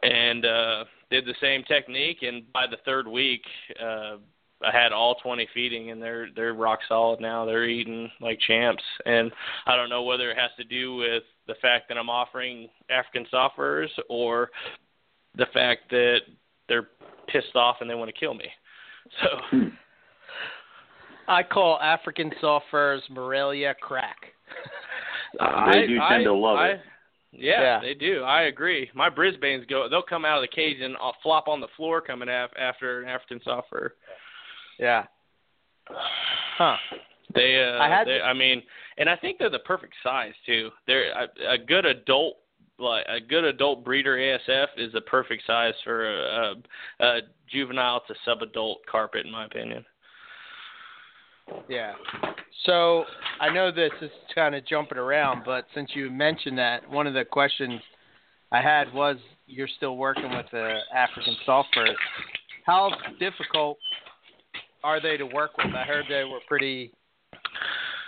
and 0.02 0.46
uh, 0.46 0.86
did 1.10 1.26
the 1.26 1.36
same 1.42 1.64
technique. 1.64 2.20
And 2.22 2.52
by 2.52 2.66
the 2.68 2.78
third 2.86 3.08
week, 3.08 3.44
uh, 3.82 4.18
I 4.66 4.72
had 4.72 4.94
all 4.94 5.16
20 5.16 5.48
feeding, 5.54 5.92
and 5.92 6.02
they're 6.02 6.28
they're 6.36 6.54
rock 6.54 6.80
solid 6.88 7.20
now. 7.20 7.46
They're 7.46 7.66
eating 7.66 8.10
like 8.22 8.40
champs, 8.48 8.84
and 9.06 9.32
I 9.66 9.76
don't 9.76 9.90
know 9.90 10.04
whether 10.04 10.32
it 10.32 10.38
has 10.38 10.52
to 10.58 10.64
do 10.64 10.96
with 10.96 11.24
the 11.48 11.56
fact 11.62 11.90
that 11.90 11.98
I'm 11.98 12.10
offering 12.10 12.70
African 12.90 13.26
soft 13.30 13.56
furs 13.56 13.92
or 14.10 14.50
the 15.36 15.48
fact 15.54 15.90
that 15.90 16.20
they're 16.70 16.90
pissed 17.28 17.56
off 17.56 17.78
and 17.82 17.90
they 17.90 17.96
want 17.96 18.14
to 18.14 18.20
kill 18.20 18.34
me. 18.34 18.46
So 19.22 19.60
I 21.28 21.44
call 21.44 21.80
African 21.80 22.32
soft 22.42 22.66
furs 22.72 23.02
Morelia 23.10 23.76
crack. 23.80 24.18
They 25.72 25.88
do 25.88 25.98
tend 26.10 26.26
to 26.26 26.34
love 26.34 26.58
I, 26.60 26.68
it. 26.70 26.82
Yeah, 27.32 27.62
Yeah. 27.62 27.80
they 27.82 27.96
do. 27.96 28.22
I 28.22 28.44
agree. 28.44 28.92
My 28.94 29.10
Brisbane's 29.10 29.66
go. 29.66 29.90
They'll 29.90 30.04
come 30.04 30.26
out 30.26 30.38
of 30.38 30.44
the 30.44 30.56
cage 30.56 30.78
and 30.80 30.96
I'll 31.02 31.16
flop 31.24 31.48
on 31.48 31.60
the 31.60 31.68
floor 31.76 32.02
coming 32.02 32.30
af- 32.30 32.52
after 32.60 33.02
an 33.02 33.10
African 33.10 33.42
soft 33.44 33.70
fur. 33.70 33.94
Yeah. 34.80 35.06
Huh. 36.56 36.76
They, 37.34 37.64
uh, 37.64 37.82
I 37.82 37.90
had 37.90 38.06
they, 38.06 38.22
I 38.22 38.32
mean, 38.32 38.62
and 39.00 39.10
I 39.10 39.16
think 39.16 39.40
they're 39.40 39.50
the 39.50 39.58
perfect 39.58 39.96
size 40.04 40.34
too. 40.46 40.70
They're 40.86 41.12
a, 41.12 41.54
a 41.54 41.58
good 41.58 41.84
adult, 41.88 42.36
like 42.78 43.04
a 43.10 43.20
good 43.20 43.44
adult 43.44 43.84
breeder 43.84 44.16
ASF 44.16 44.68
is 44.78 44.94
the 44.94 45.02
perfect 45.02 45.42
size 45.48 45.74
for 45.84 46.08
a, 46.14 46.54
a, 47.02 47.06
a 47.06 47.22
juvenile 47.52 48.04
to 48.08 48.14
sub-adult 48.24 48.86
carpet, 48.86 49.26
in 49.26 49.32
my 49.32 49.46
opinion. 49.46 49.84
Yeah. 51.70 51.94
So 52.66 53.06
I 53.40 53.52
know 53.54 53.72
this 53.72 53.92
is 54.02 54.12
kind 54.34 54.56
of 54.56 54.66
jumping 54.66 54.98
around, 54.98 55.44
but 55.46 55.66
since 55.74 55.90
you 55.94 56.10
mentioned 56.10 56.58
that, 56.58 56.90
one 56.90 57.08
of 57.08 57.14
the 57.14 57.26
questions 57.26 57.82
I 58.52 58.62
had 58.62 58.94
was 58.94 59.18
you're 59.48 59.68
still 59.78 59.98
working 59.98 60.30
with 60.30 60.46
the 60.52 60.80
African 60.96 61.36
soft. 61.46 61.78
How 62.66 62.90
difficult 63.20 63.78
are 64.84 65.02
they 65.02 65.18
to 65.18 65.26
work 65.26 65.58
with? 65.58 65.74
I 65.76 65.84
heard 65.84 66.06
they 66.10 66.24
were 66.24 66.40
pretty, 66.48 66.92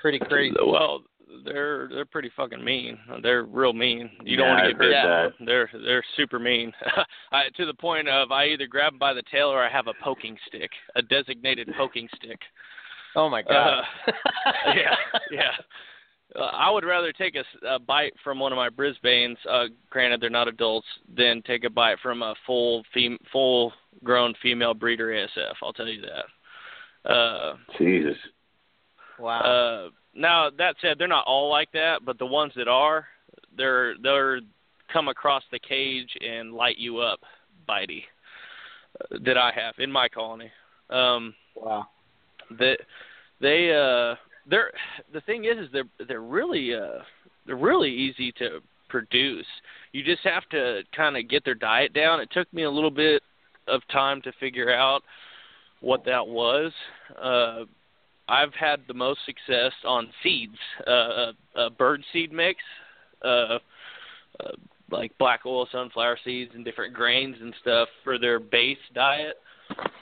pretty 0.02 0.20
crazy. 0.20 0.56
Well, 0.66 1.02
they're 1.44 1.90
they're 1.90 2.06
pretty 2.06 2.32
fucking 2.36 2.64
mean. 2.64 2.98
They're 3.22 3.44
real 3.44 3.74
mean. 3.74 4.10
You 4.24 4.38
don't 4.38 4.48
Yeah, 4.48 4.54
want 4.54 4.66
to 4.66 4.72
get 4.72 4.80
bit. 4.80 4.92
them. 4.92 5.46
They're 5.46 5.70
they're 5.84 6.04
super 6.16 6.40
mean. 6.40 6.72
I, 7.32 7.44
to 7.58 7.66
the 7.66 7.74
point 7.74 8.08
of 8.08 8.32
I 8.32 8.46
either 8.46 8.68
grab 8.68 8.94
them 8.94 9.00
by 9.00 9.14
the 9.14 9.24
tail 9.32 9.48
or 9.50 9.62
I 9.62 9.70
have 9.70 9.88
a 9.88 9.94
poking 10.02 10.38
stick, 10.48 10.70
a 10.96 11.02
designated 11.02 11.70
poking 11.78 12.08
stick. 12.16 12.40
Oh 13.16 13.30
my 13.30 13.42
god. 13.42 13.80
Uh, 13.80 14.12
yeah, 14.76 14.96
yeah. 15.32 15.52
Uh, 16.36 16.52
I 16.54 16.70
would 16.70 16.84
rather 16.84 17.14
take 17.14 17.36
a 17.68 17.80
bite 17.80 18.14
from 18.24 18.40
one 18.40 18.52
of 18.52 18.58
my 18.58 18.70
Brisbanes. 18.70 19.38
Uh, 19.50 19.66
granted, 19.90 20.22
they're 20.22 20.30
not 20.30 20.48
adults, 20.48 20.88
than 21.16 21.42
take 21.44 21.64
a 21.64 21.70
bite 21.70 22.00
from 22.04 22.22
a 22.22 22.36
full 22.46 22.84
fem- 22.94 23.20
full 23.32 23.72
grown 24.04 24.34
female 24.42 24.74
breeder 24.74 25.08
ASF. 25.08 25.54
I'll 25.64 25.74
tell 25.74 25.88
you 25.88 26.02
that. 26.02 27.10
Uh, 27.10 27.56
Jesus. 27.78 28.18
wow. 29.20 29.40
uh, 29.40 29.90
now 30.16 30.50
that 30.58 30.76
said, 30.82 30.98
they're 30.98 31.08
not 31.08 31.26
all 31.26 31.50
like 31.50 31.72
that, 31.74 32.04
but 32.04 32.18
the 32.20 32.26
ones 32.26 32.52
that 32.56 32.68
are, 32.68 33.06
they're 33.56 33.96
they're 34.02 34.42
come 34.92 35.08
across 35.08 35.44
the 35.52 35.60
cage 35.60 36.10
and 36.22 36.54
light 36.54 36.78
you 36.78 37.00
up, 37.00 37.20
bitey. 37.70 38.04
Uh, 39.00 39.18
that 39.26 39.38
I 39.38 39.52
have 39.56 39.76
in 39.78 39.92
my 39.92 40.08
colony. 40.08 40.52
Um, 40.90 41.34
wow. 41.56 41.88
that 42.58 42.78
they 43.42 43.72
uh 43.72 44.16
they're 44.50 44.72
the 45.14 45.22
thing 45.22 45.46
is 45.46 45.58
is 45.58 45.70
they're 45.72 46.08
they're 46.08 46.22
really 46.22 46.74
uh 46.74 47.00
they're 47.46 47.56
really 47.56 47.92
easy 47.92 48.32
to 48.34 48.60
produce. 48.90 49.46
You 49.92 50.04
just 50.04 50.24
have 50.24 50.48
to 50.52 50.82
kind 50.96 51.18
of 51.18 51.28
get 51.30 51.44
their 51.46 51.56
diet 51.56 51.94
down. 51.94 52.20
It 52.20 52.30
took 52.32 52.52
me 52.54 52.64
a 52.64 52.72
little 52.72 52.92
bit 52.92 53.22
of 53.68 53.82
time 53.92 54.22
to 54.24 54.32
figure 54.40 54.74
out 54.74 55.02
what 55.82 56.06
that 56.06 56.28
was. 56.28 56.72
Uh 57.22 57.66
I've 58.28 58.54
had 58.54 58.82
the 58.88 58.94
most 58.94 59.20
success 59.26 59.72
on 59.86 60.10
seeds, 60.24 60.58
uh, 60.88 60.92
a, 60.92 61.34
a 61.56 61.70
bird 61.70 62.04
seed 62.12 62.32
mix, 62.32 62.60
uh, 63.24 63.60
uh, 64.40 64.52
like 64.90 65.16
black 65.18 65.42
oil 65.46 65.68
sunflower 65.72 66.18
seeds 66.24 66.52
and 66.56 66.66
different 66.66 66.94
grains 66.94 67.36
and 67.40 67.54
stuff 67.62 67.88
for 68.04 68.18
their 68.18 68.40
base 68.40 68.78
diet. 68.94 69.36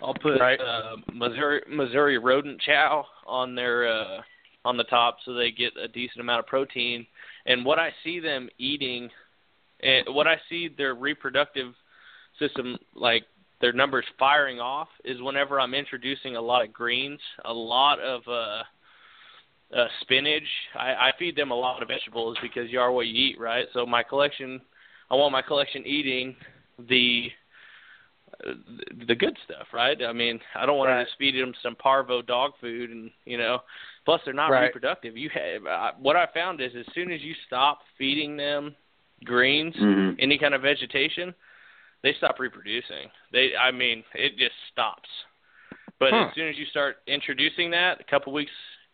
I'll 0.01 0.13
put 0.13 0.39
Right. 0.39 0.59
uh, 0.59 0.97
Mazuri 1.11 1.61
Mazuri 1.69 2.21
rodent 2.21 2.61
chow 2.61 3.05
on 3.25 3.55
their 3.55 3.87
uh, 3.87 4.21
on 4.65 4.77
the 4.77 4.83
top 4.85 5.17
so 5.25 5.33
they 5.33 5.51
get 5.51 5.73
a 5.77 5.87
decent 5.87 6.21
amount 6.21 6.39
of 6.39 6.47
protein. 6.47 7.05
And 7.45 7.65
what 7.65 7.79
I 7.79 7.91
see 8.03 8.19
them 8.19 8.49
eating, 8.57 9.09
and 9.81 10.05
what 10.15 10.27
I 10.27 10.39
see 10.49 10.69
their 10.69 10.95
reproductive 10.95 11.73
system 12.39 12.77
like 12.95 13.23
their 13.61 13.73
numbers 13.73 14.05
firing 14.19 14.59
off 14.59 14.89
is 15.05 15.21
whenever 15.21 15.59
I'm 15.59 15.73
introducing 15.73 16.35
a 16.35 16.41
lot 16.41 16.63
of 16.63 16.73
greens, 16.73 17.19
a 17.45 17.53
lot 17.53 17.99
of 17.99 18.21
uh, 18.27 18.63
uh, 19.77 19.87
spinach. 20.01 20.43
I, 20.77 20.93
I 20.93 21.11
feed 21.17 21.35
them 21.35 21.51
a 21.51 21.55
lot 21.55 21.81
of 21.81 21.87
vegetables 21.87 22.37
because 22.41 22.69
you 22.69 22.79
are 22.79 22.91
what 22.91 23.07
you 23.07 23.29
eat, 23.29 23.39
right? 23.39 23.65
So 23.73 23.85
my 23.85 24.03
collection, 24.03 24.61
I 25.09 25.15
want 25.15 25.31
my 25.31 25.41
collection 25.41 25.85
eating 25.85 26.35
the 26.89 27.29
the 29.07 29.15
good 29.15 29.37
stuff, 29.45 29.67
right? 29.73 29.97
I 30.03 30.13
mean, 30.13 30.39
I 30.55 30.65
don't 30.65 30.77
want 30.77 30.89
Right. 30.89 30.99
to 30.99 31.05
just 31.05 31.17
feed 31.17 31.35
them 31.35 31.53
some 31.61 31.75
parvo 31.75 32.21
dog 32.21 32.53
food, 32.59 32.89
and 32.89 33.11
you 33.25 33.37
know, 33.37 33.59
plus 34.05 34.21
they're 34.25 34.33
not 34.33 34.51
Right. 34.51 34.63
reproductive. 34.63 35.17
You 35.17 35.29
have 35.29 35.65
I, 35.65 35.91
what 35.99 36.15
I 36.15 36.25
found 36.27 36.61
is 36.61 36.75
as 36.75 36.85
soon 36.93 37.11
as 37.11 37.21
you 37.21 37.33
stop 37.45 37.81
feeding 37.97 38.35
them 38.37 38.75
greens, 39.23 39.75
Mhm. 39.75 40.15
any 40.19 40.37
kind 40.37 40.53
of 40.53 40.61
vegetation, 40.61 41.33
they 42.01 42.13
stop 42.15 42.39
reproducing. 42.39 43.09
They, 43.31 43.55
I 43.55 43.71
mean, 43.71 44.03
it 44.13 44.37
just 44.37 44.55
stops. 44.71 45.09
But 45.99 46.11
Huh. 46.11 46.27
as 46.27 46.35
soon 46.35 46.49
as 46.49 46.57
you 46.57 46.65
start 46.65 46.97
introducing 47.07 47.71
that, 47.71 48.01
a 48.01 48.03
couple 48.03 48.33
weeks, 48.33 48.51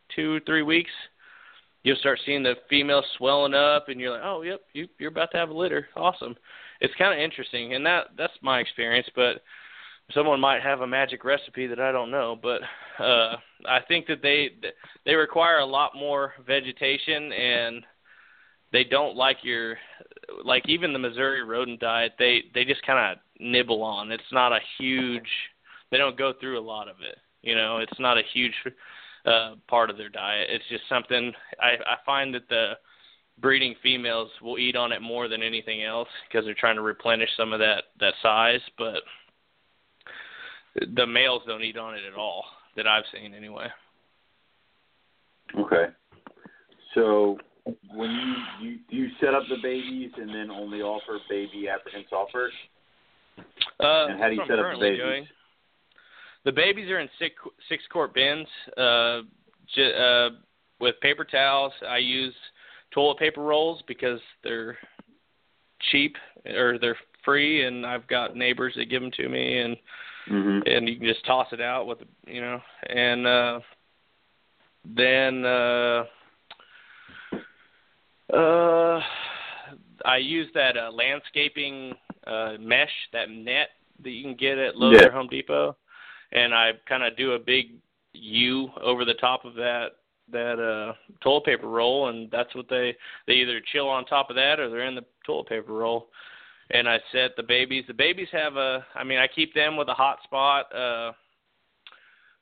two, 0.09 0.39
three 0.41 0.61
weeks, 0.61 0.91
you'll 1.83 1.95
start 1.97 2.19
seeing 2.25 2.43
the 2.43 2.55
female 2.69 3.03
swelling 3.17 3.53
up, 3.53 3.89
and 3.89 3.99
you're 3.99 4.11
like, 4.11 4.23
oh, 4.23 4.41
yep, 4.43 4.61
you, 4.73 4.87
you're 4.99 5.09
about 5.09 5.31
to 5.31 5.37
have 5.37 5.49
a 5.49 5.53
litter. 5.53 5.89
Awesome. 5.95 6.35
It's 6.81 6.93
kind 6.95 7.13
of 7.13 7.23
interesting, 7.23 7.73
and 7.73 7.85
that 7.85 8.07
that's 8.17 8.33
my 8.41 8.59
experience. 8.59 9.07
But 9.15 9.41
someone 10.13 10.39
might 10.39 10.61
have 10.61 10.81
a 10.81 10.87
magic 10.87 11.23
recipe 11.23 11.67
that 11.67 11.79
I 11.79 11.91
don't 11.91 12.11
know. 12.11 12.37
But 12.41 12.61
uh, 13.03 13.37
I 13.67 13.79
think 13.87 14.07
that 14.07 14.21
they 14.21 14.49
they 15.05 15.15
require 15.15 15.59
a 15.59 15.65
lot 15.65 15.91
more 15.95 16.33
vegetation 16.45 17.31
and 17.31 17.85
they 18.71 18.83
don't 18.83 19.15
like 19.15 19.37
your 19.43 19.77
like 20.43 20.67
even 20.67 20.93
the 20.93 20.99
Mazuri 20.99 21.45
rodent 21.45 21.79
diet 21.79 22.13
they 22.19 22.43
they 22.53 22.65
just 22.65 22.85
kind 22.85 22.99
of 23.13 23.23
nibble 23.39 23.83
on. 23.83 24.11
It's 24.11 24.23
not 24.31 24.51
a 24.51 24.59
huge 24.77 25.29
they 25.91 25.97
don't 25.97 26.17
go 26.17 26.33
through 26.39 26.59
a 26.59 26.61
lot 26.61 26.87
of 26.87 26.97
it. 27.01 27.17
You 27.41 27.55
know, 27.55 27.77
it's 27.77 27.99
not 27.99 28.17
a 28.17 28.23
huge 28.33 28.53
uh 29.25 29.55
part 29.67 29.89
of 29.89 29.97
their 29.97 30.09
diet. 30.09 30.47
It's 30.49 30.67
just 30.69 30.83
something 30.89 31.33
I 31.59 31.71
I 31.85 31.95
find 32.05 32.33
that 32.33 32.49
the 32.49 32.73
breeding 33.41 33.75
females 33.81 34.29
will 34.41 34.57
eat 34.57 34.75
on 34.75 34.91
it 34.91 35.01
more 35.01 35.27
than 35.27 35.41
anything 35.41 35.83
else 35.83 36.07
because 36.27 36.45
they're 36.45 36.53
trying 36.53 36.75
to 36.75 36.81
replenish 36.81 37.29
some 37.37 37.53
of 37.53 37.59
that 37.59 37.85
that 37.99 38.13
size, 38.21 38.61
but 38.77 39.01
the 40.95 41.05
males 41.05 41.41
don't 41.47 41.63
eat 41.63 41.77
on 41.77 41.95
it 41.95 42.01
at 42.05 42.17
all 42.17 42.45
that 42.75 42.87
I've 42.87 43.03
seen 43.13 43.33
anyway. 43.33 43.67
Okay. 45.59 45.87
So 46.93 47.37
when 47.93 48.09
you, 48.11 48.67
you 48.69 48.77
do 48.89 48.95
you 48.95 49.09
set 49.19 49.33
up 49.33 49.43
the 49.49 49.57
babies 49.61 50.11
and 50.17 50.29
then 50.29 50.51
only 50.51 50.81
offer 50.81 51.19
baby 51.29 51.67
African 51.67 52.05
softers? 52.09 52.53
Uh, 53.79 54.07
And 54.09 54.19
how 54.19 54.29
do 54.29 54.35
you 54.35 54.43
set 54.47 54.59
up 54.59 54.73
the 54.73 54.79
babies? 54.79 54.99
Doing. 54.99 55.27
The 56.45 56.51
babies 56.51 56.89
are 56.89 56.99
in 56.99 57.09
six 57.19 57.35
six 57.67 57.83
quart 57.91 58.13
bins. 58.13 58.47
Uh, 58.77 59.21
j- 59.75 59.93
uh, 59.93 60.29
with 60.79 60.99
paper 61.01 61.25
towels, 61.25 61.73
I 61.87 61.97
use 61.97 62.33
toilet 62.91 63.19
paper 63.19 63.41
rolls 63.41 63.81
because 63.87 64.19
they're 64.43 64.77
cheap 65.91 66.15
or 66.45 66.77
they're 66.79 66.97
free, 67.23 67.65
and 67.65 67.85
I've 67.85 68.07
got 68.07 68.35
neighbors 68.35 68.73
that 68.75 68.89
give 68.89 69.01
them 69.01 69.11
to 69.11 69.29
me, 69.29 69.59
and 69.59 69.77
Mm-hmm. 70.29 70.67
and 70.67 70.87
you 70.87 70.97
can 70.97 71.07
just 71.07 71.25
toss 71.25 71.47
it 71.51 71.61
out 71.61 71.87
with 71.87 71.99
the, 71.99 72.05
you 72.27 72.39
know, 72.39 72.61
and 72.87 73.25
uh, 73.25 73.59
then 74.85 75.43
uh, 75.43 76.03
uh, 78.31 78.99
I 80.05 80.17
use 80.17 80.47
that 80.53 80.77
uh, 80.77 80.91
landscaping 80.91 81.95
uh, 82.27 82.53
mesh, 82.59 82.91
that 83.11 83.31
net 83.31 83.69
that 84.03 84.11
you 84.11 84.23
can 84.23 84.35
get 84.35 84.57
at 84.57 84.75
Lowe's 84.75 84.99
Yeah. 85.01 85.07
or 85.07 85.11
Home 85.11 85.27
Depot, 85.27 85.75
and 86.31 86.53
I 86.53 86.73
kind 86.87 87.03
of 87.03 87.17
do 87.17 87.31
a 87.33 87.39
big 87.39 87.71
U 88.13 88.69
over 88.81 89.03
the 89.03 89.15
top 89.15 89.45
of 89.45 89.55
that 89.55 89.87
that 90.31 90.59
uh 90.59 90.93
toilet 91.21 91.45
paper 91.45 91.67
roll 91.67 92.09
and 92.09 92.29
that's 92.31 92.53
what 92.55 92.67
they 92.69 92.95
they 93.27 93.33
either 93.33 93.61
chill 93.71 93.87
on 93.87 94.05
top 94.05 94.29
of 94.29 94.35
that 94.35 94.59
or 94.59 94.69
they're 94.69 94.85
in 94.85 94.95
the 94.95 95.05
toilet 95.25 95.47
paper 95.47 95.73
roll 95.73 96.09
and 96.71 96.87
I 96.87 96.99
set 97.11 97.35
the 97.35 97.43
babies 97.43 97.85
the 97.87 97.93
babies 97.93 98.27
have 98.31 98.55
a 98.55 98.85
I 98.95 99.03
mean 99.03 99.19
I 99.19 99.27
keep 99.27 99.53
them 99.53 99.77
with 99.77 99.89
a 99.89 99.93
hot 99.93 100.19
spot 100.23 100.73
uh 100.75 101.11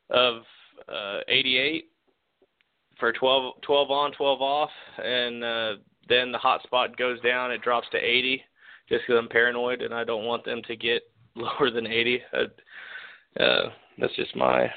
of 0.10 0.44
uh 0.88 1.20
88 1.28 1.86
for 3.00 3.14
12 3.14 3.62
12 3.62 3.92
on 3.92 4.12
12 4.14 4.42
off 4.42 4.70
and 5.04 5.44
uh 5.44 5.74
then 6.10 6.32
the 6.32 6.38
hot 6.38 6.64
spot 6.64 6.98
goes 6.98 7.20
down 7.22 7.52
it 7.52 7.62
drops 7.62 7.88
to 7.92 7.98
80 7.98 8.44
just 8.90 9.04
because 9.06 9.20
I'm 9.20 9.30
paranoid 9.30 9.82
and 9.82 9.94
I 9.94 10.04
don't 10.04 10.26
want 10.26 10.46
them 10.46 10.62
to 10.68 10.76
get 10.76 11.04
lower 11.36 11.70
than 11.72 11.88
80 11.88 12.22
uh, 12.34 13.42
uh 13.42 13.70
that's 14.00 14.16
just 14.16 14.36
my 14.36 14.70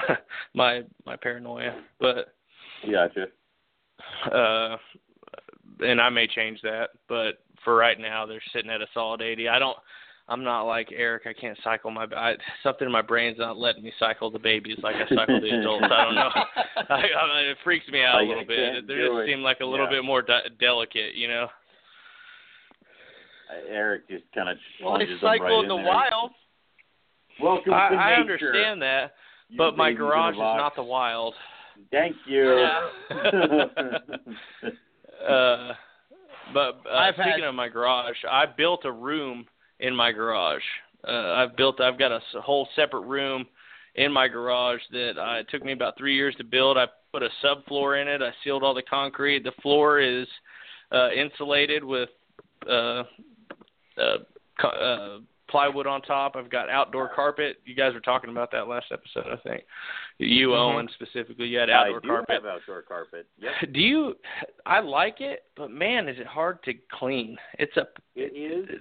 my 0.54 0.82
my 1.06 1.16
paranoia. 1.16 1.80
But 2.00 2.34
Gotcha. 2.90 3.26
uh 4.34 4.76
and 5.84 6.00
I 6.00 6.08
may 6.10 6.26
change 6.26 6.60
that, 6.62 6.90
but 7.08 7.38
for 7.64 7.74
right 7.76 7.98
now 7.98 8.26
they're 8.26 8.42
sitting 8.52 8.70
at 8.70 8.80
a 8.80 8.86
solid 8.94 9.20
80. 9.22 9.48
I 9.48 9.58
don't 9.58 9.76
I'm 10.28 10.44
not 10.44 10.62
like 10.62 10.88
Eric. 10.96 11.24
I 11.26 11.32
can't 11.32 11.58
cycle 11.64 11.90
my 11.90 12.06
I, 12.16 12.34
something 12.62 12.86
in 12.86 12.92
my 12.92 13.02
brain's 13.02 13.38
not 13.38 13.56
letting 13.58 13.82
me 13.82 13.92
cycle 13.98 14.30
the 14.30 14.38
babies 14.38 14.78
like 14.82 14.96
I 14.96 15.08
cycle 15.14 15.40
the 15.40 15.50
adults. 15.60 15.84
I 15.90 16.04
don't 16.04 16.14
know. 16.14 16.30
I, 16.88 16.94
I, 16.94 17.40
it 17.50 17.56
freaks 17.64 17.86
me 17.88 18.02
out 18.04 18.14
Like, 18.16 18.24
a 18.26 18.28
little 18.28 18.44
I 18.44 18.46
bit. 18.46 18.86
They 18.86 18.94
just 18.94 19.12
it. 19.12 19.26
seem 19.26 19.40
like 19.42 19.60
a 19.60 19.66
little 19.66 19.86
Yeah. 19.86 19.96
bit 19.98 20.04
more 20.04 20.22
de- 20.22 20.50
delicate, 20.60 21.14
you 21.16 21.28
know. 21.28 21.48
Uh, 23.50 23.68
Eric 23.68 24.08
just 24.08 24.24
kind 24.34 24.48
of 24.48 24.56
Well, 24.82 24.98
they 24.98 25.06
them 25.06 25.18
cycle 25.20 25.46
right 25.46 25.52
in 25.58 25.62
in 25.64 25.68
the 25.68 25.76
there. 25.76 25.84
wild. 25.86 26.30
Welcome 27.40 27.74
I, 27.74 27.88
to 27.90 27.94
I 27.96 28.10
nature. 28.10 28.20
understand 28.32 28.82
that, 28.82 29.14
you 29.48 29.58
but 29.58 29.76
my 29.76 29.90
babies 29.90 30.00
in 30.00 30.06
a 30.06 30.08
garage 30.08 30.34
is 30.34 30.38
not 30.38 30.76
the 30.76 30.82
wild. 30.82 31.34
Thank 31.90 32.16
you. 32.26 32.66
uh, 35.28 35.72
but 36.54 36.80
uh, 36.86 36.94
I've 36.94 37.14
speaking 37.14 37.32
had- 37.40 37.48
of 37.48 37.54
my 37.54 37.68
garage, 37.68 38.16
I 38.30 38.46
built 38.46 38.84
a 38.84 38.92
room 38.92 39.46
in 39.80 39.94
my 39.94 40.12
garage. 40.12 40.62
Uh, 41.06 41.32
I've 41.34 41.56
built. 41.56 41.80
I've 41.80 41.98
got 41.98 42.12
a 42.12 42.20
whole 42.40 42.68
separate 42.76 43.02
room 43.06 43.46
in 43.96 44.12
my 44.12 44.28
garage 44.28 44.80
that 44.92 45.18
uh, 45.20 45.40
it 45.40 45.48
took 45.50 45.64
me 45.64 45.72
about 45.72 45.98
three 45.98 46.14
years 46.14 46.34
to 46.36 46.44
build. 46.44 46.78
I 46.78 46.86
put 47.12 47.22
a 47.22 47.28
subfloor 47.44 48.00
in 48.00 48.08
it. 48.08 48.22
I 48.22 48.30
sealed 48.44 48.62
all 48.62 48.72
the 48.74 48.82
concrete. 48.82 49.42
The 49.44 49.52
floor 49.62 49.98
is 50.00 50.26
uh, 50.92 51.10
insulated 51.10 51.82
with 51.82 52.08
uh, 52.68 53.02
uh, 53.98 54.18
co- 54.60 54.68
uh, 54.68 55.18
plywood 55.52 55.86
on 55.86 56.02
top. 56.02 56.34
I've 56.34 56.50
got 56.50 56.68
outdoor 56.68 57.08
carpet. 57.14 57.58
You 57.64 57.76
guys 57.76 57.94
were 57.94 58.00
talking 58.00 58.30
about 58.30 58.50
that 58.50 58.66
last 58.66 58.86
episode, 58.90 59.30
I 59.32 59.36
think. 59.48 59.62
You, 60.18 60.48
Mhm. 60.48 60.58
Owen, 60.58 60.88
specifically, 60.94 61.46
you 61.46 61.58
had 61.58 61.70
outdoor 61.70 61.98
I 61.98 62.00
do 62.00 62.08
carpet. 62.08 62.34
have 62.34 62.46
outdoor 62.46 62.82
carpet. 62.82 63.26
Yep, 63.38 63.52
Do 63.72 63.80
you? 63.80 64.16
I 64.66 64.80
like 64.80 65.20
it, 65.20 65.44
but 65.56 65.70
man, 65.70 66.08
is 66.08 66.18
it 66.18 66.26
hard 66.26 66.60
to 66.64 66.74
clean. 66.90 67.36
It's 67.60 67.76
a 67.76 67.86
it 68.16 68.32
is. 68.34 68.80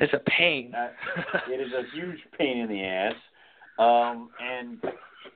It's 0.00 0.12
a 0.12 0.20
pain. 0.30 0.74
Uh, 0.74 0.90
it 1.50 1.60
is 1.60 1.72
a 1.72 1.82
huge 1.94 2.20
pain 2.38 2.58
in 2.58 2.68
the 2.68 2.84
ass. 2.84 3.14
Um, 3.78 4.30
and 4.40 4.78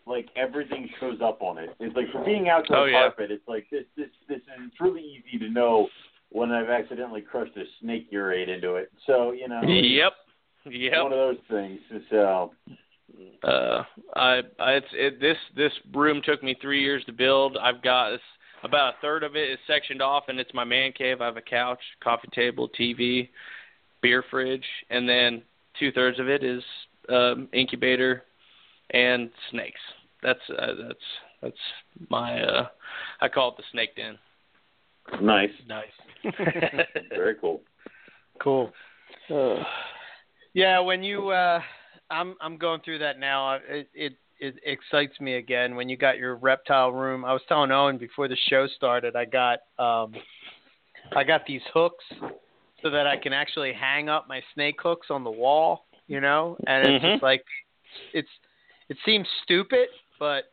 like 0.06 0.28
everything 0.36 0.88
shows 1.00 1.18
up 1.22 1.42
on 1.42 1.58
it. 1.58 1.70
It's 1.80 1.96
like 1.96 2.10
for 2.12 2.24
being 2.24 2.48
outdoor 2.48 2.76
Oh, 2.78 2.84
yeah. 2.84 3.00
carpet, 3.02 3.30
it's 3.30 3.46
like 3.48 3.66
this 3.70 3.84
this 3.96 4.08
this 4.28 4.38
is 4.38 4.42
it's 4.66 4.80
really 4.80 5.02
easy 5.02 5.38
to 5.38 5.48
know 5.50 5.88
when 6.30 6.50
I've 6.50 6.68
accidentally 6.68 7.22
crushed 7.22 7.56
a 7.56 7.64
snake 7.80 8.10
urate 8.12 8.48
into 8.48 8.74
it. 8.74 8.90
So, 9.06 9.30
you 9.32 9.48
know, 9.48 9.60
it's 9.62 9.70
Yep. 10.70 11.02
one 11.02 11.12
of 11.12 11.18
those 11.18 11.36
things. 11.48 11.80
So 12.10 12.52
Uh, 13.42 13.84
I, 14.14 14.40
I 14.58 14.72
it's 14.72 14.86
it, 14.92 15.20
this 15.20 15.36
this 15.54 15.72
room 15.94 16.20
took 16.24 16.42
me 16.42 16.56
three 16.60 16.82
years 16.82 17.04
to 17.04 17.12
build. 17.12 17.56
I've 17.56 17.82
got 17.82 18.12
it's, 18.12 18.22
about 18.64 18.94
a 18.94 18.96
third 19.00 19.22
of 19.22 19.36
it 19.36 19.50
is 19.50 19.58
sectioned 19.66 20.02
off, 20.02 20.24
and 20.28 20.40
it's 20.40 20.52
my 20.54 20.64
man 20.64 20.92
cave. 20.92 21.20
I 21.20 21.26
have 21.26 21.36
a 21.36 21.42
couch, 21.42 21.78
coffee 22.02 22.28
table, 22.34 22.68
TV, 22.78 23.28
beer 24.02 24.24
fridge, 24.30 24.64
and 24.90 25.08
then 25.08 25.42
two 25.78 25.92
thirds 25.92 26.18
of 26.18 26.28
it 26.28 26.42
is 26.42 26.62
um, 27.08 27.48
incubator 27.52 28.24
and 28.90 29.30
snakes. 29.50 29.80
That's 30.22 30.40
uh, 30.50 30.72
that's 30.88 30.98
that's 31.42 31.56
my 32.10 32.40
uh, 32.42 32.66
I 33.20 33.28
call 33.28 33.50
it 33.50 33.56
the 33.56 33.62
snake 33.72 33.94
den. 33.96 34.18
nice. 35.22 35.50
Nice. 35.68 35.86
Very 37.10 37.36
cool. 37.40 37.60
cool. 38.40 38.72
Yeah, 40.56 40.80
when 40.80 41.02
you 41.02 41.28
uh 41.28 41.60
I'm 42.08 42.34
I'm 42.40 42.56
going 42.56 42.80
through 42.80 43.00
that 43.00 43.18
now. 43.20 43.58
It 43.68 43.90
it 43.92 44.14
it 44.40 44.54
excites 44.64 45.20
me 45.20 45.34
again 45.34 45.76
when 45.76 45.90
you 45.90 45.98
got 45.98 46.16
your 46.16 46.36
reptile 46.36 46.92
room. 46.92 47.26
I 47.26 47.34
was 47.34 47.42
telling 47.46 47.70
Owen 47.70 47.98
before 47.98 48.26
the 48.26 48.38
show 48.48 48.66
started, 48.74 49.16
I 49.16 49.26
got 49.26 49.58
um 49.78 50.14
I 51.14 51.24
got 51.24 51.44
these 51.46 51.60
hooks 51.74 52.04
so 52.82 52.88
that 52.88 53.06
I 53.06 53.18
can 53.18 53.34
actually 53.34 53.74
hang 53.74 54.08
up 54.08 54.28
my 54.30 54.40
snake 54.54 54.76
hooks 54.82 55.08
on 55.10 55.24
the 55.24 55.30
wall, 55.30 55.84
you 56.06 56.22
know? 56.22 56.56
And 56.66 56.88
it's 56.88 57.04
Mhm. 57.04 57.10
just 57.12 57.22
like 57.22 57.44
it's 58.14 58.30
it 58.88 58.96
seems 59.04 59.28
stupid, 59.42 59.90
but 60.18 60.44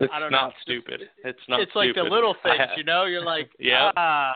It's 0.00 0.12
I 0.12 0.18
don't 0.18 0.32
not 0.32 0.48
know. 0.48 0.54
stupid. 0.62 1.08
It's 1.22 1.48
not 1.48 1.60
it's 1.60 1.76
like 1.76 1.94
the 1.94 2.02
little 2.02 2.34
things, 2.42 2.58
ha- 2.58 2.74
you 2.76 2.82
know? 2.82 3.04
You're 3.04 3.22
like, 3.24 3.48
Yeah. 3.60 3.92
ah. 3.96 4.34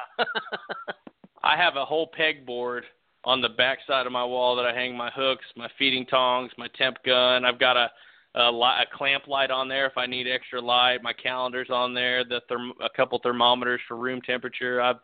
I 1.42 1.56
have 1.56 1.74
a 1.74 1.84
whole 1.84 2.08
pegboard 2.16 2.82
on 3.24 3.40
the 3.40 3.48
back 3.48 3.78
side 3.86 4.06
of 4.06 4.12
my 4.12 4.24
wall 4.24 4.56
that 4.56 4.66
I 4.66 4.74
hang 4.74 4.96
my 4.96 5.10
hooks, 5.10 5.44
my 5.56 5.68
feeding 5.78 6.06
tongs, 6.06 6.50
my 6.56 6.68
temp 6.76 6.96
gun. 7.04 7.44
I've 7.44 7.58
got 7.58 7.76
a 7.76 7.90
a, 8.36 8.50
li- 8.50 8.82
a 8.82 8.96
clamp 8.96 9.26
light 9.26 9.50
on 9.50 9.68
there 9.68 9.86
if 9.86 9.98
I 9.98 10.06
need 10.06 10.28
extra 10.28 10.60
light. 10.60 11.02
My 11.02 11.12
calendar's 11.12 11.70
on 11.70 11.94
there. 11.94 12.24
The 12.24 12.40
therm- 12.48 12.78
a 12.80 12.88
couple 12.88 13.18
thermometers 13.22 13.80
for 13.88 13.96
room 13.96 14.20
temperature. 14.22 14.80
I've 14.80 14.96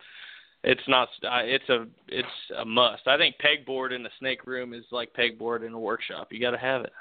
it's 0.64 0.82
not 0.88 1.09
I, 1.28 1.40
it's 1.43 1.68
a 1.68 1.86
it's 2.09 2.28
a 2.59 2.64
must. 2.64 3.06
I 3.06 3.16
think 3.16 3.36
pegboard 3.44 3.93
in 3.93 4.05
a 4.06 4.10
snake 4.18 4.47
room 4.47 4.74
is 4.74 4.84
like 4.90 5.12
pegboard 5.14 5.66
in 5.66 5.72
a 5.72 5.78
workshop. 5.78 6.28
You 6.30 6.40
got 6.40 6.52
to 6.52 6.59
have 6.59 6.82
it. 6.82 6.93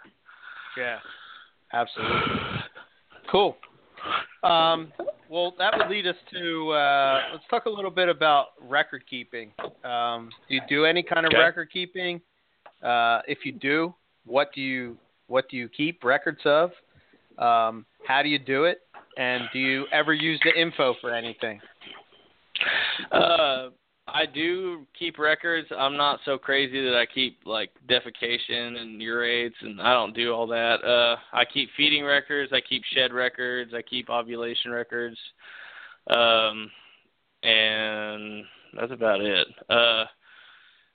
Yeah, 0.77 0.97
absolutely. 1.73 2.21
Cool. 3.31 3.57
Um, 4.43 4.91
well, 5.29 5.53
that 5.57 5.73
would 5.77 5.89
lead 5.89 6.07
us 6.07 6.15
to 6.31 6.71
uh, 6.71 7.21
let's 7.31 7.43
talk 7.49 7.65
a 7.65 7.69
little 7.69 7.91
bit 7.91 8.09
about 8.09 8.47
record 8.61 9.03
keeping. 9.09 9.51
Um, 9.83 10.29
do 10.47 10.55
you 10.55 10.61
do 10.69 10.85
any 10.85 11.03
kind 11.03 11.25
of 11.25 11.31
Okay. 11.33 11.41
record 11.41 11.69
keeping? 11.71 12.21
Uh, 12.83 13.21
if 13.27 13.39
you 13.45 13.51
do, 13.51 13.93
what 14.25 14.53
do 14.53 14.61
you 14.61 14.97
what 15.27 15.49
do 15.49 15.57
you 15.57 15.69
keep 15.69 16.03
records 16.03 16.41
of? 16.45 16.71
Um, 17.37 17.85
how 18.07 18.21
do 18.21 18.29
you 18.29 18.39
do 18.39 18.65
it? 18.65 18.81
And 19.17 19.43
do 19.53 19.59
you 19.59 19.85
ever 19.91 20.13
use 20.13 20.39
the 20.43 20.59
info 20.59 20.95
for 21.01 21.13
anything? 21.13 21.61
Uh, 23.11 23.69
I 24.07 24.25
do 24.27 24.85
keep 24.97 25.17
records. 25.17 25.67
I'm 25.75 25.97
not 25.97 26.19
so 26.25 26.37
crazy 26.37 26.83
that 26.83 26.95
I 26.95 27.05
keep 27.07 27.39
like 27.45 27.71
defecation 27.89 28.77
and 28.77 29.01
urates, 29.01 29.55
and 29.61 29.81
I 29.81 29.93
don't 29.93 30.15
do 30.15 30.31
all 30.31 30.45
that. 30.47 30.83
Uh, 30.83 31.15
I 31.33 31.43
keep 31.43 31.69
feeding 31.75 32.05
records. 32.05 32.53
I 32.53 32.61
keep 32.61 32.83
shed 32.93 33.13
records. 33.13 33.73
I 33.73 33.81
keep 33.81 34.09
ovulation 34.09 34.71
records, 34.71 35.17
um, 36.07 36.69
and 37.41 38.43
that's 38.77 38.91
about 38.91 39.21
it. 39.21 39.47
Uh, 39.69 40.05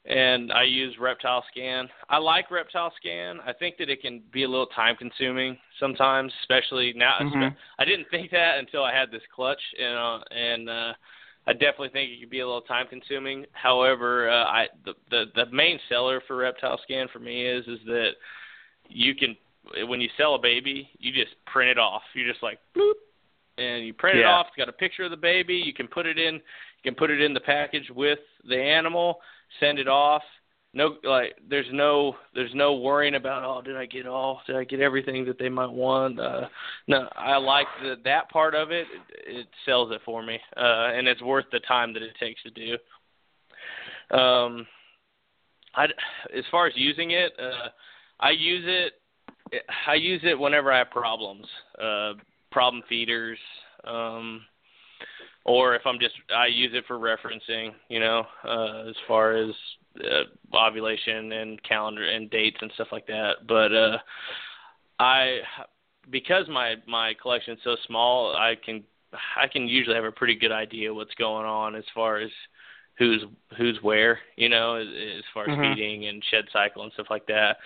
and 0.07 0.53
I 0.53 0.63
use 0.63 0.97
Reptile 0.99 1.45
Scan. 1.51 1.89
I 2.09 2.19
like 2.19 2.51
Reptile 2.51 2.93
Scan. 2.97 3.39
I 3.45 3.53
think 3.53 3.77
that 3.79 3.91
it 3.91 4.01
can 4.01 4.23
be 4.33 4.45
a 4.45 4.49
little 4.49 4.67
time 4.69 4.97
consuming 4.97 5.59
sometimes, 5.79 6.33
especially 6.43 6.93
now. 6.95 7.19
Mhm. 7.19 7.57
I 7.79 7.85
didn't 7.85 8.09
think 8.09 8.31
that 8.31 8.59
until 8.59 8.85
I 8.85 8.93
had 8.93 9.11
this 9.11 9.27
clutch, 9.35 9.61
you 9.77 9.85
know, 9.85 10.23
and 10.31 10.71
uh, 10.71 10.95
I 11.51 11.53
definitely 11.53 11.89
think 11.89 12.13
it 12.13 12.21
could 12.21 12.31
be 12.31 12.41
a 12.41 12.47
little 12.47 12.61
time 12.63 12.87
consuming. 12.89 13.45
However, 13.53 14.31
uh, 14.31 14.45
I 14.45 14.67
the, 14.85 14.95
the 15.11 15.25
the 15.35 15.47
main 15.51 15.81
seller 15.89 16.23
for 16.29 16.37
Reptile 16.37 16.79
Scan 16.85 17.09
for 17.13 17.19
me 17.19 17.45
is 17.45 17.67
is 17.67 17.81
that 17.87 18.11
you 18.89 19.17
can 19.17 19.37
when 19.89 20.01
you 20.01 20.09
sell 20.17 20.37
a 20.37 20.39
baby, 20.39 20.89
you 21.01 21.13
just 21.13 21.35
print 21.47 21.69
it 21.69 21.77
off. 21.79 22.03
You 22.15 22.25
just 22.31 22.41
like 22.41 22.61
bloop, 22.77 22.93
and 23.59 23.85
you 23.85 23.93
print 23.93 24.19
it 24.19 24.27
off. 24.27 24.47
It's 24.47 24.57
got 24.57 24.69
a 24.69 24.73
picture 24.73 25.03
of 25.03 25.11
the 25.11 25.17
baby. 25.17 25.57
You 25.57 25.75
can 25.75 25.89
put 25.89 26.07
it 26.07 26.19
in. 26.19 26.35
You 26.35 26.85
can 26.85 26.95
put 26.95 27.11
it 27.11 27.21
in 27.21 27.35
the 27.35 27.41
package 27.41 27.91
with 27.97 28.21
the 28.49 28.57
animal. 28.57 29.19
Send 29.59 29.81
it 29.81 29.89
off. 29.89 30.23
No, 30.73 30.97
like 31.03 31.35
there's 31.49 31.67
no 31.73 32.15
there's 32.33 32.55
no 32.55 32.77
worrying 32.77 33.17
about 33.17 33.43
oh 33.43 33.61
did 33.61 33.77
I 33.77 33.87
get 33.87 34.07
all 34.07 34.41
did 34.47 34.55
I 34.55 34.63
get 34.63 34.79
everything 34.79 35.25
that 35.25 35.37
they 35.37 35.49
might 35.49 35.71
want. 35.71 36.21
Uh, 36.21 36.47
no, 36.87 37.09
I 37.17 37.39
like 37.39 37.67
the, 37.83 37.97
that 38.05 38.31
part 38.31 38.55
of 38.55 38.71
it. 38.71 38.87
it. 39.27 39.49
Sells 39.67 39.91
it 39.91 40.01
for 40.05 40.23
me, 40.23 40.39
uh, 40.57 40.93
and 40.95 41.09
it's 41.09 41.23
worth 41.23 41.47
the 41.51 41.59
time 41.61 41.93
that 41.95 42.03
it 42.03 42.15
takes 42.21 42.41
to 42.45 42.51
do. 42.51 44.17
Um, 44.17 44.67
I 45.75 45.87
as 46.37 46.45
far 46.53 46.69
as 46.69 46.73
using 46.77 47.11
it, 47.11 47.33
uh, 47.37 47.71
I 48.21 48.31
use 48.31 48.65
it. 48.65 48.93
I 49.89 49.95
use 49.95 50.21
it 50.23 50.39
whenever 50.39 50.73
I 50.73 50.79
have 50.79 50.91
problems, 50.91 51.47
uh, 51.83 52.13
problem 52.53 52.85
feeders, 52.89 53.39
um, 53.83 54.43
or 55.45 55.75
if 55.75 55.83
I'm 55.85 55.99
just 55.99 56.15
I 56.35 56.47
use 56.47 56.71
it 56.75 56.85
for 56.87 56.97
referencing. 56.97 57.73
You 57.89 57.99
know, 57.99 58.25
uh, 58.45 58.89
as 58.89 58.97
far 59.09 59.37
as 59.37 59.51
uh, 59.99 60.57
ovulation 60.57 61.33
and 61.33 61.63
calendar 61.63 62.05
and 62.05 62.31
dates 62.31 62.59
and 62.61 62.71
stuff 62.75 62.89
like 62.93 63.07
that. 63.07 63.47
But 63.49 63.75
uh, 63.75 63.99
I 64.99 65.39
because 66.11 66.49
my 66.49 66.77
my 66.87 67.15
collection 67.21 67.55
is 67.55 67.61
so 67.65 67.77
small, 67.87 68.35
I 68.37 68.57
can 68.65 68.85
I 69.37 69.47
can 69.49 69.69
usually 69.69 69.97
have 69.97 70.05
a 70.05 70.13
pretty 70.13 70.37
good 70.37 70.53
idea 70.53 70.93
what's 70.95 71.15
going 71.15 71.47
on 71.47 71.75
as 71.75 71.85
far 71.95 72.19
as 72.19 72.31
who's 72.99 73.25
who's 73.57 73.79
where, 73.83 74.19
you 74.37 74.49
know, 74.49 74.75
as, 74.77 74.87
as 75.19 75.25
far 75.35 75.47
as 75.47 75.53
Mhm. 75.53 75.61
feeding 75.61 76.07
and 76.07 76.23
shed 76.31 76.45
cycle 76.53 76.83
and 76.83 76.93
stuff 76.93 77.07
like 77.11 77.27
that. 77.27 77.57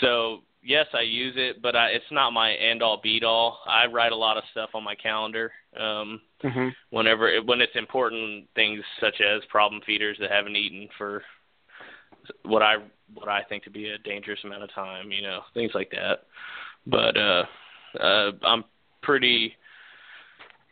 So 0.00 0.40
yes, 0.62 0.86
I 0.94 1.02
use 1.02 1.34
it, 1.36 1.62
but 1.62 1.76
I, 1.76 1.88
it's 1.88 2.04
not 2.10 2.32
my 2.32 2.52
end 2.54 2.82
all 2.82 3.00
beat 3.02 3.24
all. 3.24 3.60
I 3.66 3.86
write 3.86 4.12
a 4.12 4.16
lot 4.16 4.36
of 4.36 4.44
stuff 4.52 4.70
on 4.74 4.84
my 4.84 4.94
calendar. 4.94 5.52
Um, 5.78 6.20
Mm-hmm. 6.44 6.68
whenever 6.90 7.28
it, 7.28 7.44
when 7.46 7.60
it's 7.60 7.76
important 7.76 8.48
things 8.54 8.82
such 9.00 9.20
as 9.20 9.42
problem 9.50 9.80
feeders 9.86 10.18
that 10.20 10.30
haven't 10.30 10.56
eaten 10.56 10.88
for 10.98 11.22
what 12.44 12.62
I 12.62 12.76
what 13.14 13.28
I 13.28 13.42
think 13.48 13.64
to 13.64 13.70
be 13.70 13.90
a 13.90 13.98
dangerous 13.98 14.40
amount 14.44 14.62
of 14.62 14.72
time, 14.74 15.10
you 15.10 15.22
know, 15.22 15.40
things 15.54 15.72
like 15.74 15.90
that. 15.90 16.20
But 16.86 17.16
uh 17.16 17.44
uh, 18.00 18.32
I'm 18.42 18.64
pretty 19.02 19.54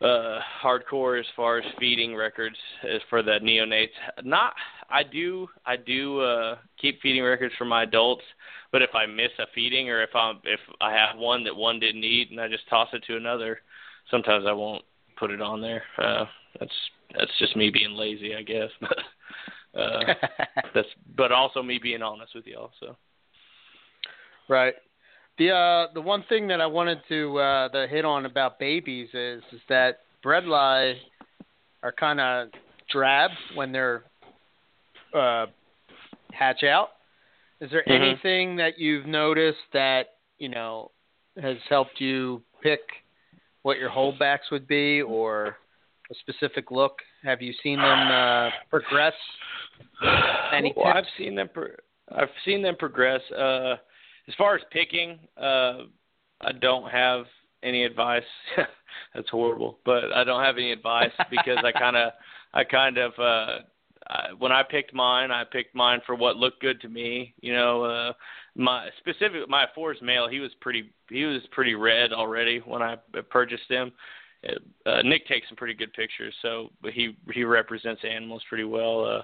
uh 0.01 0.39
hardcore 0.63 1.19
as 1.19 1.25
far 1.35 1.59
as 1.59 1.65
feeding 1.79 2.15
records 2.15 2.55
as 2.83 3.01
for 3.09 3.21
the 3.21 3.39
neonates. 3.43 3.89
Not 4.23 4.53
I 4.89 5.03
do 5.03 5.47
I 5.65 5.77
do 5.77 6.19
uh 6.21 6.55
keep 6.79 7.01
feeding 7.01 7.23
records 7.23 7.53
for 7.57 7.65
my 7.65 7.83
adults, 7.83 8.23
but 8.71 8.81
if 8.81 8.89
I 8.95 9.05
miss 9.05 9.31
a 9.39 9.45
feeding 9.53 9.89
or 9.89 10.01
if 10.01 10.15
I'm 10.15 10.39
if 10.43 10.59
I 10.79 10.91
have 10.93 11.17
one 11.17 11.43
that 11.43 11.55
one 11.55 11.79
didn't 11.79 12.03
eat 12.03 12.31
and 12.31 12.39
I 12.39 12.47
just 12.47 12.67
toss 12.69 12.89
it 12.93 13.03
to 13.07 13.17
another, 13.17 13.59
sometimes 14.09 14.45
I 14.47 14.53
won't 14.53 14.83
put 15.17 15.31
it 15.31 15.41
on 15.41 15.61
there. 15.61 15.83
Uh 15.97 16.25
that's 16.59 16.73
that's 17.17 17.31
just 17.39 17.55
me 17.55 17.69
being 17.69 17.91
lazy, 17.91 18.35
I 18.35 18.41
guess. 18.41 18.69
uh 19.77 20.13
that's 20.73 20.87
but 21.15 21.31
also 21.31 21.61
me 21.63 21.79
being 21.81 22.01
honest 22.01 22.33
with 22.35 22.45
y'all, 22.45 22.71
so 22.79 22.95
Right. 24.47 24.73
The 25.37 25.51
uh 25.51 25.93
the 25.93 26.01
one 26.01 26.23
thing 26.27 26.47
that 26.47 26.59
I 26.61 26.65
wanted 26.67 26.99
to 27.09 27.37
uh 27.39 27.67
the 27.69 27.87
hit 27.89 28.05
on 28.05 28.25
about 28.25 28.59
babies 28.59 29.09
is 29.13 29.41
is 29.53 29.61
that 29.69 29.99
bredli 30.23 30.95
are 31.83 31.91
kind 31.91 32.19
of 32.19 32.49
drab 32.89 33.31
when 33.55 33.71
they're 33.71 34.03
uh 35.13 35.47
hatch 36.33 36.63
out. 36.63 36.89
Is 37.61 37.69
there 37.71 37.83
Mhm. 37.87 37.91
anything 37.91 38.55
that 38.57 38.77
you've 38.79 39.05
noticed 39.05 39.59
that, 39.73 40.15
you 40.39 40.49
know, 40.49 40.91
has 41.41 41.57
helped 41.69 42.01
you 42.01 42.43
pick 42.61 42.81
what 43.61 43.77
your 43.77 43.89
holdbacks 43.89 44.49
would 44.51 44.67
be 44.67 45.01
or 45.01 45.57
a 46.09 46.15
specific 46.15 46.71
look? 46.71 47.01
Have 47.23 47.41
you 47.41 47.53
seen 47.63 47.77
them 47.77 48.11
uh 48.11 48.49
progress? 48.69 49.13
Any 50.53 50.73
well. 50.75 50.87
I've 50.87 51.05
seen 51.17 51.35
them. 51.35 51.49
Pro- 51.53 51.67
I've 52.15 52.29
seen 52.45 52.61
them 52.61 52.75
progress. 52.75 53.21
Uh, 53.31 53.75
as 54.27 54.35
far 54.37 54.55
as 54.55 54.61
picking, 54.71 55.19
uh, 55.37 55.83
I 56.41 56.51
don't 56.59 56.89
have 56.89 57.25
any 57.63 57.83
advice. 57.83 58.23
That's 59.15 59.29
horrible, 59.29 59.79
but 59.85 60.11
I 60.13 60.23
don't 60.23 60.43
have 60.43 60.57
any 60.57 60.71
advice 60.71 61.11
because 61.29 61.57
I 61.63 61.71
kind 61.71 61.95
of, 61.95 62.11
I 62.53 62.63
kind 62.63 62.97
of, 62.97 63.11
uh, 63.17 63.59
I, 64.07 64.27
when 64.37 64.51
I 64.51 64.63
picked 64.63 64.93
mine, 64.93 65.31
I 65.31 65.43
picked 65.43 65.75
mine 65.75 66.01
for 66.05 66.15
what 66.15 66.37
looked 66.37 66.61
good 66.61 66.81
to 66.81 66.89
me. 66.89 67.33
You 67.41 67.53
know, 67.53 67.83
uh, 67.83 68.13
my 68.55 68.89
specific 68.99 69.47
my 69.47 69.65
Forest 69.73 70.01
male, 70.01 70.27
he 70.27 70.39
was 70.39 70.51
pretty, 70.59 70.91
he 71.09 71.23
was 71.23 71.41
pretty 71.51 71.75
red 71.75 72.11
already 72.11 72.59
when 72.59 72.81
I 72.81 72.97
purchased 73.29 73.69
him. 73.69 73.91
Uh, 74.85 75.01
Nick 75.03 75.27
takes 75.27 75.47
some 75.47 75.55
pretty 75.55 75.73
good 75.73 75.93
pictures, 75.93 76.33
so 76.41 76.71
he 76.91 77.15
he 77.31 77.43
represents 77.43 78.01
animals 78.03 78.41
pretty 78.49 78.63
well. 78.63 79.05
Uh, 79.05 79.21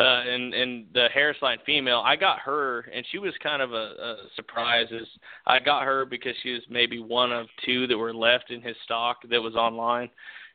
uh, 0.00 0.22
and 0.26 0.54
and 0.54 0.86
the 0.94 1.08
Harris 1.12 1.36
line 1.42 1.58
female, 1.66 2.02
I 2.04 2.16
got 2.16 2.38
her, 2.40 2.80
and 2.94 3.04
she 3.10 3.18
was 3.18 3.34
kind 3.42 3.60
of 3.60 3.72
a, 3.72 3.76
a 3.76 4.16
surprise. 4.36 4.86
As 4.92 5.06
I 5.46 5.58
got 5.58 5.84
her 5.84 6.06
because 6.06 6.34
she 6.42 6.52
was 6.52 6.62
maybe 6.70 7.00
one 7.00 7.32
of 7.32 7.46
two 7.66 7.86
that 7.88 7.98
were 7.98 8.14
left 8.14 8.50
in 8.50 8.62
his 8.62 8.76
stock 8.84 9.18
that 9.28 9.42
was 9.42 9.54
online, 9.54 10.08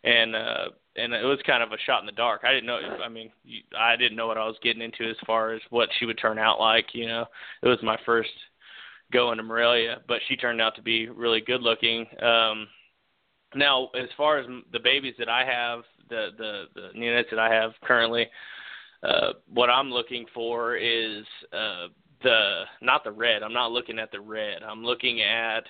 and 0.04 0.36
uh, 0.36 0.70
and 0.96 1.14
it 1.14 1.26
was 1.26 1.40
kind 1.46 1.62
of 1.62 1.72
a 1.72 1.78
shot 1.86 2.00
in 2.00 2.06
the 2.06 2.14
dark. 2.14 2.42
I 2.46 2.54
didn't 2.54 2.68
know. 2.68 2.80
I 3.04 3.10
mean, 3.10 3.32
I 3.78 3.96
didn't 3.96 4.18
know 4.18 4.28
what 4.28 4.38
I 4.38 4.46
was 4.46 4.58
getting 4.64 4.82
into 4.82 5.10
as 5.10 5.18
far 5.28 5.54
as 5.54 5.62
what 5.70 5.90
she 6.00 6.06
would 6.06 6.18
turn 6.18 6.40
out 6.40 6.60
like. 6.60 6.88
You 6.94 7.08
know, 7.08 7.26
it 7.62 7.68
was 7.68 7.80
my 7.84 7.98
first 8.06 8.32
go 9.12 9.32
into 9.32 9.44
Morelia, 9.44 10.02
but 10.08 10.20
she 10.28 10.36
turned 10.36 10.62
out 10.62 10.76
to 10.76 10.82
be 10.82 11.10
really 11.10 11.42
good 11.42 11.62
looking. 11.62 12.06
Um, 12.22 12.68
now, 13.56 13.90
as 13.96 14.10
far 14.18 14.40
as 14.40 14.48
the 14.72 14.80
babies 14.80 15.16
that 15.20 15.30
I 15.30 15.46
have, 15.46 15.84
the 16.10 16.30
the 16.38 16.64
the 16.76 17.00
neonates 17.00 17.30
that 17.30 17.40
I 17.40 17.54
have 17.54 17.72
currently 17.84 18.28
uh, 19.04 19.34
what 19.54 19.70
I'm 19.70 19.92
looking 19.92 20.26
for 20.34 20.76
is 20.76 21.26
uh, 21.52 21.88
the 22.24 22.64
not 22.82 23.04
the 23.04 23.12
red. 23.12 23.44
I'm 23.44 23.54
not 23.54 23.72
looking 23.72 24.00
at 24.00 24.12
the 24.12 24.22
red. 24.22 24.64
I'm 24.64 24.84
looking 24.84 25.22
at 25.22 25.64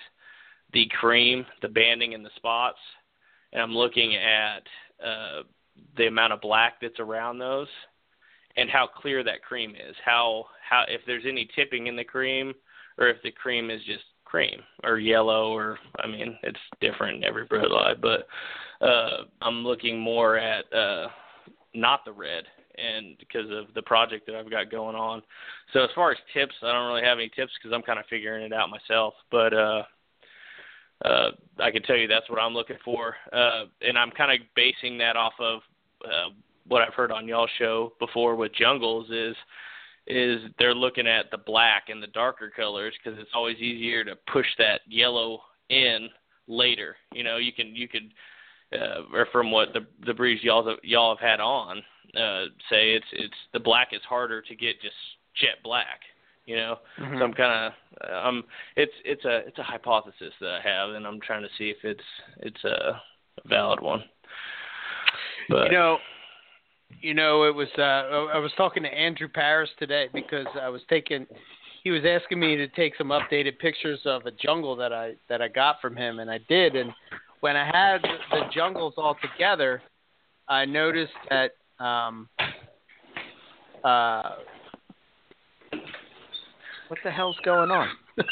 the 0.73 0.87
cream, 0.99 1.45
the 1.61 1.67
banding 1.67 2.13
and 2.13 2.23
the 2.23 2.29
spots, 2.35 2.77
and 3.51 3.61
I'm 3.61 3.75
looking 3.75 4.15
at 4.15 4.63
uh, 5.03 5.43
the 5.97 6.07
amount 6.07 6.33
of 6.33 6.41
black 6.41 6.73
that's 6.81 6.99
around 6.99 7.39
those, 7.39 7.67
and 8.55 8.69
how 8.69 8.87
clear 8.87 9.23
that 9.23 9.41
cream 9.41 9.71
is. 9.71 9.95
How 10.05 10.45
how 10.67 10.83
if 10.87 11.01
there's 11.07 11.25
any 11.27 11.49
tipping 11.55 11.87
in 11.87 11.95
the 11.95 12.03
cream, 12.03 12.53
or 12.99 13.07
if 13.07 13.17
the 13.23 13.31
cream 13.31 13.71
is 13.71 13.81
just 13.85 14.03
cream 14.33 14.63
or 14.83 14.97
yellow, 14.97 15.55
or 15.55 15.77
I 15.99 16.07
mean 16.07 16.35
it's 16.41 16.57
different 16.81 17.17
in 17.17 17.23
every 17.23 17.47
bredli, 17.47 18.01
but 18.01 18.27
uh, 18.83 19.25
I'm 19.43 19.63
looking 19.63 19.99
more 19.99 20.37
at 20.37 20.65
uh, 20.73 21.09
not 21.75 22.03
the 22.03 22.11
red 22.11 22.45
and 22.75 23.15
because 23.19 23.45
of 23.51 23.71
the 23.75 23.83
project 23.83 24.25
that 24.25 24.35
I've 24.35 24.49
got 24.49 24.71
going 24.71 24.95
on. 24.95 25.21
So 25.71 25.83
as 25.83 25.91
far 25.93 26.11
as 26.11 26.17
tips, 26.33 26.55
I 26.63 26.71
don't 26.71 26.87
really 26.87 27.03
have 27.03 27.19
any 27.19 27.29
tips 27.29 27.51
because 27.61 27.71
I'm 27.71 27.83
kind 27.83 27.99
of 27.99 28.05
figuring 28.09 28.43
it 28.43 28.53
out 28.53 28.71
myself. 28.71 29.13
But 29.29 29.53
uh, 29.53 29.83
uh, 31.05 31.29
I 31.59 31.69
can 31.69 31.83
tell 31.83 31.95
you 31.95 32.07
that's 32.07 32.27
what 32.27 32.39
I'm 32.39 32.55
looking 32.55 32.77
for, 32.83 33.15
uh, 33.31 33.65
and 33.81 33.99
I'm 33.99 34.09
kind 34.09 34.31
of 34.31 34.47
basing 34.55 34.97
that 34.97 35.15
off 35.15 35.33
of 35.39 35.59
uh, 36.03 36.33
what 36.67 36.81
I've 36.81 36.95
heard 36.95 37.11
on 37.11 37.27
y'all 37.27 37.49
show 37.59 37.93
before 37.99 38.35
with 38.35 38.51
jungles 38.55 39.11
is 39.11 39.35
is 40.07 40.41
they're 40.59 40.75
looking 40.75 41.07
at 41.07 41.31
the 41.31 41.37
black 41.37 41.85
and 41.89 42.03
the 42.03 42.07
darker 42.07 42.51
colors 42.55 42.93
because 43.01 43.17
it's 43.19 43.31
always 43.33 43.57
easier 43.57 44.03
to 44.03 44.15
push 44.31 44.47
that 44.57 44.81
yellow 44.87 45.41
in 45.69 46.09
later. 46.47 46.95
You 47.13 47.23
know, 47.23 47.37
you 47.37 47.53
can 47.53 47.75
you 47.75 47.87
could 47.87 48.13
uh, 48.73 49.03
or 49.13 49.27
from 49.31 49.51
what 49.51 49.69
the 49.73 49.85
the 50.05 50.13
breeds 50.13 50.43
y'all 50.43 50.67
have, 50.67 50.79
y'all 50.83 51.15
have 51.15 51.25
had 51.25 51.39
on, 51.39 51.77
uh, 52.17 52.45
say 52.69 52.93
it's 52.93 53.05
it's 53.13 53.33
the 53.53 53.59
black 53.59 53.89
is 53.93 54.01
harder 54.07 54.41
to 54.41 54.55
get 54.55 54.81
just 54.81 54.95
jet 55.35 55.61
black. 55.63 56.01
You 56.45 56.57
know, 56.57 56.79
Mhm. 56.99 57.19
so 57.19 57.23
I'm 57.23 57.33
kind 57.33 57.73
of 58.01 58.25
um 58.27 58.43
it's 58.75 58.91
it's 59.05 59.23
a 59.23 59.37
it's 59.47 59.59
a 59.59 59.63
hypothesis 59.63 60.33
that 60.41 60.49
I 60.49 60.61
have, 60.61 60.89
and 60.95 61.07
I'm 61.07 61.21
trying 61.21 61.43
to 61.43 61.49
see 61.57 61.69
if 61.69 61.77
it's 61.85 62.03
it's 62.39 62.63
a 62.65 63.01
valid 63.45 63.79
one. 63.79 64.03
But 65.49 65.71
you 65.71 65.77
know, 65.77 65.99
you 67.01 67.13
know, 67.13 67.43
it 67.43 67.53
was. 67.55 67.67
Uh, 67.77 67.81
I 67.81 68.37
was 68.39 68.51
talking 68.57 68.83
to 68.83 68.89
Andrew 68.89 69.27
Paris 69.27 69.69
today 69.79 70.07
because 70.13 70.47
I 70.61 70.69
was 70.69 70.81
taking. 70.89 71.25
He 71.83 71.91
was 71.91 72.01
asking 72.05 72.39
me 72.39 72.55
to 72.55 72.67
take 72.69 72.95
some 72.97 73.09
updated 73.09 73.59
pictures 73.59 73.99
of 74.05 74.25
a 74.25 74.31
jungle 74.31 74.75
that 74.77 74.93
I 74.93 75.13
that 75.29 75.41
I 75.41 75.47
got 75.49 75.81
from 75.81 75.95
him, 75.95 76.19
and 76.19 76.29
I 76.31 76.39
did. 76.47 76.75
And 76.75 76.91
when 77.41 77.55
I 77.57 77.65
had 77.65 78.01
the 78.31 78.41
jungles 78.53 78.93
all 78.97 79.15
together, 79.21 79.81
I 80.47 80.65
noticed 80.65 81.11
that. 81.29 81.51
Um, 81.83 82.29
uh, 83.83 84.35
what 86.87 86.99
the 87.03 87.11
hell's 87.11 87.37
going 87.43 87.71
on? 87.71 87.89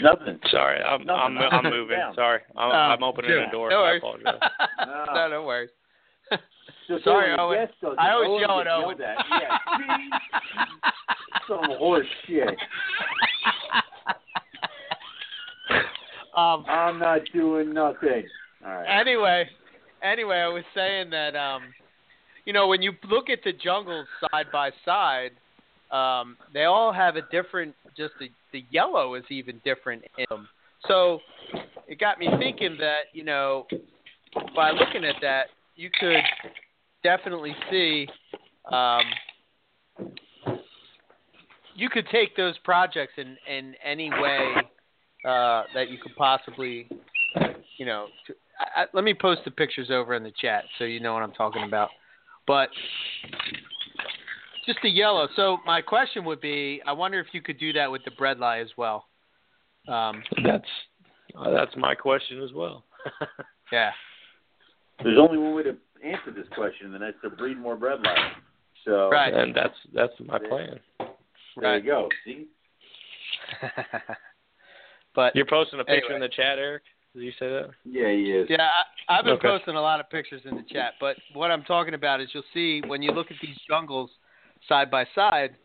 Nothing. 0.00 0.38
sorry, 0.50 0.80
I'm 0.82 1.04
No, 1.04 1.14
I'm 1.14 1.36
I'm 1.38 1.64
moving. 1.70 1.96
down. 1.98 2.14
Sorry, 2.14 2.40
I'm, 2.56 2.70
Oh, 2.70 2.72
I'm 2.74 3.02
opening 3.02 3.30
sure. 3.30 3.44
the 3.44 3.50
door. 3.52 3.70
No 3.70 3.80
I 3.80 3.82
worries. 3.82 4.02
apologize. 4.02 4.40
no, 5.14 5.28
no 5.28 5.42
worries. 5.44 5.70
So 6.88 6.98
Sorry, 7.02 7.34
Owen. 7.38 7.66
guest 7.66 7.72
I 7.98 8.10
always 8.10 8.28
Owen 8.30 8.40
yell 8.40 8.60
at 8.60 8.66
Owen. 8.68 8.98
yelled 8.98 9.00
at. 9.00 9.16
Yeah, 9.30 9.58
some 11.48 11.78
horse 11.78 12.06
shit. 12.26 12.48
um, 16.36 16.64
I'm 16.68 16.98
not 16.98 17.20
doing 17.32 17.72
nothing. 17.72 18.24
All 18.64 18.70
right. 18.70 19.00
anyway, 19.00 19.48
anyway, 20.02 20.36
I 20.38 20.48
was 20.48 20.64
saying 20.74 21.10
that 21.10 21.34
um, 21.36 21.62
you 22.44 22.52
know 22.52 22.68
when 22.68 22.82
you 22.82 22.92
look 23.08 23.30
at 23.30 23.38
the 23.44 23.52
jungles 23.52 24.06
side 24.30 24.46
by 24.52 24.70
side, 24.84 25.30
um, 25.90 26.36
they 26.52 26.64
all 26.64 26.92
have 26.92 27.16
a 27.16 27.22
different. 27.30 27.74
Just 27.96 28.12
the 28.20 28.28
the 28.52 28.64
yellow 28.70 29.14
is 29.14 29.24
even 29.30 29.60
different 29.64 30.04
in 30.18 30.26
them. 30.28 30.48
So 30.86 31.20
it 31.88 31.98
got 31.98 32.18
me 32.18 32.28
thinking 32.38 32.76
that 32.78 33.04
you 33.14 33.24
know 33.24 33.66
by 34.54 34.70
looking 34.70 35.04
at 35.04 35.16
that, 35.22 35.44
you 35.76 35.90
could 35.98 36.22
definitely 37.04 37.54
see. 37.70 38.08
Um, 38.72 39.02
you 41.76 41.88
could 41.88 42.06
take 42.10 42.36
those 42.36 42.58
projects 42.64 43.12
in 43.16 43.36
in 43.48 43.74
any 43.84 44.10
way 44.10 44.54
uh, 45.24 45.62
that 45.74 45.90
you 45.90 45.98
could 46.02 46.16
possibly, 46.16 46.88
you 47.76 47.86
know, 47.86 48.06
to, 48.26 48.34
I, 48.58 48.82
I, 48.82 48.86
let 48.92 49.04
me 49.04 49.14
post 49.14 49.42
the 49.44 49.50
pictures 49.52 49.90
over 49.90 50.14
in 50.14 50.24
the 50.24 50.32
chat 50.40 50.64
so 50.78 50.84
you 50.84 51.00
know 51.00 51.12
what 51.14 51.22
I'm 51.22 51.32
talking 51.32 51.62
about. 51.62 51.90
But 52.46 52.68
just 54.66 54.78
the 54.82 54.90
yellow. 54.90 55.28
So 55.36 55.58
my 55.66 55.80
question 55.80 56.24
would 56.24 56.40
be, 56.40 56.80
I 56.86 56.92
wonder 56.92 57.20
if 57.20 57.26
you 57.32 57.42
could 57.42 57.58
do 57.58 57.72
that 57.74 57.90
with 57.90 58.02
the 58.04 58.10
bredli 58.10 58.62
as 58.62 58.70
well. 58.76 59.06
Um, 59.88 60.22
That's 60.42 60.64
uh, 61.36 61.50
that's 61.50 61.76
my 61.76 61.94
question 61.94 62.42
as 62.42 62.52
well. 62.54 62.84
yeah. 63.72 63.90
There's 65.02 65.18
only 65.18 65.36
one 65.36 65.54
way 65.54 65.64
to 65.64 65.76
answer 66.04 66.30
this 66.34 66.46
question, 66.54 66.94
and 66.94 67.02
that's 67.02 67.16
to 67.22 67.30
breed 67.30 67.58
more 67.58 67.76
bredli. 67.76 68.14
So 68.84 69.08
Right. 69.10 69.32
and 69.32 69.54
that's 69.54 69.74
that's 69.94 70.12
my 70.20 70.38
plan. 70.38 70.78
there 70.98 71.08
Right. 71.56 71.82
you 71.84 71.90
go. 71.90 72.08
See, 72.24 72.46
but 75.14 75.34
You're 75.34 75.46
posting 75.46 75.80
a 75.80 75.84
picture 75.84 76.12
Anyway. 76.12 76.14
in 76.14 76.20
the 76.20 76.28
chat, 76.28 76.58
Eric. 76.58 76.82
Did 77.14 77.22
you 77.22 77.32
say 77.38 77.48
that? 77.48 77.70
yeah, 77.84 78.10
he 78.10 78.32
is. 78.32 78.48
Yeah, 78.50 78.68
I, 79.08 79.16
I've 79.18 79.24
been 79.24 79.34
Okay. 79.34 79.48
posting 79.48 79.76
a 79.76 79.80
lot 79.80 80.00
of 80.00 80.10
pictures 80.10 80.42
in 80.44 80.56
the 80.56 80.64
chat, 80.68 80.94
but 81.00 81.16
what 81.32 81.50
I'm 81.50 81.62
talking 81.62 81.94
about 81.94 82.20
is 82.20 82.28
you'll 82.32 82.42
see 82.52 82.82
when 82.86 83.02
you 83.02 83.12
look 83.12 83.30
at 83.30 83.36
these 83.40 83.56
jungles 83.68 84.10
side 84.68 84.90
by 84.90 85.06
side, 85.14 85.56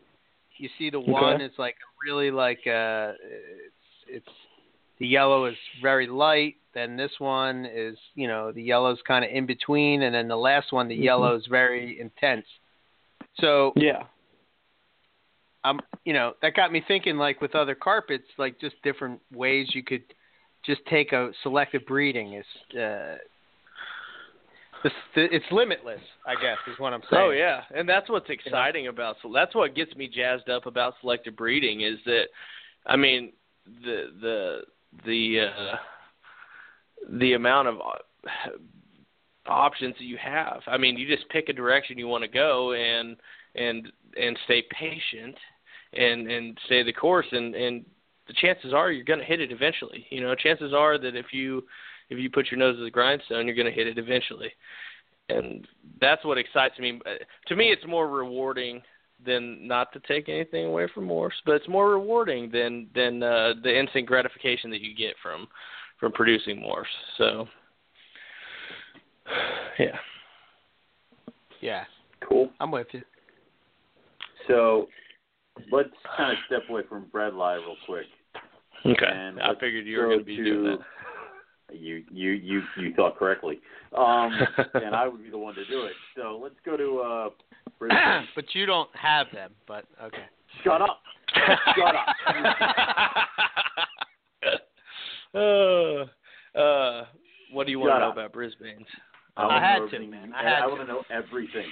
you 0.58 0.68
see 0.78 0.90
the 0.90 1.00
one 1.00 1.40
is 1.40 1.52
like 1.58 1.74
really 2.06 2.30
like 2.30 2.60
uh 2.66 3.12
it's 3.22 3.74
it's 4.06 4.28
the 4.98 5.06
yellow 5.06 5.46
is 5.46 5.56
very 5.82 6.06
light. 6.06 6.56
Then 6.72 6.96
this 6.96 7.12
one 7.18 7.66
is, 7.66 7.96
you 8.14 8.28
know, 8.28 8.52
the 8.52 8.62
yellow's 8.62 9.00
kind 9.06 9.24
of 9.24 9.30
in 9.30 9.46
between, 9.46 10.02
and 10.02 10.14
then 10.14 10.28
the 10.28 10.36
last 10.36 10.72
one, 10.72 10.88
the 10.88 10.98
Mhm. 10.98 11.04
yellow 11.04 11.34
is 11.34 11.46
very 11.46 11.98
intense. 12.00 12.46
So 13.34 13.72
Yeah. 13.76 14.04
I'm, 15.62 15.80
you 16.04 16.14
know, 16.14 16.34
that 16.40 16.54
got 16.54 16.72
me 16.72 16.80
thinking. 16.80 17.18
Like 17.18 17.40
with 17.40 17.54
other 17.54 17.74
carpets, 17.74 18.26
like 18.38 18.58
just 18.58 18.80
different 18.82 19.20
ways 19.30 19.74
you 19.74 19.82
could 19.82 20.04
just 20.62 20.84
take 20.86 21.12
a 21.12 21.32
selective 21.42 21.84
breeding 21.86 22.34
is. 22.34 22.46
Uh, 22.74 23.18
this, 24.82 24.92
it's 25.14 25.44
limitless, 25.52 26.00
I 26.26 26.34
guess, 26.40 26.56
is 26.66 26.78
what 26.78 26.94
I'm 26.94 27.02
saying. 27.10 27.22
Oh 27.22 27.30
yeah, 27.30 27.64
and 27.74 27.86
that's 27.86 28.08
what's 28.08 28.30
exciting 28.30 28.86
about 28.86 29.16
so 29.22 29.30
that's 29.32 29.54
what 29.54 29.74
gets 29.74 29.94
me 29.94 30.08
jazzed 30.08 30.48
up 30.48 30.64
about 30.64 30.94
selective 31.00 31.36
breeding 31.36 31.82
is 31.82 31.98
that, 32.06 32.28
I 32.86 32.96
mean, 32.96 33.32
the 33.84 34.10
the 34.20 34.62
the 35.04 35.40
uh, 35.40 35.76
the 37.08 37.34
amount 37.34 37.68
of 37.68 37.76
uh, 37.76 38.50
options 39.46 39.94
that 39.98 40.04
you 40.04 40.18
have. 40.18 40.60
I 40.66 40.76
mean, 40.76 40.96
you 40.96 41.06
just 41.06 41.28
pick 41.30 41.48
a 41.48 41.52
direction 41.52 41.98
you 41.98 42.08
want 42.08 42.22
to 42.22 42.28
go 42.28 42.72
and 42.72 43.16
and 43.54 43.90
and 44.20 44.38
stay 44.44 44.62
patient 44.70 45.36
and 45.92 46.30
and 46.30 46.58
stay 46.66 46.82
the 46.82 46.92
course 46.92 47.26
and 47.32 47.54
and 47.54 47.84
the 48.26 48.34
chances 48.34 48.72
are 48.72 48.92
you're 48.92 49.04
going 49.04 49.18
to 49.18 49.24
hit 49.24 49.40
it 49.40 49.50
eventually. 49.50 50.06
You 50.10 50.20
know, 50.20 50.34
chances 50.34 50.72
are 50.72 50.98
that 50.98 51.16
if 51.16 51.26
you 51.32 51.64
if 52.10 52.18
you 52.18 52.30
put 52.30 52.50
your 52.50 52.58
nose 52.58 52.76
to 52.76 52.84
the 52.84 52.90
grindstone, 52.90 53.46
you're 53.46 53.56
going 53.56 53.66
to 53.66 53.72
hit 53.72 53.86
it 53.86 53.98
eventually. 53.98 54.52
And 55.28 55.66
that's 56.00 56.24
what 56.24 56.38
excites 56.38 56.78
me. 56.78 57.00
Uh, 57.06 57.24
To 57.48 57.56
me, 57.56 57.66
it's 57.66 57.86
more 57.86 58.08
rewarding 58.08 58.82
than 59.24 59.66
not 59.66 59.92
to 59.92 60.00
take 60.00 60.28
anything 60.28 60.66
away 60.66 60.88
from 60.92 61.06
morphs, 61.08 61.32
but 61.44 61.54
it's 61.54 61.68
more 61.68 61.90
rewarding 61.90 62.50
than 62.50 62.88
than 62.94 63.22
uh, 63.22 63.54
the 63.62 63.76
instant 63.76 64.06
gratification 64.06 64.70
that 64.70 64.80
you 64.80 64.94
get 64.94 65.14
from 65.22 65.48
from 66.00 66.12
producing 66.12 66.56
morphs. 66.56 66.84
So, 67.18 67.46
yeah. 69.78 69.96
Yeah, 71.60 71.84
Cool. 72.26 72.50
I'm 72.60 72.70
with 72.70 72.86
you. 72.92 73.02
So 74.48 74.88
let's 75.70 75.90
kind 76.16 76.32
of 76.32 76.38
step 76.46 76.62
away 76.68 76.82
from 76.88 77.06
bredli 77.14 77.56
real 77.58 77.76
quick. 77.86 78.06
Okay. 78.86 79.06
And 79.12 79.40
I 79.40 79.52
figured 79.60 79.86
you 79.86 79.98
were 79.98 80.06
going 80.06 80.18
to 80.20 80.24
be 80.24 80.36
doing 80.36 80.78
to- 80.78 81.76
You 81.76 82.02
you 82.10 82.30
you 82.32 82.62
you 82.78 82.94
thought 82.94 83.18
correctly. 83.18 83.60
Um, 83.96 84.32
and 84.74 84.94
I 84.94 85.06
would 85.06 85.22
be 85.22 85.30
the 85.30 85.38
one 85.38 85.54
to 85.54 85.64
do 85.66 85.82
it. 85.84 85.92
So 86.16 86.40
let's 86.42 86.54
go 86.64 86.76
to 86.76 86.98
uh, 87.00 87.28
Brisbane. 87.78 88.26
but 88.34 88.54
you 88.54 88.64
don't 88.66 88.90
have 88.96 89.26
them. 89.32 89.52
But 89.68 89.84
okay. 90.02 90.24
Shut 90.64 90.80
up. 90.82 91.00
Shut 91.76 91.94
up. 91.94 92.06
uh, 95.34 96.58
uh, 96.58 97.06
what 97.52 97.66
do 97.66 97.72
you 97.72 97.78
want 97.78 97.90
Shut 97.90 97.96
to 97.96 98.00
know 98.00 98.08
up. 98.08 98.12
about 98.14 98.32
Brisbane's? 98.32 98.86
I 99.36 99.46
wanna 99.46 99.60
had 99.60 99.78
know 99.78 99.88
to, 99.88 99.94
everything- 99.96 100.10
man. 100.10 100.32
I 100.34 100.42
had 100.42 100.54
I 100.54 100.60
to. 100.62 100.68
want 100.68 100.80
to 100.80 100.86
know 100.86 101.02
everything, 101.10 101.68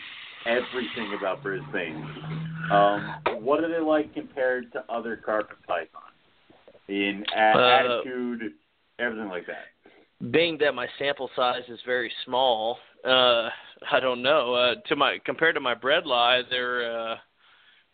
everything 0.47 1.15
about 1.19 1.43
Brisbane. 1.43 1.97
Um, 2.71 3.15
what 3.43 3.63
are 3.65 3.69
they 3.69 3.81
like 3.85 4.13
compared 4.15 4.73
to 4.73 4.85
other 4.89 5.17
carpet 5.17 5.57
pythons 5.67 5.91
in 6.89 7.25
a- 7.35 7.39
Uh, 7.39 7.59
attitude, 8.03 8.53
everything 8.99 9.29
like 9.29 9.47
that? 9.47 9.67
being 10.33 10.59
that 10.59 10.75
my 10.75 10.87
sample 10.99 11.31
size 11.37 11.63
is 11.69 11.79
very 11.87 12.13
small, 12.25 12.79
uh, 13.05 13.49
I 13.91 14.01
don't 14.01 14.21
know. 14.23 14.55
Uh, 14.55 14.75
to 14.89 14.97
my 14.97 15.19
compared 15.25 15.55
to 15.55 15.61
my 15.61 15.75
bredli, 15.75 16.43
they're 16.51 16.91
uh, 17.13 17.17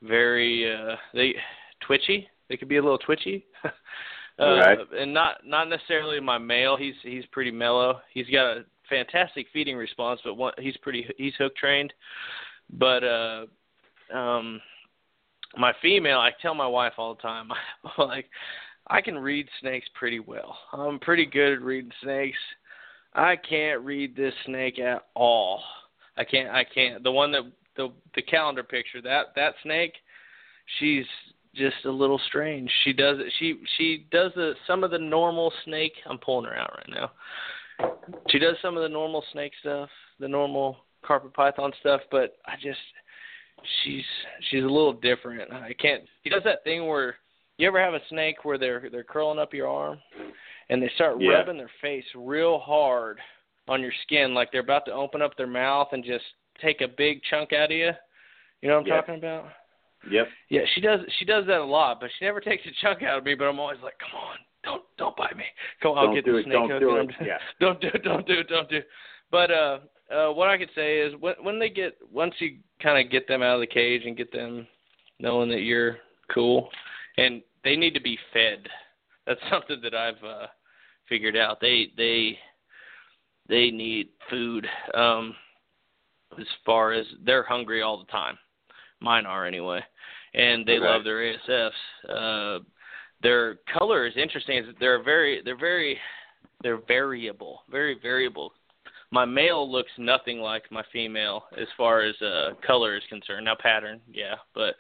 very 0.03 0.73
uh, 0.75 0.97
they 1.13 1.35
twitchy. 1.81 2.29
They 2.49 2.57
could 2.57 2.69
be 2.69 2.77
a 2.77 2.83
little 2.83 2.99
twitchy. 2.99 3.45
uh. 4.39 4.75
And 4.97 5.15
not 5.15 5.47
not 5.47 5.69
necessarily 5.69 6.21
my 6.21 6.39
male. 6.39 6.77
He's 6.77 6.95
he's 7.03 7.25
pretty 7.33 7.51
mellow. 7.51 8.01
He's 8.13 8.29
got 8.29 8.57
a 8.57 8.65
fantastic 8.89 9.47
feeding 9.53 9.77
response, 9.77 10.21
but 10.25 10.35
one, 10.35 10.53
he's 10.59 10.77
pretty 10.79 11.07
he's 11.17 11.35
hook 11.39 11.55
trained. 11.57 11.93
But 12.73 13.05
uh, 13.05 13.47
um, 14.13 14.61
my 15.57 15.73
female, 15.83 16.19
I 16.19 16.31
tell 16.43 16.55
my 16.55 16.67
wife 16.67 16.95
all 16.99 17.15
the 17.15 17.23
time, 17.23 17.51
like 17.99 18.27
I 18.89 19.01
can 19.01 19.19
read 19.19 19.49
snakes 19.61 19.87
pretty 19.95 20.21
well. 20.21 20.57
I'm 20.73 20.99
pretty 20.99 21.27
good 21.27 21.55
at 21.55 21.63
reading 21.63 21.93
snakes. 22.03 22.39
I 23.15 23.37
can't 23.37 23.83
read 23.83 24.17
this 24.17 24.35
snake 24.47 24.79
at 24.79 25.07
all. 25.15 25.63
I 26.17 26.25
can't. 26.25 26.51
I 26.51 26.65
can't. 26.65 27.03
The 27.03 27.13
one 27.13 27.33
that 27.33 27.43
the 27.77 27.93
the 28.15 28.23
calendar 28.23 28.63
picture 28.63 29.01
that 29.03 29.27
that 29.37 29.55
snake, 29.63 29.95
she's 30.79 31.07
just 31.55 31.85
a 31.85 31.91
little 31.91 32.21
strange. 32.27 32.71
She 32.85 32.93
does 32.93 33.19
it. 33.19 33.33
She 33.39 33.61
she 33.77 34.07
does 34.11 34.33
the 34.35 34.55
some 34.67 34.85
of 34.85 34.91
the 34.91 34.99
normal 34.99 35.53
snake. 35.65 35.93
I'm 36.07 36.19
pulling 36.19 36.47
her 36.47 36.57
out 36.57 36.73
right 36.77 36.91
now. 36.91 37.13
She 38.31 38.39
does 38.39 38.57
some 38.63 38.77
of 38.77 38.83
the 38.83 38.89
normal 38.89 39.25
snake 39.33 39.53
stuff, 39.61 39.89
the 40.21 40.29
normal 40.29 40.79
carpet 41.05 41.35
python 41.35 41.73
stuff, 41.81 42.01
but 42.11 42.37
I 42.47 42.55
just 42.61 42.79
she's 43.83 44.05
she's 44.51 44.63
a 44.63 44.67
little 44.67 44.93
different. 44.93 45.53
I 45.53 45.73
can't. 45.75 46.03
She 46.23 46.31
does 46.31 46.43
that 46.45 46.65
thing 46.65 46.87
where 46.87 47.17
you 47.59 47.69
ever 47.69 47.81
have 47.81 47.95
a 47.95 48.01
snake 48.09 48.45
where 48.45 48.59
they're 48.59 48.89
they're 48.91 49.05
curling 49.05 49.39
up 49.39 49.55
your 49.55 49.69
arm 49.69 49.99
and 50.71 50.83
they 50.83 50.91
start 50.95 51.21
Yeah. 51.21 51.31
rubbing 51.39 51.59
their 51.59 51.71
face 51.81 52.05
real 52.15 52.59
hard 52.59 53.19
on 53.69 53.81
your 53.81 53.93
skin 54.03 54.35
like 54.35 54.51
they're 54.53 54.61
about 54.61 54.85
to 54.87 54.93
open 54.93 55.23
up 55.23 55.37
their 55.37 55.47
mouth 55.47 55.89
and 55.93 56.05
just 56.05 56.25
take 56.61 56.81
a 56.81 56.89
big 56.89 57.23
chunk 57.25 57.53
out 57.53 57.71
of 57.71 57.77
you. 57.77 57.93
You 58.63 58.69
know 58.69 58.77
what 58.77 58.81
I'm 58.83 58.87
Yeah. 58.87 59.01
talking 59.01 59.15
about? 59.17 59.53
Yep. 60.11 60.27
Yeah, 60.51 60.61
she 60.75 60.81
does 60.81 61.01
she 61.19 61.25
does 61.25 61.47
that 61.47 61.61
a 61.61 61.65
lot, 61.65 62.01
but 62.01 62.11
she 62.19 62.25
never 62.25 62.41
takes 62.41 62.65
a 62.67 62.71
chunk 62.83 63.03
out 63.03 63.19
of 63.19 63.25
me, 63.25 63.35
but 63.35 63.45
I'm 63.45 63.59
always 63.59 63.79
like, 63.83 63.99
Come 63.99 64.21
on, 64.21 64.37
don't 64.65 64.83
don't 64.99 65.17
bite 65.17 65.37
me. 65.37 65.45
Come 65.83 65.93
on, 65.93 66.09
I'll 66.09 66.15
get 66.15 66.25
the 66.25 66.37
it. 66.37 66.45
snake 66.45 66.55
Don't 66.55 66.71
hook 66.71 66.81
do 66.81 66.97
it. 66.97 67.11
Yeah. 67.27 67.39
don't 67.61 67.81
do 67.81 67.89
it, 67.93 68.03
don't 68.03 68.27
do 68.27 68.35
it, 68.41 68.49
don't 68.49 68.69
do 68.69 68.77
it. 68.77 68.89
But 69.31 69.51
uh 69.51 69.79
uh 70.13 70.33
what 70.33 70.49
I 70.49 70.59
could 70.59 70.71
say 70.75 70.99
is 70.99 71.15
when 71.21 71.35
when 71.43 71.59
they 71.59 71.71
get 71.71 71.97
once 72.13 72.35
you 72.39 72.59
kind 72.83 73.05
of 73.05 73.11
get 73.11 73.29
them 73.29 73.43
out 73.43 73.55
of 73.55 73.61
the 73.61 73.67
cage 73.67 74.03
and 74.05 74.17
get 74.17 74.33
them 74.33 74.67
knowing 75.19 75.49
that 75.51 75.63
you're 75.63 75.99
cool 76.33 76.69
and 77.19 77.43
they 77.63 77.77
need 77.77 77.95
to 77.95 78.01
be 78.01 78.19
fed. 78.33 78.67
That's 79.27 79.41
something 79.51 79.81
that 79.83 79.95
I've 79.95 80.23
uh 80.25 80.47
figured 81.09 81.37
out. 81.37 81.61
They 81.61 81.93
they 81.97 82.39
they 83.49 83.71
need 83.71 84.09
food 84.31 84.67
um 84.95 85.35
as 86.39 86.47
far 86.67 86.93
as 86.93 87.07
they're 87.25 87.45
hungry 87.45 87.83
all 87.83 87.99
the 87.99 88.11
time. 88.11 88.37
Mine 89.05 89.27
are 89.27 89.45
anyway. 89.47 89.81
And 90.35 90.67
they 90.67 90.79
Okay. 90.79 90.87
love 90.87 91.05
their 91.05 91.21
ASFs. 91.23 91.73
Uh 92.09 92.61
their 93.23 93.55
color 93.79 94.07
is 94.07 94.17
interesting. 94.17 94.59
Is 94.59 94.75
They're 94.81 95.03
very 95.03 95.43
they're 95.45 95.57
very 95.57 96.01
they're 96.63 96.79
variable, 96.89 97.63
very 97.71 97.95
variable. 98.01 98.53
My 99.11 99.25
male 99.27 99.71
looks 99.71 99.93
nothing 99.99 100.41
like 100.41 100.65
my 100.73 100.83
female 100.93 101.45
as 101.57 101.69
far 101.77 102.01
as 102.01 102.21
uh 102.23 102.55
color 102.67 102.97
is 102.97 103.03
concerned. 103.09 103.45
Now 103.45 103.55
pattern, 103.61 104.01
yeah, 104.11 104.37
but 104.55 104.75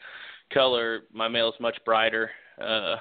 color, 0.52 1.02
my 1.12 1.28
male 1.28 1.50
is 1.50 1.60
much 1.60 1.78
brighter. 1.84 2.30
Uh 2.60 2.96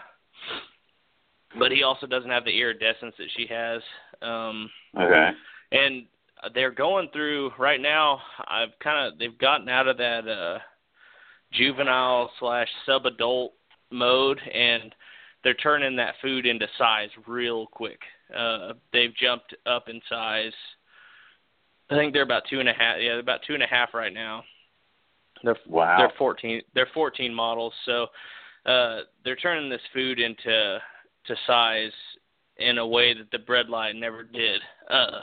but 1.58 1.72
he 1.72 1.84
also 1.84 2.08
doesn't 2.08 2.32
have 2.32 2.46
the 2.46 2.60
iridescence 2.60 3.16
that 3.18 3.30
she 3.36 3.48
has. 3.48 3.82
Um 4.22 4.70
Okay. 5.00 5.30
and 5.72 6.06
they're 6.54 6.72
going 6.72 7.08
through 7.14 7.52
right 7.58 7.80
now. 7.82 8.22
I've 8.48 8.78
kind 8.84 9.08
of 9.08 9.18
they've 9.18 9.38
gotten 9.38 9.70
out 9.70 9.88
of 9.88 9.98
that 9.98 10.28
uh 10.28 10.60
juvenile 11.54 12.32
slash 12.40 12.68
sub 12.86 13.06
adult 13.06 13.54
mode, 13.92 14.40
and 14.54 14.94
they're 15.44 15.54
turning 15.56 15.96
that 15.98 16.16
food 16.22 16.46
into 16.46 16.68
size 16.78 17.10
real 17.28 17.68
quick. 17.68 18.00
Uh, 18.36 18.74
they've 18.92 19.16
jumped 19.16 19.56
up 19.66 19.90
in 19.90 20.02
size. 20.10 20.54
I 21.90 21.96
think 21.96 22.14
they're 22.14 22.24
about 22.24 22.44
two 22.50 22.60
and 22.60 22.70
a 22.70 22.74
half. 22.74 22.98
Yeah, 23.00 23.12
they're 23.12 23.20
about 23.20 23.42
two 23.46 23.54
and 23.54 23.64
a 23.64 23.68
half 23.68 23.94
right 23.94 24.14
now. 24.14 24.44
They're 25.44 25.58
Wow. 25.68 25.98
they're 25.98 26.14
14. 26.18 26.62
They're 26.74 26.88
14 26.94 27.34
models, 27.34 27.74
so 27.86 28.08
uh, 28.66 29.02
they're 29.24 29.36
turning 29.36 29.70
this 29.70 29.82
food 29.94 30.20
into 30.20 30.80
to 31.26 31.36
size 31.46 31.92
in 32.58 32.78
a 32.78 32.88
way 32.88 33.14
that 33.14 33.30
the 33.32 33.38
bredli 33.38 33.94
never 33.98 34.24
did. 34.24 34.62
Uh, 34.90 35.20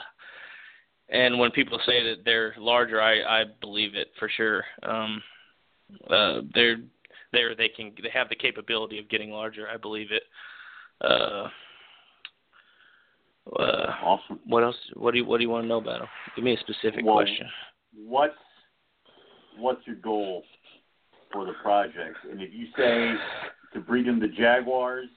and 1.09 1.39
when 1.39 1.51
people 1.51 1.79
say 1.85 2.03
that 2.03 2.23
they're 2.23 2.55
larger, 2.57 3.01
I 3.01 3.41
I 3.41 3.43
believe 3.59 3.95
it 3.95 4.11
for 4.17 4.29
sure. 4.29 4.63
Um, 4.83 5.21
uh, 6.09 6.41
they're 6.53 6.77
they're 7.31 7.55
they 7.55 7.69
can 7.69 7.91
they 8.01 8.09
have 8.13 8.29
the 8.29 8.35
capability 8.35 8.99
of 8.99 9.09
getting 9.09 9.31
larger. 9.31 9.67
I 9.67 9.77
believe 9.77 10.11
it. 10.11 10.23
Uh, 11.03 11.47
uh, 13.59 13.93
Awesome. 14.03 14.39
what 14.45 14.63
else? 14.63 14.75
What 14.95 15.11
do 15.11 15.17
you 15.19 15.25
What 15.25 15.37
do 15.37 15.43
you 15.43 15.49
want 15.49 15.63
to 15.63 15.67
know 15.67 15.77
about 15.79 15.99
them? 15.99 16.07
Give 16.35 16.45
me 16.45 16.53
a 16.53 16.59
specific 16.59 17.05
Well, 17.05 17.15
question. 17.15 17.47
What's 18.07 18.33
what's 19.57 19.85
your 19.87 19.95
goal 19.97 20.43
for 21.31 21.45
the 21.45 21.53
project? 21.63 22.17
And 22.29 22.41
if 22.41 22.49
you 22.53 22.67
say 22.77 23.13
to 23.73 23.79
breed 23.79 24.07
them 24.07 24.19
to 24.19 24.27
jaguars, 24.27 25.07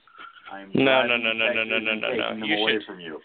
I'm 0.51 0.71
No, 0.73 1.05
no, 1.05 1.17
no, 1.17 1.33
no, 1.33 1.51
no, 1.53 1.63
no, 1.63 1.79
no, 1.79 1.93
no, 1.95 2.33
no. 2.33 2.45
You 2.45 2.55
away 2.57 2.73
should- 2.73 2.85
from 2.85 2.99
you. 2.99 3.19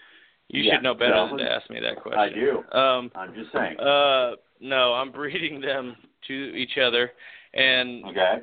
You 0.52 0.64
yeah, 0.64 0.74
should 0.74 0.82
know 0.82 0.94
better 0.94 1.14
than 1.28 1.39
to 1.39 1.48
ask 1.48 1.70
me 1.70 1.78
that 1.78 2.02
question. 2.02 2.18
I 2.18 2.28
do. 2.28 2.64
Um, 2.77 3.12
I'm 3.14 3.32
just 3.35 3.52
saying. 3.52 3.78
uh, 3.78 4.32
no, 4.60 4.94
I'm 4.94 5.12
breeding 5.20 5.60
them 5.60 5.94
to 6.27 6.32
each 6.35 6.77
other, 6.77 7.12
and 7.55 8.05
Okay. 8.06 8.39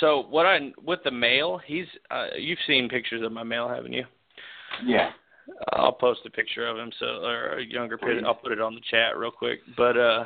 so 0.00 0.24
what 0.30 0.46
I 0.46 0.72
with 0.82 1.00
the 1.04 1.10
male, 1.10 1.58
he's 1.58 1.86
uh, 2.10 2.28
you've 2.36 2.58
seen 2.66 2.88
pictures 2.88 3.22
of 3.22 3.32
my 3.32 3.42
male, 3.42 3.68
haven't 3.68 3.92
you? 3.92 4.04
Yeah. 4.84 5.10
I'll 5.72 5.92
post 5.92 6.20
a 6.24 6.30
picture 6.30 6.66
of 6.66 6.78
him 6.78 6.92
so 6.98 7.06
or 7.24 7.58
a 7.58 7.64
younger 7.64 7.98
picture. 7.98 8.22
I'll 8.24 8.34
put 8.34 8.52
it 8.52 8.60
on 8.60 8.74
the 8.74 8.80
chat 8.90 9.16
real 9.16 9.32
quick. 9.32 9.60
But 9.76 9.96
uh 9.96 10.24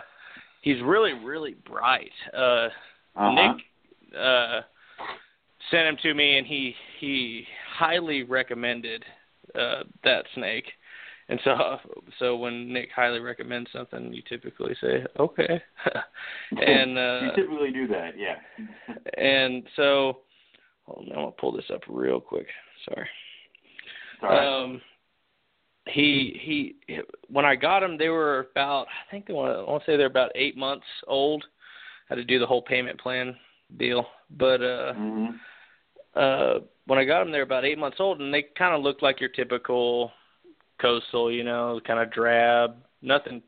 he's 0.62 0.80
really 0.82 1.14
really 1.14 1.54
bright. 1.64 2.12
Uh 2.34 2.68
Uh-huh. 3.16 3.30
Nick 3.32 4.16
uh 4.18 4.60
sent 5.70 5.88
him 5.88 5.96
to 6.02 6.14
me 6.14 6.38
and 6.38 6.46
he 6.46 6.74
he 7.00 7.44
highly 7.76 8.22
recommended 8.22 9.04
uh 9.54 9.84
that 10.04 10.24
snake. 10.34 10.66
And 11.28 11.40
so 11.44 11.56
so 12.18 12.36
when 12.36 12.72
Nick 12.72 12.90
highly 12.94 13.20
recommends 13.20 13.70
something 13.72 14.12
you 14.12 14.22
typically 14.28 14.74
say, 14.80 15.04
Okay. 15.18 15.62
and 16.50 16.98
uh 16.98 17.20
you 17.22 17.30
typically 17.42 17.72
do 17.72 17.86
that, 17.88 18.14
yeah. 18.18 18.36
and 19.18 19.64
so 19.76 20.18
hold 20.84 21.06
on, 21.06 21.12
I'm 21.12 21.22
gonna 21.24 21.30
pull 21.32 21.52
this 21.52 21.70
up 21.72 21.82
real 21.88 22.20
quick. 22.20 22.46
Sorry. 22.84 23.08
Um, 24.22 24.80
he 25.86 26.40
he 26.88 27.02
when 27.28 27.44
I 27.44 27.54
got 27.54 27.80
them, 27.80 27.98
they 27.98 28.08
were 28.08 28.48
about 28.50 28.86
I 28.86 29.10
think 29.10 29.26
they 29.26 29.34
want 29.34 29.56
I 29.56 29.70
want 29.70 29.84
to 29.84 29.90
say 29.90 29.96
they're 29.96 30.06
about 30.06 30.32
eight 30.34 30.56
months 30.56 30.86
old. 31.06 31.44
I 32.08 32.14
Had 32.14 32.16
to 32.16 32.24
do 32.24 32.38
the 32.38 32.46
whole 32.46 32.62
payment 32.62 33.00
plan 33.00 33.36
deal, 33.78 34.06
but 34.30 34.62
uh, 34.62 34.94
hmm 34.94 35.26
uh, 36.14 36.60
when 36.86 36.98
I 36.98 37.04
got 37.04 37.18
them, 37.18 37.30
they 37.30 37.38
were 37.38 37.44
about 37.44 37.64
eight 37.66 37.78
months 37.78 37.98
old, 38.00 38.20
and 38.20 38.32
they 38.32 38.46
kind 38.56 38.74
of 38.74 38.82
looked 38.82 39.02
like 39.02 39.20
your 39.20 39.28
typical 39.28 40.12
coastal, 40.80 41.30
you 41.30 41.44
know, 41.44 41.80
kind 41.86 42.00
of 42.00 42.12
drab. 42.12 42.76
Nothing, 43.02 43.42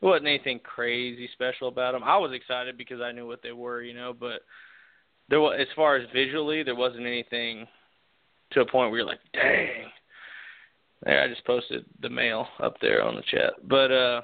wasn't 0.00 0.28
anything 0.28 0.60
crazy 0.60 1.28
special 1.32 1.68
about 1.68 1.92
them. 1.92 2.04
I 2.04 2.16
was 2.16 2.32
excited 2.32 2.78
because 2.78 3.00
I 3.00 3.12
knew 3.12 3.26
what 3.26 3.42
they 3.42 3.52
were, 3.52 3.82
you 3.82 3.94
know, 3.94 4.14
but 4.18 4.42
there 5.28 5.40
was, 5.40 5.58
as 5.60 5.68
far 5.74 5.96
as 5.96 6.08
visually, 6.12 6.62
there 6.62 6.74
wasn't 6.74 7.06
anything 7.06 7.66
to 8.52 8.60
a 8.60 8.66
point 8.66 8.90
where 8.90 9.00
you're 9.00 9.08
like, 9.08 9.20
dang. 9.32 9.90
There, 11.04 11.22
I 11.22 11.28
just 11.28 11.44
posted 11.44 11.84
the 12.00 12.10
mail 12.10 12.48
up 12.62 12.74
there 12.80 13.02
on 13.02 13.14
the 13.14 13.22
chat, 13.22 13.54
but 13.68 13.92
uh. 13.92 14.20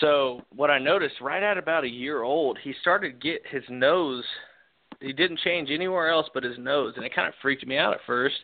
So 0.00 0.42
what 0.54 0.70
I 0.70 0.78
noticed 0.78 1.20
right 1.20 1.42
at 1.42 1.58
about 1.58 1.84
a 1.84 1.88
year 1.88 2.22
old, 2.22 2.58
he 2.62 2.72
started 2.80 3.20
get 3.20 3.42
his 3.50 3.64
nose. 3.68 4.24
He 5.00 5.12
didn't 5.12 5.40
change 5.40 5.70
anywhere 5.70 6.10
else 6.10 6.28
but 6.32 6.44
his 6.44 6.58
nose, 6.58 6.94
and 6.96 7.04
it 7.04 7.14
kind 7.14 7.26
of 7.26 7.34
freaked 7.42 7.66
me 7.66 7.76
out 7.76 7.94
at 7.94 8.00
first 8.06 8.36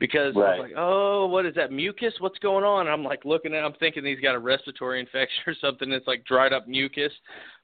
because 0.00 0.34
I 0.36 0.40
Right. 0.40 0.58
was 0.58 0.68
like, 0.70 0.76
"Oh, 0.76 1.26
what 1.26 1.46
is 1.46 1.54
that 1.54 1.70
mucus? 1.70 2.18
What's 2.18 2.38
going 2.40 2.64
on?" 2.64 2.86
And 2.86 2.88
I'm 2.90 3.04
like 3.04 3.24
looking 3.24 3.54
at, 3.54 3.64
I'm 3.64 3.74
thinking 3.74 4.04
he's 4.04 4.18
got 4.18 4.34
a 4.34 4.38
respiratory 4.38 4.98
infection 5.00 5.44
or 5.46 5.54
something. 5.54 5.92
It's 5.92 6.08
like 6.08 6.24
dried 6.24 6.52
up 6.52 6.66
mucus, 6.66 7.12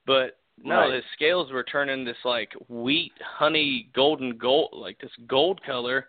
but 0.07 0.39
no, 0.63 0.81
Right. 0.81 0.95
his 0.95 1.05
scales 1.15 1.51
were 1.51 1.65
turning 1.65 2.05
this 2.05 2.23
like 2.25 2.53
wheat, 2.69 3.13
honey, 3.21 3.89
golden 3.95 4.37
gold, 4.37 4.71
like 4.73 4.99
this 4.99 5.11
gold 5.27 5.61
color, 5.65 6.07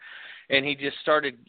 and 0.49 0.65
he 0.65 0.75
just 0.75 0.99
started 0.99 1.39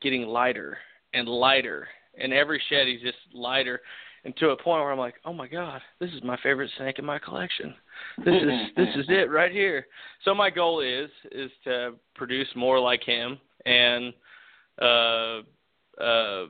getting 0.00 0.22
lighter 0.26 0.78
and 1.14 1.26
lighter. 1.26 1.88
And 2.18 2.32
every 2.32 2.60
shed, 2.68 2.86
he's 2.86 3.00
just 3.00 3.18
lighter, 3.32 3.80
and 4.24 4.36
to 4.38 4.50
a 4.50 4.56
point 4.56 4.82
where 4.82 4.92
I'm 4.92 4.98
like, 4.98 5.14
"Oh 5.24 5.32
my 5.32 5.48
God, 5.48 5.80
this 6.00 6.12
is 6.12 6.22
my 6.22 6.36
favorite 6.42 6.70
snake 6.76 6.98
in 6.98 7.04
my 7.04 7.18
collection. 7.18 7.74
This 8.18 8.34
is 8.34 8.48
this 8.76 8.88
mm-hmm. 8.88 9.00
is 9.00 9.06
it 9.08 9.30
right 9.30 9.52
here." 9.52 9.86
So 10.24 10.34
my 10.34 10.50
goal 10.50 10.80
is 10.80 11.08
is 11.32 11.50
to 11.64 11.94
produce 12.14 12.48
more 12.54 12.78
like 12.78 13.02
him 13.02 13.38
and 13.68 14.12
uh 14.80 15.40
uh 16.02 16.46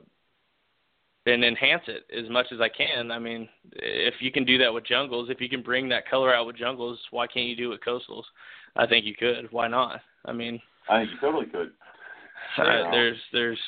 and 1.25 1.43
enhance 1.43 1.83
it 1.87 2.05
as 2.17 2.29
much 2.29 2.47
as 2.51 2.59
I 2.59 2.69
can. 2.69 3.11
I 3.11 3.19
mean, 3.19 3.47
if 3.73 4.15
you 4.19 4.31
can 4.31 4.45
do 4.45 4.57
that 4.57 4.73
with 4.73 4.85
jungles, 4.85 5.29
if 5.29 5.39
you 5.39 5.47
can 5.49 5.61
bring 5.61 5.87
that 5.89 6.09
color 6.09 6.33
out 6.33 6.47
with 6.47 6.57
jungles, 6.57 6.97
why 7.11 7.27
can't 7.27 7.45
you 7.45 7.55
do 7.55 7.71
it 7.71 7.79
with 7.79 7.81
coastals? 7.81 8.23
I 8.75 8.87
think 8.87 9.05
you 9.05 9.15
could. 9.15 9.51
Why 9.51 9.67
not? 9.67 9.99
I 10.25 10.33
mean, 10.33 10.59
I 10.89 11.01
think 11.01 11.11
you 11.11 11.17
totally 11.19 11.45
could. 11.45 11.71
uh, 12.57 12.63
Yeah. 12.63 12.91
there's 12.91 13.17
there's 13.31 13.59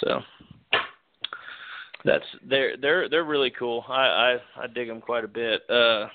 so 0.00 0.20
that's 2.04 2.24
they're 2.48 2.76
they're 2.76 3.08
they're 3.08 3.24
really 3.24 3.50
cool. 3.50 3.84
I 3.88 4.38
I 4.56 4.64
I 4.64 4.66
dig 4.66 4.88
them 4.88 5.00
quite 5.00 5.24
a 5.24 5.28
bit. 5.28 5.62
Uh, 5.70 6.08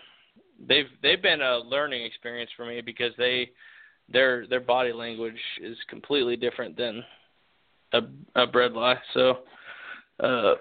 they've 0.68 0.90
they've 1.02 1.22
been 1.22 1.42
a 1.42 1.60
learning 1.60 2.04
experience 2.04 2.52
for 2.56 2.66
me 2.66 2.82
because 2.82 3.14
they 3.18 3.50
their 4.12 4.48
their 4.48 4.60
body 4.60 4.94
language 4.94 5.40
is 5.62 5.78
completely 5.90 6.36
different 6.36 6.78
than 6.78 7.04
a 7.94 8.00
a 8.36 8.48
bredli. 8.48 8.96
So, 9.14 9.40
uh, 10.20 10.56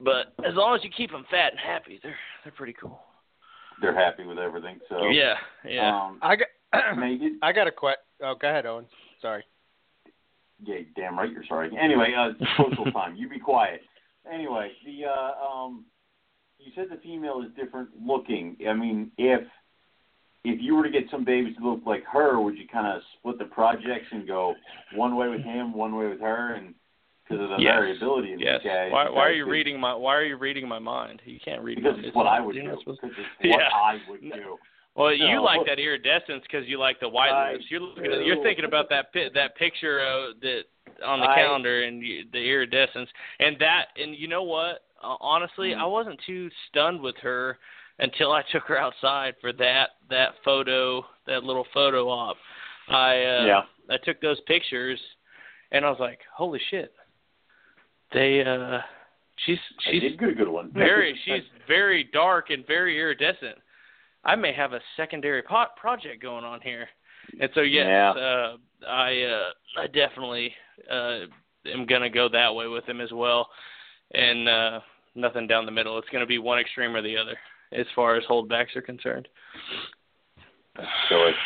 but 0.00 0.34
as 0.46 0.54
long 0.54 0.76
as 0.76 0.84
you 0.84 0.90
keep 0.94 1.10
them 1.10 1.24
fat 1.30 1.52
and 1.52 1.60
happy, 1.60 2.00
they're 2.02 2.16
they're 2.44 2.52
pretty 2.52 2.74
cool. 2.80 3.00
They're 3.80 3.94
happy 3.94 4.24
with 4.24 4.38
everything. 4.38 4.78
So 4.88 5.08
Yeah, 5.08 5.34
yeah. 5.66 5.96
Um, 5.96 6.18
I 6.22 6.36
got 6.36 6.48
now 6.96 7.06
you 7.06 7.18
did, 7.18 7.32
I 7.42 7.52
got 7.52 7.66
a 7.66 7.72
question. 7.72 8.02
Oh, 8.22 8.34
go 8.40 8.48
ahead, 8.48 8.66
Owen. 8.66 8.86
Sorry. 9.22 9.44
yeah, 10.64 10.76
damn 10.96 11.18
right 11.18 11.30
you're 11.30 11.44
sorry. 11.48 11.70
Anyway, 11.80 12.12
uh, 12.16 12.32
social 12.56 12.84
time. 12.92 13.16
You 13.16 13.28
be 13.28 13.38
quiet. 13.38 13.80
Anyway, 14.30 14.72
the 14.84 15.06
uh, 15.06 15.46
um, 15.46 15.84
you 16.58 16.72
said 16.74 16.86
the 16.90 17.00
female 17.02 17.42
is 17.42 17.50
different 17.56 17.88
looking. 18.04 18.56
I 18.68 18.74
mean, 18.74 19.10
if 19.16 19.40
if 20.44 20.58
you 20.60 20.74
were 20.74 20.82
to 20.84 20.90
get 20.90 21.04
some 21.10 21.24
babies 21.24 21.56
to 21.58 21.68
look 21.70 21.80
like 21.86 22.02
her, 22.12 22.40
would 22.40 22.56
you 22.56 22.66
kind 22.66 22.86
of 22.86 23.02
split 23.18 23.38
the 23.38 23.44
projects 23.44 24.06
and 24.10 24.26
go 24.26 24.54
one 24.94 25.16
way 25.16 25.28
with 25.28 25.42
him, 25.42 25.74
one 25.74 25.94
way 25.96 26.06
with 26.06 26.20
her, 26.20 26.54
and 26.54 26.74
because 27.28 27.42
of 27.44 27.50
the 27.50 27.62
Yes. 27.62 27.74
variability 27.74 28.32
in 28.32 28.40
Yes. 28.40 28.62
these 28.62 28.70
guys? 28.72 28.90
Why 28.92 29.08
why 29.08 29.26
are 29.28 29.32
you 29.32 29.44
because- 29.44 29.52
reading 29.52 29.78
my 29.80 29.94
Why 29.94 30.14
are 30.16 30.24
you 30.24 30.36
reading 30.36 30.66
my 30.66 30.78
mind? 30.78 31.22
You 31.24 31.38
can't 31.40 31.62
read 31.62 31.76
Because 31.76 31.96
my 31.98 32.04
it's 32.04 32.16
what 32.16 32.26
I 32.26 32.40
would 32.40 32.54
you're 32.54 32.64
do. 32.64 32.70
not 32.70 32.78
supposed- 32.80 33.00
Because 33.02 33.16
it's 33.40 33.50
what 33.56 33.62
I 33.72 34.00
would 34.08 34.20
do. 34.22 34.58
Well, 34.96 35.12
you 35.12 35.36
No. 35.36 35.42
like 35.44 35.64
that 35.66 35.78
iridescence 35.78 36.42
because 36.42 36.66
you 36.66 36.76
like 36.78 36.98
the 36.98 37.08
white 37.08 37.30
I 37.30 37.52
lips. 37.52 37.70
You're 37.70 37.80
looking 37.80 38.06
at, 38.12 38.24
you're 38.24 38.42
thinking 38.42 38.64
about 38.64 38.88
that 38.88 39.12
pi- 39.12 39.28
that 39.34 39.54
picture 39.54 40.00
uh, 40.00 40.32
that 40.42 40.64
on 41.04 41.20
the 41.20 41.28
I- 41.30 41.34
calendar 41.36 41.82
and 41.84 42.02
you, 42.02 42.24
the 42.32 42.42
iridescence 42.44 43.08
and 43.38 43.56
that 43.60 43.90
and 43.96 44.14
you 44.16 44.26
know 44.26 44.42
what? 44.42 44.82
Uh, 45.02 45.16
honestly, 45.20 45.70
Mm. 45.70 45.78
I 45.78 45.86
wasn't 45.86 46.20
too 46.26 46.50
stunned 46.68 47.00
with 47.00 47.16
her 47.18 47.58
until 48.00 48.32
I 48.32 48.42
took 48.52 48.64
her 48.64 48.78
outside 48.78 49.34
for 49.40 49.52
that 49.54 49.90
that 50.08 50.30
photo, 50.44 51.04
that 51.26 51.44
little 51.44 51.66
photo 51.72 52.08
op. 52.08 52.36
I 52.88 53.12
uh, 53.24 53.44
Yeah. 53.46 53.60
I 53.88 53.96
took 54.04 54.20
those 54.20 54.40
pictures 54.46 55.00
and 55.72 55.84
I 55.84 55.90
was 55.90 56.00
like, 56.00 56.18
holy 56.36 56.60
shit. 56.70 56.92
They 58.12 58.42
uh, 58.42 58.80
she's 59.46 59.58
I 59.86 59.90
she's 59.92 60.02
did 60.02 60.22
a 60.22 60.34
good 60.34 60.48
one. 60.48 60.70
very 60.74 61.18
she's 61.24 61.44
very 61.68 62.04
dark 62.12 62.50
and 62.50 62.66
very 62.66 62.98
iridescent. 62.98 63.56
I 64.24 64.36
may 64.36 64.52
have 64.52 64.72
a 64.72 64.80
secondary 64.96 65.42
pot 65.42 65.76
project 65.76 66.20
going 66.22 66.44
on 66.44 66.60
here. 66.60 66.88
And 67.40 67.50
so 67.54 67.60
yes, 67.60 67.86
Yeah. 67.86 68.10
uh 68.10 68.56
I 68.88 69.22
uh 69.22 69.80
I 69.82 69.86
definitely 69.86 70.52
uh 70.90 71.20
am 71.66 71.86
gonna 71.86 72.10
go 72.10 72.28
that 72.28 72.54
way 72.54 72.66
with 72.66 72.84
him 72.86 73.00
as 73.00 73.12
well. 73.12 73.48
And 74.12 74.48
uh 74.48 74.80
nothing 75.14 75.46
down 75.46 75.66
the 75.66 75.72
middle. 75.72 75.98
It's 75.98 76.08
gonna 76.12 76.26
be 76.26 76.38
one 76.38 76.58
extreme 76.58 76.94
or 76.96 77.02
the 77.02 77.16
other 77.16 77.36
as 77.72 77.86
far 77.94 78.16
as 78.16 78.24
holdbacks 78.24 78.76
are 78.76 78.82
concerned. 78.82 79.28
So 81.08 81.26
it's 81.26 81.38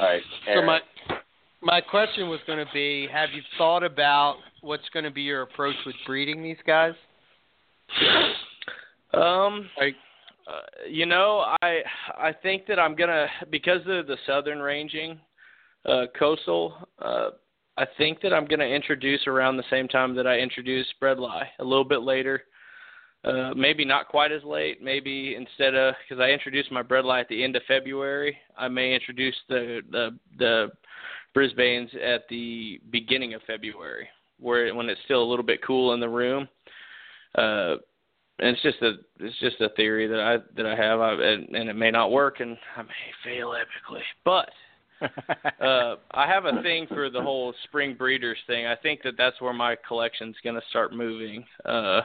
all 0.00 0.08
right. 0.08 0.22
So 0.54 0.62
my 0.62 0.80
my 1.62 1.80
question 1.80 2.28
was 2.28 2.40
going 2.46 2.64
to 2.64 2.70
be: 2.72 3.08
Have 3.10 3.30
you 3.32 3.42
thought 3.58 3.82
about 3.82 4.36
what's 4.60 4.88
going 4.92 5.04
to 5.04 5.10
be 5.10 5.22
your 5.22 5.42
approach 5.42 5.76
with 5.84 5.94
breeding 6.06 6.42
these 6.42 6.58
guys? 6.66 6.94
Um, 9.14 9.70
Like- 9.78 9.96
uh, 10.46 10.60
you 10.88 11.06
know, 11.06 11.44
I 11.62 11.80
I 12.16 12.32
think 12.32 12.66
that 12.66 12.78
I'm 12.78 12.94
gonna 12.94 13.26
because 13.50 13.80
of 13.86 14.06
the 14.06 14.16
southern 14.26 14.60
ranging 14.60 15.18
uh, 15.84 16.06
coastal. 16.16 16.88
Uh, 17.00 17.30
I 17.76 17.84
think 17.98 18.20
that 18.20 18.32
I'm 18.32 18.44
gonna 18.46 18.64
introduce 18.64 19.26
around 19.26 19.56
the 19.56 19.64
same 19.70 19.88
time 19.88 20.14
that 20.14 20.26
I 20.26 20.38
introduce 20.38 20.86
Bredli, 21.02 21.42
a 21.58 21.64
little 21.64 21.84
bit 21.84 22.02
later. 22.02 22.44
Uh, 23.26 23.52
maybe 23.56 23.84
not 23.84 24.08
quite 24.08 24.30
as 24.30 24.44
late. 24.44 24.80
Maybe 24.80 25.34
instead 25.34 25.74
of 25.74 25.94
because 26.08 26.22
I 26.22 26.30
introduced 26.30 26.70
my 26.70 26.82
Bredli 26.82 27.20
at 27.20 27.28
the 27.28 27.42
end 27.42 27.56
of 27.56 27.62
February, 27.66 28.36
I 28.56 28.68
may 28.68 28.94
introduce 28.94 29.34
the 29.48 29.80
the 29.90 30.16
the 30.38 30.68
Brisbane's 31.34 31.90
at 31.94 32.28
the 32.30 32.80
beginning 32.90 33.34
of 33.34 33.42
February, 33.42 34.08
where 34.38 34.72
when 34.74 34.88
it's 34.88 35.00
still 35.04 35.22
a 35.22 35.28
little 35.28 35.44
bit 35.44 35.62
cool 35.64 35.92
in 35.92 36.00
the 36.00 36.08
room. 36.08 36.48
Uh, 37.34 37.76
and 38.38 38.50
it's 38.50 38.62
just 38.62 38.80
a 38.82 38.92
it's 39.18 39.38
just 39.40 39.60
a 39.60 39.70
theory 39.70 40.06
that 40.06 40.20
I 40.20 40.36
that 40.56 40.66
I 40.66 40.76
have, 40.76 41.00
I, 41.00 41.12
and, 41.12 41.48
and 41.54 41.68
it 41.68 41.76
may 41.76 41.90
not 41.90 42.12
work, 42.12 42.40
and 42.40 42.56
I 42.76 42.82
may 42.82 42.90
fail 43.24 43.54
epically. 43.54 44.02
But 44.24 44.50
uh, 45.64 45.96
I 46.10 46.26
have 46.26 46.44
a 46.44 46.62
thing 46.62 46.86
for 46.88 47.10
the 47.10 47.20
whole 47.20 47.54
spring 47.64 47.94
breeders 47.94 48.38
thing. 48.46 48.66
I 48.66 48.76
think 48.76 49.02
that 49.02 49.14
that's 49.16 49.40
where 49.40 49.52
my 49.52 49.76
collection's 49.86 50.36
going 50.44 50.56
to 50.56 50.66
start 50.70 50.94
moving, 50.94 51.44
uh, 51.64 52.02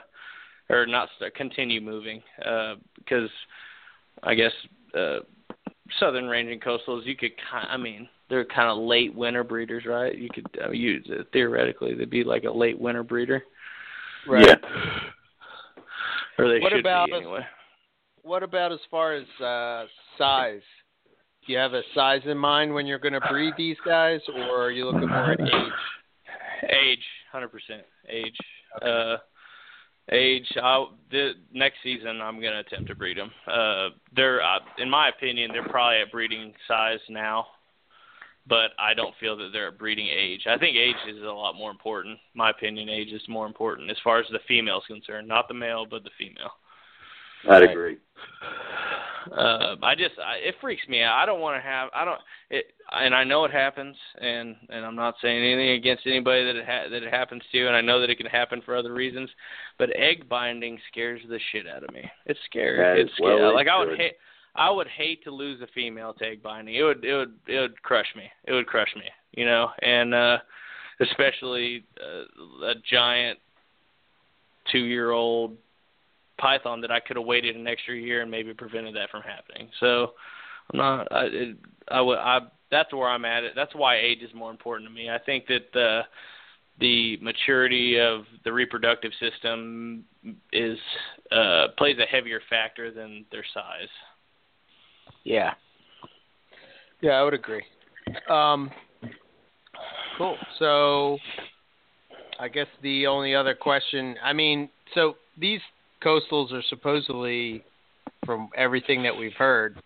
or 0.71 0.85
not 0.85 1.09
start, 1.17 1.35
continue 1.35 1.81
moving, 1.81 2.21
uh, 2.45 2.75
because 2.97 3.29
I 4.23 4.33
guess 4.35 4.51
uh, 4.97 5.19
southern 5.99 6.27
ranging 6.27 6.59
coastals 6.59 7.05
you 7.05 7.15
could 7.15 7.31
kind 7.51 7.67
I 7.69 7.77
mean 7.77 8.07
they're 8.29 8.45
kind 8.45 8.69
of 8.69 8.77
late 8.77 9.13
winter 9.13 9.43
breeders, 9.43 9.83
right? 9.85 10.17
You 10.17 10.29
could 10.33 10.47
uh, 10.65 10.71
use 10.71 11.05
it 11.09 11.27
theoretically 11.33 11.93
they'd 11.95 12.09
be 12.09 12.23
like 12.23 12.45
a 12.45 12.51
late 12.51 12.79
winter 12.79 13.03
breeder, 13.03 13.43
Right. 14.27 14.47
Yeah. 14.47 14.55
or 16.37 16.47
they 16.47 16.59
What 16.59 16.71
should 16.71 16.79
about 16.79 17.07
be 17.07 17.13
a- 17.13 17.17
anyway. 17.17 17.41
What 18.23 18.43
about 18.43 18.71
as 18.71 18.79
far 18.89 19.13
as 19.15 19.25
uh, 19.43 19.85
size? 20.17 20.61
do 21.47 21.51
you 21.53 21.57
have 21.57 21.73
a 21.73 21.81
size 21.95 22.21
in 22.25 22.37
mind 22.37 22.71
when 22.71 22.85
you're 22.85 22.99
going 22.99 23.13
to 23.19 23.27
breed 23.31 23.55
these 23.57 23.77
guys, 23.83 24.21
or 24.35 24.63
are 24.65 24.69
you 24.71 24.85
looking 24.85 25.09
more 25.09 25.31
at 25.31 25.41
age? 25.41 25.73
Age, 26.69 27.03
hundred 27.31 27.47
percent. 27.49 27.81
Age. 28.07 28.37
Uh, 28.79 29.17
age. 30.11 30.47
I 30.61 30.85
the 31.11 31.31
next 31.53 31.77
season 31.83 32.21
I'm 32.21 32.41
gonna 32.41 32.59
attempt 32.59 32.87
to 32.87 32.95
breed 32.95 33.17
them. 33.17 33.31
Uh, 33.47 33.89
they're, 34.15 34.41
uh, 34.41 34.59
in 34.77 34.89
my 34.89 35.09
opinion, 35.09 35.51
they're 35.53 35.67
probably 35.67 36.01
at 36.01 36.11
breeding 36.11 36.53
size 36.67 36.99
now, 37.09 37.45
but 38.47 38.71
I 38.79 38.93
don't 38.93 39.15
feel 39.19 39.37
that 39.37 39.49
they're 39.53 39.69
at 39.69 39.77
breeding 39.77 40.07
age. 40.07 40.47
I 40.47 40.57
think 40.57 40.75
age 40.75 40.95
is 41.07 41.21
a 41.21 41.25
lot 41.25 41.55
more 41.55 41.71
important. 41.71 42.17
My 42.33 42.49
opinion, 42.49 42.89
age 42.89 43.11
is 43.11 43.21
more 43.27 43.45
important 43.45 43.91
as 43.91 43.97
far 44.03 44.19
as 44.19 44.25
the 44.31 44.39
female 44.47 44.79
is 44.79 44.85
concerned, 44.87 45.27
not 45.27 45.47
the 45.47 45.53
male, 45.53 45.85
but 45.89 46.03
the 46.03 46.11
female. 46.17 46.51
I'd 47.49 47.63
agree. 47.63 47.97
Uh, 49.31 49.75
I 49.83 49.95
just 49.95 50.15
I, 50.19 50.35
it 50.37 50.55
freaks 50.59 50.87
me 50.87 51.01
out. 51.01 51.15
I 51.15 51.25
don't 51.25 51.41
want 51.41 51.61
to 51.61 51.67
have 51.67 51.89
I 51.93 52.05
don't 52.05 52.19
it 52.49 52.65
and 52.91 53.15
I 53.15 53.23
know 53.23 53.45
it 53.45 53.51
happens 53.51 53.95
and 54.19 54.55
and 54.69 54.85
I'm 54.85 54.95
not 54.95 55.15
saying 55.21 55.43
anything 55.43 55.69
against 55.71 56.05
anybody 56.05 56.43
that 56.45 56.55
it 56.55 56.65
ha- 56.65 56.89
that 56.89 57.03
it 57.03 57.13
happens 57.13 57.43
to 57.51 57.67
and 57.67 57.75
I 57.75 57.81
know 57.81 57.99
that 58.01 58.09
it 58.09 58.17
can 58.17 58.25
happen 58.25 58.61
for 58.65 58.75
other 58.75 58.93
reasons, 58.93 59.29
but 59.77 59.95
egg 59.95 60.27
binding 60.27 60.79
scares 60.91 61.21
the 61.27 61.39
shit 61.51 61.67
out 61.67 61.83
of 61.83 61.93
me. 61.93 62.09
It's 62.25 62.39
scary. 62.45 62.77
That 62.77 62.99
it's 62.99 63.11
is 63.11 63.19
well 63.21 63.37
scary. 63.37 63.53
Like 63.53 63.67
I 63.67 63.79
would 63.79 63.97
hate 63.97 64.13
I 64.55 64.69
would 64.69 64.87
hate 64.87 65.23
to 65.23 65.31
lose 65.31 65.61
a 65.61 65.67
female 65.73 66.13
to 66.15 66.25
egg 66.25 66.43
binding. 66.43 66.75
It 66.75 66.83
would 66.83 67.05
it 67.05 67.15
would 67.15 67.33
it 67.47 67.59
would 67.59 67.81
crush 67.81 68.07
me. 68.15 68.23
It 68.45 68.51
would 68.51 68.67
crush 68.67 68.93
me, 68.95 69.05
you 69.31 69.45
know, 69.45 69.69
and 69.81 70.13
uh 70.13 70.37
especially 70.99 71.83
uh, 71.99 72.65
a 72.65 72.73
giant 72.91 73.39
2-year-old 74.71 75.57
python 76.37 76.81
that 76.81 76.91
I 76.91 76.99
could 76.99 77.15
have 77.17 77.25
waited 77.25 77.55
an 77.55 77.67
extra 77.67 77.95
year 77.95 78.21
and 78.21 78.29
maybe 78.29 78.53
prevented 78.53 78.95
that 78.95 79.09
from 79.09 79.23
happening. 79.23 79.69
So 79.79 80.11
I'm 80.71 80.77
not. 80.77 81.11
I 81.11 81.23
it, 81.25 81.57
I 81.89 82.01
would. 82.01 82.17
I 82.17 82.39
that's 82.69 82.93
where 82.93 83.09
I'm 83.09 83.25
at. 83.25 83.43
It. 83.43 83.53
That's 83.55 83.75
why 83.75 83.97
age 83.97 84.21
is 84.21 84.33
more 84.33 84.51
important 84.51 84.89
to 84.89 84.93
me. 84.93 85.09
I 85.09 85.19
think 85.19 85.47
that 85.47 85.71
the 85.73 86.01
the 86.79 87.17
maturity 87.21 87.99
of 87.99 88.21
the 88.43 88.51
reproductive 88.51 89.11
system 89.19 90.03
is 90.51 90.77
uh, 91.31 91.67
plays 91.77 91.97
a 91.99 92.05
heavier 92.05 92.41
factor 92.49 92.91
than 92.91 93.25
their 93.31 93.45
size. 93.53 93.89
Yeah. 95.23 95.53
Yeah, 97.01 97.11
I 97.11 97.23
would 97.23 97.33
agree. 97.33 97.63
Um, 98.29 98.69
cool. 100.17 100.37
So, 100.59 101.17
I 102.39 102.47
guess 102.47 102.67
the 102.81 103.07
only 103.07 103.35
other 103.35 103.55
question, 103.55 104.15
I 104.23 104.33
mean, 104.33 104.69
so 104.93 105.15
these 105.37 105.61
coastals 106.03 106.51
are 106.53 106.63
supposedly, 106.69 107.63
from 108.25 108.49
everything 108.55 109.03
that 109.03 109.15
we've 109.15 109.33
heard, 109.33 109.81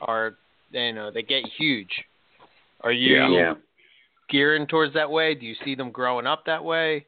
are 0.00 0.34
you 0.70 0.92
know 0.92 1.10
they 1.10 1.22
get 1.22 1.44
huge. 1.58 1.90
Are 2.82 2.92
you 2.92 3.36
Yeah. 3.36 3.54
gearing 4.28 4.66
towards 4.66 4.94
that 4.94 5.10
way? 5.10 5.34
Do 5.34 5.44
you 5.46 5.54
see 5.64 5.74
them 5.74 5.90
growing 5.90 6.26
up 6.26 6.44
that 6.46 6.64
way? 6.64 7.06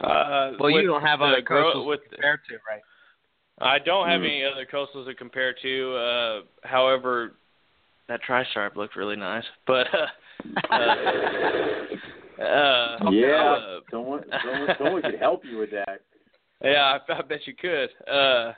Uh, 0.00 0.52
Well, 0.58 0.70
you 0.70 0.82
don't 0.86 1.02
have 1.02 1.18
the 1.20 1.26
other 1.26 1.40
grow- 1.42 1.72
coastals 1.72 1.86
with 1.86 2.02
to 2.04 2.08
compare 2.10 2.36
to, 2.48 2.54
right? 2.68 2.80
I 3.60 3.78
don't 3.78 4.08
have 4.08 4.22
Mm. 4.22 4.24
any 4.26 4.44
other 4.44 4.64
coastals 4.66 5.04
to 5.06 5.14
compare 5.14 5.52
to. 5.52 5.94
Uh, 5.96 6.42
however, 6.64 7.34
that 8.08 8.22
tri-stripe 8.22 8.74
looked 8.76 8.96
really 8.96 9.16
nice, 9.16 9.44
but 9.66 9.86
uh, 9.94 10.06
uh, 10.70 11.86
uh, 12.42 12.98
Yeah. 13.12 13.52
uh, 13.52 13.80
Someone, 13.90 14.24
someone, 14.42 14.74
someone 14.78 15.02
could 15.02 15.18
help 15.20 15.44
you 15.44 15.58
with 15.58 15.70
that. 15.70 16.00
Yeah, 16.64 16.96
I, 17.08 17.12
I 17.12 17.22
bet 17.22 17.44
you 17.48 17.54
could. 17.54 17.90
Uh, 18.08 18.52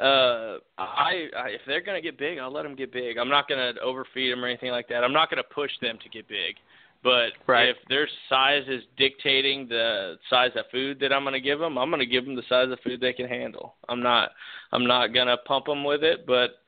uh, 0.00 0.58
I, 0.78 1.28
I 1.36 1.48
if 1.50 1.60
they're 1.66 1.82
gonna 1.82 2.00
get 2.00 2.18
big, 2.18 2.38
I'll 2.38 2.52
let 2.52 2.62
them 2.62 2.74
get 2.74 2.92
big. 2.92 3.18
I'm 3.18 3.28
not 3.28 3.48
gonna 3.48 3.72
overfeed 3.82 4.32
them 4.32 4.44
or 4.44 4.48
anything 4.48 4.70
like 4.70 4.88
that. 4.88 5.04
I'm 5.04 5.12
not 5.12 5.30
gonna 5.30 5.42
push 5.42 5.70
them 5.80 5.98
to 6.02 6.08
get 6.08 6.28
big. 6.28 6.56
But 7.02 7.32
Right. 7.48 7.68
if 7.68 7.76
their 7.88 8.08
size 8.28 8.62
is 8.68 8.84
dictating 8.96 9.66
the 9.66 10.18
size 10.30 10.52
of 10.54 10.66
food 10.70 11.00
that 11.00 11.12
I'm 11.12 11.24
gonna 11.24 11.40
give 11.40 11.58
them, 11.58 11.76
I'm 11.76 11.90
gonna 11.90 12.06
give 12.06 12.24
them 12.24 12.36
the 12.36 12.44
size 12.48 12.70
of 12.70 12.78
food 12.80 13.00
they 13.00 13.12
can 13.12 13.28
handle. 13.28 13.74
I'm 13.88 14.02
not, 14.02 14.30
I'm 14.70 14.86
not 14.86 15.08
gonna 15.08 15.36
pump 15.38 15.66
them 15.66 15.82
with 15.84 16.04
it. 16.04 16.26
But 16.26 16.60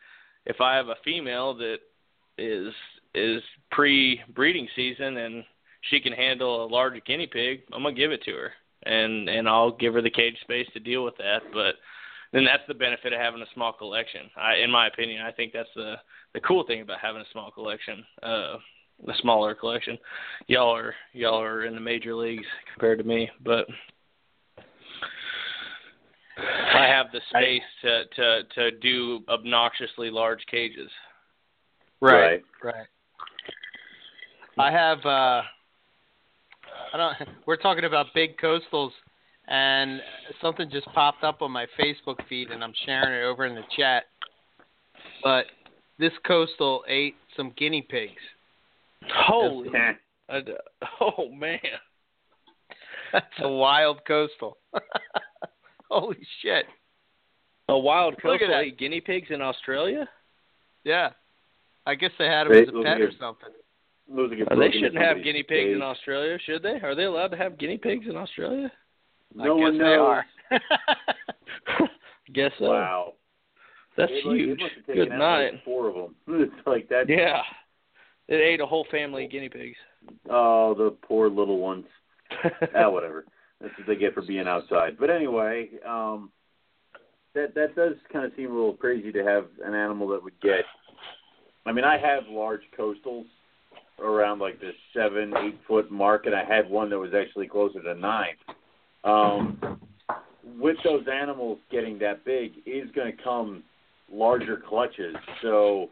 if 0.47 0.61
I 0.61 0.75
have 0.75 0.89
a 0.89 0.97
female 1.05 1.55
that 1.55 1.79
is 2.37 2.75
is 3.15 3.43
pre-breeding 3.71 4.69
season 4.75 5.19
and 5.19 5.45
she 5.83 6.01
can 6.01 6.13
handle 6.13 6.65
a 6.65 6.67
large 6.67 7.03
guinea 7.05 7.29
pig, 7.29 7.63
I'm 7.73 7.85
gonna 7.85 7.95
give 7.95 8.11
it 8.11 8.23
to 8.25 8.33
her, 8.33 8.53
and 8.85 9.29
and 9.29 9.49
I'll 9.49 9.71
give 9.71 9.95
her 9.95 10.03
the 10.03 10.11
cage 10.11 10.37
space 10.41 10.67
to 10.73 10.81
deal 10.81 11.05
with 11.05 11.17
that. 11.19 11.43
But 11.53 11.77
then 12.35 12.45
that's 12.45 12.65
the 12.67 12.75
benefit 12.75 13.13
of 13.13 13.21
having 13.21 13.41
a 13.41 13.55
small 13.55 13.73
collection. 13.73 14.23
I, 14.37 14.57
in 14.57 14.71
my 14.71 14.89
opinion, 14.89 15.23
I 15.23 15.31
think 15.31 15.53
that's 15.53 15.69
the 15.77 15.95
the 16.35 16.41
cool 16.41 16.67
thing 16.67 16.83
about 16.83 16.99
having 17.01 17.23
a 17.23 17.31
small 17.33 17.53
collection, 17.53 18.05
uh, 18.25 18.57
a 19.07 19.15
smaller 19.21 19.55
collection. 19.55 19.97
Y'all 20.49 20.75
are 20.75 20.95
y'all 21.13 21.41
are 21.41 21.65
in 21.65 21.75
the 21.75 21.81
major 21.81 22.13
leagues 22.15 22.47
compared 22.75 22.99
to 22.99 23.05
me, 23.05 23.31
but 23.45 23.67
I 26.37 26.87
have 26.89 27.07
the 27.13 27.21
space 27.31 27.63
to 27.83 28.05
to 28.17 28.43
to 28.57 28.71
do 28.79 29.21
obnoxiously 29.29 30.11
large 30.11 30.45
cages. 30.51 30.91
Right. 32.01 32.43
Right. 32.63 32.89
I 34.59 34.73
have 34.73 34.99
uh 35.07 35.43
I 36.93 36.97
don't 36.97 37.17
we're 37.47 37.57
talking 37.57 37.85
about 37.85 38.07
big 38.13 38.37
coastals 38.39 38.91
and 39.49 40.01
something 40.41 40.71
just 40.71 40.87
popped 40.95 41.23
up 41.25 41.43
on 41.43 41.51
my 41.51 41.67
Facebook 41.79 42.17
feed 42.29 42.51
and 42.51 42.63
I'm 42.65 42.73
sharing 42.87 43.13
it 43.21 43.25
over 43.25 43.45
in 43.47 43.55
the 43.55 43.63
chat. 43.77 44.05
But 45.23 45.47
this 45.99 46.13
coastal 46.27 46.85
ate 46.89 47.15
some 47.37 47.53
guinea 47.57 47.83
pigs. 47.83 48.21
Holy, 49.13 49.69
Yeah. 49.73 49.93
Oh 51.01 51.29
man, 51.31 51.59
That's 53.13 53.27
a 53.41 53.49
wild 53.49 54.01
coastal. 54.07 54.57
Holy 55.91 56.17
shit. 56.43 56.65
a 57.69 57.79
wild 57.79 58.15
coastal 58.21 58.49
that. 58.49 58.61
ate 58.61 58.79
guinea 58.79 59.01
pigs 59.03 59.29
in 59.31 59.43
Australia? 59.43 60.09
Yeah. 60.85 61.11
I 61.87 61.95
guess 61.95 62.11
they 62.19 62.27
had 62.27 62.45
them 62.45 62.53
as 62.55 62.69
a 62.69 62.83
pet 62.83 63.01
or 63.01 63.11
something. 63.21 63.51
Looks 64.09 64.35
Uh, 64.51 64.55
They 64.57 64.71
shouldn't 64.73 64.97
have 64.97 65.23
guinea 65.23 65.43
pigs 65.43 65.75
in. 65.75 65.83
Australia, 65.83 66.39
should 66.45 66.63
they? 66.63 66.81
Are 66.83 66.95
they 66.95 67.05
allowed 67.05 67.29
to 67.29 67.37
have 67.37 67.59
guinea 67.59 67.79
pigs 67.79 68.07
in 68.09 68.17
Australia? 68.17 68.73
No 69.35 69.43
I 69.43 69.59
guess 69.59 69.63
one 69.63 69.79
they 69.79 69.85
knows. 69.85 70.01
are. 70.01 70.25
Guess 72.33 72.53
so. 72.59 72.65
Wow. 72.65 73.15
That's 73.97 74.11
they 74.11 74.21
huge. 74.31 74.61
Good 74.87 75.11
night. 75.11 75.53
Like 75.53 75.65
four 75.65 75.89
of 75.89 75.95
them. 75.95 76.15
It's 76.29 76.67
like 76.67 76.89
that. 76.89 77.09
Yeah. 77.09 77.43
It 78.29 78.37
ate 78.37 78.61
a 78.61 78.67
whole 78.67 78.87
family 78.91 79.27
of 79.27 79.31
guinea 79.31 79.49
pigs. 79.49 79.77
Oh, 80.31 80.75
the 80.75 80.97
poor 81.07 81.29
little 81.29 81.59
ones. 81.59 81.85
ah, 82.75 82.91
whatever. 82.91 83.25
That's 83.61 83.73
what 83.79 83.87
they 83.87 83.97
get 83.97 84.15
for 84.15 84.23
being 84.23 84.49
outside. 84.49 84.97
But 84.99 85.11
anyway, 85.11 85.69
um, 85.87 86.31
that 87.35 87.55
that 87.55 87.77
does 87.77 87.95
kind 88.13 88.25
of 88.25 88.33
seem 88.37 88.51
a 88.51 88.55
little 88.55 88.75
crazy 88.75 89.13
to 89.13 89.25
have 89.25 89.47
an 89.65 89.75
animal 89.75 90.09
that 90.09 90.23
would 90.23 90.41
get. 90.41 90.65
I 91.67 91.73
mean, 91.73 91.85
I 91.85 91.99
have 91.99 92.25
large 92.29 92.63
coastals 92.79 93.27
around 94.01 94.39
like 94.39 94.61
the 94.61 94.73
seven, 94.95 95.33
eight 95.39 95.59
foot 95.69 95.91
mark, 95.91 96.27
and 96.27 96.35
I 96.35 96.45
had 96.45 96.69
one 96.69 96.91
that 96.91 96.99
was 96.99 97.13
actually 97.15 97.47
closer 97.47 97.83
to 97.83 97.95
nine. 97.95 98.35
Um, 99.05 99.81
with 100.59 100.77
those 100.85 101.05
animals 101.13 101.59
getting 101.71 101.99
that 101.99 102.25
big, 102.25 102.53
is 102.67 102.91
going 102.95 103.15
to 103.15 103.23
come 103.23 103.63
larger 104.13 104.63
clutches. 104.69 105.15
So, 105.43 105.91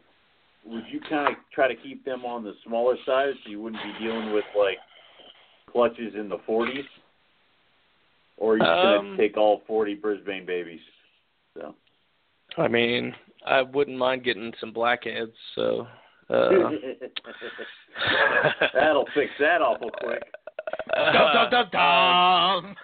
would 0.65 0.83
you 0.91 0.99
kind 1.09 1.27
of 1.27 1.35
try 1.53 1.67
to 1.67 1.75
keep 1.75 2.05
them 2.05 2.25
on 2.25 2.43
the 2.43 2.53
smaller 2.65 2.95
side 3.05 3.33
so 3.43 3.49
you 3.51 3.61
wouldn't 3.61 3.81
be 3.83 4.05
dealing 4.05 4.31
with 4.33 4.45
like 4.57 4.77
clutches 5.71 6.13
in 6.15 6.29
the 6.29 6.37
40s? 6.47 6.83
Or 8.37 8.53
are 8.53 8.57
you 8.57 8.63
Um, 8.63 9.05
going 9.05 9.17
to 9.17 9.27
take 9.27 9.37
all 9.37 9.61
40 9.67 9.95
Brisbane 9.95 10.45
babies? 10.45 10.79
So. 11.55 11.75
I 12.57 12.67
mean, 12.67 13.13
I 13.45 13.61
wouldn't 13.61 13.97
mind 13.97 14.23
getting 14.23 14.53
some 14.59 14.71
blackheads, 14.71 15.31
so 15.55 15.87
uh 16.29 16.49
That'll 18.73 19.07
fix 19.13 19.31
that 19.39 19.61
awful 19.61 19.91
quick. 20.01 20.23
Dum, 20.95 21.13
dum, 21.33 21.49
dum, 21.51 21.65
dum. 21.71 22.75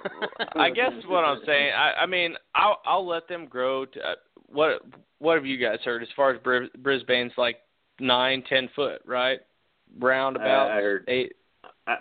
I 0.56 0.70
guess 0.74 0.92
what 1.08 1.24
I'm 1.24 1.40
saying, 1.46 1.72
I, 1.74 1.94
I 2.02 2.06
mean, 2.06 2.36
I'll 2.56 2.80
I'll 2.86 3.08
let 3.08 3.28
them 3.28 3.46
grow. 3.46 3.86
To, 3.86 4.00
uh, 4.00 4.16
what 4.48 4.82
what 5.20 5.36
have 5.36 5.46
you 5.46 5.58
guys 5.58 5.80
heard 5.86 6.02
as 6.02 6.10
far 6.16 6.32
as 6.34 6.42
Bris- 6.42 6.70
Brisbane's 6.80 7.34
like 7.38 7.58
nine, 8.00 8.44
ten 8.50 8.70
foot, 8.76 9.02
right? 9.06 9.40
Round 10.00 10.36
about 10.36 10.72
I 10.72 10.76
heard- 10.82 11.06
eight. 11.08 11.34
I, 11.88 11.98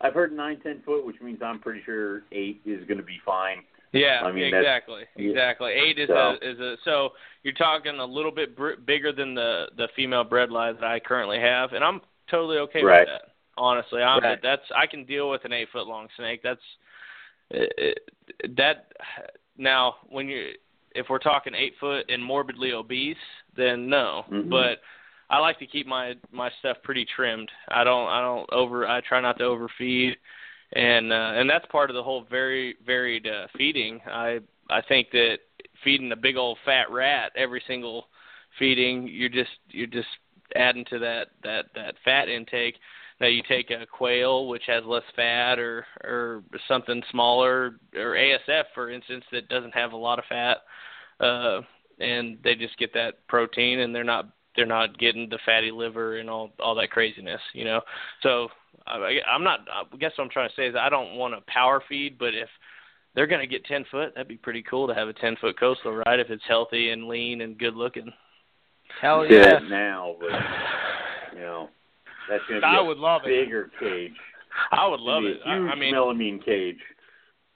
I've 0.00 0.14
heard 0.14 0.32
nine, 0.32 0.60
ten 0.60 0.82
foot, 0.84 1.04
which 1.06 1.20
means 1.20 1.40
I'm 1.42 1.60
pretty 1.60 1.82
sure 1.84 2.22
eight 2.32 2.60
is 2.64 2.84
going 2.86 2.98
to 2.98 3.04
be 3.04 3.18
fine. 3.24 3.58
Yeah, 3.92 4.20
I 4.22 4.32
mean, 4.32 4.50
that's- 4.50 4.62
exactly, 4.62 5.02
yeah. 5.16 5.30
exactly. 5.30 5.72
Eight 5.72 5.98
is 5.98 6.08
So- 6.08 6.14
a 6.14 6.34
is 6.50 6.58
a 6.60 6.76
so 6.84 7.10
you're 7.42 7.54
talking 7.54 7.98
a 7.98 8.04
little 8.04 8.32
bit 8.32 8.54
br- 8.56 8.76
bigger 8.86 9.12
than 9.12 9.34
the 9.34 9.66
the 9.76 9.88
female 9.96 10.24
bredli 10.24 10.74
that 10.78 10.84
I 10.84 11.00
currently 11.00 11.40
have, 11.40 11.72
and 11.72 11.82
I'm 11.82 12.00
totally 12.30 12.58
okay 12.58 12.82
Right. 12.82 13.00
with 13.00 13.08
that. 13.08 13.22
Honestly, 13.58 14.02
I'm 14.02 14.22
Right. 14.22 14.40
that's 14.40 14.62
I 14.74 14.86
can 14.86 15.04
deal 15.04 15.28
with 15.28 15.44
an 15.44 15.52
eight 15.52 15.68
foot 15.70 15.86
long 15.86 16.08
snake. 16.16 16.42
That's 16.42 16.62
it, 17.50 17.72
it, 17.76 18.56
that 18.56 18.92
now 19.56 19.96
when 20.08 20.28
you 20.28 20.52
if 20.94 21.08
we're 21.08 21.18
talking 21.18 21.54
eight 21.54 21.74
foot 21.78 22.06
and 22.08 22.24
morbidly 22.24 22.72
obese, 22.72 23.16
then 23.56 23.88
no. 23.88 24.24
Mhm. 24.30 24.48
But 24.48 24.80
I 25.30 25.38
like 25.38 25.58
to 25.58 25.66
keep 25.66 25.86
my 25.86 26.16
my 26.30 26.50
stuff 26.60 26.78
pretty 26.82 27.04
trimmed. 27.04 27.50
I 27.68 27.84
don't 27.84 28.08
I 28.08 28.20
don't 28.20 28.50
over 28.52 28.86
I 28.86 29.00
try 29.00 29.20
not 29.20 29.38
to 29.38 29.44
overfeed, 29.44 30.16
and 30.72 31.12
uh, 31.12 31.32
and 31.34 31.50
that's 31.50 31.66
part 31.66 31.90
of 31.90 31.94
the 31.96 32.02
whole 32.02 32.22
very 32.22 32.76
varied 32.86 33.26
uh, 33.26 33.48
feeding. 33.56 34.00
I 34.06 34.40
I 34.70 34.80
think 34.82 35.10
that 35.10 35.38
feeding 35.84 36.12
a 36.12 36.16
big 36.16 36.36
old 36.36 36.58
fat 36.64 36.90
rat 36.90 37.32
every 37.36 37.62
single 37.66 38.08
feeding, 38.58 39.08
you're 39.08 39.28
just 39.28 39.50
you're 39.70 39.86
just 39.86 40.08
adding 40.56 40.84
to 40.86 40.98
that 40.98 41.28
that 41.42 41.66
that 41.74 41.94
fat 42.04 42.28
intake. 42.28 42.76
Now 43.20 43.26
you 43.26 43.42
take 43.48 43.70
a 43.70 43.86
quail 43.86 44.46
which 44.48 44.62
has 44.66 44.84
less 44.84 45.02
fat 45.16 45.58
or 45.58 45.84
or 46.04 46.42
something 46.68 47.02
smaller 47.10 47.78
or 47.96 48.14
ASF 48.14 48.64
for 48.74 48.90
instance 48.90 49.24
that 49.32 49.48
doesn't 49.48 49.74
have 49.74 49.92
a 49.92 49.96
lot 49.96 50.18
of 50.18 50.24
fat 50.28 50.58
uh 51.20 51.60
and 52.00 52.38
they 52.44 52.54
just 52.54 52.78
get 52.78 52.94
that 52.94 53.26
protein 53.26 53.80
and 53.80 53.94
they're 53.94 54.04
not 54.04 54.28
they're 54.58 54.66
not 54.66 54.98
getting 54.98 55.28
the 55.28 55.38
fatty 55.46 55.70
liver 55.70 56.18
and 56.18 56.28
all 56.28 56.50
all 56.58 56.74
that 56.74 56.90
craziness, 56.90 57.40
you 57.52 57.64
know. 57.64 57.80
So 58.24 58.48
I, 58.88 59.18
I'm 59.32 59.44
not. 59.44 59.60
I 59.72 59.96
guess 59.96 60.12
what 60.16 60.24
I'm 60.24 60.30
trying 60.30 60.48
to 60.48 60.54
say 60.56 60.66
is 60.66 60.74
I 60.74 60.88
don't 60.88 61.14
want 61.14 61.32
to 61.34 61.52
power 61.52 61.80
feed, 61.88 62.18
but 62.18 62.34
if 62.34 62.48
they're 63.14 63.28
going 63.28 63.40
to 63.40 63.46
get 63.46 63.64
10 63.64 63.84
foot, 63.90 64.14
that'd 64.14 64.28
be 64.28 64.36
pretty 64.36 64.62
cool 64.62 64.88
to 64.88 64.94
have 64.94 65.08
a 65.08 65.12
10 65.12 65.36
foot 65.40 65.58
coastal, 65.58 66.02
right? 66.06 66.18
If 66.18 66.30
it's 66.30 66.42
healthy 66.46 66.90
and 66.90 67.06
lean 67.06 67.40
and 67.40 67.56
good 67.56 67.74
looking. 67.74 68.12
Hell 69.00 69.24
yeah! 69.24 69.58
it 69.58 69.68
now, 69.68 70.16
but 70.18 71.36
you 71.36 71.40
know 71.40 71.68
that's 72.28 72.42
going 72.48 72.60
to 72.60 72.66
be 72.66 72.66
I 72.66 72.78
a 72.80 72.84
would 72.84 72.98
love 72.98 73.22
it. 73.24 73.28
bigger 73.44 73.70
cage. 73.80 74.12
I 74.72 74.86
would 74.86 75.00
love 75.00 75.24
It'd 75.24 75.36
it. 75.38 75.44
be 75.44 75.50
I, 75.50 75.56
a 75.56 75.60
huge 75.60 75.70
I 75.72 75.74
mean, 75.78 75.94
melamine 75.94 76.44
cage. 76.44 76.78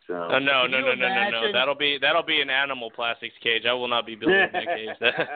So 0.06 0.14
uh, 0.14 0.38
no, 0.38 0.66
no, 0.66 0.80
Can 0.90 0.98
no, 0.98 1.08
no, 1.08 1.30
no, 1.30 1.30
no. 1.46 1.52
That'll 1.52 1.74
be 1.74 1.98
that'll 2.00 2.22
be 2.24 2.40
an 2.40 2.50
animal 2.50 2.90
plastics 2.90 3.34
cage. 3.42 3.62
I 3.68 3.72
will 3.72 3.88
not 3.88 4.04
be 4.06 4.14
building 4.16 4.48
that 4.52 4.64
cage. 4.66 4.88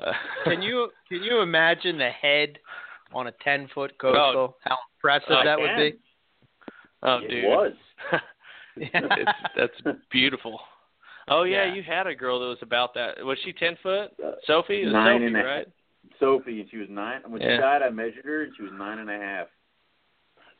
Can 0.44 0.62
you 0.62 0.88
can 1.08 1.22
you 1.22 1.40
imagine 1.40 1.98
the 1.98 2.08
head 2.08 2.58
on 3.12 3.26
a 3.26 3.32
ten 3.44 3.68
foot 3.74 3.92
coastal? 3.98 4.56
How 4.64 4.78
impressive 4.96 5.30
I 5.36 5.44
that 5.44 5.58
would 5.58 5.76
be. 5.76 5.98
oh, 7.02 7.18
it 7.22 7.28
dude, 7.28 7.44
was. 7.44 7.72
it's, 8.76 9.32
that's 9.56 9.98
beautiful. 10.10 10.58
Oh 11.28 11.42
yeah, 11.42 11.66
Yeah. 11.66 11.74
you 11.74 11.82
had 11.82 12.06
a 12.06 12.14
girl 12.14 12.40
that 12.40 12.46
was 12.46 12.58
about 12.62 12.94
that. 12.94 13.22
Was 13.22 13.36
she 13.44 13.52
ten 13.52 13.76
foot? 13.82 14.10
Uh, 14.24 14.32
Sophie? 14.46 14.84
Nine 14.86 15.16
Sophie, 15.20 15.26
and 15.26 15.36
a- 15.36 15.44
right? 15.44 15.66
Sophie, 16.20 16.60
and 16.60 16.70
she 16.70 16.76
was 16.76 16.88
nine. 16.88 17.22
When 17.26 17.40
Yeah. 17.40 17.56
she 17.56 17.60
died, 17.60 17.82
I 17.82 17.90
measured 17.90 18.24
her, 18.24 18.42
and 18.42 18.52
she 18.56 18.62
was 18.62 18.72
nine 18.72 18.98
and 18.98 19.10
a 19.10 19.18
half. 19.18 19.48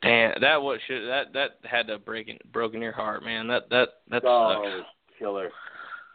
Damn, 0.01 0.41
that 0.41 0.61
what 0.61 0.79
should 0.87 1.07
that 1.07 1.31
that 1.33 1.59
had 1.63 1.87
to 1.87 1.99
break 1.99 2.41
broken 2.51 2.81
your 2.81 2.91
heart, 2.91 3.23
man. 3.23 3.47
That 3.47 3.69
that 3.69 3.89
that 4.09 4.23
oh, 4.25 4.79
sucks. 4.79 4.89
killer. 5.19 5.51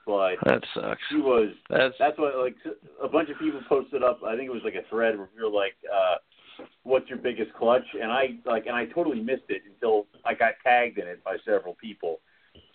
But 0.05 0.37
That 0.45 0.63
sucks. 0.75 1.01
she 1.09 1.17
was. 1.17 1.51
That's 1.69 1.95
That's 1.99 2.19
what 2.19 2.37
like 2.37 2.57
a 3.03 3.09
bunch 3.09 3.29
of 3.31 3.39
people 3.39 3.61
posted 3.69 4.03
up. 4.03 4.21
I 4.25 4.37
think 4.37 4.49
it 4.49 4.53
was 4.53 4.63
like 4.65 4.75
a 4.75 4.89
thread 4.89 5.17
where 5.17 5.29
we 5.37 5.43
were 5.43 5.49
like, 5.51 5.75
uh, 5.93 6.17
"What's 6.83 7.09
your 7.09 7.19
biggest 7.19 7.53
clutch?" 7.55 7.87
And 8.01 8.11
I 8.11 8.39
like, 8.45 8.67
and 8.67 8.75
I 8.77 8.87
totally 8.87 9.21
missed 9.21 9.49
it 9.51 9.63
until 9.67 10.07
I 10.25 10.35
got 10.35 10.55
tagged 10.65 10.99
in 10.99 11.07
it 11.07 11.23
by 11.25 11.37
several 11.45 11.75
people. 11.75 12.21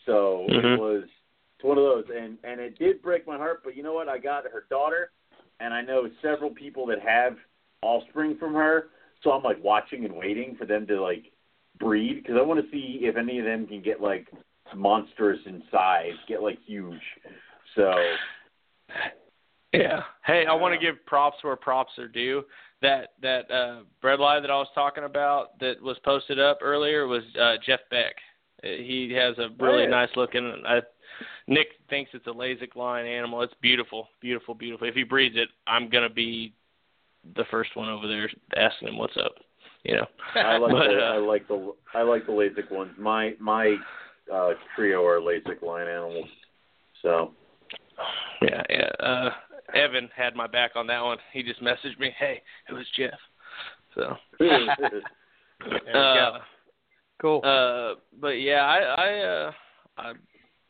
So 0.05 0.45
Mhm. 0.49 0.75
it 0.75 0.79
was 0.79 1.03
it's 1.55 1.63
one 1.63 1.77
of 1.77 1.83
those, 1.83 2.05
and 2.09 2.37
and 2.43 2.59
it 2.59 2.77
did 2.79 3.01
break 3.01 3.27
my 3.27 3.37
heart. 3.37 3.63
But 3.63 3.75
you 3.75 3.83
know 3.83 3.93
what? 3.93 4.07
I 4.09 4.17
got 4.17 4.45
her 4.45 4.65
daughter, 4.69 5.11
and 5.61 5.73
I 5.73 5.81
know 5.81 6.09
several 6.21 6.49
people 6.49 6.85
that 6.87 6.99
have 7.01 7.37
offspring 7.81 8.37
from 8.37 8.53
her. 8.53 8.87
So 9.23 9.31
I'm 9.31 9.43
like 9.43 9.63
watching 9.63 10.05
and 10.05 10.15
waiting 10.15 10.55
for 10.57 10.65
them 10.65 10.87
to 10.87 11.01
like 11.01 11.25
breed 11.79 12.21
because 12.21 12.35
I 12.37 12.41
want 12.41 12.63
to 12.63 12.71
see 12.71 12.99
if 13.03 13.15
any 13.15 13.39
of 13.39 13.45
them 13.45 13.67
can 13.67 13.81
get 13.81 14.01
like 14.01 14.27
monstrous 14.75 15.39
in 15.45 15.61
size, 15.71 16.13
get 16.27 16.41
like 16.41 16.57
huge. 16.65 17.01
So 17.75 17.93
Yeah. 19.73 20.01
Hey, 20.25 20.45
I 20.45 20.53
want 20.53 20.73
to 20.73 20.79
give 20.79 21.03
props 21.05 21.37
where 21.43 21.55
props 21.55 21.93
are 21.97 22.07
due. 22.07 22.43
That 22.81 23.09
that 23.21 23.49
uh 23.51 23.81
bredli 24.03 24.41
that 24.41 24.49
I 24.51 24.57
was 24.57 24.67
talking 24.73 25.03
about 25.03 25.59
that 25.59 25.81
was 25.81 25.97
posted 26.03 26.39
up 26.39 26.59
earlier 26.61 27.07
was 27.07 27.23
uh 27.39 27.55
Jeff 27.65 27.81
Beck. 27.89 28.15
Uh, 28.63 28.67
He 28.67 29.13
has 29.15 29.37
a 29.37 29.49
really 29.63 29.83
Yeah. 29.83 29.89
nice 29.89 30.09
looking 30.15 30.63
I 30.67 30.81
Nick 31.51 31.67
thinks 31.89 32.11
it's 32.13 32.27
a 32.27 32.31
LASIK 32.31 32.77
line 32.77 33.05
animal. 33.05 33.41
It's 33.41 33.53
beautiful, 33.61 34.07
beautiful, 34.21 34.55
beautiful. 34.55 34.87
If 34.87 34.95
he 34.95 35.03
breeds 35.03 35.35
it, 35.35 35.49
I'm 35.67 35.89
gonna 35.89 36.09
be 36.09 36.53
the 37.35 37.43
first 37.51 37.75
one 37.75 37.89
over 37.89 38.07
there 38.07 38.29
asking 38.55 38.87
him 38.87 38.97
what's 38.97 39.17
up. 39.17 39.35
You 39.83 39.97
know. 39.97 40.05
I 40.35 40.57
like 40.57 40.71
But, 40.71 40.87
the 40.87 40.99
uh, 40.99 41.13
I 41.13 41.17
like 41.17 41.47
the 41.49 41.73
I 41.93 42.01
like 42.03 42.25
the 42.25 42.31
LASIK 42.31 42.71
ones. 42.71 42.91
My 42.97 43.33
my 43.39 43.75
uh, 44.33 44.51
trio 44.75 45.05
are 45.05 45.19
LASIK 45.19 45.61
line 45.61 45.87
animals. 45.87 46.29
So 47.01 47.33
Yeah, 48.41 48.63
yeah. 48.69 49.05
Uh 49.05 49.29
Evan 49.75 50.09
had 50.15 50.35
my 50.35 50.47
back 50.47 50.71
on 50.75 50.87
that 50.87 51.01
one. 51.01 51.17
He 51.33 51.43
just 51.43 51.61
messaged 51.61 51.99
me, 51.99 52.13
"Hey, 52.17 52.41
it 52.69 52.73
was 52.73 52.85
Jeff." 52.95 53.17
So, 53.95 54.15
There 54.39 55.95
uh, 55.95 56.15
go. 56.15 56.37
Cool. 57.21 57.41
Uh, 57.43 57.99
but 58.19 58.41
yeah, 58.41 58.65
I, 58.65 58.77
I, 58.79 59.19
uh, 59.19 59.51
I, 59.97 60.13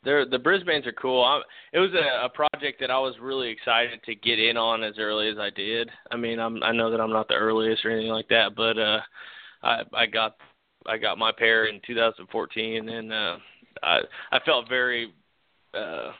they're, 0.03 0.25
the 0.25 0.39
Brisbane's 0.39 0.87
are 0.87 0.91
cool. 0.93 1.23
I, 1.23 1.41
it 1.73 1.79
was 1.79 1.91
a, 1.93 2.25
a 2.25 2.29
project 2.29 2.79
that 2.79 2.91
I 2.91 2.97
was 2.97 3.15
really 3.21 3.49
excited 3.49 4.01
to 4.03 4.15
get 4.15 4.39
in 4.39 4.57
on 4.57 4.83
as 4.83 4.95
early 4.97 5.29
as 5.29 5.37
I 5.37 5.49
did. 5.49 5.89
I 6.11 6.17
mean, 6.17 6.39
I'm, 6.39 6.61
I 6.63 6.71
know 6.71 6.89
that 6.91 7.01
I'm 7.01 7.11
not 7.11 7.27
the 7.27 7.35
earliest 7.35 7.85
or 7.85 7.91
anything 7.91 8.11
like 8.11 8.29
that, 8.29 8.55
but 8.55 8.77
uh, 8.77 8.99
I, 9.63 9.81
I 9.93 10.05
got, 10.05 10.35
I 10.87 10.97
got 10.97 11.17
my 11.17 11.31
pair 11.31 11.65
in 11.65 11.79
2014, 11.85 12.89
and 12.89 13.13
uh, 13.13 13.37
I, 13.83 13.99
I 14.31 14.39
felt 14.45 14.67
very 14.67 15.13
uh, 15.73 16.11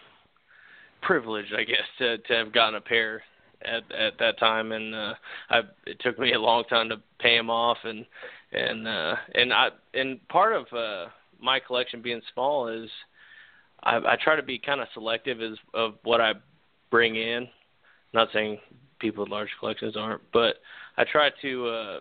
privileged, 1.02 1.54
I 1.54 1.64
guess, 1.64 1.78
to 1.98 2.18
to 2.20 2.34
have 2.34 2.54
gotten 2.54 2.76
a 2.76 2.82
pair 2.82 3.24
at 3.64 3.92
at 3.92 4.18
that 4.20 4.40
time, 4.40 4.72
and 4.72 4.96
uh, 4.96 5.14
I 5.50 5.62
it 5.86 6.00
took 6.00 6.20
me 6.20 6.34
a 6.34 6.40
long 6.40 6.64
time 6.66 6.90
to 6.90 6.98
pay 7.20 7.38
them 7.38 7.50
off, 7.50 7.78
and 7.84 8.06
and 8.52 8.88
uh, 8.88 9.16
and 9.36 9.54
I 9.54 9.70
and 9.94 10.26
part 10.30 10.56
of 10.56 10.66
uh, 10.74 11.10
my 11.40 11.60
collection 11.60 12.02
being 12.02 12.22
small 12.34 12.68
is 12.68 12.90
I, 13.84 13.98
I 13.98 14.18
try 14.22 14.36
to 14.36 14.44
be 14.44 14.60
kind 14.60 14.82
of 14.82 14.88
selective 14.94 15.42
as 15.42 15.58
of 15.74 15.96
what 16.04 16.22
I 16.22 16.34
bring 16.90 17.16
in. 17.16 17.48
Not 18.14 18.28
saying 18.34 18.60
people 19.00 19.24
with 19.24 19.32
large 19.32 19.50
collections 19.60 19.96
aren't, 19.98 20.22
but 20.34 20.56
I 20.98 21.06
try 21.10 21.30
to 21.42 21.68
uh, 21.68 22.00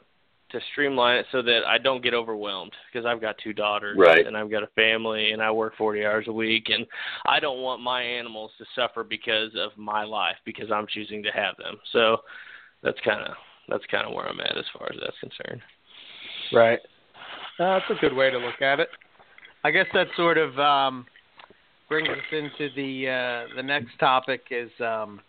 to 0.50 0.60
streamline 0.72 1.18
it 1.18 1.26
so 1.30 1.42
that 1.42 1.60
I 1.66 1.78
don't 1.78 2.02
get 2.02 2.12
overwhelmed 2.14 2.72
because 2.92 3.06
I've 3.06 3.20
got 3.20 3.36
two 3.42 3.52
daughters 3.52 3.96
Right. 3.98 4.26
and 4.26 4.36
I've 4.36 4.50
got 4.50 4.62
a 4.62 4.68
family 4.74 5.30
and 5.30 5.40
I 5.40 5.50
work 5.50 5.74
40 5.76 6.04
hours 6.04 6.24
a 6.28 6.32
week 6.32 6.70
and 6.70 6.86
I 7.26 7.38
don't 7.38 7.60
want 7.62 7.82
my 7.82 8.02
animals 8.02 8.50
to 8.58 8.64
suffer 8.74 9.04
because 9.04 9.52
of 9.56 9.70
my 9.76 10.02
life 10.02 10.36
because 10.44 10.70
I'm 10.72 10.86
choosing 10.88 11.22
to 11.22 11.30
have 11.30 11.56
them. 11.56 11.76
So 11.92 12.18
that's 12.82 12.98
kind 13.04 13.20
of 13.20 13.34
that's 13.68 13.84
kind 13.90 14.06
of 14.06 14.12
where 14.12 14.26
I'm 14.28 14.40
at 14.40 14.58
as 14.58 14.64
far 14.76 14.88
as 14.92 14.98
that's 15.00 15.18
concerned. 15.20 15.62
Right. 16.52 16.80
Uh, 17.60 17.78
that's 17.78 17.84
a 17.90 18.00
good 18.00 18.14
way 18.14 18.30
to 18.30 18.38
look 18.38 18.60
at 18.60 18.80
it. 18.80 18.88
I 19.62 19.70
guess 19.70 19.86
that 19.94 20.08
sort 20.16 20.38
of 20.38 20.58
um, 20.58 21.06
brings 21.90 22.08
us 22.08 22.16
into 22.32 22.72
the 22.76 23.08
uh, 23.08 23.56
the 23.56 23.62
next 23.62 23.98
topic 23.98 24.42
is, 24.50 24.70
um, 24.80 25.20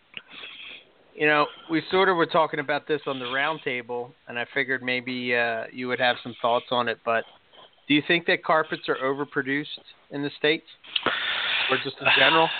you 1.14 1.26
know, 1.26 1.46
we 1.68 1.82
sort 1.90 2.08
of 2.08 2.16
were 2.16 2.24
talking 2.24 2.60
about 2.60 2.86
this 2.86 3.00
on 3.06 3.18
the 3.18 3.26
roundtable, 3.26 4.12
and 4.28 4.38
I 4.38 4.46
figured 4.54 4.82
maybe 4.82 5.36
uh, 5.36 5.64
you 5.72 5.88
would 5.88 5.98
have 5.98 6.16
some 6.22 6.34
thoughts 6.40 6.66
on 6.70 6.88
it. 6.88 6.98
But 7.04 7.24
do 7.88 7.94
you 7.94 8.02
think 8.06 8.26
that 8.26 8.44
carpets 8.44 8.82
are 8.88 8.96
overproduced 9.02 9.66
in 10.12 10.22
the 10.22 10.30
states, 10.38 10.64
or 11.70 11.76
just 11.84 11.96
in 12.00 12.06
general? 12.16 12.48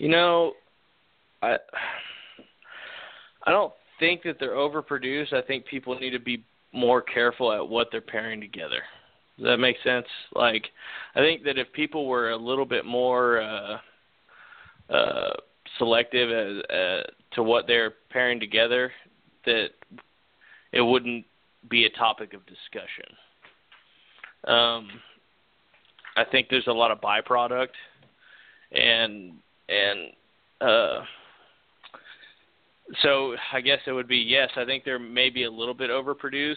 You 0.00 0.08
know, 0.08 0.52
I 1.42 1.56
I 3.44 3.50
don't 3.50 3.72
think 3.98 4.22
that 4.22 4.36
they're 4.38 4.54
overproduced. 4.54 5.32
I 5.32 5.42
think 5.42 5.66
people 5.66 5.98
need 5.98 6.10
to 6.10 6.20
be 6.20 6.44
more 6.72 7.02
careful 7.02 7.52
at 7.52 7.68
what 7.68 7.88
they're 7.90 8.00
pairing 8.00 8.40
together. 8.40 8.80
Does 9.38 9.46
that 9.46 9.58
make 9.58 9.76
sense? 9.84 10.06
Like, 10.34 10.66
I 11.14 11.20
think 11.20 11.44
that 11.44 11.58
if 11.58 11.72
people 11.72 12.06
were 12.06 12.30
a 12.30 12.36
little 12.36 12.66
bit 12.66 12.84
more 12.84 13.40
uh, 13.40 13.78
uh, 14.92 15.32
selective 15.78 16.30
as, 16.30 16.64
uh, 16.70 17.02
to 17.34 17.42
what 17.44 17.66
they're 17.68 17.94
pairing 18.10 18.40
together, 18.40 18.90
that 19.44 19.68
it 20.72 20.80
wouldn't 20.80 21.24
be 21.70 21.84
a 21.84 21.90
topic 21.90 22.34
of 22.34 22.40
discussion. 22.46 23.14
Um, 24.44 24.88
I 26.16 26.24
think 26.30 26.48
there's 26.50 26.66
a 26.66 26.72
lot 26.72 26.90
of 26.90 27.00
byproduct, 27.00 27.68
and 28.72 29.34
and 29.68 30.10
uh, 30.60 31.04
so 33.02 33.36
I 33.52 33.60
guess 33.60 33.78
it 33.86 33.92
would 33.92 34.08
be 34.08 34.18
yes. 34.18 34.50
I 34.56 34.64
think 34.64 34.84
they're 34.84 34.98
maybe 34.98 35.44
a 35.44 35.50
little 35.50 35.74
bit 35.74 35.90
overproduced. 35.90 36.54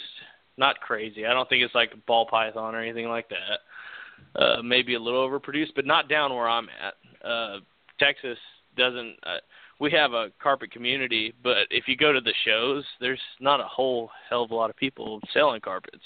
Not 0.58 0.80
crazy. 0.80 1.26
I 1.26 1.34
don't 1.34 1.48
think 1.50 1.64
it's 1.64 1.76
like 1.76 1.94
ball 2.06 2.26
python 2.26 2.76
or 2.76 2.82
anything 2.82 3.08
like 3.08 3.30
that. 3.30 4.40
Uh, 4.40 4.62
maybe 4.62 4.94
a 4.94 5.00
little 5.00 5.28
overproduced, 5.28 5.74
but 5.76 5.86
not 5.86 6.08
down 6.08 6.34
where 6.34 6.48
I'm 6.48 6.68
at. 6.70 7.28
Uh, 7.28 7.60
Texas 8.00 8.38
doesn't. 8.78 9.16
Uh, 9.24 9.38
we 9.80 9.92
have 9.92 10.14
a 10.14 10.32
carpet 10.42 10.72
community, 10.72 11.34
but 11.44 11.68
if 11.72 11.88
you 11.88 11.98
go 11.98 12.14
to 12.14 12.22
the 12.22 12.34
shows, 12.46 12.84
there's 13.00 13.20
not 13.40 13.60
a 13.60 13.66
whole 13.66 14.12
hell 14.30 14.44
of 14.44 14.52
a 14.52 14.56
lot 14.56 14.70
of 14.70 14.76
people 14.76 15.20
selling 15.34 15.60
carpets. 15.60 16.04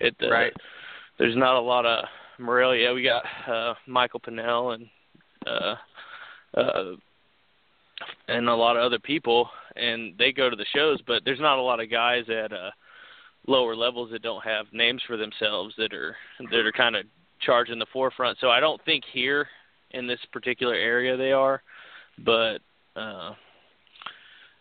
It 0.00 0.16
uh, 0.22 0.30
Right. 0.30 0.52
There's 1.18 1.36
not 1.36 1.56
a 1.56 1.60
lot 1.60 1.86
of 1.86 2.04
Morelia. 2.38 2.92
We 2.92 3.04
got 3.04 3.24
uh, 3.48 3.74
Michael 3.86 4.20
Pinnell 4.20 4.74
and 4.74 4.88
uh, 5.46 5.74
uh, 6.56 6.96
and 8.28 8.48
a 8.48 8.54
lot 8.54 8.76
of 8.76 8.82
other 8.82 8.98
people, 8.98 9.48
and 9.76 10.16
they 10.18 10.32
go 10.32 10.50
to 10.50 10.56
the 10.56 10.66
shows. 10.74 11.00
But 11.06 11.22
there's 11.24 11.40
not 11.40 11.58
a 11.58 11.62
lot 11.62 11.80
of 11.80 11.90
guys 11.90 12.24
at 12.28 12.52
uh, 12.52 12.70
lower 13.46 13.76
levels 13.76 14.10
that 14.10 14.22
don't 14.22 14.44
have 14.44 14.66
names 14.72 15.02
for 15.06 15.16
themselves 15.16 15.74
that 15.76 15.92
are 15.92 16.16
that 16.50 16.66
are 16.66 16.72
kind 16.72 16.96
of 16.96 17.04
charging 17.40 17.78
the 17.78 17.86
forefront. 17.92 18.38
So 18.40 18.48
I 18.48 18.60
don't 18.60 18.82
think 18.84 19.04
here 19.12 19.46
in 19.90 20.06
this 20.06 20.20
particular 20.32 20.74
area 20.74 21.16
they 21.16 21.32
are, 21.32 21.62
but 22.24 22.58
uh, 22.96 23.34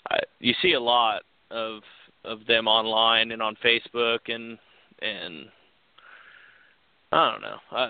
I, 0.09 0.19
you 0.39 0.53
see 0.61 0.73
a 0.73 0.79
lot 0.79 1.23
of 1.51 1.81
of 2.25 2.45
them 2.47 2.67
online 2.67 3.31
and 3.31 3.41
on 3.41 3.55
Facebook 3.63 4.19
and 4.27 4.57
and 5.01 5.47
I 7.13 7.31
don't 7.31 7.41
know. 7.41 7.57
I 7.71 7.83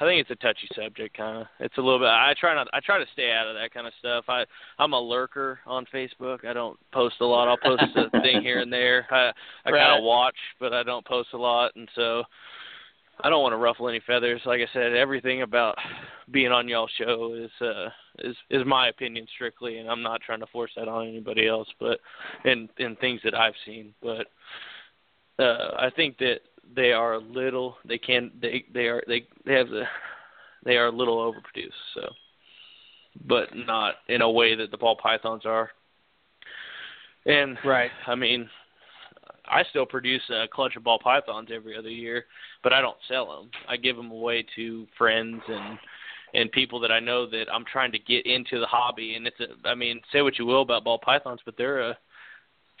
I 0.00 0.04
think 0.04 0.20
it's 0.20 0.30
a 0.30 0.36
touchy 0.36 0.68
subject, 0.74 1.16
kind 1.16 1.42
of. 1.42 1.46
It's 1.60 1.76
a 1.78 1.80
little 1.80 2.00
bit. 2.00 2.08
I 2.08 2.34
try 2.38 2.54
not. 2.54 2.66
I 2.72 2.80
try 2.80 2.98
to 2.98 3.04
stay 3.12 3.30
out 3.30 3.46
of 3.46 3.54
that 3.54 3.72
kind 3.72 3.86
of 3.86 3.92
stuff. 3.98 4.24
I 4.28 4.44
I'm 4.78 4.92
a 4.92 5.00
lurker 5.00 5.60
on 5.66 5.86
Facebook. 5.94 6.44
I 6.44 6.52
don't 6.52 6.78
post 6.92 7.16
a 7.20 7.24
lot. 7.24 7.48
I'll 7.48 7.56
post 7.56 7.84
a 7.96 8.10
thing 8.22 8.42
here 8.42 8.60
and 8.60 8.72
there. 8.72 9.06
I 9.10 9.30
I 9.64 9.70
Right. 9.70 9.80
kind 9.80 9.98
of 9.98 10.04
watch, 10.04 10.36
but 10.58 10.72
I 10.72 10.82
don't 10.82 11.06
post 11.06 11.28
a 11.32 11.36
lot, 11.36 11.76
and 11.76 11.88
so 11.94 12.24
I 13.22 13.30
don't 13.30 13.42
want 13.42 13.52
to 13.52 13.56
ruffle 13.58 13.88
any 13.88 14.00
feathers. 14.00 14.40
Like 14.44 14.60
I 14.60 14.72
said, 14.72 14.94
everything 14.94 15.42
about 15.42 15.76
being 16.30 16.50
on 16.52 16.68
y'all 16.68 16.88
show 16.98 17.34
is 17.34 17.50
uh 17.60 17.88
is 18.18 18.36
is 18.50 18.66
my 18.66 18.88
opinion 18.88 19.26
strictly, 19.34 19.78
and 19.78 19.88
I'm 19.88 20.02
not 20.02 20.20
trying 20.22 20.40
to 20.40 20.46
force 20.46 20.72
that 20.76 20.88
on 20.88 21.06
anybody 21.06 21.46
else. 21.46 21.68
But 21.78 22.00
in 22.44 22.68
in 22.78 22.96
things 22.96 23.20
that 23.24 23.34
I've 23.34 23.54
seen, 23.64 23.94
but 24.02 24.26
uh 25.38 25.70
I 25.78 25.90
think 25.94 26.18
that 26.18 26.40
they 26.74 26.92
are 26.92 27.14
a 27.14 27.18
little 27.18 27.76
they 27.84 27.98
can 27.98 28.30
they 28.40 28.64
they 28.72 28.86
are 28.86 29.02
they 29.06 29.26
they 29.44 29.54
have 29.54 29.68
the 29.68 29.84
they 30.64 30.76
are 30.76 30.86
a 30.86 30.90
little 30.92 31.18
overproduced 31.18 31.70
so. 31.94 32.12
But 33.26 33.48
not 33.54 33.94
in 34.08 34.20
a 34.20 34.30
way 34.30 34.54
that 34.54 34.70
the 34.70 34.76
ball 34.76 34.96
pythons 34.96 35.46
are. 35.46 35.70
And 37.24 37.58
Right. 37.64 37.90
i 38.06 38.14
mean 38.14 38.48
i 39.48 39.62
still 39.70 39.86
produce 39.86 40.22
a 40.30 40.46
clutch 40.48 40.76
of 40.76 40.84
ball 40.84 40.98
pythons 40.98 41.48
every 41.52 41.76
other 41.76 41.88
year 41.88 42.24
but 42.62 42.72
i 42.72 42.80
don't 42.80 42.96
sell 43.08 43.26
them 43.26 43.50
i 43.68 43.76
give 43.76 43.96
them 43.96 44.10
away 44.10 44.44
to 44.56 44.86
friends 44.98 45.42
and 45.48 45.78
and 46.34 46.52
people 46.52 46.78
that 46.80 46.92
i 46.92 47.00
know 47.00 47.26
that 47.26 47.46
i'm 47.52 47.64
trying 47.64 47.92
to 47.92 47.98
get 47.98 48.26
into 48.26 48.58
the 48.60 48.66
hobby. 48.66 49.14
And 49.14 49.26
it's 49.26 49.40
a 49.40 49.68
i 49.68 49.74
mean 49.74 50.00
say 50.12 50.22
what 50.22 50.38
you 50.38 50.46
will 50.46 50.62
about 50.62 50.84
ball 50.84 50.98
pythons 50.98 51.40
but 51.44 51.56
they're 51.56 51.80
a 51.90 51.98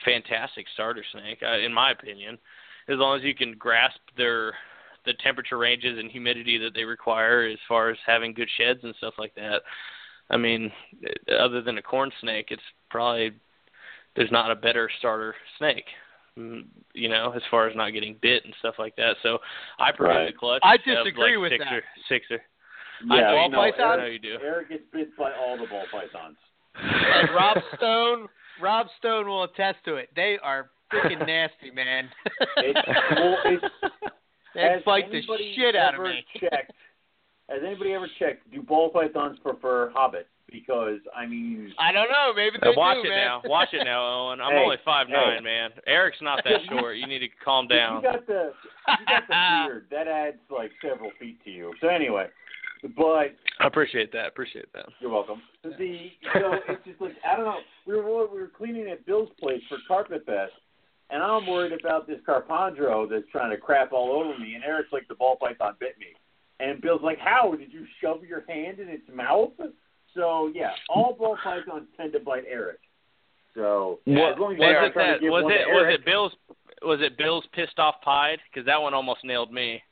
fantastic 0.04 0.66
starter 0.74 1.04
snake 1.12 1.42
in 1.64 1.72
my 1.72 1.90
opinion 1.92 2.38
as 2.88 2.98
long 2.98 3.18
as 3.18 3.24
you 3.24 3.34
can 3.34 3.54
grasp 3.54 3.98
their 4.16 4.54
the 5.04 5.14
temperature 5.22 5.56
ranges 5.58 5.98
and 5.98 6.10
humidity 6.10 6.58
that 6.58 6.74
they 6.74 6.82
require 6.84 7.44
as 7.46 7.58
far 7.68 7.90
as 7.90 7.96
having 8.04 8.32
good 8.34 8.48
sheds 8.58 8.80
and 8.82 8.92
stuff 8.98 9.14
like 9.18 9.32
that. 9.36 9.62
I 10.30 10.36
mean, 10.36 10.72
other 11.38 11.62
than 11.62 11.78
a 11.78 11.82
corn 11.82 12.10
snake, 12.20 12.46
it's 12.50 12.62
probably 12.90 13.30
there's 14.16 14.32
not 14.32 14.50
a 14.50 14.56
better 14.56 14.90
starter 14.98 15.34
snake. 15.58 15.84
mm, 16.36 16.64
You 16.92 17.08
know, 17.08 17.32
as 17.36 17.42
far 17.52 17.68
as 17.68 17.76
not 17.76 17.90
getting 17.90 18.16
bit 18.20 18.44
and 18.44 18.54
stuff 18.58 18.74
like 18.80 18.96
that. 18.96 19.14
So 19.22 19.38
I 19.78 19.92
produce 19.92 20.16
Right. 20.16 20.34
a 20.34 20.36
clutch. 20.36 20.62
I 20.64 20.76
disagree 20.78 21.36
like 21.36 21.42
with 21.42 21.52
six 21.52 21.64
that. 21.64 21.72
Or, 21.74 21.84
six 22.08 22.26
or 22.32 22.40
Yeah, 23.04 23.28
I 23.28 23.32
ball 23.32 23.48
no, 23.50 23.58
pythons? 23.58 23.80
I 23.80 23.84
Eric, 23.84 23.98
know 24.00 24.06
you 24.06 24.18
do. 24.18 24.38
Eric 24.42 24.68
gets 24.70 24.84
bit 24.92 25.16
by 25.16 25.32
all 25.32 25.56
the 25.56 25.66
ball 25.66 25.84
pythons. 25.92 26.36
And 26.74 27.30
Rob 27.34 27.58
Stone, 27.76 28.28
Rob 28.60 28.88
Stone 28.98 29.26
will 29.28 29.44
attest 29.44 29.78
to 29.84 29.96
it. 29.96 30.10
They 30.16 30.38
are 30.42 30.70
freaking 30.92 31.26
nasty, 31.26 31.70
man. 31.74 32.08
It's, 32.58 32.78
well, 33.14 33.36
it's, 33.44 33.64
they 34.54 34.60
has 34.62 34.82
bite 34.84 35.10
the 35.10 35.20
shit 35.54 35.76
out 35.76 35.94
of 35.94 36.00
ever 36.00 36.08
me. 36.08 36.24
Checked, 36.40 36.72
has 37.50 37.60
anybody 37.64 37.92
ever 37.92 38.08
checked? 38.18 38.50
Do 38.50 38.62
ball 38.62 38.90
pythons 38.90 39.38
prefer 39.42 39.92
hobbits? 39.96 40.24
Because 40.50 41.00
I 41.14 41.26
mean, 41.26 41.72
I 41.78 41.90
don't 41.92 42.08
know. 42.08 42.32
Maybe 42.34 42.56
Uh, 42.62 42.70
they 42.70 42.76
watch 42.76 42.96
do, 43.02 43.08
it 43.08 43.10
man. 43.10 43.26
now. 43.26 43.42
Watch 43.46 43.68
it 43.72 43.84
now, 43.84 44.28
Owen. 44.28 44.40
I'm 44.40 44.52
Hey, 44.52 44.62
only 44.62 44.76
five 44.84 45.08
nine, 45.08 45.42
man. 45.42 45.70
Eric's 45.86 46.18
not 46.22 46.42
that 46.44 46.60
short. 46.70 46.96
You 46.96 47.06
need 47.08 47.18
to 47.18 47.28
calm 47.44 47.66
down. 47.66 47.96
you 47.96 48.02
got 48.12 48.26
the 48.26 48.52
you 48.88 49.06
got 49.06 49.22
the 49.28 49.66
beard. 49.68 49.86
That 49.90 50.06
adds 50.08 50.36
like 50.48 50.70
several 50.80 51.10
feet 51.18 51.42
to 51.44 51.50
you. 51.50 51.74
So 51.80 51.88
anyway, 51.88 52.28
but 52.96 53.34
I 53.60 53.66
appreciate 53.66 54.12
that. 54.12 54.28
Appreciate 54.28 54.72
that. 54.72 54.86
You're 55.00 55.10
welcome. 55.10 55.42
The 55.64 56.10
so 56.32 56.52
it's 56.68 56.84
just 56.86 57.00
like 57.00 57.16
I 57.28 57.34
don't 57.36 57.44
know. 57.44 57.58
We 57.86 57.96
were 57.96 58.26
we 58.28 58.40
were 58.40 58.50
cleaning 58.56 58.88
at 58.88 59.04
Bill's 59.04 59.30
place 59.40 59.62
for 59.68 59.78
Carpet 59.88 60.24
Fest, 60.26 60.52
and 61.10 61.22
I'm 61.22 61.46
worried 61.46 61.72
about 61.78 62.06
this 62.06 62.18
Carpondro 62.28 63.08
that's 63.08 63.24
trying 63.30 63.50
to 63.50 63.56
crap 63.56 63.92
all 63.92 64.12
over 64.12 64.38
me. 64.38 64.54
And 64.54 64.64
Eric's 64.64 64.92
like, 64.92 65.06
the 65.08 65.14
ball 65.14 65.36
python 65.40 65.74
bit 65.78 65.96
me, 65.98 66.06
and 66.60 66.80
Bill's 66.80 67.02
like, 67.02 67.18
how 67.18 67.54
did 67.58 67.72
you 67.72 67.86
shove 68.00 68.24
your 68.24 68.44
hand 68.48 68.78
in 68.78 68.88
its 68.88 69.08
mouth? 69.12 69.52
So 70.14 70.50
yeah, 70.54 70.70
all 70.88 71.14
ball 71.18 71.36
pythons 71.42 71.88
tend 71.96 72.12
to 72.14 72.20
bite 72.20 72.44
Eric. 72.50 72.78
So 73.54 74.00
yeah, 74.04 74.32
as 74.32 74.38
long 74.38 74.54
as 74.54 74.58
Was 74.60 74.90
it 74.90 74.94
that? 74.96 75.22
Was 75.22 75.44
it 75.44 75.68
was 75.72 75.84
Eric, 75.84 76.00
it 76.00 76.04
Bill's? 76.04 76.32
Was 76.82 77.00
it 77.00 77.16
Bill's 77.16 77.44
pissed 77.52 77.78
off 77.78 77.96
pied? 78.02 78.38
Because 78.50 78.66
that 78.66 78.80
one 78.80 78.92
almost 78.94 79.24
nailed 79.24 79.52
me. 79.52 79.82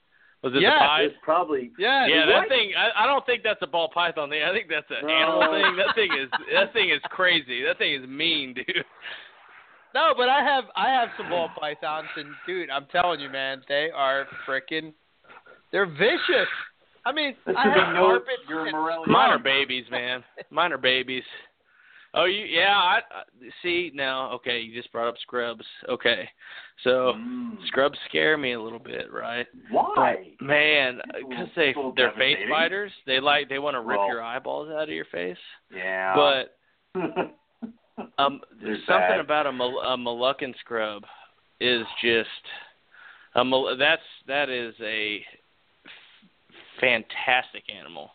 Was 0.43 0.53
it 0.55 0.61
Yeah, 0.61 0.75
the 0.75 0.79
pied? 0.81 1.05
it's 1.07 1.17
probably 1.23 1.73
Yeah. 1.79 2.07
Yeah, 2.07 2.27
what? 2.27 2.43
that 2.43 2.49
thing. 2.51 2.73
I, 2.77 3.05
I 3.05 3.07
don't 3.07 3.25
think 3.25 3.43
that's 3.43 3.63
a 3.63 3.67
ball 3.67 3.89
python 3.89 4.29
thing. 4.29 4.43
I 4.43 4.53
think 4.53 4.69
that's 4.69 4.85
an 4.91 5.07
No. 5.07 5.13
animal 5.15 5.41
thing. 5.53 5.77
That 5.77 5.95
thing 5.95 6.11
is 6.13 6.29
that 6.53 6.73
thing 6.75 6.91
is 6.91 7.01
crazy. 7.09 7.65
That 7.65 7.79
thing 7.79 7.95
is 7.95 8.07
mean, 8.07 8.53
dude. 8.53 8.85
No, 9.95 10.13
but 10.17 10.29
I 10.29 10.43
have 10.43 10.65
I 10.77 10.89
have 10.91 11.09
some 11.17 11.29
ball 11.31 11.49
pythons, 11.59 12.09
and 12.17 12.29
dude, 12.47 12.69
I'm 12.71 12.87
telling 12.91 13.21
you, 13.21 13.29
man, 13.31 13.63
they 13.69 13.91
are 13.95 14.27
freaking. 14.49 14.93
They're 15.73 15.87
vicious. 15.87 16.49
I 17.07 17.13
mean, 17.13 17.35
That 17.47 17.57
I 17.57 17.63
should 17.65 17.75
be 17.75 17.81
have 17.81 17.95
no- 17.95 18.07
carpets. 18.09 18.43
your 18.49 18.63
and- 18.67 18.73
Morelli 18.73 19.05
Mine 19.07 19.31
are 19.31 19.39
babies, 19.43 19.85
man. 19.91 20.25
Mine 20.51 20.73
are 20.73 20.79
babies. 20.79 21.23
Oh, 22.17 22.25
you 22.27 22.45
yeah. 22.45 22.75
I, 22.77 22.99
I 22.99 23.23
see 23.63 23.91
now. 23.95 24.31
Okay, 24.33 24.61
you 24.61 24.75
just 24.75 24.91
brought 24.93 25.09
up 25.09 25.17
scrubs. 25.21 25.65
Okay, 25.89 26.29
so 26.85 27.13
Mm. 27.17 27.57
scrubs 27.67 27.99
scare 28.09 28.37
me 28.39 28.53
a 28.53 28.61
little 28.61 28.79
bit, 28.79 29.13
right? 29.13 29.47
Why? 29.71 30.29
Man, 30.41 31.01
It's 31.01 31.09
a 31.09 31.13
little- 31.17 31.29
because 31.29 31.49
they 31.57 31.69
it's 31.71 31.77
a 31.77 31.79
little 31.81 31.93
they're 31.97 32.11
face 32.13 32.35
devastating. 32.37 32.51
biters. 32.51 32.93
They 33.07 33.21
like 33.21 33.49
they 33.49 33.59
want 33.59 33.75
to 33.75 33.81
rip 33.81 33.99
Well- 33.99 34.09
your 34.09 34.23
eyeballs 34.23 34.71
out 34.71 34.85
of 34.85 34.89
your 34.95 35.07
face. 35.07 35.37
Yeah. 35.75 36.15
But 36.15 36.57
um, 38.19 38.41
there's 38.63 38.81
something 38.87 39.21
about 39.21 39.47
a, 39.47 39.53
Mol- 39.53 39.81
a 39.81 39.97
Moluccan 39.97 40.55
scrub 40.61 41.05
is 41.61 41.85
just 42.03 42.29
a 43.37 43.75
that's 43.79 44.03
that 44.27 44.49
is 44.49 44.75
a 44.81 45.25
f- 45.85 45.91
fantastic 46.81 47.65
animal. 47.75 48.11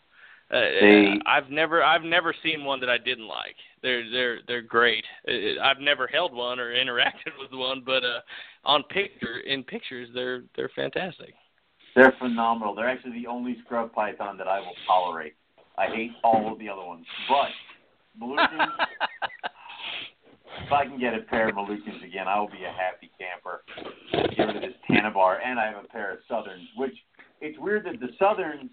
Uh, 0.50 0.60
They- 0.60 1.18
I've 1.26 1.50
never 1.50 1.82
I've 1.82 2.02
never 2.02 2.34
seen 2.42 2.64
one 2.64 2.80
that 2.80 2.90
I 2.90 2.98
didn't 2.98 3.26
like. 3.26 3.56
They're 3.82 4.10
they're 4.10 4.38
they're 4.46 4.62
great. 4.62 5.04
Uh, 5.28 5.60
I've 5.62 5.78
never 5.80 6.06
held 6.06 6.34
one 6.34 6.58
or 6.58 6.72
interacted 6.74 7.32
with 7.38 7.52
one, 7.52 7.82
but 7.84 8.04
uh, 8.04 8.20
on 8.64 8.82
picture 8.84 9.40
in 9.40 9.62
pictures 9.62 10.08
they're 10.14 10.42
they're 10.56 10.70
fantastic. 10.74 11.34
They're 11.96 12.14
phenomenal. 12.18 12.74
They're 12.74 12.88
actually 12.88 13.20
the 13.20 13.26
only 13.26 13.56
scrub 13.64 13.92
python 13.92 14.36
that 14.38 14.46
I 14.46 14.60
will 14.60 14.76
tolerate. 14.86 15.34
I 15.76 15.86
hate 15.86 16.12
all 16.22 16.52
of 16.52 16.58
the 16.58 16.68
other 16.68 16.84
ones. 16.84 17.04
But 17.28 17.48
Moluccans, 18.20 18.68
if 20.64 20.72
I 20.72 20.84
can 20.84 20.98
get 20.98 21.14
a 21.14 21.20
pair 21.20 21.48
of 21.48 21.54
Moluccans 21.54 22.04
again, 22.04 22.28
I 22.28 22.38
will 22.38 22.48
be 22.48 22.64
a 22.64 22.72
happy 22.72 23.10
camper. 23.18 23.62
Get 24.36 24.46
rid 24.46 24.56
of 24.56 24.62
this 24.62 24.74
Tanimbar, 24.88 25.38
and 25.44 25.58
I 25.58 25.66
have 25.66 25.84
a 25.84 25.88
pair 25.88 26.12
of 26.12 26.18
Southerns, 26.28 26.66
which 26.76 26.94
it's 27.40 27.58
weird 27.58 27.84
that 27.86 28.00
the 28.00 28.08
Southerns 28.18 28.70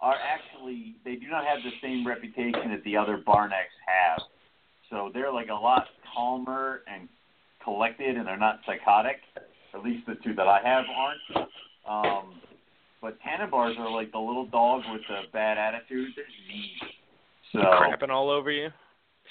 are 0.00 0.16
actually, 0.16 0.96
they 1.04 1.14
do 1.14 1.28
not 1.28 1.44
have 1.44 1.58
the 1.62 1.70
same 1.80 2.06
reputation 2.06 2.70
that 2.70 2.82
the 2.84 2.96
other 2.96 3.22
Barnecks 3.24 3.76
have. 3.86 4.22
So 4.90 5.10
they're 5.14 5.32
like 5.32 5.48
a 5.48 5.54
lot 5.54 5.86
calmer 6.14 6.82
and 6.92 7.08
collected, 7.64 8.16
and 8.16 8.26
they're 8.26 8.36
not 8.36 8.60
psychotic. 8.66 9.16
At 9.74 9.82
least 9.82 10.06
the 10.06 10.16
two 10.22 10.34
that 10.34 10.48
I 10.48 10.60
have 10.62 10.84
aren't. 10.94 11.48
Um, 11.88 12.34
but 13.00 13.18
Tanimbars 13.20 13.78
are 13.78 13.90
like 13.90 14.12
the 14.12 14.18
little 14.18 14.46
dog 14.46 14.82
with 14.92 15.00
the 15.08 15.22
bad 15.32 15.56
attitude. 15.56 16.10
They're 16.14 16.24
mean. 16.48 16.70
So 17.52 17.58
crapping 17.58 18.10
all 18.10 18.30
over 18.30 18.50
you. 18.50 18.68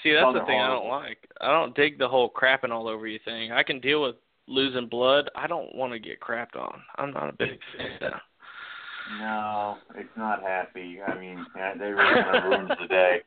See, 0.02 0.12
that's 0.12 0.32
the 0.34 0.44
thing 0.46 0.60
I 0.60 0.68
don't 0.68 0.88
like. 0.88 1.18
I 1.40 1.52
don't 1.52 1.74
dig 1.76 1.98
the 1.98 2.08
whole 2.08 2.30
crapping 2.30 2.70
all 2.70 2.88
over 2.88 3.06
you 3.06 3.18
thing. 3.24 3.52
I 3.52 3.62
can 3.62 3.80
deal 3.80 4.02
with 4.02 4.16
losing 4.48 4.88
blood. 4.88 5.30
I 5.36 5.46
don't 5.46 5.74
want 5.74 5.92
to 5.92 5.98
get 5.98 6.20
crapped 6.20 6.56
on. 6.56 6.80
I'm 6.96 7.12
not 7.12 7.28
a 7.28 7.32
big 7.32 7.58
fan 7.76 7.92
of 7.94 8.00
that. 8.00 8.22
no, 9.18 9.76
it's 9.94 10.16
not 10.16 10.42
happy. 10.42 10.98
I 11.06 11.18
mean, 11.18 11.44
they 11.78 11.86
really 11.86 12.22
kind 12.22 12.36
of 12.36 12.44
ruins 12.44 12.70
the 12.80 12.88
day. 12.88 13.18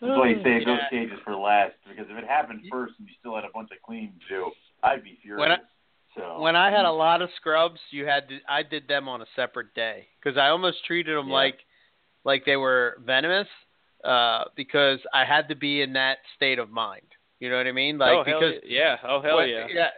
That's 0.00 0.16
why 0.18 0.28
you 0.30 0.40
save 0.42 0.64
those 0.66 0.78
cages 0.90 1.18
for 1.24 1.34
last. 1.36 1.74
Because 1.88 2.06
if 2.10 2.16
it 2.16 2.26
happened 2.26 2.62
first 2.70 2.94
and 2.98 3.06
you 3.08 3.14
still 3.20 3.34
had 3.34 3.44
a 3.44 3.50
bunch 3.52 3.70
of 3.70 3.82
cleaning 3.82 4.14
to 4.28 4.34
do, 4.34 4.50
I'd 4.82 5.04
be 5.04 5.18
furious. 5.22 5.40
When 5.40 5.52
I- 5.52 5.58
so 6.16 6.40
When 6.40 6.56
I 6.56 6.70
had 6.70 6.86
a 6.86 6.90
lot 6.90 7.22
of 7.22 7.30
scrubs, 7.36 7.78
you 7.90 8.04
had 8.04 8.28
to. 8.30 8.40
I 8.48 8.62
did 8.64 8.88
them 8.88 9.08
on 9.08 9.22
a 9.22 9.26
separate 9.36 9.72
day 9.74 10.08
because 10.18 10.36
I 10.36 10.48
almost 10.48 10.84
treated 10.84 11.16
them 11.16 11.28
Yeah. 11.28 11.34
like, 11.34 11.64
like 12.24 12.44
they 12.44 12.56
were 12.56 12.96
venomous, 13.04 13.46
uh, 14.04 14.44
because 14.56 14.98
I 15.12 15.24
had 15.24 15.48
to 15.48 15.54
be 15.54 15.82
in 15.82 15.92
that 15.94 16.18
state 16.36 16.58
of 16.58 16.70
mind. 16.70 17.06
You 17.38 17.50
know 17.50 17.56
what 17.56 17.66
I 17.66 17.72
mean? 17.72 17.98
Like 17.98 18.10
oh 18.18 18.24
hell 18.24 18.40
because 18.40 18.62
yeah! 18.66 18.96
Oh 19.06 19.20
hell 19.22 19.36
when, 19.36 19.48
yeah! 19.48 19.88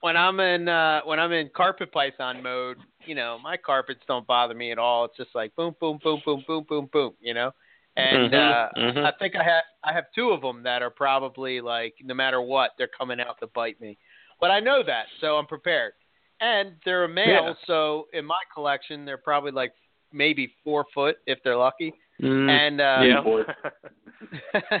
When 0.00 0.16
I'm 0.16 0.38
in 0.40 0.68
uh 0.68 1.00
when 1.04 1.18
I'm 1.18 1.32
in 1.32 1.50
carpet 1.54 1.92
python 1.92 2.42
mode, 2.42 2.76
you 3.06 3.14
know, 3.14 3.38
my 3.42 3.56
carpets 3.56 4.00
don't 4.06 4.26
bother 4.26 4.54
me 4.54 4.70
at 4.70 4.78
all. 4.78 5.06
It's 5.06 5.16
just 5.16 5.30
like 5.34 5.54
boom, 5.56 5.74
boom, 5.80 5.98
boom, 6.02 6.20
boom, 6.24 6.44
boom, 6.46 6.64
boom, 6.68 6.88
boom, 6.92 7.14
you 7.20 7.34
know. 7.34 7.52
and 7.96 8.32
Mhm, 8.32 8.52
uh, 8.52 8.68
mhm. 8.78 9.04
I 9.04 9.12
think 9.18 9.34
I 9.34 9.42
have 9.42 9.64
I 9.82 9.92
have 9.92 10.04
two 10.14 10.30
of 10.30 10.42
them 10.42 10.62
that 10.62 10.82
are 10.82 10.90
probably 10.90 11.60
like 11.60 11.94
no 12.02 12.14
matter 12.14 12.40
what 12.40 12.72
they're 12.78 12.88
coming 12.96 13.20
out 13.20 13.38
to 13.40 13.46
bite 13.48 13.80
me, 13.80 13.98
but 14.40 14.50
I 14.50 14.60
know 14.60 14.82
that 14.82 15.06
so 15.20 15.36
I'm 15.36 15.46
prepared. 15.46 15.92
And 16.40 16.76
they're 16.84 17.04
a 17.04 17.08
male, 17.08 17.48
Yeah. 17.48 17.54
so 17.66 18.08
in 18.12 18.24
my 18.24 18.40
collection 18.54 19.04
they're 19.04 19.18
probably 19.18 19.50
like 19.50 19.72
maybe 20.12 20.54
four 20.64 20.84
foot 20.94 21.16
if 21.26 21.38
they're 21.42 21.56
lucky. 21.56 21.92
Mm, 22.22 22.50
And 22.50 22.80
uh, 22.80 23.00
yeah. 23.02 24.78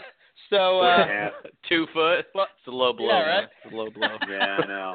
So 0.50 0.80
uh, 0.80 1.06
Yeah. 1.08 1.30
Two 1.68 1.86
foot. 1.94 2.26
Well, 2.34 2.46
It's 2.58 2.66
a 2.66 2.70
low 2.70 2.92
blow. 2.92 3.08
yeah, 3.08 3.20
right? 3.36 3.48
It's 3.64 3.72
a 3.72 3.76
low 3.76 3.90
blow. 3.90 4.16
Yeah, 4.28 4.58
I 4.62 4.66
know. 4.66 4.94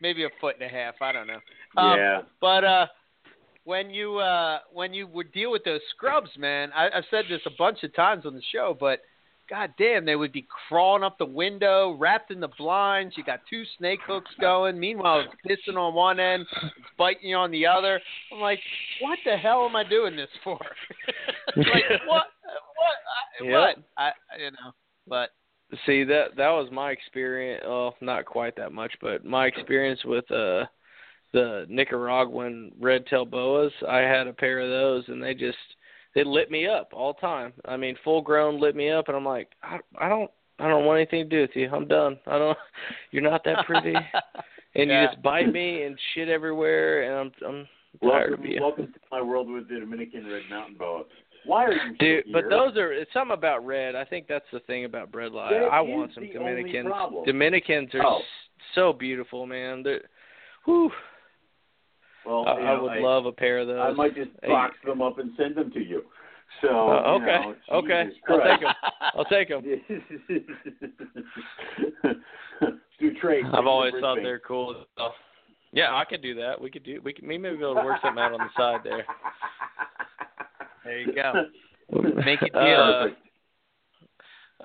maybe 0.00 0.24
a 0.24 0.28
foot 0.40 0.56
and 0.60 0.64
a 0.70 0.72
half. 0.72 0.94
I 1.00 1.12
don't 1.12 1.26
know. 1.26 1.40
Um, 1.76 1.98
yeah. 1.98 2.22
But 2.40 2.64
uh, 2.64 2.86
when 3.64 3.90
you 3.90 4.18
uh, 4.18 4.58
when 4.72 4.92
you 4.94 5.06
would 5.08 5.32
deal 5.32 5.50
with 5.50 5.64
those 5.64 5.80
scrubs, 5.94 6.30
man, 6.38 6.70
I, 6.74 6.88
I've 6.94 7.04
said 7.10 7.24
this 7.28 7.40
a 7.46 7.50
bunch 7.58 7.82
of 7.82 7.94
times 7.94 8.26
on 8.26 8.34
the 8.34 8.42
show, 8.52 8.76
but 8.78 9.00
god 9.48 9.74
damn, 9.78 10.04
they 10.04 10.16
would 10.16 10.32
be 10.32 10.46
crawling 10.68 11.02
up 11.02 11.18
the 11.18 11.24
window, 11.24 11.96
wrapped 11.98 12.30
in 12.30 12.40
the 12.40 12.48
blinds. 12.58 13.16
You 13.16 13.24
got 13.24 13.40
two 13.48 13.64
snake 13.78 14.00
hooks 14.06 14.30
going. 14.40 14.78
Meanwhile, 14.78 15.24
it's 15.44 15.60
pissing 15.68 15.76
on 15.76 15.94
one 15.94 16.20
end, 16.20 16.46
it's 16.62 16.72
biting 16.98 17.28
you 17.30 17.36
on 17.36 17.50
the 17.50 17.66
other. 17.66 18.00
I'm 18.32 18.40
like, 18.40 18.60
what 19.00 19.18
the 19.24 19.36
hell 19.36 19.66
am 19.66 19.76
I 19.76 19.84
doing 19.84 20.16
this 20.16 20.30
for? 20.42 20.58
like 21.56 21.66
what? 22.06 22.26
What? 22.76 22.96
I, 23.40 23.44
Yep. 23.44 23.52
What? 23.52 23.76
I 23.96 24.10
you 24.38 24.50
know, 24.50 24.72
but 25.06 25.30
See 25.86 26.04
that 26.04 26.36
that 26.36 26.50
was 26.50 26.68
my 26.70 26.90
experience. 26.90 27.64
Oh, 27.66 27.94
not 28.02 28.26
quite 28.26 28.56
that 28.56 28.72
much, 28.72 28.92
but 29.00 29.24
my 29.24 29.46
experience 29.46 30.00
with 30.04 30.30
uh 30.30 30.66
the 31.32 31.64
Nicaraguan 31.68 32.72
red 32.78 33.06
tail 33.06 33.24
boas. 33.24 33.72
I 33.88 33.98
had 34.00 34.26
a 34.26 34.34
pair 34.34 34.60
of 34.60 34.68
those, 34.68 35.04
and 35.08 35.22
they 35.22 35.32
just 35.32 35.56
they 36.14 36.24
lit 36.24 36.50
me 36.50 36.66
up 36.66 36.90
all 36.92 37.14
the 37.14 37.20
time. 37.20 37.52
I 37.64 37.76
mean, 37.76 37.96
full 38.04 38.22
grown 38.22 38.60
lit 38.60 38.76
me 38.76 38.90
up, 38.90 39.08
and 39.08 39.16
I'm 39.16 39.24
like, 39.24 39.48
I, 39.62 39.78
I 39.98 40.08
don't 40.08 40.30
I 40.58 40.68
don't 40.68 40.84
want 40.84 40.98
anything 40.98 41.28
to 41.28 41.36
do 41.36 41.40
with 41.42 41.50
you. 41.54 41.68
I'm 41.72 41.88
done. 41.88 42.18
I 42.26 42.38
don't. 42.38 42.58
You're 43.10 43.22
not 43.22 43.42
that 43.44 43.64
pretty, 43.66 43.94
and 44.74 44.90
Yeah. 44.90 45.02
you 45.02 45.08
just 45.08 45.22
bite 45.22 45.52
me 45.52 45.82
and 45.82 45.98
shit 46.14 46.28
everywhere, 46.28 47.02
and 47.02 47.32
I'm 47.42 47.48
I'm 47.48 47.68
tired 48.00 48.30
Welcome, 48.30 48.44
of 48.46 48.50
you. 48.50 48.60
welcome 48.60 48.86
to 48.92 49.00
my 49.10 49.22
world 49.22 49.50
with 49.50 49.68
the 49.68 49.80
Dominican 49.80 50.26
red 50.26 50.42
mountain 50.50 50.76
boa. 50.78 51.04
Why 51.44 51.64
are 51.64 51.72
you 51.72 51.96
Dude, 51.98 52.24
so 52.26 52.32
but 52.32 52.44
those 52.48 52.76
are 52.76 52.92
it's 52.92 53.12
something 53.12 53.34
about 53.36 53.66
red. 53.66 53.96
I 53.96 54.04
think 54.04 54.28
that's 54.28 54.44
the 54.52 54.60
thing 54.60 54.84
about 54.84 55.10
bredli. 55.10 55.50
That 55.50 55.68
I 55.72 55.80
want 55.80 56.12
some 56.14 56.26
Dominicans. 56.32 56.88
Dominicans 57.26 57.90
are 57.94 58.06
Oh. 58.06 58.20
so 58.76 58.92
beautiful, 58.92 59.44
man. 59.46 59.82
They're, 59.82 60.02
whew, 60.66 60.92
Well, 62.24 62.46
I, 62.46 62.52
I 62.52 62.76
know, 62.76 62.82
would 62.82 62.92
I, 62.92 63.00
love 63.00 63.26
a 63.26 63.32
pair 63.32 63.58
of 63.58 63.66
those. 63.66 63.80
I 63.80 63.90
might 63.92 64.14
just 64.14 64.30
Hey. 64.42 64.48
box 64.48 64.76
them 64.84 65.02
up 65.02 65.18
and 65.18 65.32
send 65.36 65.56
them 65.56 65.72
to 65.72 65.80
you. 65.80 66.04
So 66.60 66.68
Uh, 66.68 67.18
you 67.18 67.24
okay, 67.24 67.26
know, 67.26 67.56
okay, 67.78 68.04
Jesus 68.04 68.22
I'll 68.28 68.42
take 68.42 68.60
them. 68.60 68.74
I'll 69.14 69.24
take 69.24 69.48
them. 69.48 69.62
do 73.00 73.14
trade. 73.14 73.44
I've 73.52 73.66
always 73.66 73.94
thought 74.00 74.18
they're 74.22 74.38
cool. 74.38 74.84
So, 74.96 75.10
yeah, 75.72 75.96
I 75.96 76.04
could 76.04 76.22
do 76.22 76.36
that. 76.36 76.60
We 76.60 76.70
could 76.70 76.84
do. 76.84 77.00
We 77.02 77.12
could. 77.12 77.24
Maybe 77.24 77.42
be 77.42 77.48
able 77.48 77.74
to 77.74 77.82
work 77.82 77.98
something 78.02 78.22
out 78.22 78.32
on 78.32 78.38
the 78.40 78.50
side 78.56 78.82
there. 78.84 79.04
there 80.84 81.00
you 81.00 81.12
go. 81.14 81.46
Make 82.24 82.42
a 82.42 82.50
deal. 82.50 83.10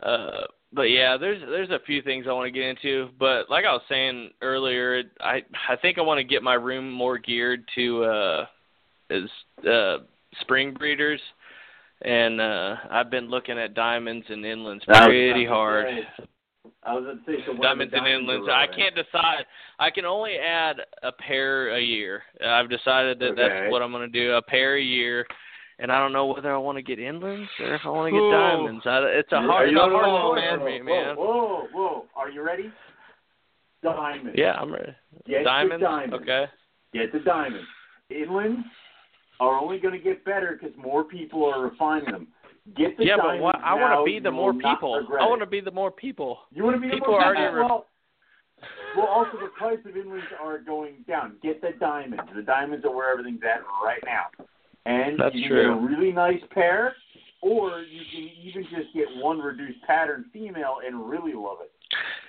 Uh, 0.03 0.05
uh, 0.05 0.45
but 0.73 0.83
yeah, 0.83 1.17
there's 1.17 1.41
there's 1.41 1.69
a 1.69 1.79
few 1.85 2.01
things 2.01 2.25
I 2.27 2.33
want 2.33 2.47
to 2.47 2.51
get 2.51 2.67
into. 2.69 3.09
But 3.19 3.49
like 3.49 3.65
I 3.65 3.71
was 3.73 3.81
saying 3.89 4.31
earlier, 4.41 5.03
I 5.19 5.43
I 5.69 5.75
think 5.81 5.97
I 5.97 6.01
want 6.01 6.19
to 6.19 6.23
get 6.23 6.43
my 6.43 6.55
room 6.55 6.91
more 6.91 7.17
geared 7.17 7.63
to 7.75 8.03
uh, 8.03 8.45
is 9.09 9.29
uh, 9.69 9.97
spring 10.41 10.73
breeders, 10.73 11.21
and 12.01 12.41
uh, 12.41 12.75
I've 12.91 13.09
been 13.09 13.29
looking 13.29 13.57
at 13.57 13.73
diamonds 13.73 14.25
and 14.29 14.43
inlands 14.43 14.81
I 14.87 15.07
was 15.07 15.07
pretty 15.07 15.45
hard. 15.45 15.87
I 16.83 16.93
was 16.93 17.17
to 17.25 17.31
say 17.31 17.43
so 17.45 17.53
Diamonds 17.61 17.93
and 17.93 18.03
diamonds 18.03 18.29
inlands. 18.29 18.49
I 18.49 18.67
can't 18.67 18.95
decide. 18.95 19.45
I 19.79 19.89
can 19.89 20.05
only 20.05 20.35
add 20.37 20.77
a 21.03 21.11
pair 21.11 21.75
a 21.75 21.81
year. 21.81 22.23
I've 22.45 22.69
decided 22.69 23.19
that 23.19 23.31
Okay. 23.31 23.41
that's 23.41 23.71
what 23.71 23.81
I'm 23.81 23.91
going 23.91 24.09
to 24.09 24.19
do. 24.19 24.33
A 24.33 24.41
pair 24.41 24.77
a 24.77 24.81
year. 24.81 25.25
And 25.79 25.91
I 25.91 25.99
don't 25.99 26.11
know 26.13 26.25
whether 26.25 26.51
I 26.53 26.57
want 26.57 26.77
to 26.77 26.81
get 26.81 26.97
inlands 26.97 27.47
or 27.59 27.75
if 27.75 27.81
I 27.85 27.89
want 27.89 28.07
to 28.07 28.11
get 28.11 28.23
Ooh. 28.23 28.31
diamonds. 28.31 28.81
I, 28.85 28.97
it's 29.19 29.31
a 29.31 29.35
Are 29.35 29.43
hard, 29.45 29.69
you- 29.71 29.77
it's 29.77 29.85
a 29.85 29.89
hard 29.89 30.11
whoa, 30.11 30.35
choice 30.35 30.43
whoa, 30.49 30.57
for 30.57 30.65
me, 30.65 30.79
whoa, 30.79 30.85
man. 30.85 31.15
Whoa, 31.15 31.67
whoa, 31.73 32.05
Are 32.15 32.29
you 32.31 32.41
ready? 32.43 32.71
Diamonds. 33.83 34.33
Yeah, 34.35 34.53
I'm 34.53 34.71
ready. 34.73 34.95
Get 35.27 35.43
diamonds? 35.43 35.81
The 35.83 35.87
diamonds. 35.87 36.15
Okay. 36.15 36.45
Get 36.93 37.13
the 37.13 37.19
diamonds. 37.19 37.67
Inlands 38.11 38.63
are 39.39 39.59
only 39.59 39.77
going 39.79 39.93
to 39.93 40.03
get 40.03 40.25
better 40.25 40.57
because 40.59 40.75
more 40.77 41.03
people 41.03 41.45
are 41.45 41.61
refining 41.61 42.11
them. 42.11 42.27
Get 42.75 42.97
the 42.97 43.05
Yeah, 43.05 43.17
but 43.17 43.23
diamonds 43.23 43.43
what, 43.43 43.55
I 43.63 43.75
want 43.75 43.93
to 43.99 44.03
be 44.03 44.19
the 44.19 44.31
more 44.31 44.51
people. 44.53 45.05
I 45.21 45.27
want 45.27 45.41
to 45.41 45.45
be 45.45 45.61
the 45.61 45.71
more 45.71 45.91
people. 45.91 46.39
You 46.51 46.63
want 46.63 46.75
to 46.75 46.81
be 46.81 46.87
the 46.87 46.93
people 46.95 47.13
more 47.13 47.21
are 47.21 47.33
people? 47.33 47.43
already 47.43 47.55
re- 47.55 47.61
well, 47.63 47.85
well, 48.97 49.05
also 49.05 49.37
the 49.39 49.49
price 49.55 49.77
of 49.85 49.93
inlands 49.93 50.23
are 50.41 50.57
going 50.57 51.05
down. 51.07 51.35
Get 51.43 51.61
the 51.61 51.69
diamonds. 51.79 52.23
The 52.35 52.41
diamonds 52.41 52.83
are 52.83 52.93
where 52.93 53.11
everything's 53.11 53.41
at 53.43 53.61
right 53.83 54.01
now. 54.05 54.25
And 54.87 55.19
That's 55.19 55.35
you 55.35 55.43
can 55.43 55.49
true. 55.51 55.63
get 55.63 55.83
a 55.83 55.97
really 55.97 56.11
nice 56.13 56.41
pair, 56.51 56.95
or 57.41 57.81
you 57.81 58.01
can 58.11 58.29
even 58.43 58.63
just 58.63 58.93
get 58.93 59.05
one 59.17 59.39
reduced 59.39 59.81
pattern 59.85 60.25
female 60.31 60.77
and 60.85 61.09
really 61.09 61.33
love 61.33 61.57
it. 61.61 61.71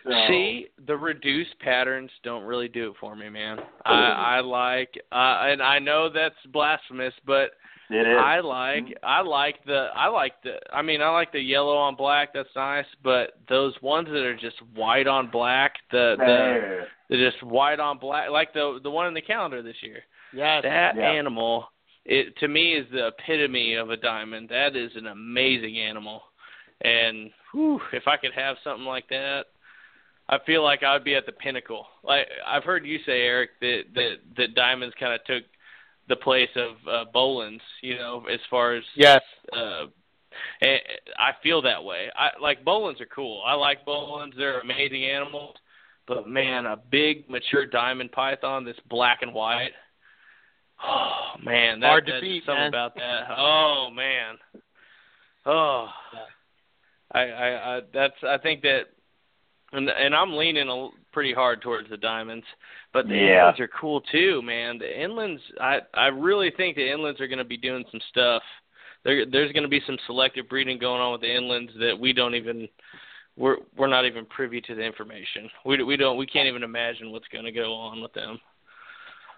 So, 0.05 0.11
See, 0.29 0.67
the 0.87 0.97
reduced 0.97 1.59
patterns 1.61 2.11
don't 2.23 2.45
really 2.45 2.69
do 2.69 2.91
it 2.91 2.97
for 3.01 3.15
me, 3.17 3.29
man. 3.29 3.59
I, 3.85 4.37
I 4.37 4.41
like, 4.41 4.91
uh, 5.13 5.51
and 5.51 5.63
I 5.63 5.79
know 5.79 6.09
that's 6.13 6.35
blasphemous, 6.53 7.13
but 7.27 7.51
it 7.91 8.07
is. 8.07 8.17
I 8.21 8.41
like 8.41 8.85
I 9.03 9.23
like 9.23 9.65
the 9.65 9.89
I 9.97 10.09
like 10.09 10.35
the 10.43 10.57
I 10.73 10.83
mean 10.83 11.01
I 11.01 11.09
like 11.09 11.33
the 11.33 11.41
yellow 11.41 11.75
on 11.77 11.95
black 11.97 12.35
that's 12.35 12.49
nice 12.55 12.85
but 13.03 13.39
those 13.49 13.73
ones 13.81 14.09
that 14.09 14.25
are 14.27 14.37
just 14.37 14.57
white 14.75 15.07
on 15.07 15.31
black 15.31 15.73
the 15.91 16.15
the 16.19 16.25
There. 16.27 16.87
the 17.09 17.17
just 17.17 17.43
white 17.43 17.81
on 17.81 17.97
black 17.99 18.29
like 18.29 18.53
the 18.53 18.79
the 18.83 18.91
one 18.91 19.07
in 19.07 19.15
the 19.15 19.23
calendar 19.23 19.63
this 19.63 19.77
year 19.83 20.01
yes. 20.35 20.63
that 20.65 20.97
Yeah. 20.97 21.11
animal 21.13 21.69
it 22.09 22.37
to 22.39 22.49
me 22.49 22.73
is 22.75 22.87
the 22.91 23.09
epitome 23.09 23.75
of 23.75 23.91
a 23.91 23.97
diamond 23.97 24.49
that 24.49 24.75
is 24.75 24.91
an 24.97 25.07
amazing 25.07 25.79
animal 25.79 26.23
and 26.81 27.31
whew, 27.53 27.81
if 27.93 28.09
I 28.09 28.17
could 28.17 28.33
have 28.35 28.57
something 28.65 28.87
like 28.87 29.09
that 29.11 29.45
I 30.29 30.39
feel 30.45 30.63
like 30.63 30.83
I 30.83 30.93
would 30.95 31.05
be 31.05 31.15
at 31.15 31.27
the 31.27 31.33
pinnacle 31.33 31.87
like 32.03 32.27
I've 32.47 32.65
heard 32.65 32.85
you 32.85 32.99
say 33.07 33.23
Eric 33.23 33.51
that 33.61 33.83
that 33.95 34.15
that 34.37 34.55
diamonds 34.55 34.95
kind 34.99 35.13
of 35.15 35.25
took 35.25 35.45
the 36.09 36.17
place 36.17 36.49
of 36.57 36.77
uh, 36.89 37.05
Boelen's, 37.15 37.61
you 37.83 37.95
know, 37.97 38.25
as 38.33 38.41
far 38.49 38.75
as 38.75 38.83
Yes. 38.97 39.21
uh 39.53 39.87
and 40.61 40.81
I 41.19 41.33
feel 41.43 41.61
that 41.63 41.83
way. 41.83 42.09
I 42.17 42.31
like 42.41 42.65
Boelen's 42.65 43.01
are 43.01 43.07
cool. 43.07 43.43
I 43.45 43.55
like 43.55 43.85
Boelen's. 43.85 44.35
They're 44.37 44.61
amazing 44.61 45.05
animals. 45.05 45.57
But 46.07 46.29
man, 46.29 46.65
a 46.67 46.77
big 46.91 47.29
mature 47.29 47.67
diamond 47.67 48.13
python 48.13 48.65
that's 48.65 48.79
black 48.89 49.19
and 49.23 49.35
white. 49.35 49.73
Oh 50.85 51.35
man, 51.43 51.81
that, 51.81 51.87
Hard 51.87 52.07
to 52.07 52.13
that's 52.13 52.23
beat, 52.23 52.45
something 52.45 52.61
man. 52.61 52.69
about 52.69 52.95
that. 52.95 53.27
Oh 53.37 53.89
man. 53.95 54.37
Oh. 55.47 55.89
I, 57.13 57.21
I 57.21 57.77
I 57.77 57.81
that's 57.93 58.15
I 58.27 58.39
think 58.39 58.63
that 58.63 58.83
and 59.73 59.89
and 59.89 60.15
I'm 60.15 60.35
leaning 60.37 60.69
a, 60.69 60.89
pretty 61.13 61.33
hard 61.33 61.63
towards 61.63 61.89
the 61.91 61.97
diamonds, 61.97 62.45
but 62.93 63.09
the 63.09 63.15
Yeah. 63.15 63.51
inlands 63.51 63.61
are 63.61 63.69
cool 63.69 64.01
too, 64.13 64.43
man. 64.43 64.79
The 64.79 64.85
inlands, 64.87 65.41
I 65.61 65.81
I 65.95 66.07
really 66.09 66.51
think 66.57 66.77
the 66.77 66.83
inlands 66.83 67.21
are 67.21 67.27
going 67.29 67.39
to 67.39 67.45
be 67.45 67.57
doing 67.57 67.85
some 67.91 68.01
stuff. 68.11 68.43
There 69.05 69.25
there's 69.27 69.53
going 69.53 69.63
to 69.63 69.69
be 69.69 69.83
some 69.87 69.99
selective 70.07 70.49
breeding 70.49 70.79
going 70.79 71.01
on 71.01 71.13
with 71.13 71.23
the 71.23 71.29
inlands 71.29 71.77
that 71.81 71.99
we 71.99 72.13
don't 72.13 72.35
even 72.35 72.69
we're 73.37 73.57
we're 73.77 73.87
not 73.87 74.05
even 74.05 74.27
privy 74.27 74.61
to 74.63 74.75
the 74.75 74.83
information. 74.83 75.49
We 75.65 75.83
we 75.83 75.97
don't 75.97 76.19
we 76.19 76.27
can't 76.27 76.49
even 76.49 76.63
imagine 76.63 77.11
what's 77.11 77.29
going 77.29 77.45
to 77.45 77.53
go 77.53 77.73
on 77.75 78.03
with 78.03 78.13
them. 78.13 78.39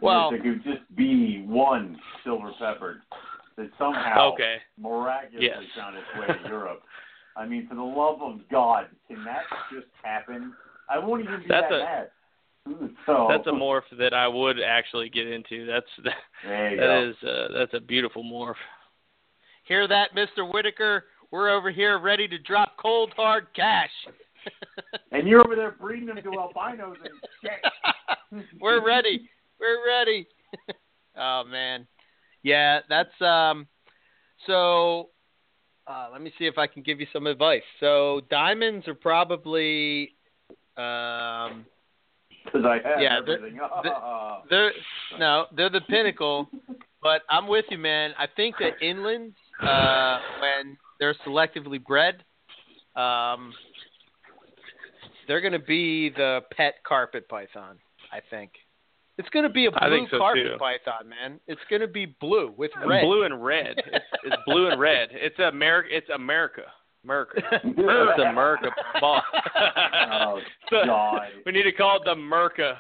Well- 0.01 0.31
there 0.31 0.40
could 0.40 0.62
just 0.64 0.82
be 0.97 1.43
one 1.47 2.01
silver 2.24 2.52
pepper 2.59 3.02
that 3.56 3.70
somehow 3.78 4.32
Okay. 4.32 4.62
miraculously 4.78 5.47
Yes. 5.47 5.62
found 5.77 5.97
its 5.97 6.06
way 6.14 6.27
to 6.27 6.48
Europe. 6.48 6.82
I 7.36 7.47
mean, 7.47 7.66
for 7.68 7.74
the 7.74 7.82
love 7.82 8.22
of 8.22 8.47
God, 8.48 8.89
can 9.09 9.22
that 9.24 9.44
just 9.72 9.86
happen? 10.02 10.55
I 10.89 10.98
won't 10.98 11.22
even 11.22 11.40
be 11.40 11.47
That's 11.47 11.68
that 11.70 11.81
a- 11.81 11.85
mad. 11.85 12.10
So 13.06 13.27
That's 13.28 13.47
a 13.47 13.51
morph 13.52 13.89
that 13.98 14.12
I 14.12 14.28
would 14.28 14.60
actually 14.60 15.09
get 15.09 15.27
into. 15.27 15.64
That's 15.66 15.86
that 16.44 16.77
go. 16.77 17.09
is 17.09 17.28
uh, 17.28 17.48
that's 17.56 17.72
a 17.74 17.81
beautiful 17.81 18.22
morph. 18.22 18.55
Hear 19.64 19.86
that, 19.89 20.14
Mr. 20.14 20.51
Whitaker? 20.52 21.06
We're 21.31 21.48
over 21.48 21.70
here 21.70 21.98
ready 21.98 22.27
to 22.28 22.39
drop 22.39 22.77
cold 22.77 23.12
hard 23.16 23.47
cash. 23.55 23.90
And 25.12 25.27
you're 25.28 25.40
over 25.44 25.55
there 25.56 25.70
breeding 25.72 26.06
them 26.06 26.16
to 26.22 26.32
albinos 26.39 26.97
and 27.05 27.14
shit. 27.43 28.44
We're 28.60 28.85
ready. 28.85 29.28
We're 29.60 29.86
ready. 29.86 30.26
oh 31.16 31.44
man. 31.48 31.86
Yeah, 32.42 32.80
that's 32.88 33.20
um 33.20 33.66
so 34.46 35.10
uh 35.86 36.08
let 36.12 36.22
me 36.22 36.32
see 36.38 36.46
if 36.46 36.58
I 36.58 36.66
can 36.66 36.82
give 36.82 37.00
you 37.00 37.06
some 37.12 37.26
advice. 37.26 37.62
So 37.78 38.22
diamonds 38.30 38.88
are 38.88 38.94
probably 38.94 40.14
um 40.76 41.66
Because 42.44 42.64
I 42.64 42.80
have 42.84 43.00
Yeah, 43.00 43.18
everything. 43.18 43.60
they're 44.50 44.72
no, 45.18 45.46
they're 45.54 45.70
the 45.70 45.82
pinnacle. 45.82 46.48
But 47.02 47.22
I'm 47.30 47.48
with 47.48 47.64
you, 47.70 47.78
man. 47.78 48.12
I 48.18 48.26
think 48.26 48.56
that 48.58 48.72
inlands 48.82 49.34
uh, 49.62 50.18
when 50.40 50.76
they're 50.98 51.14
selectively 51.26 51.82
bred, 51.82 52.22
um, 52.94 53.54
they're 55.26 55.40
going 55.40 55.54
to 55.54 55.58
be 55.58 56.10
the 56.10 56.40
pet 56.54 56.74
carpet 56.86 57.26
python. 57.28 57.78
I 58.12 58.20
think 58.28 58.50
it's 59.20 59.28
going 59.30 59.42
to 59.44 59.48
be 59.51 59.66
a 59.66 59.70
blue 59.70 60.06
so, 60.10 60.18
carpet 60.18 60.47
too. 60.52 60.59
python, 60.59 61.09
man. 61.09 61.38
It's 61.47 61.60
going 61.68 61.80
to 61.82 61.88
be 61.88 62.06
blue 62.20 62.52
with 62.56 62.70
red. 62.86 63.02
Blue 63.05 63.22
and 63.24 63.42
red. 63.44 63.74
It's, 63.78 64.05
it's 64.24 64.36
blue 64.47 64.68
and 64.70 64.80
red. 64.80 65.09
It's 65.12 65.38
America. 65.38 65.88
It's 65.92 66.09
America. 66.14 66.62
America. 67.05 67.40
It's 67.64 68.20
America 68.20 68.68
ball. 69.01 69.22
Oh, 70.12 70.40
So, 70.70 70.84
God. 70.86 71.28
we 71.47 71.52
need 71.52 71.62
to 71.64 71.72
call 71.72 71.97
it 71.97 72.02
the 72.05 72.14
Merca 72.14 72.76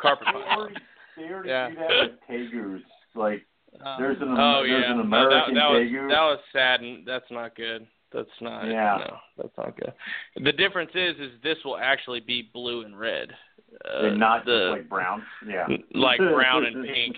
carpet 0.00 0.26
They 0.26 0.40
python. 0.40 0.58
already, 0.58 0.74
they 1.16 1.24
already 1.24 1.48
Yeah. 1.48 1.68
do 1.70 1.74
that 1.76 1.88
with 2.00 2.20
tegus. 2.52 2.82
Like, 3.14 3.46
Um, 3.84 3.96
there's 4.00 4.20
an, 4.20 4.28
Oh 4.38 4.62
there's 4.66 4.82
yeah, 4.84 4.90
an 4.92 4.96
No, 4.98 5.02
American 5.04 5.54
that, 5.54 5.60
that 5.60 5.70
was 5.70 5.82
tegu. 5.82 6.08
that 6.08 6.20
was 6.22 6.38
sad, 6.52 6.80
and 6.80 7.06
that's 7.06 7.30
not 7.30 7.54
good. 7.56 7.86
That's 8.12 8.28
not. 8.40 8.66
Yeah. 8.66 8.98
No, 9.06 9.16
that's 9.38 9.56
not 9.56 9.76
good. 9.78 9.92
The 10.44 10.52
difference 10.52 10.90
is, 10.94 11.14
is 11.20 11.30
this 11.44 11.56
will 11.64 11.78
actually 11.78 12.18
be 12.20 12.50
blue 12.52 12.82
and 12.82 12.98
red. 12.98 13.28
Uh, 13.84 14.06
and 14.08 14.18
not 14.18 14.44
the 14.44 14.70
just 14.74 14.78
like 14.80 14.88
brown. 14.88 15.22
Yeah. 15.46 15.66
like 15.94 16.18
brown 16.18 16.66
and 16.66 16.84
pink. 16.84 17.16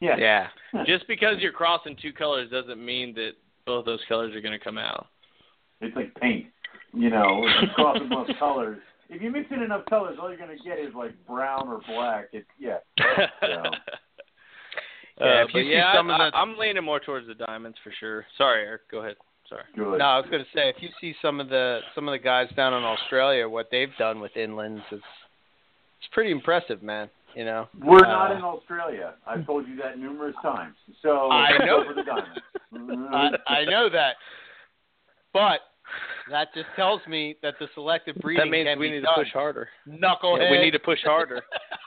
Yeah. 0.00 0.16
yeah. 0.18 0.48
Just 0.86 1.06
because 1.08 1.36
you're 1.40 1.52
crossing 1.52 1.96
two 2.00 2.12
colors 2.12 2.50
doesn't 2.50 2.84
mean 2.84 3.14
that 3.14 3.32
both 3.64 3.84
those 3.84 4.00
colors 4.08 4.34
are 4.34 4.40
going 4.40 4.56
to 4.58 4.62
come 4.64 4.78
out. 4.78 5.06
It's 5.80 5.94
like 5.96 6.14
paint. 6.16 6.46
You 6.94 7.10
know, 7.10 7.42
crossing 7.74 8.02
you 8.04 8.08
cross 8.08 8.26
enough 8.28 8.28
colors. 8.38 8.78
If 9.08 9.22
you 9.22 9.30
mix 9.30 9.50
in 9.50 9.62
enough 9.62 9.84
colors, 9.86 10.18
all 10.20 10.28
you're 10.30 10.38
gonna 10.38 10.56
get 10.64 10.78
is 10.78 10.92
like 10.94 11.12
brown 11.26 11.68
or 11.68 11.80
black. 11.86 12.28
It's 12.32 12.46
yeah. 12.58 12.78
Uh, 15.18 15.24
Yeah, 15.24 15.42
if 15.44 15.48
you 15.48 15.52
but 15.54 15.58
see 15.60 15.72
yeah, 15.72 15.94
some 15.94 16.10
I, 16.10 16.26
of 16.26 16.32
the- 16.32 16.36
I, 16.36 16.40
I'm 16.42 16.58
leaning 16.58 16.84
more 16.84 17.00
towards 17.00 17.26
the 17.26 17.34
diamonds 17.34 17.78
for 17.82 17.90
sure. 17.98 18.26
Sorry, 18.36 18.62
Eric. 18.66 18.82
Go 18.90 18.98
ahead. 19.00 19.16
Sorry. 19.48 19.62
Good. 19.74 19.98
No, 19.98 20.04
I 20.04 20.18
was 20.18 20.26
going 20.30 20.42
to 20.44 20.50
say 20.52 20.68
if 20.68 20.76
you 20.80 20.88
see 21.00 21.14
some 21.22 21.40
of 21.40 21.48
the 21.48 21.80
some 21.94 22.06
of 22.08 22.12
the 22.12 22.18
guys 22.18 22.48
down 22.56 22.74
in 22.74 22.82
Australia, 22.84 23.48
what 23.48 23.68
they've 23.70 23.94
done 23.98 24.20
with 24.20 24.32
inlands, 24.34 24.82
it's 24.90 25.02
it's 25.98 26.08
pretty 26.12 26.30
impressive, 26.30 26.82
man. 26.82 27.08
You 27.34 27.44
know. 27.44 27.68
We're 27.82 27.98
Uh, 28.04 28.08
not 28.08 28.32
in 28.32 28.42
Australia. 28.42 29.14
I've 29.26 29.44
told 29.44 29.68
you 29.68 29.76
that 29.76 29.98
numerous 29.98 30.34
times. 30.42 30.74
So 31.02 31.30
I 31.30 31.58
know. 31.64 31.84
for 31.84 31.94
the 31.94 32.02
diamonds. 32.02 33.08
I, 33.46 33.52
I 33.60 33.64
know 33.66 33.88
that, 33.90 34.16
but 35.34 35.60
that 36.30 36.48
just 36.54 36.66
tells 36.76 37.00
me 37.06 37.36
that 37.42 37.54
the 37.60 37.68
selective 37.74 38.16
breeding 38.16 38.44
That 38.46 38.50
means 38.50 38.66
can 38.68 38.78
we 38.78 38.88
be 38.88 38.94
need 38.96 39.02
done. 39.02 39.14
to 39.16 39.20
push 39.24 39.32
harder. 39.32 39.68
Knucklehead. 39.86 40.44
Yeah, 40.44 40.50
we 40.50 40.58
need 40.58 40.70
to 40.72 40.78
push 40.78 40.98
harder. 41.04 41.42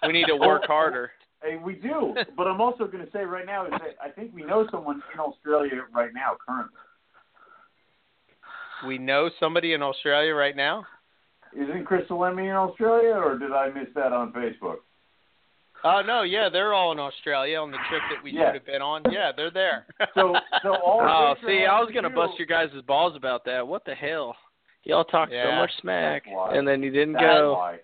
We 0.05 0.13
need 0.13 0.25
to 0.27 0.35
work 0.35 0.63
harder. 0.67 1.11
Hey, 1.41 1.55
we 1.55 1.73
do. 1.73 2.15
But 2.37 2.47
I'm 2.47 2.61
also 2.61 2.85
going 2.85 3.03
to 3.05 3.11
say 3.11 3.23
right 3.23 3.45
now 3.45 3.65
is 3.65 3.71
that 3.71 3.95
I 4.03 4.09
think 4.09 4.31
we 4.35 4.43
know 4.43 4.67
someone 4.71 5.01
in 5.13 5.19
Australia 5.19 5.81
right 5.93 6.13
now 6.13 6.35
currently. 6.47 6.75
We 8.87 8.97
know 8.97 9.29
somebody 9.39 9.73
in 9.73 9.81
Australia 9.81 10.33
right 10.33 10.55
now. 10.55 10.85
Isn't 11.55 11.85
Crystal 11.85 12.23
Emmy 12.25 12.47
in 12.47 12.55
Australia, 12.55 13.13
or 13.15 13.37
did 13.37 13.51
I 13.51 13.69
miss 13.69 13.87
that 13.95 14.13
on 14.13 14.31
Facebook? 14.33 14.77
Oh 15.83 16.01
no, 16.05 16.23
yeah, 16.23 16.49
they're 16.51 16.73
all 16.73 16.91
in 16.91 16.99
Australia 16.99 17.57
on 17.59 17.71
the 17.71 17.77
trip 17.89 18.01
that 18.11 18.21
we 18.23 18.31
Yeah. 18.31 18.47
should 18.47 18.55
have 18.55 18.65
been 18.65 18.81
on. 18.81 19.03
Yeah, 19.11 19.31
they're 19.35 19.49
there. 19.51 19.85
So, 20.13 20.35
so 20.63 20.75
all 20.85 21.01
Oh, 21.01 21.35
see, 21.47 21.65
I 21.65 21.79
was 21.79 21.89
gonna 21.93 22.09
do- 22.09 22.15
bust 22.15 22.33
your 22.37 22.47
guys' 22.47 22.69
balls 22.85 23.15
about 23.15 23.45
that. 23.45 23.65
What 23.65 23.85
the 23.85 23.95
hell? 23.95 24.35
Y'all 24.83 25.03
talked 25.05 25.31
so 25.31 25.51
much 25.53 25.71
smack, 25.81 26.23
and 26.27 26.67
then 26.67 26.81
you 26.83 26.91
didn't 26.91 27.13
That's 27.13 27.23
go. 27.25 27.53
why. 27.53 27.79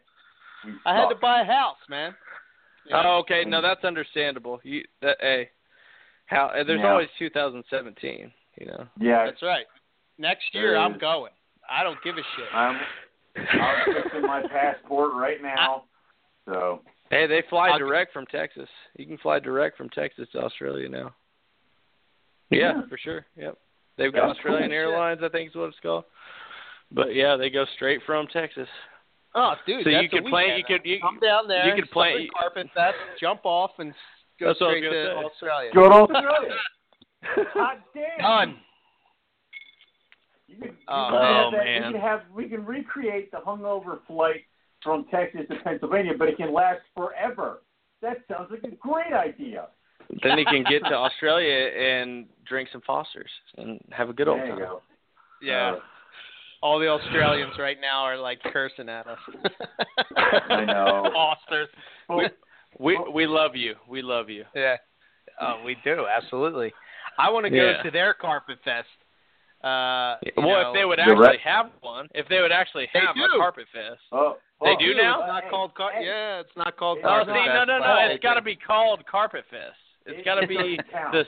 I 0.85 0.95
had 0.95 1.09
to 1.09 1.15
buy 1.15 1.41
a 1.41 1.45
house, 1.45 1.77
man. 1.89 2.15
Oh, 2.93 3.17
okay. 3.19 3.43
No, 3.45 3.61
that's 3.61 3.83
understandable. 3.83 4.59
You, 4.63 4.83
that, 5.01 5.17
hey, 5.19 5.49
how? 6.25 6.47
uh, 6.47 6.63
There's 6.63 6.79
Yeah. 6.81 6.91
always 6.91 7.09
2017. 7.19 8.31
You 8.59 8.65
know. 8.67 8.87
Yeah, 8.99 9.25
That's 9.25 9.41
right. 9.41 9.65
Next 10.17 10.53
year 10.53 10.77
I'm 10.77 10.97
going. 10.97 11.31
I 11.69 11.83
don't 11.83 12.01
give 12.03 12.15
a 12.17 12.23
shit. 12.35 12.53
I'm. 12.53 12.79
I'm 13.35 13.93
fixing 14.03 14.21
my 14.21 14.43
passport 14.47 15.13
right 15.13 15.41
now. 15.41 15.83
So 16.47 16.81
Hey, 17.11 17.27
they 17.27 17.43
fly 17.49 17.69
I'll- 17.69 17.77
direct 17.79 18.13
from 18.13 18.25
Texas. 18.27 18.69
You 18.97 19.05
can 19.05 19.17
fly 19.17 19.39
direct 19.39 19.77
from 19.77 19.89
Texas 19.89 20.27
to 20.31 20.43
Australia 20.43 20.89
now. 20.89 21.13
Yeah, 22.49 22.59
Yeah. 22.75 22.81
for 22.89 22.97
sure. 22.97 23.25
Yep. 23.35 23.57
They've 23.97 24.11
got 24.13 24.27
That's 24.27 24.37
Australian 24.39 24.69
cool. 24.69 24.77
Airlines, 24.77 25.21
I 25.23 25.29
think 25.29 25.49
is 25.49 25.55
what 25.55 25.69
it's 25.69 25.79
called. 25.79 26.03
But 26.91 27.13
yeah, 27.15 27.35
they 27.35 27.49
go 27.49 27.65
straight 27.75 28.01
from 28.05 28.27
Texas. 28.27 28.67
Oh, 29.33 29.55
dude, 29.65 29.83
So 29.83 29.91
that's 29.91 30.03
you 30.03 30.09
could 30.09 30.23
play. 30.23 30.29
plan- 30.31 30.55
weekend. 30.55 30.69
you 30.69 30.79
could- 30.79 30.85
you- 30.89 30.99
come 31.01 31.19
down 31.19 31.47
there, 31.47 31.67
you 31.67 31.75
could 31.75 31.91
plan- 31.91 32.13
Southern 32.13 32.29
Carpet 32.29 32.71
Fest, 32.73 32.97
jump 33.19 33.41
off, 33.45 33.77
and 33.79 33.93
go 34.39 34.47
That's 34.47 34.59
what 34.61 34.67
I 34.69 34.73
was 34.73 34.79
straight 34.79 34.91
gonna 34.91 35.05
say. 35.21 35.25
Australia. 35.25 35.71
go 35.73 35.89
to 35.89 36.13
Australia. 36.13 36.57
Hot 37.53 37.79
damn. 37.93 38.17
Done. 38.19 38.59
You 40.55 40.61
could, 40.61 40.69
you 40.71 40.75
Oh, 40.87 41.49
oh, 41.53 41.57
man. 41.57 41.87
We 41.87 41.91
can 41.93 42.01
have 42.01 42.21
we 42.35 42.49
can 42.49 42.65
recreate 42.65 43.31
the 43.31 43.37
hungover 43.37 43.99
flight 44.07 44.41
from 44.83 45.05
Texas 45.11 45.41
to 45.49 45.55
Pennsylvania, 45.63 46.13
but 46.17 46.27
it 46.29 46.37
can 46.37 46.53
last 46.53 46.81
forever. 46.95 47.61
That 48.01 48.17
sounds 48.31 48.49
like 48.51 48.63
a 48.71 48.75
great 48.75 49.13
idea. 49.13 49.67
then 50.23 50.37
you 50.37 50.45
can 50.45 50.63
get 50.69 50.79
to 50.87 50.93
Australia 51.05 51.53
and 51.53 52.25
drink 52.47 52.69
some 52.71 52.81
Fosters 52.85 53.29
and 53.57 53.79
have 53.91 54.09
a 54.09 54.13
good 54.13 54.27
old 54.27 54.39
there 54.39 54.45
you 54.47 54.51
time. 54.53 54.59
go. 54.61 54.81
Yeah. 55.41 55.71
Uh, 55.73 55.79
All 56.61 56.79
the 56.79 56.87
Australians 56.87 57.53
right 57.57 57.77
now 57.81 58.01
are 58.03 58.17
like 58.17 58.39
cursing 58.53 58.89
at 58.89 59.07
us. 59.07 59.19
I 60.15 60.65
know. 60.65 61.09
Fosters. 61.13 61.69
well, 62.09 62.29
We 62.79 62.99
we 63.13 63.25
love 63.25 63.55
you. 63.55 63.75
We 63.89 64.01
love 64.01 64.29
you. 64.29 64.43
Yeah. 64.53 64.75
Oh, 65.41 65.61
we 65.65 65.75
do 65.83 66.05
absolutely. 66.07 66.71
I 67.17 67.29
want 67.29 67.45
to 67.45 67.49
go 67.49 67.55
Yeah. 67.71 67.81
to 67.83 67.91
their 67.91 68.13
carpet 68.13 68.59
fest. 68.63 68.87
Uh, 69.63 70.17
well, 70.37 70.45
know, 70.45 70.69
if 70.69 70.73
they 70.75 70.85
would 70.85 70.99
actually 70.99 71.15
right. 71.25 71.39
have 71.43 71.71
one, 71.81 72.07
if 72.13 72.27
they 72.29 72.39
would 72.41 72.51
actually 72.51 72.87
have 72.93 73.15
a 73.15 73.37
carpet 73.37 73.65
fest. 73.73 73.99
oh, 74.11 74.37
They 74.61 74.69
oh, 74.75 74.79
do 74.79 74.93
now? 74.93 75.21
It's 75.21 75.27
not 75.27 75.43
Hey, 75.43 75.49
called. 75.49 75.73
Car- 75.73 75.91
hey, 75.93 76.05
yeah, 76.05 76.39
it's 76.39 76.55
not 76.55 76.77
called. 76.77 76.99
Oh, 76.99 77.07
carpet 77.07 77.33
see, 77.33 77.45
fest. 77.45 77.53
no, 77.55 77.63
no, 77.65 77.79
no. 77.79 78.07
It's 78.11 78.21
got 78.21 78.35
to 78.35 78.41
be 78.43 78.55
called 78.55 79.03
Carpet 79.07 79.45
Fest. 79.49 79.73
It's 80.05 80.19
It 80.19 80.25
got 80.25 80.35
to 80.39 80.45
be 80.47 80.77
the 81.11 81.25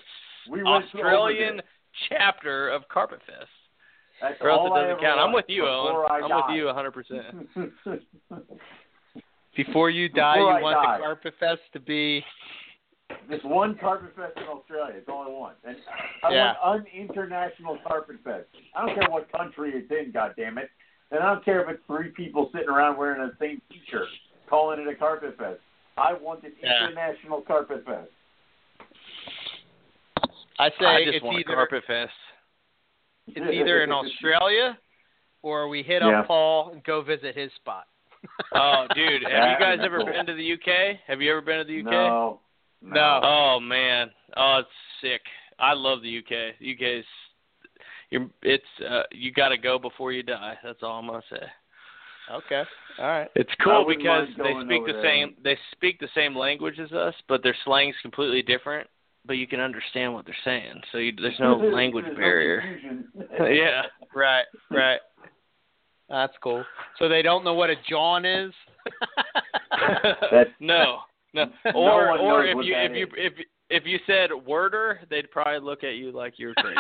We 0.51 0.61
Australian 0.61 1.61
chapter 2.09 2.69
of 2.69 2.87
Carpet 2.89 3.19
Fest. 3.25 3.49
That's 4.21 4.35
Or 4.41 4.49
else 4.49 4.59
all 4.69 4.77
it 4.77 4.81
doesn't 4.81 4.99
count. 5.01 5.19
I'm 5.19 5.33
with 5.33 5.45
you, 5.47 5.65
Owen. 5.67 6.05
I 6.09 6.19
I'm 6.23 6.29
die. 6.29 6.47
with 6.47 6.55
you 6.57 6.65
100%. 7.85 8.01
Before 9.55 9.89
you 9.89 10.09
die, 10.09 10.35
Before 10.37 10.51
you 10.51 10.57
I 10.57 10.61
want 10.61 10.75
die. 10.85 10.97
the 10.97 11.03
carpet 11.03 11.33
fest 11.39 11.61
to 11.73 11.79
be. 11.79 12.23
Just 13.29 13.45
one 13.45 13.75
carpet 13.77 14.15
fest 14.15 14.33
in 14.37 14.43
Australia. 14.43 14.95
It's 14.97 15.09
all 15.09 15.23
I 15.23 15.29
want. 15.29 15.57
And 15.63 15.77
I 16.23 16.31
Yeah. 16.31 16.55
want 16.63 16.81
an 16.81 16.87
international 16.93 17.77
carpet 17.85 18.17
fest. 18.23 18.47
I 18.75 18.85
don't 18.85 18.95
care 18.95 19.09
what 19.09 19.31
country 19.31 19.71
it's 19.75 19.91
in, 19.91 20.11
God 20.11 20.33
damn 20.37 20.57
it. 20.57 20.69
And 21.11 21.21
I 21.21 21.33
don't 21.33 21.43
care 21.43 21.61
if 21.61 21.69
it's 21.69 21.83
three 21.87 22.09
people 22.11 22.49
sitting 22.51 22.69
around 22.69 22.97
wearing 22.97 23.21
the 23.25 23.35
same 23.39 23.61
T-shirt, 23.69 24.07
calling 24.49 24.79
it 24.79 24.87
a 24.87 24.95
carpet 24.95 25.37
fest. 25.37 25.59
I 25.97 26.13
want 26.13 26.43
an 26.43 26.53
Yeah. 26.61 26.83
international 26.87 27.41
carpet 27.41 27.85
fest. 27.85 28.11
I 30.59 30.69
say 30.71 30.85
I 30.85 31.03
just 31.03 31.17
it's 31.17 31.23
want 31.23 31.39
either 31.39 31.53
a 31.53 31.55
Carpet 31.55 31.83
Fest. 31.85 32.13
it's 33.27 33.51
either 33.51 33.83
in 33.83 33.91
Australia 33.91 34.77
or 35.43 35.67
we 35.67 35.83
hit 35.83 36.01
Yeah. 36.01 36.21
up 36.21 36.27
Paul 36.27 36.69
and 36.71 36.83
go 36.83 37.01
visit 37.01 37.35
his 37.35 37.53
spot. 37.53 37.87
Oh, 38.53 38.87
dude, 38.95 39.23
have 39.23 39.51
you 39.51 39.57
guys 39.59 39.79
ever 39.81 39.97
cool. 39.97 40.07
been 40.07 40.25
to 40.25 40.33
the 40.33 40.43
UK? 40.53 40.99
Have 41.05 41.21
you 41.21 41.31
ever 41.31 41.41
been 41.41 41.59
to 41.59 41.63
the 41.63 41.79
UK? 41.79 41.91
No. 42.09 42.39
No. 42.81 43.19
Oh 43.23 43.59
man, 43.59 44.09
oh 44.35 44.59
it's 44.59 44.69
sick. 45.01 45.21
I 45.59 45.73
love 45.73 46.01
the 46.01 46.17
UK. 46.19 46.59
The 46.59 46.73
UK's 46.73 47.05
you're, 48.09 48.29
it's 48.43 48.63
uh, 48.89 49.03
you 49.11 49.31
got 49.31 49.49
to 49.49 49.57
go 49.57 49.77
before 49.77 50.11
you 50.11 50.23
die. 50.23 50.55
That's 50.63 50.79
all 50.81 50.99
I'm 50.99 51.07
gonna 51.07 51.21
say. 51.29 51.43
Okay. 52.31 52.63
All 52.99 53.05
right. 53.07 53.29
It's 53.35 53.49
cool 53.63 53.85
wouldn't 53.85 54.03
because 54.03 54.27
they 54.37 54.53
speak 54.65 54.85
the 54.85 54.93
there. 54.93 55.03
same 55.03 55.35
they 55.43 55.57
speak 55.71 55.99
the 55.99 56.09
same 56.15 56.35
language 56.35 56.79
as 56.79 56.91
us, 56.91 57.13
but 57.27 57.43
their 57.43 57.55
slang's 57.65 57.95
completely 58.01 58.41
different. 58.41 58.87
But 59.25 59.33
you 59.33 59.47
can 59.47 59.59
understand 59.59 60.13
what 60.13 60.25
they're 60.25 60.35
saying, 60.45 60.81
so 60.91 60.99
you, 60.99 61.11
there's 61.13 61.39
no 61.39 61.55
language 61.73 62.05
There's 62.05 62.17
barrier. 62.17 62.61
confusion. 62.61 63.07
yeah. 63.57 63.81
Right. 64.15 64.45
Right. 64.71 64.99
That's 66.09 66.33
cool. 66.41 66.63
So 66.97 67.09
they 67.09 67.21
don't 67.21 67.43
know 67.43 67.53
what 67.53 67.69
a 67.69 67.75
John 67.89 68.23
is. 68.23 68.53
That's- 70.31 70.47
no, 71.37 71.45
no. 71.45 71.51
No 71.71 71.79
Or 71.79 72.09
one 72.09 72.19
or 72.19 72.45
if 72.45 72.57
you 72.65 72.73
that 72.73 72.91
if 72.91 72.97
you 72.97 73.07
if 73.15 73.33
if 73.69 73.83
you 73.85 73.99
said 74.07 74.29
worder, 74.45 74.99
they'd 75.09 75.29
probably 75.31 75.59
look 75.59 75.83
at 75.83 75.95
you 75.95 76.11
like 76.11 76.33
you're 76.37 76.53
crazy. 76.55 76.77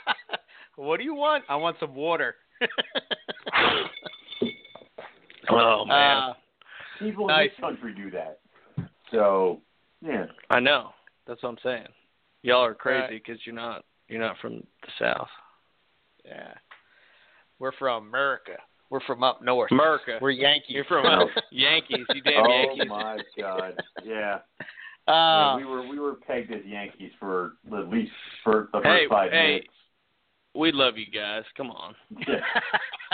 what 0.76 0.98
do 0.98 1.04
you 1.04 1.14
want? 1.14 1.44
I 1.48 1.56
want 1.56 1.76
some 1.80 1.94
water. 1.94 2.34
oh 5.50 5.84
man, 5.84 6.16
Uh, 6.16 6.32
People 6.98 7.26
Nice. 7.26 7.46
in 7.46 7.50
this 7.50 7.60
country 7.60 7.94
do 7.94 8.10
that. 8.12 8.38
So, 9.10 9.60
yeah. 10.00 10.26
I 10.50 10.60
know. 10.60 10.90
That's 11.26 11.42
what 11.42 11.50
I'm 11.50 11.58
saying. 11.62 11.88
Y'all 12.42 12.64
are 12.64 12.74
crazy 12.74 13.00
Right. 13.00 13.10
because 13.10 13.44
you're 13.44 13.54
not 13.54 13.84
you're 14.08 14.20
not 14.20 14.36
from 14.38 14.56
the 14.82 14.88
south. 14.98 15.28
yeah. 16.24 16.54
We're 17.58 17.72
from 17.72 18.08
America. 18.08 18.56
We're 18.92 19.00
from 19.06 19.22
up 19.24 19.40
north. 19.42 19.72
America. 19.72 20.18
We're 20.20 20.32
Yankees. 20.32 20.68
You're 20.68 20.84
from 20.84 21.06
uh, 21.06 21.24
Yankees. 21.50 22.04
You 22.14 22.20
damn 22.20 22.44
oh 22.46 22.50
Yankees. 22.50 22.82
Oh 22.84 22.88
my 22.94 23.16
God. 23.40 23.82
Yeah. 24.04 24.38
Uh, 25.10 25.56
we 25.56 25.64
were 25.64 25.88
we 25.88 25.98
were 25.98 26.16
pegged 26.16 26.52
as 26.52 26.60
Yankees 26.66 27.10
for 27.18 27.54
at 27.74 27.88
least 27.88 28.12
for 28.44 28.68
the 28.74 28.80
first 28.82 28.86
Hey, 28.86 29.06
five 29.08 29.30
hey, 29.32 29.46
minutes. 29.48 29.68
we 30.54 30.72
love 30.72 30.98
you 30.98 31.06
guys. 31.06 31.42
Come 31.56 31.70
on. 31.70 31.94
Yeah. 32.28 32.34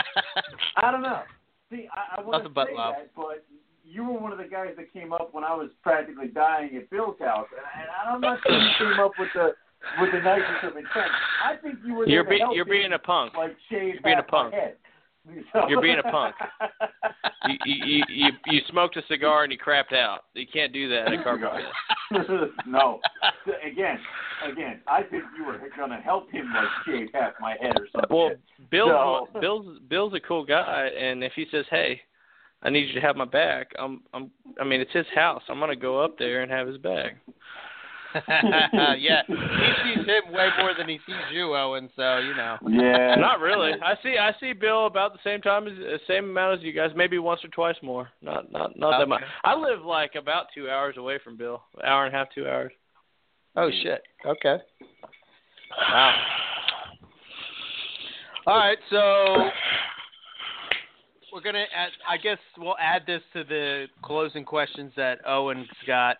I 0.77 0.91
don't 0.91 1.03
know. 1.03 1.23
See, 1.71 1.87
I, 1.95 2.17
I 2.19 2.21
want 2.23 2.33
Nothing 2.33 2.45
to 2.49 2.55
but 2.55 2.67
say 2.69 2.75
love. 2.77 2.95
that, 2.99 3.11
but 3.15 3.45
you 3.85 4.05
were 4.05 4.19
one 4.19 4.33
of 4.33 4.39
the 4.39 4.45
guys 4.51 4.71
that 4.79 4.93
came 4.93 5.13
up 5.13 5.33
when 5.33 5.45
I 5.45 5.55
was 5.55 5.69
practically 5.85 6.27
dying 6.29 6.77
at 6.77 6.91
Bill's 6.91 7.19
house, 7.21 7.47
and, 7.55 7.83
and 7.83 8.15
I'm 8.17 8.21
not 8.21 8.41
sure 8.45 8.59
you 8.59 8.69
came 8.79 9.01
up 9.05 9.13
with 9.17 9.29
the 9.33 9.51
with 10.01 10.11
the 10.11 10.19
nicest 10.21 10.65
of 10.65 10.77
intent. 10.77 11.07
I 11.45 11.55
think 11.63 11.79
you 11.87 11.95
were 11.95 12.05
there 12.05 12.15
You're 12.15 12.25
to 12.25 12.31
be, 12.31 12.41
you're 12.53 12.65
being 12.65 12.93
a 12.95 12.99
punk. 12.99 13.35
like 13.35 13.57
shave 13.71 13.95
you're 13.95 14.03
being 14.03 14.19
a 14.19 14.23
punk. 14.25 14.53
head. 14.53 14.75
You're 15.69 15.83
being 15.83 15.99
a 15.99 16.11
punk. 16.11 16.35
You, 17.47 17.57
you 17.65 18.05
you 18.09 18.29
you 18.47 18.61
smoked 18.69 18.97
a 18.97 19.03
cigar 19.09 19.45
and 19.45 19.53
you 19.53 19.59
crapped 19.59 19.95
out. 19.95 20.25
You 20.35 20.47
can't 20.53 20.73
do 20.73 20.89
that 20.91 21.13
at 21.13 21.23
Carpet 21.25 21.49
Fest. 22.11 22.51
no. 22.67 23.01
Again, 23.65 23.99
again, 24.47 24.81
I 24.87 25.03
think 25.03 25.23
you 25.37 25.45
were 25.47 25.59
going 25.77 25.91
to 25.91 25.97
help 25.97 26.31
him 26.31 26.53
like 26.53 26.69
shave 26.85 27.09
half 27.15 27.35
my 27.41 27.57
head 27.61 27.73
or 27.79 27.87
something. 27.93 28.15
Well, 28.15 28.31
Bill, 28.71 29.29
So- 29.33 29.41
Bill's 29.41 29.79
Bill's 29.89 30.15
a 30.15 30.21
cool 30.21 30.45
guy, 30.45 30.89
and 30.99 31.23
if 31.25 31.33
he 31.35 31.47
says, 31.51 31.65
"Hey, 31.71 32.01
I 32.63 32.71
need 32.71 32.89
you 32.89 32.95
to 32.95 33.07
have 33.07 33.17
my 33.17 33.25
back," 33.25 33.73
I'm 33.79 34.03
I'm 34.13 34.31
I 34.61 34.65
mean 34.65 34.81
it's 34.81 34.93
his 34.93 35.07
house. 35.15 35.43
I'm 35.49 35.61
gonna 35.61 35.77
go 35.77 36.03
up 36.03 36.19
there 36.19 36.43
and 36.43 36.51
have 36.51 36.67
his 36.67 36.79
back. 36.79 37.17
Yeah, 38.99 39.23
he 39.27 39.73
sees 39.85 40.07
him 40.07 40.33
way 40.33 40.49
more 40.59 40.73
than 40.77 40.89
he 40.89 40.99
sees 41.07 41.17
you, 41.33 41.55
Owen. 41.55 41.91
So 41.95 42.19
you 42.19 42.35
know. 42.35 42.57
yeah. 42.69 43.15
Not 43.17 43.41
really. 43.41 43.73
I 43.83 43.95
see 44.03 44.17
I 44.19 44.33
see 44.41 44.53
Bill 44.53 44.87
about 44.87 45.13
the 45.13 45.19
same 45.25 45.41
time 45.41 45.67
as 45.67 45.75
uh, 45.75 45.99
same 46.07 46.31
amount 46.31 46.59
as 46.59 46.65
you 46.65 46.73
guys, 46.73 46.91
maybe 46.97 47.19
once 47.19 47.45
or 47.45 47.49
twice 47.49 47.77
more. 47.83 48.09
Not 48.23 48.51
not 48.51 48.79
not 48.79 48.99
that 48.99 49.09
much. 49.09 49.23
I 49.45 49.55
live 49.55 49.85
like 49.85 50.15
about 50.15 50.47
two 50.55 50.71
hours 50.71 50.97
away 50.97 51.19
from 51.23 51.37
Bill. 51.37 51.63
Hour 51.85 52.07
and 52.07 52.15
a 52.15 52.19
half, 52.19 52.29
two 52.35 52.47
hours. 52.47 52.73
Oh 53.57 53.71
shit. 53.83 54.03
Okay. 54.25 54.57
Wow. 55.91 56.15
All 58.47 58.57
right, 58.57 58.79
so 58.89 59.51
we're 61.33 61.43
gonna. 61.43 61.67
Add, 61.75 61.91
I 62.09 62.17
guess 62.17 62.39
we'll 62.57 62.79
add 62.79 63.03
this 63.07 63.21
to 63.35 63.45
the 63.45 63.87
closing 64.03 64.45
questions 64.45 64.93
that 64.97 65.19
Owen's 65.27 65.69
got. 65.87 66.17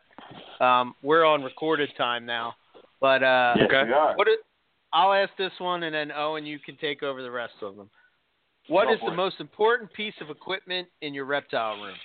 Um, 0.61 0.95
we're 1.03 1.25
on 1.25 1.43
recorded 1.43 1.91
time 1.97 2.27
now, 2.27 2.55
but 3.01 3.23
uh, 3.23 3.55
Yes, 3.59 3.67
Okay. 3.67 3.85
we 3.85 3.93
are. 3.93 4.17
what? 4.17 4.29
Is, 4.29 4.39
I'll 4.93 5.13
ask 5.13 5.31
this 5.37 5.53
one, 5.59 5.83
and 5.85 5.95
then 5.95 6.11
Owen, 6.13 6.47
you 6.47 6.59
can 6.59 6.77
take 6.77 7.03
over 7.03 7.23
the 7.23 7.31
rest 7.31 7.55
of 7.63 7.77
them. 7.77 7.91
What 8.69 8.87
Go 8.87 8.95
is 8.95 9.01
for 9.01 9.11
the 9.11 9.17
most 9.17 9.41
important 9.41 9.93
piece 9.93 10.15
of 10.21 10.31
equipment 10.31 10.89
in 11.03 11.15
your 11.15 11.25
reptile 11.25 11.81
room? 11.81 11.97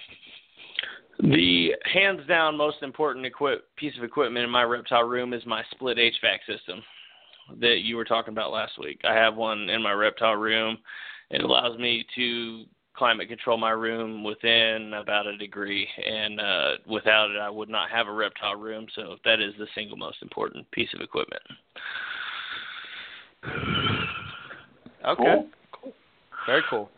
The 1.19 1.75
hands 1.91 2.21
down 2.27 2.57
most 2.57 2.77
important 2.81 3.25
equip, 3.25 3.73
piece 3.75 3.95
of 3.97 4.03
equipment 4.03 4.43
in 4.43 4.49
my 4.49 4.63
reptile 4.63 5.03
room 5.03 5.33
is 5.33 5.45
my 5.45 5.63
split 5.71 5.97
HVAC 5.97 6.39
system 6.47 6.81
that 7.59 7.79
you 7.83 7.95
were 7.95 8.05
talking 8.05 8.31
about 8.33 8.51
last 8.51 8.73
week. 8.79 9.01
I 9.03 9.13
have 9.13 9.35
one 9.35 9.69
in 9.69 9.81
my 9.81 9.91
reptile 9.91 10.35
room. 10.35 10.77
It 11.29 11.43
allows 11.43 11.77
me 11.77 12.05
to 12.15 12.65
climate 12.95 13.27
control 13.27 13.57
my 13.57 13.71
room 13.71 14.23
within 14.23 14.93
about 14.93 15.27
a 15.27 15.37
degree, 15.37 15.87
and 16.05 16.39
uh, 16.39 16.71
without 16.87 17.31
it, 17.31 17.37
I 17.37 17.49
would 17.49 17.69
not 17.69 17.89
have 17.89 18.07
a 18.07 18.11
reptile 18.11 18.55
room. 18.55 18.87
So 18.95 19.15
that 19.25 19.39
is 19.39 19.53
the 19.57 19.67
single 19.75 19.97
most 19.97 20.17
important 20.21 20.69
piece 20.71 20.89
of 20.93 21.01
equipment. 21.01 21.41
Okay. 25.05 25.45
Cool. 25.71 25.93
Very 26.45 26.61
cool. 26.69 26.89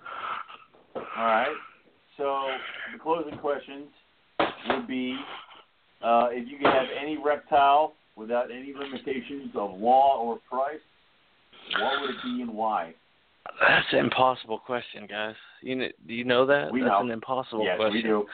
All 0.96 1.04
right. 1.18 1.56
So 2.18 2.48
the 2.94 3.00
closing 3.00 3.38
questions 3.40 3.88
would 4.70 4.88
be 4.88 5.18
uh, 6.04 6.28
if 6.32 6.50
you 6.50 6.58
could 6.58 6.68
have 6.68 6.88
any 7.00 7.18
reptile 7.18 7.94
without 8.16 8.52
any 8.52 8.74
limitations 8.78 9.52
of 9.56 9.80
law 9.80 10.20
or 10.22 10.40
price, 10.50 10.80
what 11.80 12.02
would 12.02 12.12
it 12.12 12.16
be 12.24 12.42
and 12.42 12.54
why? 12.54 12.94
That's 13.60 13.86
an 13.92 14.00
impossible 14.00 14.60
question, 14.60 15.08
guys. 15.08 15.36
You 15.62 15.76
know, 15.76 15.88
do 16.08 16.14
you 16.14 16.24
know 16.24 16.46
that? 16.46 16.72
We 16.72 16.82
That's 16.82 16.92
know. 16.92 17.02
an 17.02 17.12
impossible 17.12 17.64
yes, 17.64 17.78
question. 17.78 17.94
we 17.94 18.02
do. 18.02 18.26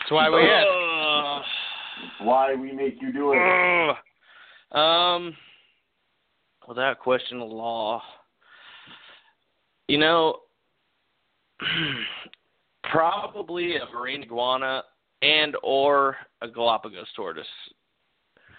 That's 0.00 0.10
why 0.10 0.30
we 0.30 0.42
asked. 0.42 0.68
Ugh. 0.68 2.26
Why 2.26 2.54
we 2.54 2.72
make 2.72 3.00
you 3.00 3.12
do 3.12 3.32
it. 3.32 3.96
Ugh. 4.72 4.78
Um, 4.78 5.36
without 6.66 6.98
question 6.98 7.40
of 7.40 7.50
law, 7.50 8.02
you 9.88 9.98
know, 9.98 10.40
probably 12.90 13.76
a 13.76 13.86
marine 13.94 14.22
iguana 14.22 14.82
and 15.22 15.56
or 15.62 16.16
a 16.40 16.48
Galapagos 16.48 17.08
tortoise. 17.14 17.46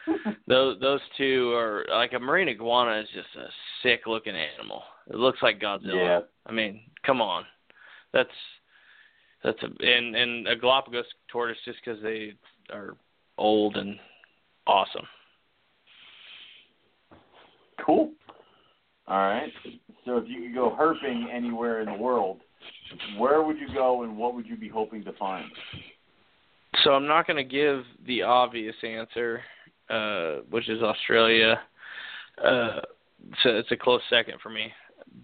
those 0.47 0.79
those 0.81 0.99
two 1.17 1.53
are 1.53 1.85
like 1.89 2.13
a 2.13 2.19
marine 2.19 2.49
iguana 2.49 2.99
is 2.99 3.07
just 3.13 3.27
a 3.37 3.47
sick 3.81 4.01
looking 4.05 4.35
animal. 4.35 4.83
It 5.09 5.15
looks 5.15 5.39
like 5.41 5.59
Godzilla. 5.59 5.93
Yeah. 5.93 6.19
I 6.45 6.51
mean, 6.51 6.81
come 7.05 7.21
on, 7.21 7.43
that's 8.13 8.29
that's 9.43 9.61
a 9.63 9.85
and 9.85 10.15
and 10.15 10.47
a 10.47 10.55
Galapagos 10.55 11.05
tortoise 11.31 11.57
just 11.65 11.79
because 11.83 12.01
they 12.01 12.33
are 12.71 12.95
old 13.37 13.77
and 13.77 13.97
awesome. 14.67 15.05
Cool. 17.85 18.11
All 19.07 19.17
right. 19.17 19.51
So 20.05 20.17
if 20.17 20.25
you 20.27 20.43
could 20.43 20.55
go 20.55 20.75
herping 20.79 21.25
anywhere 21.33 21.81
in 21.81 21.87
the 21.87 22.01
world, 22.01 22.39
where 23.17 23.43
would 23.43 23.57
you 23.57 23.67
go 23.73 24.03
and 24.03 24.17
what 24.17 24.33
would 24.35 24.47
you 24.47 24.55
be 24.55 24.69
hoping 24.69 25.03
to 25.03 25.13
find? 25.13 25.45
So 26.83 26.91
I'm 26.91 27.07
not 27.07 27.27
going 27.27 27.37
to 27.37 27.43
give 27.43 27.83
the 28.07 28.21
obvious 28.21 28.75
answer, 28.83 29.41
uh, 29.89 30.37
which 30.49 30.69
is 30.69 30.81
Australia. 30.81 31.59
Uh, 32.43 32.79
so 33.41 33.49
it's 33.49 33.71
a 33.71 33.77
close 33.77 34.01
second 34.09 34.39
for 34.41 34.49
me, 34.49 34.71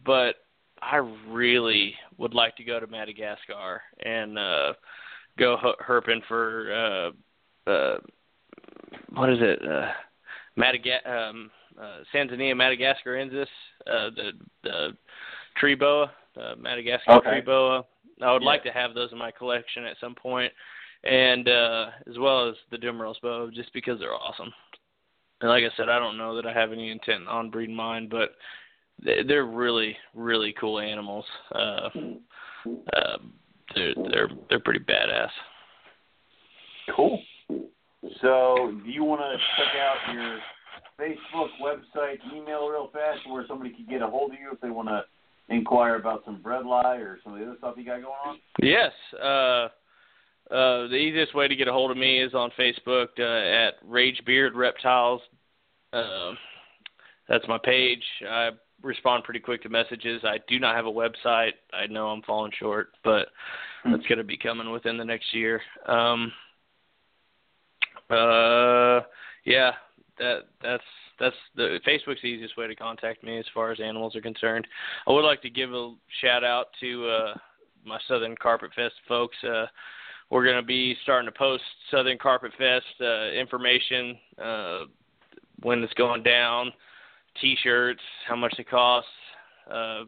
but 0.06 0.36
I 0.82 0.98
really 1.28 1.96
would 2.18 2.34
like 2.34 2.56
to 2.58 2.64
go 2.64 2.80
to 2.80 2.88
Madagascar 2.88 3.82
and 4.06 4.38
uh, 4.38 4.74
go 5.38 5.58
herping 5.86 6.22
for 6.28 7.12
uh, 7.68 7.70
uh, 7.70 8.00
what 9.14 9.30
is 9.30 9.40
it? 9.42 9.60
Uh, 9.66 9.92
Madaga- 10.58 11.08
um, 11.08 11.52
uh, 11.80 12.00
Sanzinia 12.14 12.54
madagascariensis, 12.54 13.48
uh, 13.88 14.10
the 14.16 14.32
the 14.64 14.98
tree 15.58 15.76
boa, 15.76 16.12
the 16.36 16.56
Madagascar 16.58 17.14
Okay. 17.14 17.30
tree 17.30 17.42
boa. 17.42 17.86
I 18.22 18.34
would 18.34 18.42
Yeah. 18.42 18.48
like 18.48 18.64
to 18.64 18.72
have 18.72 18.94
those 18.94 19.12
in 19.12 19.18
my 19.18 19.32
collection 19.32 19.86
at 19.86 19.98
some 20.00 20.16
point, 20.16 20.52
and 21.04 21.48
uh, 21.48 21.92
as 22.08 22.18
well 22.18 22.50
as 22.50 22.56
the 22.70 22.78
Dumeril's 22.78 23.20
boa, 23.20 23.50
just 23.52 23.72
because 23.74 24.00
they're 24.00 24.14
awesome. 24.14 24.54
And 25.42 25.50
like 25.50 25.64
I 25.64 25.70
said, 25.78 25.88
I 25.88 26.00
don't 26.00 26.18
know 26.18 26.36
that 26.36 26.46
I 26.46 26.52
have 26.54 26.74
any 26.74 26.92
intent 26.92 27.28
on 27.28 27.50
breeding 27.50 27.76
mine, 27.76 28.10
but 28.10 28.36
they're 29.04 29.46
really, 29.46 29.96
really 30.14 30.54
cool 30.60 30.80
animals. 30.80 31.26
Uh, 31.54 31.90
uh, 32.96 33.18
they're 33.76 33.94
they're 33.96 34.30
they're 34.50 34.60
pretty 34.60 34.80
badass. 34.80 35.30
Cool. 36.96 37.22
So, 38.22 38.74
do 38.86 38.90
you 38.90 39.04
want 39.04 39.22
to 39.22 39.38
check 39.58 39.76
out 39.80 40.14
your 40.14 40.40
Facebook, 41.00 41.50
website, 41.62 42.18
email 42.34 42.68
real 42.68 42.90
fast 42.92 43.20
where 43.30 43.46
somebody 43.48 43.72
can 43.72 43.86
get 43.90 44.02
a 44.02 44.08
hold 44.08 44.32
of 44.32 44.40
you 44.40 44.50
if 44.52 44.62
they 44.62 44.70
want 44.70 44.88
to 44.88 45.04
inquire 45.50 45.96
about 45.96 46.24
some 46.26 46.42
bredli 46.42 47.00
or 47.00 47.20
some 47.24 47.34
of 47.34 47.40
the 47.40 47.46
other 47.46 47.56
stuff 47.58 47.76
you 47.78 47.86
got 47.86 48.02
going 48.02 48.14
on? 48.26 48.38
Yes. 48.62 48.92
Uh, 49.22 49.68
uh, 50.54 50.88
the 50.88 50.96
easiest 50.96 51.36
way 51.36 51.48
to 51.48 51.56
get 51.56 51.68
a 51.68 51.72
hold 51.72 51.92
of 51.92 51.98
me 51.98 52.22
is 52.22 52.34
on 52.34 52.52
Facebook 52.58 53.08
uh, 53.20 53.68
at 53.68 53.84
Ragebeard 53.88 54.56
Reptiles. 54.56 55.22
Uh, 55.94 56.32
that's 57.28 57.48
my 57.48 57.60
page. 57.64 58.04
I 58.28 58.50
respond 58.82 59.24
pretty 59.24 59.40
quick 59.40 59.62
to 59.64 59.70
messages. 59.70 60.22
I 60.24 60.40
do 60.48 60.60
not 60.60 60.76
have 60.76 60.86
a 60.86 60.92
website. 60.92 61.54
I 61.74 61.88
know 61.88 62.08
I'm 62.08 62.22
falling 62.24 62.52
short, 62.58 62.90
but 63.04 63.28
that's 63.86 64.06
going 64.08 64.18
to 64.18 64.24
be 64.24 64.38
coming 64.38 64.72
within 64.72 64.98
the 64.98 65.06
next 65.06 65.34
year. 65.34 65.62
Um, 65.88 66.32
uh, 68.10 69.02
yeah, 69.46 69.72
that 70.18 70.42
that's 70.62 70.84
that's 71.20 71.36
the 71.56 71.80
Facebook's 71.88 72.22
the 72.22 72.28
easiest 72.28 72.58
way 72.58 72.68
to 72.68 72.76
contact 72.76 73.24
me 73.24 73.38
as 73.38 73.46
far 73.54 73.72
as 73.72 73.80
animals 73.80 74.16
are 74.16 74.22
concerned. 74.22 74.68
I 75.08 75.12
would 75.12 75.26
like 75.26 75.42
to 75.42 75.50
give 75.50 75.74
a 75.74 75.94
shout 76.22 76.44
out 76.44 76.68
to 76.80 77.08
uh, 77.08 77.34
my 77.86 78.00
Southern 78.08 78.36
Carpet 78.38 78.72
Fest 78.76 78.96
folks. 79.08 79.38
Uh, 79.44 79.66
we're 80.30 80.44
going 80.44 80.58
to 80.58 80.64
be 80.64 80.96
starting 81.04 81.32
to 81.32 81.38
post 81.38 81.64
Southern 81.92 82.18
Carpet 82.18 82.52
Fest 82.58 82.86
uh, 83.02 83.32
information 83.32 84.18
uh, 84.42 84.80
when 85.62 85.84
it's 85.84 85.94
going 85.96 86.24
down, 86.24 86.72
T-shirts, 87.42 88.02
how 88.28 88.36
much 88.36 88.54
they 88.58 88.64
cost, 88.64 89.08
uh, 89.72 90.04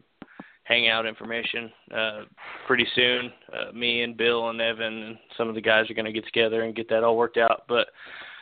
hangout 0.64 1.06
information. 1.06 1.70
Uh, 1.94 2.20
pretty 2.66 2.86
soon, 2.94 3.32
uh, 3.52 3.72
me 3.72 4.02
and 4.02 4.16
Bill 4.16 4.50
and 4.50 4.60
Evan 4.60 5.02
and 5.02 5.18
some 5.36 5.48
of 5.48 5.54
the 5.54 5.60
guys 5.60 5.90
are 5.90 5.94
going 5.94 6.06
to 6.06 6.12
get 6.12 6.24
together 6.24 6.62
and 6.62 6.74
get 6.74 6.88
that 6.88 7.04
all 7.04 7.16
worked 7.16 7.36
out. 7.36 7.64
But 7.68 7.88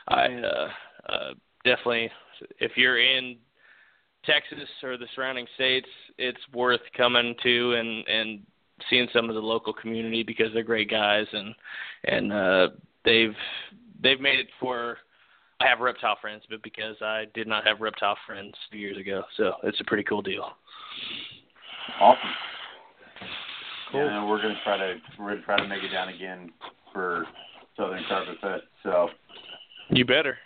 I 0.09 0.27
uh, 0.27 0.69
uh, 1.09 1.31
definitely, 1.65 2.11
if 2.59 2.73
you're 2.77 3.01
in 3.01 3.37
Texas 4.25 4.69
or 4.83 4.97
the 4.97 5.07
surrounding 5.15 5.47
states, 5.55 5.89
it's 6.19 6.41
worth 6.53 6.81
coming 6.97 7.35
to 7.43 7.75
and 7.75 8.07
and 8.09 8.41
seeing 8.89 9.09
some 9.13 9.29
of 9.29 9.35
the 9.35 9.41
local 9.41 9.73
community 9.73 10.23
because 10.23 10.53
they're 10.53 10.63
great 10.63 10.91
guys 10.91 11.27
and 11.33 11.55
and 12.05 12.33
uh 12.33 12.69
they've 13.05 13.35
they've 14.03 14.21
made 14.21 14.39
it 14.39 14.49
for 14.59 14.99
I 15.61 15.67
have 15.69 15.81
reptile 15.81 16.17
friends, 16.21 16.43
but 16.49 16.63
because 16.63 16.97
I 17.03 17.25
did 17.35 17.47
not 17.47 17.67
have 17.67 17.81
reptile 17.81 18.17
friends 18.27 18.55
a 18.69 18.73
few 18.73 18.81
years 18.81 18.97
ago, 18.97 19.23
so 19.37 19.53
it's 19.63 19.81
a 19.81 19.85
pretty 19.85 20.03
cool 20.05 20.23
deal. 20.23 20.47
Awesome. 22.01 22.21
Cool. 23.93 24.01
Yeah, 24.05 24.19
and 24.19 24.29
we're 24.29 24.41
gonna 24.41 24.59
try 24.65 24.77
to 24.79 24.97
we're 25.19 25.31
gonna 25.35 25.43
try 25.43 25.57
to 25.59 25.69
make 25.69 25.83
it 25.83 25.89
down 25.91 26.09
again 26.09 26.51
for 26.93 27.27
Southern 27.77 28.03
Carpet 28.09 28.37
Fest. 28.41 28.63
So 28.83 29.09
You 29.91 30.05
better. 30.05 30.39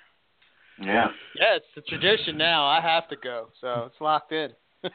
yeah. 0.81 1.09
Yeah, 1.39 1.57
it's 1.57 1.67
the 1.77 1.83
tradition 1.83 2.37
now. 2.37 2.67
I 2.67 2.81
have 2.81 3.09
to 3.11 3.17
go, 3.17 3.49
so 3.61 3.85
it's 3.87 4.01
locked 4.01 4.33
in. 4.33 4.51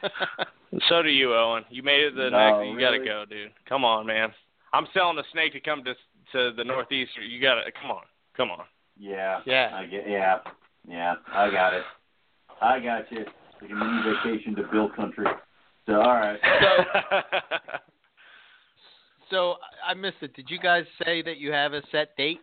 So 0.88 1.02
do 1.02 1.08
you, 1.08 1.34
Owen. 1.34 1.64
You 1.68 1.82
made 1.82 2.00
it 2.00 2.10
to 2.10 2.16
the 2.16 2.30
No, 2.30 2.60
next. 2.60 2.68
You 2.72 2.78
gotta 2.78 3.04
go, 3.04 3.24
dude. 3.28 3.50
Come 3.68 3.84
on, 3.84 4.06
man. 4.06 4.28
I'm 4.72 4.86
selling 4.94 5.18
a 5.18 5.22
snake 5.32 5.52
to 5.54 5.60
come 5.60 5.82
to 5.82 5.94
to 6.32 6.54
the 6.56 6.62
northeast. 6.62 7.10
You 7.28 7.40
gotta 7.42 7.62
come 7.72 7.90
on, 7.90 8.02
come 8.36 8.52
on. 8.52 8.64
Yeah. 8.98 9.40
Yeah. 9.46 9.70
I 9.74 9.86
get 9.86 10.08
yeah. 10.08 10.38
Yeah. 10.88 11.14
I 11.32 11.50
got 11.50 11.74
it. 11.74 11.82
I 12.60 12.80
got 12.80 13.10
you. 13.10 13.24
Like 13.60 13.70
a 13.70 13.74
mini 13.74 14.02
vacation 14.02 14.54
to 14.56 14.62
Bill 14.70 14.88
Country. 14.94 15.26
So 15.86 15.94
all 15.94 16.14
right. 16.14 16.38
so 19.30 19.56
I 19.86 19.94
missed 19.94 20.16
it. 20.22 20.34
Did 20.34 20.50
you 20.50 20.58
guys 20.58 20.84
say 21.04 21.22
that 21.22 21.38
you 21.38 21.52
have 21.52 21.72
a 21.72 21.82
set 21.90 22.16
date? 22.16 22.40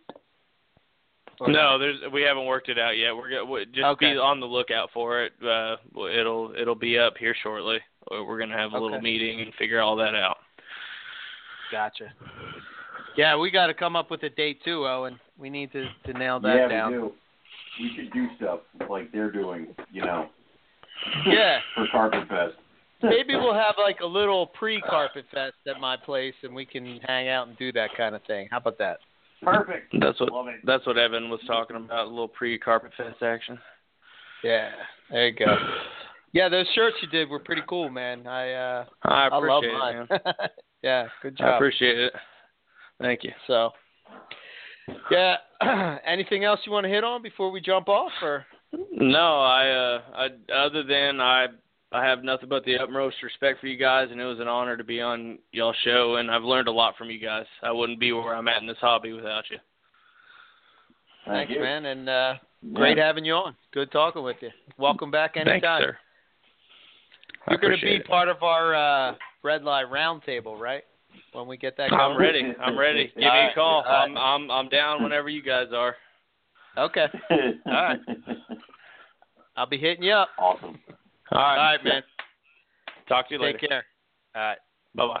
Or 1.40 1.48
no, 1.48 1.78
there's 1.78 1.98
we 2.12 2.22
haven't 2.22 2.46
worked 2.46 2.68
it 2.68 2.78
out 2.78 2.96
yet. 2.96 3.14
We're 3.14 3.30
gonna 3.30 3.44
we- 3.44 3.66
just 3.66 3.84
Okay. 3.84 4.14
be 4.14 4.18
on 4.18 4.40
the 4.40 4.46
lookout 4.46 4.90
for 4.92 5.22
it. 5.22 5.32
Uh, 5.42 5.76
it'll 6.08 6.52
it'll 6.60 6.74
be 6.74 6.98
up 6.98 7.14
here 7.16 7.34
shortly. 7.42 7.78
We're 8.10 8.38
gonna 8.38 8.56
have 8.56 8.72
a 8.72 8.78
little 8.78 9.00
meeting 9.00 9.40
and 9.40 9.52
figure 9.54 9.80
all 9.80 9.96
that 9.96 10.14
out. 10.14 10.38
Gotcha. 11.70 12.12
Yeah, 13.18 13.36
we 13.36 13.50
got 13.50 13.66
to 13.66 13.74
come 13.74 13.96
up 13.96 14.10
with 14.12 14.22
a 14.22 14.30
date 14.30 14.60
too, 14.64 14.86
Owen. 14.86 15.18
We 15.36 15.50
need 15.50 15.72
to 15.72 15.86
to 16.06 16.12
nail 16.16 16.38
that 16.40 16.54
yeah, 16.56 16.68
down. 16.68 16.92
we 16.92 16.98
do. 16.98 17.12
We 17.80 17.90
should 17.96 18.12
do 18.12 18.26
stuff 18.36 18.60
like 18.88 19.10
they're 19.12 19.30
doing, 19.32 19.74
you 19.92 20.02
know, 20.04 20.28
Yeah, 21.26 21.58
for 21.74 21.86
Carpet 21.92 22.28
Fest. 22.28 22.54
maybe 23.02 23.34
we'll 23.36 23.54
have 23.54 23.74
like 23.78 24.00
a 24.00 24.06
little 24.06 24.46
pre-carpet 24.46 25.24
fest 25.32 25.54
at 25.68 25.80
my 25.80 25.96
place, 25.96 26.34
and 26.42 26.54
we 26.54 26.64
can 26.64 26.98
hang 27.06 27.28
out 27.28 27.46
and 27.48 27.56
do 27.58 27.70
that 27.72 27.90
kind 27.96 28.14
of 28.16 28.22
thing. 28.24 28.48
How 28.50 28.56
about 28.58 28.78
that? 28.78 28.98
Perfect. 29.42 29.94
That's 30.00 30.18
what 30.20 30.32
Love 30.32 30.48
it. 30.48 30.56
that's 30.64 30.84
what 30.86 30.96
Evan 30.98 31.28
was 31.30 31.40
talking 31.46 31.76
about. 31.76 32.06
A 32.06 32.08
little 32.10 32.26
pre 32.28 32.58
carpet 32.58 32.92
fest 32.96 33.22
action. 33.22 33.58
Yeah, 34.42 34.70
there 35.10 35.28
you 35.28 35.34
go. 35.36 35.56
Yeah, 36.32 36.48
those 36.48 36.66
shirts 36.74 36.96
you 37.02 37.08
did 37.08 37.28
were 37.28 37.38
pretty 37.38 37.62
cool, 37.68 37.88
man. 37.90 38.26
I 38.26 38.52
uh, 38.52 38.84
I 39.04 39.28
I 39.28 39.38
love 39.38 39.62
appreciate 39.64 39.78
mine. 39.78 39.96
it, 40.10 40.22
man. 40.24 40.34
yeah, 40.82 41.06
good 41.22 41.36
job. 41.36 41.46
I 41.46 41.50
job. 41.50 41.56
appreciate 41.56 41.98
it. 41.98 42.12
Thank 43.00 43.24
you. 43.24 43.32
So, 43.46 43.70
yeah. 45.10 45.36
Anything 46.06 46.44
else 46.44 46.60
you 46.64 46.72
want 46.72 46.84
to 46.84 46.90
hit 46.90 47.04
on 47.04 47.22
before 47.22 47.50
we 47.50 47.60
jump 47.60 47.88
off, 47.88 48.12
or? 48.22 48.44
No, 48.92 49.40
I 49.40 49.68
uh 49.68 50.00
I 50.14 50.52
other 50.54 50.82
than 50.82 51.20
I 51.20 51.46
I 51.90 52.04
have 52.04 52.22
nothing 52.22 52.48
but 52.50 52.64
the 52.64 52.76
utmost 52.76 53.16
respect 53.22 53.60
for 53.60 53.66
you 53.66 53.78
guys 53.78 54.08
and 54.10 54.20
it 54.20 54.24
was 54.24 54.40
an 54.40 54.48
honor 54.48 54.76
to 54.76 54.84
be 54.84 55.00
on 55.00 55.38
y'all's 55.52 55.74
show 55.84 56.16
and 56.16 56.30
I've 56.30 56.42
learned 56.42 56.68
a 56.68 56.72
lot 56.72 56.94
from 56.98 57.08
you 57.10 57.18
guys. 57.18 57.46
I 57.62 57.72
wouldn't 57.72 57.98
be 57.98 58.12
where 58.12 58.34
I'm 58.36 58.46
at 58.46 58.60
in 58.60 58.66
this 58.66 58.76
hobby 58.80 59.12
without 59.12 59.44
you. 59.50 59.56
Thank 61.24 61.48
Thanks, 61.48 61.52
you. 61.54 61.60
man, 61.60 61.86
and 61.86 62.08
uh, 62.08 62.34
Yeah. 62.62 62.74
great 62.74 62.98
having 62.98 63.24
you 63.24 63.34
on. 63.34 63.56
Good 63.72 63.90
talking 63.90 64.22
with 64.22 64.36
you. 64.42 64.50
Welcome 64.76 65.10
back 65.10 65.34
Thank 65.34 65.46
you, 65.46 65.52
anytime. 65.52 65.82
sir. 65.82 65.98
You're 67.48 67.58
going 67.58 67.76
to 67.78 67.82
be 67.84 67.96
it. 67.96 68.06
part 68.06 68.28
of 68.28 68.42
our 68.42 68.74
uh, 68.74 69.14
Bredli 69.42 69.84
Roundtable, 69.90 70.58
right? 70.58 70.84
When 71.32 71.46
we 71.46 71.56
get 71.56 71.76
that. 71.76 71.92
I'm 71.92 72.16
ready. 72.16 72.42
I'm 72.60 72.78
ready. 72.78 73.06
Give 73.14 73.16
me 73.16 73.26
a 73.26 73.50
call. 73.54 73.82
alright. 73.82 74.10
I'm 74.10 74.16
I'm 74.16 74.50
I'm 74.50 74.68
down 74.68 75.02
whenever 75.02 75.28
you 75.28 75.42
guys 75.42 75.68
are. 75.74 75.96
Okay, 76.76 77.06
All 77.66 77.72
right. 77.72 77.98
I'll 79.56 79.66
be 79.66 79.78
hitting 79.78 80.04
you 80.04 80.12
up. 80.12 80.28
Awesome. 80.38 80.78
All 81.32 81.38
All 81.38 81.42
right. 81.42 81.72
right, 81.72 81.84
man. 81.84 82.02
Talk 83.08 83.28
to 83.28 83.34
you 83.34 83.40
later. 83.40 83.58
Take 83.58 83.70
care. 83.70 83.84
All 84.36 84.42
right. 84.42 84.58
Bye 84.94 85.06
bye. 85.06 85.20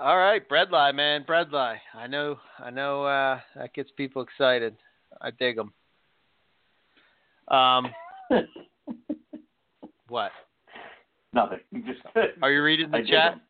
All 0.00 0.18
right, 0.18 0.46
bredli, 0.46 0.94
man, 0.94 1.24
bredli. 1.24 1.76
I 1.94 2.06
know, 2.06 2.38
I 2.58 2.70
know. 2.70 3.04
Uh, 3.04 3.40
that 3.56 3.72
gets 3.72 3.90
people 3.96 4.22
excited. 4.22 4.76
I 5.22 5.30
dig 5.30 5.56
them. 5.56 5.72
Um, 7.48 7.86
what? 10.08 10.32
Nothing. 11.32 11.60
Just. 11.86 12.00
Are 12.42 12.52
you 12.52 12.62
reading 12.62 12.90
the 12.90 12.98
I 12.98 13.02
chat? 13.04 13.32
'em. 13.32 13.40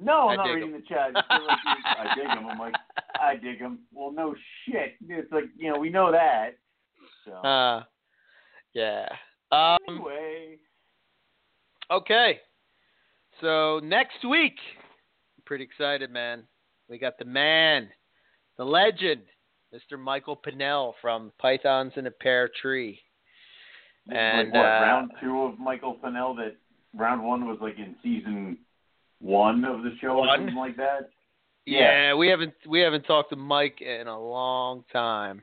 No, 0.00 0.28
I 0.28 0.32
I'm 0.32 0.36
not 0.36 0.46
dig 0.46 0.54
reading 0.54 0.72
the 0.72 0.86
chat. 0.86 1.10
I 1.14 1.38
like 1.38 1.58
I 1.86 2.14
dig 2.14 2.26
them. 2.26 2.46
I'm 2.46 2.58
like, 2.58 2.74
I 3.20 3.34
dig 3.34 3.58
them. 3.58 3.80
Well, 3.92 4.12
no 4.12 4.34
shit. 4.64 4.94
It's 5.08 5.32
like 5.32 5.44
you 5.56 5.72
know 5.72 5.78
we 5.78 5.90
know 5.90 6.12
that. 6.12 6.50
So 7.24 7.32
Uh, 7.32 7.82
yeah. 8.74 9.08
Um, 9.50 9.78
anyway, 9.88 10.58
okay. 11.90 12.40
So 13.40 13.80
next 13.82 14.24
week, 14.28 14.56
pretty 15.46 15.64
excited, 15.64 16.10
man. 16.10 16.44
We 16.88 16.98
got 16.98 17.18
the 17.18 17.24
man, 17.24 17.88
the 18.56 18.64
legend, 18.64 19.22
Mr. 19.74 19.98
Michael 19.98 20.36
Pinnell 20.36 20.92
from 21.00 21.32
Pythons 21.38 21.92
in 21.96 22.06
a 22.06 22.10
Pear 22.10 22.50
Tree. 22.60 23.00
And, 24.10 24.48
like 24.48 24.54
what 24.54 24.66
uh, 24.66 24.80
round 24.82 25.10
two 25.20 25.42
of 25.42 25.58
Michael 25.58 25.96
Pinnell? 26.02 26.36
That 26.36 26.56
round 26.94 27.22
one 27.22 27.46
was 27.46 27.58
like 27.60 27.78
in 27.78 27.94
season 28.02 28.58
one 29.20 29.64
of 29.64 29.82
the 29.82 29.90
show 30.00 30.18
or 30.18 30.28
something 30.36 30.54
like 30.54 30.76
that. 30.76 31.10
Yeah, 31.66 32.08
Yeah. 32.10 32.14
we 32.14 32.28
haven't 32.28 32.54
we 32.66 32.80
haven't 32.80 33.02
talked 33.04 33.30
to 33.30 33.36
Mike 33.36 33.80
in 33.80 34.06
a 34.06 34.20
long 34.20 34.84
time, 34.92 35.42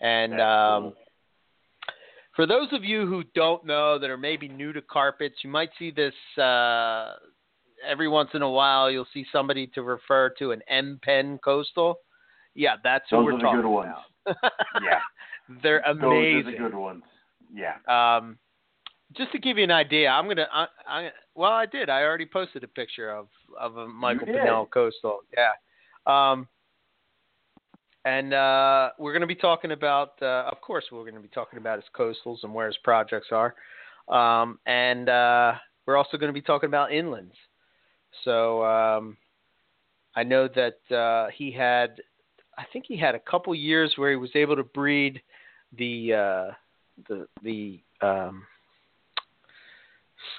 and 0.00 0.32
That's 0.34 0.42
um, 0.42 0.82
cool. 0.82 0.94
for 2.36 2.46
those 2.46 2.68
of 2.72 2.84
you 2.84 3.06
who 3.06 3.24
don't 3.34 3.64
know 3.64 3.98
that 3.98 4.10
are 4.10 4.16
maybe 4.18 4.48
new 4.48 4.72
to 4.72 4.82
carpets, 4.82 5.36
you 5.42 5.50
might 5.50 5.70
see 5.78 5.90
this 5.90 6.14
uh, 6.40 7.14
every 7.86 8.08
once 8.08 8.30
in 8.34 8.42
a 8.42 8.50
while. 8.50 8.90
You'll 8.90 9.08
see 9.12 9.26
somebody 9.32 9.66
to 9.68 9.82
refer 9.82 10.30
to 10.38 10.52
an 10.52 10.62
M 10.68 11.00
Pen 11.02 11.38
coastal. 11.42 11.98
Yeah, 12.54 12.76
that's 12.82 13.04
who 13.10 13.16
Those 13.18 13.24
we're 13.24 13.32
are 13.32 13.36
the 13.38 13.42
talking 13.42 13.88
about. 14.34 14.52
Yeah. 14.82 15.00
they're 15.62 15.80
amazing. 15.80 16.44
Those 16.44 16.46
are 16.46 16.50
the 16.52 16.58
good 16.58 16.74
ones. 16.74 17.02
Yeah. 17.52 17.76
Um, 17.88 18.38
just 19.16 19.32
to 19.32 19.38
give 19.38 19.58
you 19.58 19.64
an 19.64 19.70
idea, 19.70 20.08
I'm 20.08 20.28
gonna. 20.28 20.48
I, 20.52 20.66
I, 20.86 21.10
well, 21.34 21.52
I 21.52 21.66
did. 21.66 21.88
I 21.88 22.02
already 22.02 22.26
posted 22.26 22.64
a 22.64 22.68
picture 22.68 23.10
of 23.10 23.28
of 23.58 23.76
a 23.76 23.86
Michael 23.86 24.26
did? 24.26 24.36
Pinnell 24.36 24.68
coastal. 24.70 25.20
Yeah. 25.36 25.52
Um, 26.06 26.48
and 28.04 28.32
uh, 28.32 28.90
we're 28.98 29.12
gonna 29.12 29.26
be 29.26 29.34
talking 29.34 29.72
about. 29.72 30.20
Uh, 30.20 30.48
of 30.50 30.60
course, 30.60 30.84
we're 30.92 31.04
gonna 31.04 31.20
be 31.20 31.28
talking 31.28 31.58
about 31.58 31.76
his 31.76 31.86
coastals 31.96 32.38
and 32.42 32.54
where 32.54 32.66
his 32.66 32.78
projects 32.84 33.28
are. 33.32 33.54
Um, 34.08 34.58
and 34.66 35.08
uh, 35.08 35.54
we're 35.86 35.96
also 35.96 36.16
going 36.16 36.28
to 36.28 36.34
be 36.34 36.42
talking 36.42 36.68
about 36.68 36.90
inlands. 36.90 37.32
So 38.24 38.64
um, 38.64 39.16
I 40.14 40.22
know 40.22 40.48
that 40.48 40.94
uh, 40.94 41.30
he 41.34 41.50
had. 41.50 42.00
I 42.56 42.64
think 42.72 42.86
he 42.88 42.96
had 42.96 43.14
a 43.14 43.20
couple 43.20 43.54
years 43.54 43.94
where 43.96 44.10
he 44.10 44.16
was 44.16 44.30
able 44.34 44.56
to 44.56 44.64
breed 44.64 45.22
the 45.76 46.14
uh, 46.14 46.52
the 47.08 47.28
the 47.42 47.80
um, 48.00 48.44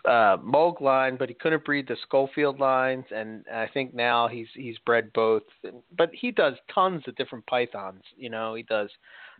uh, 0.06 0.38
Moog 0.38 0.81
line, 0.81 1.15
but 1.18 1.30
he 1.30 1.35
couldn't 1.35 1.65
breed 1.65 1.88
the 1.88 1.97
Schofield 2.03 2.60
lines, 2.60 3.06
and 3.15 3.45
I 3.53 3.68
think 3.68 3.93
now 3.93 4.27
he's 4.27 4.47
he's 4.53 4.77
bred 4.85 5.11
both. 5.14 5.43
But 5.97 6.10
he 6.14 6.31
does 6.31 6.53
tons 6.73 7.03
of 7.07 7.15
different 7.15 7.45
pythons. 7.47 8.03
You 8.18 8.30
know, 8.30 8.56
he 8.56 8.64
does 8.64 8.89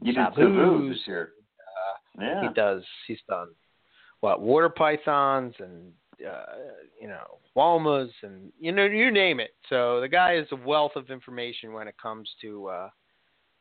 You 0.02 0.14
did 0.14 0.26
Sabu 0.36 0.90
this 0.90 1.00
year. 1.06 1.32
yeah. 2.20 2.42
he 2.42 2.54
does 2.54 2.84
he's 3.08 3.20
done 3.28 3.50
what 4.22 4.42
water 4.42 4.70
pythons 4.70 5.54
and 5.60 5.92
uh, 6.28 6.44
you 7.02 7.08
know 7.08 7.40
womas 7.56 8.10
and 8.24 8.52
you 8.60 8.72
know 8.72 8.86
you 8.86 9.12
name 9.12 9.40
it. 9.40 9.52
So 9.70 10.02
the 10.02 10.10
guy 10.10 10.36
is 10.36 10.48
a 10.52 10.56
wealth 10.56 10.94
of 10.96 11.10
information 11.10 11.74
when 11.74 11.88
it 11.88 11.96
comes 12.02 12.30
to 12.42 12.68
uh, 12.68 12.90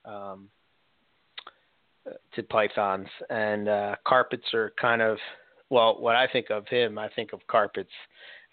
um, 0.05 0.49
to 2.35 2.43
pythons 2.45 3.09
and 3.31 3.69
uh, 3.69 3.95
carpets 4.07 4.55
are 4.55 4.73
kind 4.81 5.03
of 5.03 5.19
well 5.71 6.01
what 6.01 6.17
I 6.17 6.27
think 6.27 6.51
of 6.51 6.67
him 6.69 6.99
I 6.99 7.09
think 7.09 7.33
of 7.33 7.47
carpets 7.47 7.91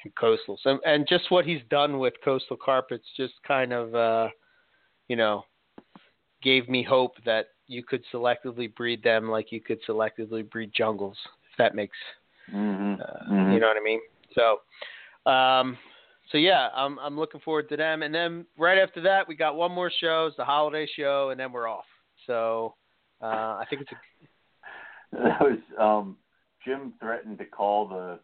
and 0.04 0.14
coastals 0.16 0.60
and, 0.66 0.80
and 0.86 1.08
just 1.08 1.32
what 1.32 1.46
he's 1.46 1.62
done 1.70 2.00
with 2.00 2.14
coastal 2.24 2.58
carpets 2.58 3.06
just 3.18 3.34
kind 3.48 3.74
of 3.74 3.96
uh, 3.96 4.30
you 5.08 5.16
know 5.16 5.46
gave 6.42 6.70
me 6.70 6.84
hope 6.84 7.14
that 7.26 7.48
you 7.68 7.84
could 7.84 8.04
selectively 8.14 8.74
breed 8.76 9.02
them 9.02 9.30
like 9.30 9.52
you 9.52 9.60
could 9.62 9.80
selectively 9.88 10.48
breed 10.50 10.72
jungles 10.76 11.18
if 11.52 11.58
that 11.58 11.74
makes 11.76 11.98
Mhm. 12.52 13.00
uh, 13.02 13.24
Mhm. 13.32 13.54
you 13.54 13.60
know 13.60 13.68
what 13.68 13.78
I 13.78 13.82
mean? 13.82 14.02
So 14.34 14.62
um 15.26 15.78
so 16.32 16.38
yeah 16.38 16.70
I'm 16.76 17.00
I'm 17.00 17.18
looking 17.18 17.42
forward 17.42 17.70
to 17.70 17.78
them. 17.78 18.04
And 18.04 18.14
then 18.14 18.46
right 18.58 18.78
after 18.78 19.02
that 19.02 19.28
we 19.28 19.36
got 19.36 19.56
one 19.56 19.72
more 19.72 19.90
show. 19.90 20.28
It's 20.28 20.38
the 20.38 20.46
holiday 20.46 20.86
show 20.86 21.30
and 21.30 21.40
then 21.40 21.52
we're 21.52 21.68
off. 21.68 21.86
So 22.28 22.76
uh 23.22 23.58
I 23.62 23.66
think 23.70 23.82
it's 23.82 23.92
a 23.92 23.98
that 25.24 25.42
was 25.42 25.60
um 25.80 26.18
Jim 26.66 26.94
threatened 27.00 27.38
to 27.38 27.46
call 27.46 27.88
the 27.88 28.20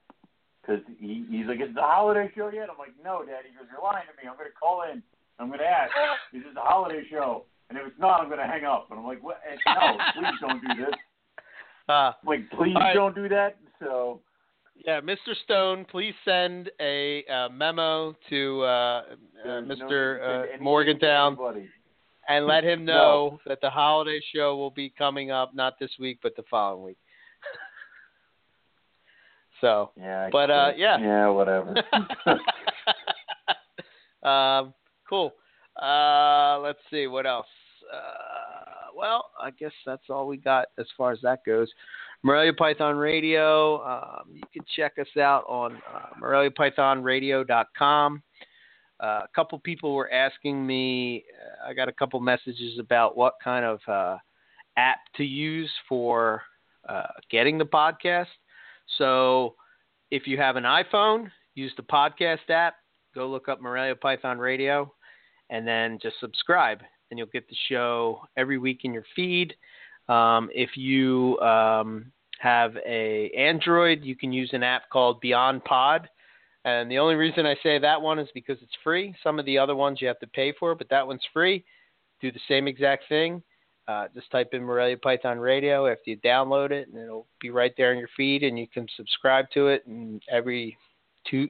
because 0.61 0.81
he 0.99 1.25
he's 1.29 1.45
like 1.47 1.61
is 1.61 1.73
the 1.73 1.81
holiday 1.81 2.29
show 2.35 2.49
yet? 2.49 2.69
I'm 2.69 2.77
like 2.77 2.93
no, 3.03 3.19
Daddy." 3.25 3.49
He 3.49 3.57
goes 3.57 3.67
you're 3.71 3.81
lying 3.81 4.05
to 4.07 4.13
me. 4.21 4.29
I'm 4.29 4.37
gonna 4.37 4.49
call 4.59 4.83
in. 4.91 5.01
I'm 5.39 5.49
gonna 5.49 5.63
ask. 5.63 5.91
Is 6.33 6.43
this 6.43 6.55
a 6.57 6.61
holiday 6.61 7.03
show? 7.09 7.45
And 7.71 7.79
if 7.79 7.87
it's 7.87 7.99
not, 8.01 8.19
I'm 8.19 8.27
going 8.27 8.37
to 8.39 8.45
hang 8.45 8.65
up. 8.65 8.87
And 8.89 8.99
I'm 8.99 9.05
like, 9.05 9.23
what? 9.23 9.39
Eh, 9.49 9.55
No, 9.65 9.97
please 10.13 10.37
don't 10.41 10.59
do 10.61 10.83
this. 10.85 10.93
Uh, 11.87 12.11
like, 12.25 12.49
please 12.51 12.75
right. 12.75 12.93
don't 12.93 13.15
do 13.15 13.29
that. 13.29 13.55
So, 13.79 14.19
yeah, 14.85 14.99
Mr. 14.99 15.33
Stone, 15.45 15.85
please 15.89 16.13
send 16.25 16.69
a 16.81 17.23
uh, 17.31 17.47
memo 17.47 18.13
to 18.29 18.61
uh, 18.63 18.65
uh, 18.67 19.03
no 19.45 19.61
Mr. 19.73 20.19
uh, 20.19 20.39
anything 20.41 20.57
to 20.57 20.63
Morgantown 20.65 21.37
and 22.27 22.45
let 22.45 22.65
him 22.65 22.83
No. 22.85 22.93
know 22.93 23.39
that 23.47 23.61
the 23.61 23.69
holiday 23.69 24.19
show 24.35 24.57
will 24.57 24.71
be 24.71 24.93
coming 24.97 25.31
up 25.31 25.55
not 25.55 25.79
this 25.79 25.91
week 25.97 26.19
but 26.21 26.35
the 26.35 26.43
following 26.51 26.83
week. 26.83 26.97
So, 29.61 29.91
Yeah. 29.95 30.29
But, 30.31 30.51
uh, 30.51 30.71
yeah. 30.75 30.97
Yeah, 30.99 31.29
whatever. 31.29 31.73
um, 34.23 34.73
cool. 35.07 35.33
Uh, 35.81 36.59
let's 36.59 36.79
see 36.89 37.07
what 37.07 37.25
else. 37.25 37.47
Uh, 37.91 38.91
well, 38.95 39.31
I 39.41 39.51
guess 39.51 39.71
that's 39.85 40.09
all 40.09 40.27
we 40.27 40.37
got 40.37 40.67
as 40.77 40.85
far 40.97 41.11
as 41.11 41.19
that 41.21 41.45
goes. 41.45 41.69
Morelia 42.23 42.53
Python 42.53 42.97
Radio. 42.97 43.83
Um, 43.83 44.33
you 44.33 44.43
can 44.53 44.63
check 44.75 44.93
us 44.99 45.07
out 45.17 45.43
on 45.47 45.81
uh, 45.93 46.07
MoreliaPythonRadio.com. 46.21 48.23
Uh, 49.01 49.05
a 49.05 49.27
couple 49.33 49.57
people 49.59 49.95
were 49.95 50.11
asking 50.11 50.65
me. 50.65 51.23
Uh, 51.33 51.69
I 51.69 51.73
got 51.73 51.89
a 51.89 51.93
couple 51.93 52.19
messages 52.19 52.77
about 52.79 53.17
what 53.17 53.33
kind 53.43 53.65
of 53.65 53.79
uh, 53.87 54.17
app 54.77 54.99
to 55.15 55.23
use 55.23 55.71
for 55.89 56.43
uh, 56.87 57.07
getting 57.31 57.57
the 57.57 57.65
podcast. 57.65 58.27
So, 58.97 59.55
if 60.09 60.27
you 60.27 60.37
have 60.37 60.55
an 60.55 60.63
iPhone, 60.63 61.29
use 61.55 61.71
the 61.77 61.83
podcast 61.83 62.49
app 62.49 62.75
go 63.13 63.27
look 63.27 63.49
up 63.49 63.61
Morelia 63.61 63.95
Python 63.95 64.39
Radio 64.39 64.91
and 65.49 65.67
then 65.67 65.99
just 66.01 66.19
subscribe 66.19 66.81
and 67.09 67.17
you'll 67.17 67.27
get 67.27 67.47
the 67.49 67.55
show 67.69 68.21
every 68.37 68.57
week 68.57 68.81
in 68.83 68.93
your 68.93 69.03
feed. 69.15 69.53
Um, 70.07 70.49
if 70.53 70.71
you 70.75 71.37
um, 71.39 72.11
have 72.39 72.75
a 72.85 73.29
Android, 73.37 74.03
you 74.03 74.15
can 74.15 74.31
use 74.31 74.49
an 74.53 74.63
app 74.63 74.89
called 74.89 75.19
Beyond 75.19 75.63
Pod. 75.65 76.09
And 76.63 76.89
the 76.89 76.99
only 76.99 77.15
reason 77.15 77.45
I 77.45 77.55
say 77.63 77.79
that 77.79 78.01
one 78.01 78.19
is 78.19 78.29
because 78.33 78.57
it's 78.61 78.71
free. 78.83 79.15
Some 79.23 79.39
of 79.39 79.45
the 79.45 79.57
other 79.57 79.75
ones 79.75 79.99
you 79.99 80.07
have 80.07 80.19
to 80.19 80.27
pay 80.27 80.53
for, 80.57 80.75
but 80.75 80.89
that 80.89 81.05
one's 81.05 81.25
free. 81.33 81.65
Do 82.21 82.31
the 82.31 82.39
same 82.47 82.67
exact 82.67 83.05
thing. 83.09 83.41
Uh, 83.87 84.07
just 84.13 84.29
type 84.31 84.49
in 84.53 84.63
Morelia 84.63 84.97
Python 84.97 85.39
Radio 85.39 85.87
after 85.87 86.11
you 86.11 86.17
download 86.17 86.71
it, 86.71 86.87
and 86.87 86.97
it'll 87.01 87.27
be 87.39 87.49
right 87.49 87.73
there 87.77 87.91
in 87.91 87.99
your 87.99 88.09
feed, 88.15 88.43
and 88.43 88.57
you 88.57 88.67
can 88.67 88.87
subscribe 88.95 89.45
to 89.53 89.67
it. 89.67 89.85
And 89.87 90.21
every 90.31 90.77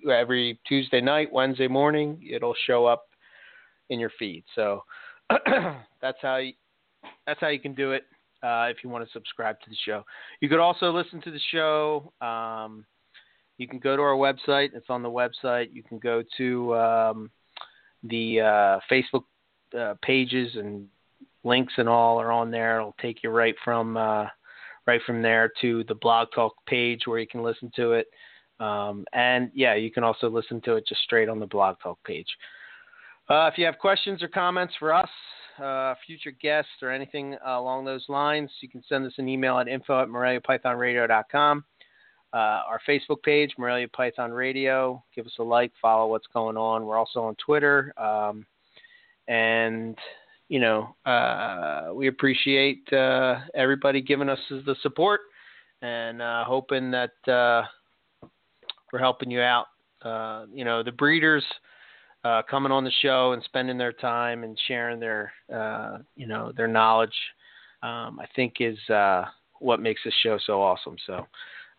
every 0.09 0.59
Tuesday 0.67 1.01
night, 1.01 1.31
Wednesday 1.31 1.67
morning, 1.67 2.27
it'll 2.29 2.55
show 2.65 2.85
up 2.85 3.05
in 3.89 3.99
your 3.99 4.11
feed. 4.17 4.43
So 4.55 4.83
that's 6.01 6.17
how 6.21 6.37
you, 6.37 6.53
that's 7.25 7.39
how 7.39 7.49
you 7.49 7.59
can 7.59 7.73
do 7.73 7.91
it 7.91 8.03
uh, 8.43 8.67
if 8.69 8.77
you 8.83 8.89
want 8.89 9.05
to 9.05 9.11
subscribe 9.11 9.59
to 9.61 9.69
the 9.69 9.75
show. 9.85 10.03
You 10.39 10.49
could 10.49 10.59
also 10.59 10.91
listen 10.91 11.21
to 11.21 11.31
the 11.31 11.39
show. 11.51 12.11
Um, 12.21 12.85
you 13.57 13.67
can 13.67 13.79
go 13.79 13.95
to 13.95 14.01
our 14.01 14.15
website. 14.15 14.69
It's 14.73 14.89
on 14.89 15.03
the 15.03 15.09
website. 15.09 15.67
You 15.73 15.83
can 15.83 15.99
go 15.99 16.23
to 16.37 16.75
um, 16.75 17.31
the 18.03 18.41
uh, 18.41 18.79
Facebook 18.91 19.23
uh, 19.77 19.95
pages 20.01 20.55
and 20.55 20.87
links 21.43 21.73
and 21.77 21.89
all 21.89 22.19
are 22.19 22.31
on 22.31 22.51
there. 22.51 22.79
It'll 22.79 22.95
take 23.01 23.23
you 23.23 23.29
right 23.29 23.55
from 23.63 23.97
uh, 23.97 24.25
right 24.87 25.01
from 25.05 25.21
there 25.21 25.51
to 25.61 25.83
the 25.87 25.95
Blog 25.95 26.29
Talk 26.33 26.53
page 26.67 27.01
where 27.05 27.19
you 27.19 27.27
can 27.27 27.43
listen 27.43 27.71
to 27.75 27.93
it. 27.93 28.07
Um, 28.59 29.05
and 29.13 29.49
yeah, 29.53 29.75
you 29.75 29.91
can 29.91 30.03
also 30.03 30.29
listen 30.29 30.61
to 30.61 30.75
it 30.75 30.85
just 30.87 31.01
straight 31.01 31.29
on 31.29 31.39
the 31.39 31.47
Blog 31.47 31.77
Talk 31.81 31.97
page. 32.03 32.27
Uh, 33.29 33.49
if 33.51 33.57
you 33.57 33.65
have 33.65 33.79
questions 33.79 34.21
or 34.21 34.27
comments 34.27 34.73
for 34.77 34.93
us, 34.93 35.09
uh, 35.61 35.95
future 36.05 36.31
guests, 36.31 36.71
or 36.81 36.91
anything 36.91 37.35
along 37.45 37.85
those 37.85 38.05
lines, 38.09 38.49
you 38.61 38.69
can 38.69 38.83
send 38.87 39.05
us 39.05 39.13
an 39.17 39.27
email 39.27 39.57
at 39.57 39.67
info 39.67 40.01
at 40.01 40.07
moreliapythonradio.com. 40.07 41.63
Uh, 42.33 42.37
our 42.37 42.79
Facebook 42.87 43.21
page, 43.23 43.51
Morelia 43.57 43.87
Python 43.89 44.31
Radio. 44.31 45.03
Give 45.13 45.25
us 45.25 45.33
a 45.39 45.43
like, 45.43 45.71
follow 45.81 46.09
what's 46.09 46.27
going 46.33 46.55
on. 46.55 46.85
We're 46.85 46.97
also 46.97 47.21
on 47.23 47.35
Twitter. 47.35 47.93
Um, 47.97 48.45
and, 49.27 49.97
you 50.51 50.59
know, 50.59 50.93
uh, 51.05 51.93
we 51.93 52.07
appreciate 52.07 52.91
uh, 52.91 53.39
everybody 53.55 54.01
giving 54.01 54.27
us 54.27 54.37
the 54.49 54.75
support 54.81 55.21
and 55.81 56.21
uh, 56.21 56.43
hoping 56.43 56.91
that 56.91 57.13
uh, 57.25 57.63
we're 58.91 58.99
helping 58.99 59.31
you 59.31 59.39
out. 59.39 59.67
Uh, 60.01 60.47
you 60.53 60.65
know, 60.65 60.83
the 60.83 60.91
breeders 60.91 61.45
uh, 62.25 62.41
coming 62.49 62.69
on 62.69 62.83
the 62.83 62.91
show 63.01 63.31
and 63.31 63.41
spending 63.43 63.77
their 63.77 63.93
time 63.93 64.43
and 64.43 64.59
sharing 64.67 64.99
their, 64.99 65.31
uh, 65.55 65.99
you 66.17 66.27
know, 66.27 66.51
their 66.57 66.67
knowledge, 66.67 67.15
um, 67.81 68.19
I 68.19 68.25
think 68.35 68.55
is 68.59 68.77
uh, 68.89 69.23
what 69.59 69.79
makes 69.79 70.01
this 70.03 70.13
show 70.21 70.37
so 70.45 70.61
awesome. 70.61 70.97
So, 71.07 71.25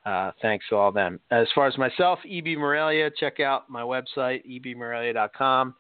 uh, 0.07 0.31
thanks 0.41 0.65
to 0.71 0.77
all 0.77 0.93
them. 0.93 1.21
As 1.31 1.47
far 1.55 1.67
as 1.67 1.77
myself, 1.77 2.21
EB 2.25 2.57
Morelia, 2.57 3.11
check 3.21 3.39
out 3.39 3.69
my 3.69 3.83
website, 3.83 4.41
ebmorelia.com. 4.51 5.75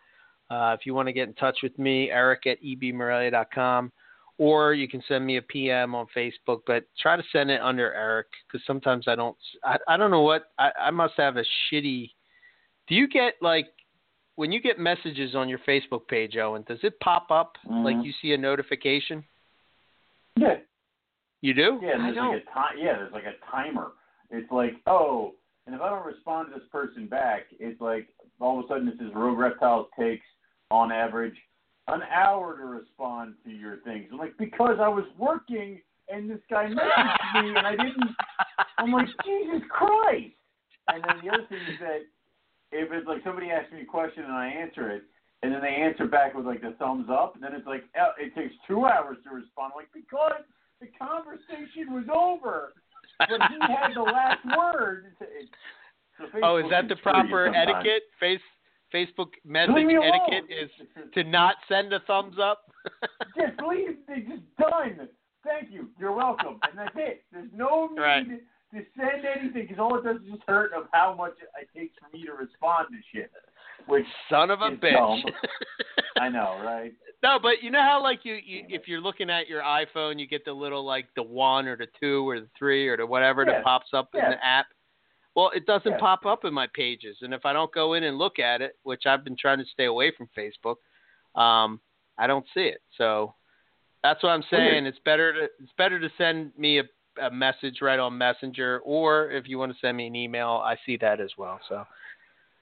Uh, 0.52 0.76
if 0.78 0.84
you 0.84 0.92
want 0.92 1.06
to 1.08 1.12
get 1.12 1.28
in 1.28 1.34
touch 1.34 1.58
with 1.62 1.76
me, 1.78 2.10
Eric 2.10 2.46
at 2.46 2.62
ebmorelia.com, 2.62 3.90
or 4.38 4.74
you 4.74 4.86
can 4.86 5.02
send 5.08 5.24
me 5.24 5.38
a 5.38 5.42
PM 5.42 5.94
on 5.94 6.06
Facebook, 6.16 6.60
but 6.66 6.84
try 7.00 7.16
to 7.16 7.22
send 7.32 7.50
it 7.50 7.60
under 7.62 7.92
Eric 7.94 8.26
because 8.46 8.64
sometimes 8.66 9.08
I 9.08 9.14
don't, 9.14 9.36
I, 9.64 9.76
I 9.88 9.96
don't 9.96 10.10
know 10.10 10.22
what, 10.22 10.42
I, 10.58 10.70
I 10.78 10.90
must 10.90 11.14
have 11.16 11.36
a 11.38 11.44
shitty, 11.70 12.10
do 12.88 12.94
you 12.94 13.08
get 13.08 13.34
like, 13.40 13.66
when 14.36 14.52
you 14.52 14.60
get 14.60 14.78
messages 14.78 15.34
on 15.34 15.48
your 15.48 15.60
Facebook 15.60 16.06
page, 16.08 16.36
Owen, 16.36 16.64
does 16.68 16.80
it 16.82 16.98
pop 17.00 17.30
up 17.30 17.56
Mhm. 17.66 17.84
like 17.84 18.04
you 18.04 18.12
see 18.20 18.32
a 18.32 18.38
notification? 18.38 19.24
yeah. 20.36 20.56
You 21.40 21.54
do? 21.54 21.80
Yeah, 21.82 21.94
and 21.94 22.02
I 22.02 22.06
there's 22.06 22.16
don't. 22.16 22.34
like 22.34 22.42
a 22.42 22.54
time. 22.54 22.74
Yeah, 22.78 22.92
there's 22.98 23.12
like 23.12 23.24
a 23.24 23.50
timer. 23.50 23.92
It's 24.30 24.50
like, 24.52 24.74
oh, 24.86 25.34
and 25.66 25.74
if 25.74 25.80
I 25.80 25.90
don't 25.90 26.06
respond 26.06 26.48
to 26.48 26.58
this 26.58 26.68
person 26.70 27.06
back, 27.06 27.46
it's 27.58 27.80
like 27.80 28.08
all 28.40 28.58
of 28.60 28.64
a 28.64 28.68
sudden 28.68 28.86
it 28.88 28.94
says 28.98 29.10
Rogue 29.14 29.38
Reptiles 29.38 29.88
takes 29.98 30.24
on 30.72 30.90
average 30.90 31.36
an 31.88 32.00
hour 32.14 32.56
to 32.56 32.64
respond 32.64 33.34
to 33.44 33.50
your 33.50 33.76
things. 33.84 34.06
I'm 34.10 34.18
like, 34.18 34.36
because 34.38 34.78
I 34.80 34.88
was 34.88 35.04
working 35.18 35.80
and 36.08 36.30
this 36.30 36.40
guy 36.48 36.64
messaged 36.64 37.42
me 37.42 37.48
and 37.56 37.66
I 37.66 37.72
didn't. 37.72 38.10
I'm 38.78 38.92
like, 38.92 39.06
Jesus 39.24 39.62
Christ. 39.68 40.32
And 40.88 41.04
then 41.04 41.20
the 41.22 41.28
other 41.32 41.46
thing 41.48 41.60
is 41.68 41.78
that 41.80 42.00
if 42.72 42.90
it's 42.90 43.06
like 43.06 43.22
somebody 43.22 43.50
asks 43.50 43.72
me 43.72 43.82
a 43.82 43.84
question 43.84 44.24
and 44.24 44.32
I 44.32 44.48
answer 44.48 44.90
it, 44.90 45.02
and 45.42 45.52
then 45.52 45.60
they 45.60 45.74
answer 45.74 46.06
back 46.06 46.34
with 46.34 46.46
like 46.46 46.62
the 46.62 46.74
thumbs 46.78 47.08
up, 47.10 47.34
and 47.34 47.42
then 47.42 47.52
it's 47.52 47.66
like 47.66 47.84
oh, 48.00 48.12
it 48.18 48.34
takes 48.34 48.54
two 48.66 48.84
hours 48.86 49.18
to 49.24 49.30
respond. 49.34 49.72
I'm 49.74 49.78
like 49.82 49.92
because 49.92 50.42
the 50.80 50.86
conversation 50.98 51.92
was 51.92 52.04
over, 52.12 52.72
but 53.18 53.28
he 53.28 53.58
had 53.60 53.94
the 53.94 54.02
last 54.02 54.40
word. 54.56 55.12
It's- 55.20 55.30
it's- 55.42 55.48
so 56.18 56.26
Oh, 56.42 56.56
is 56.58 56.70
that 56.70 56.88
the 56.88 56.96
proper 56.96 57.46
etiquette? 57.54 58.02
Face 58.20 58.40
Facebook 58.94 59.28
message 59.44 59.74
me 59.74 59.96
etiquette 59.96 60.50
is 60.50 60.70
to 61.14 61.24
not 61.24 61.56
send 61.68 61.92
a 61.92 62.00
thumbs 62.00 62.36
up. 62.42 62.70
just 63.36 63.60
leave. 63.68 63.96
They 64.08 64.20
just 64.20 64.42
done. 64.58 65.08
Thank 65.44 65.72
you. 65.72 65.88
You're 65.98 66.12
welcome. 66.12 66.58
And 66.68 66.78
that's 66.78 66.94
it. 66.96 67.24
There's 67.32 67.48
no 67.54 67.88
need 67.92 68.00
Right. 68.00 68.26
to 68.28 68.80
send 68.96 69.24
anything 69.26 69.62
because 69.62 69.78
all 69.78 69.96
it 69.98 70.04
does 70.04 70.16
is 70.16 70.30
just 70.32 70.42
hurt 70.46 70.72
of 70.72 70.84
how 70.92 71.14
much 71.14 71.34
it 71.42 71.68
takes 71.78 71.94
for 71.98 72.16
me 72.16 72.24
to 72.24 72.32
respond 72.32 72.88
to 72.90 72.96
shit. 73.18 73.30
Which 73.86 74.06
Son 74.30 74.50
of 74.50 74.60
a 74.60 74.70
bitch. 74.70 74.92
dumb. 74.92 75.22
I 76.20 76.28
know, 76.28 76.60
right? 76.64 76.92
no, 77.24 77.38
but 77.42 77.62
you 77.62 77.70
know 77.72 77.80
how 77.82 78.00
like 78.02 78.20
you, 78.24 78.34
you 78.34 78.64
if 78.68 78.86
you're 78.86 79.00
looking 79.00 79.28
at 79.30 79.48
your 79.48 79.62
iPhone, 79.62 80.20
you 80.20 80.28
get 80.28 80.44
the 80.44 80.52
little 80.52 80.84
like 80.84 81.06
the 81.16 81.22
one 81.22 81.66
or 81.66 81.76
the 81.76 81.88
two 82.00 82.28
or 82.28 82.38
the 82.38 82.48
three 82.56 82.86
or 82.86 82.96
the 82.96 83.04
whatever 83.06 83.44
Yeah. 83.44 83.54
that 83.54 83.64
pops 83.64 83.88
up 83.92 84.10
in 84.14 84.20
the 84.20 84.44
app. 84.44 84.66
Well, 85.34 85.50
it 85.50 85.66
doesn't 85.66 85.92
Yeah. 85.92 85.98
pop 85.98 86.26
up 86.26 86.44
in 86.44 86.52
my 86.52 86.66
pages, 86.68 87.22
and 87.22 87.32
if 87.32 87.46
I 87.46 87.52
don't 87.52 87.72
go 87.72 87.94
in 87.94 88.04
and 88.04 88.18
look 88.18 88.38
at 88.38 88.60
it, 88.60 88.76
which 88.82 89.06
I've 89.06 89.24
been 89.24 89.36
trying 89.36 89.58
to 89.58 89.64
stay 89.64 89.86
away 89.86 90.10
from 90.10 90.28
Facebook, 90.36 90.76
um, 91.34 91.80
I 92.18 92.26
don't 92.26 92.46
see 92.52 92.66
it. 92.66 92.82
So 92.96 93.34
that's 94.02 94.22
what 94.22 94.30
I'm 94.30 94.42
saying. 94.44 94.86
It's 94.86 94.98
better 95.00 95.32
to 95.32 95.44
it's 95.44 95.72
better 95.78 95.98
to 95.98 96.10
send 96.18 96.56
me 96.58 96.80
a, 96.80 96.84
a 97.20 97.30
message 97.30 97.80
right 97.80 97.98
on 97.98 98.18
Messenger, 98.18 98.80
or 98.84 99.30
if 99.30 99.48
you 99.48 99.58
want 99.58 99.72
to 99.72 99.78
send 99.78 99.96
me 99.96 100.06
an 100.06 100.16
email, 100.16 100.60
I 100.64 100.76
see 100.84 100.96
that 100.98 101.20
as 101.20 101.30
well. 101.38 101.60
So 101.68 101.86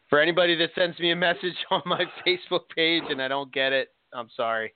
for 0.09 0.20
anybody 0.20 0.56
that 0.56 0.70
sends 0.74 0.98
me 0.98 1.12
a 1.12 1.16
message 1.16 1.56
on 1.70 1.82
my 1.86 2.05
Facebook 2.26 2.68
page 2.74 3.05
and 3.09 3.22
I 3.22 3.28
don't 3.28 3.52
get 3.52 3.72
it, 3.72 3.88
I'm 4.12 4.28
sorry. 4.36 4.74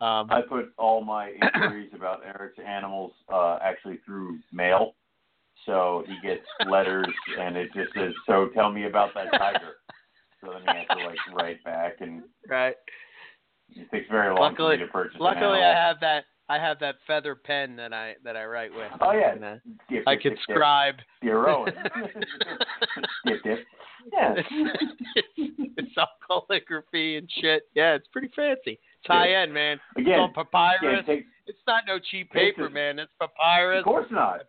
Um, 0.00 0.28
I 0.30 0.42
put 0.42 0.72
all 0.78 1.02
my 1.02 1.30
inquiries 1.30 1.90
about 1.94 2.22
Eric's 2.24 2.58
animals 2.64 3.12
uh, 3.32 3.58
actually 3.62 3.98
through 4.04 4.38
mail. 4.52 4.94
So 5.66 6.04
he 6.06 6.16
gets 6.26 6.46
letters, 6.70 7.06
and 7.38 7.56
it 7.56 7.72
just 7.74 7.92
says, 7.94 8.12
"So 8.26 8.48
tell 8.54 8.70
me 8.72 8.84
about 8.86 9.10
that 9.14 9.32
tiger." 9.38 9.76
So 10.40 10.52
then 10.52 10.62
he 10.62 10.78
has 10.78 10.86
to 10.98 11.04
like 11.06 11.18
write 11.34 11.64
back, 11.64 11.94
and 12.00 12.22
right. 12.48 12.76
it 13.70 13.90
takes 13.90 14.08
very 14.08 14.28
long 14.28 14.38
Luckily- 14.52 14.76
for 14.76 14.80
me 14.80 14.86
to 14.86 14.92
purchase. 14.92 15.20
Luckily. 15.20 15.60
I 15.60 15.74
have 15.74 15.98
that. 16.00 16.24
I 16.48 16.58
have 16.60 16.78
that 16.78 16.94
feather 17.08 17.34
pen 17.34 17.74
that 17.76 17.92
I 17.92 18.14
that 18.22 18.36
I 18.36 18.44
write 18.44 18.72
with. 18.72 18.92
Oh 19.00 19.10
yeah, 19.10 19.32
And, 19.32 19.44
uh, 19.44 19.54
Dip, 19.90 20.04
I 20.06 20.14
dip, 20.14 20.22
can 20.22 20.30
dip, 20.32 20.40
scribe. 20.42 20.94
Zero. 21.24 21.64
dip, 23.24 23.42
dip. 23.42 23.58
Yeah. 24.12 24.34
it's, 24.36 25.26
it's 25.76 25.96
all 25.98 26.06
calligraphy 26.48 27.16
and 27.16 27.28
shit. 27.40 27.64
Yeah, 27.74 27.94
it's 27.94 28.06
pretty 28.12 28.28
fancy. 28.36 28.78
It's 28.98 29.06
high 29.08 29.32
end, 29.32 29.52
man. 29.52 29.80
Again, 29.96 30.20
it's 30.20 30.20
on 30.20 30.32
papyrus. 30.34 31.02
again, 31.02 31.24
it's 31.48 31.58
not 31.66 31.82
no 31.88 31.98
cheap 31.98 32.30
paper, 32.30 32.64
this- 32.64 32.72
man. 32.72 33.00
It's 33.00 33.10
papyrus. 33.20 33.80
of 33.80 33.84
course 33.84 34.06
not. 34.12 34.42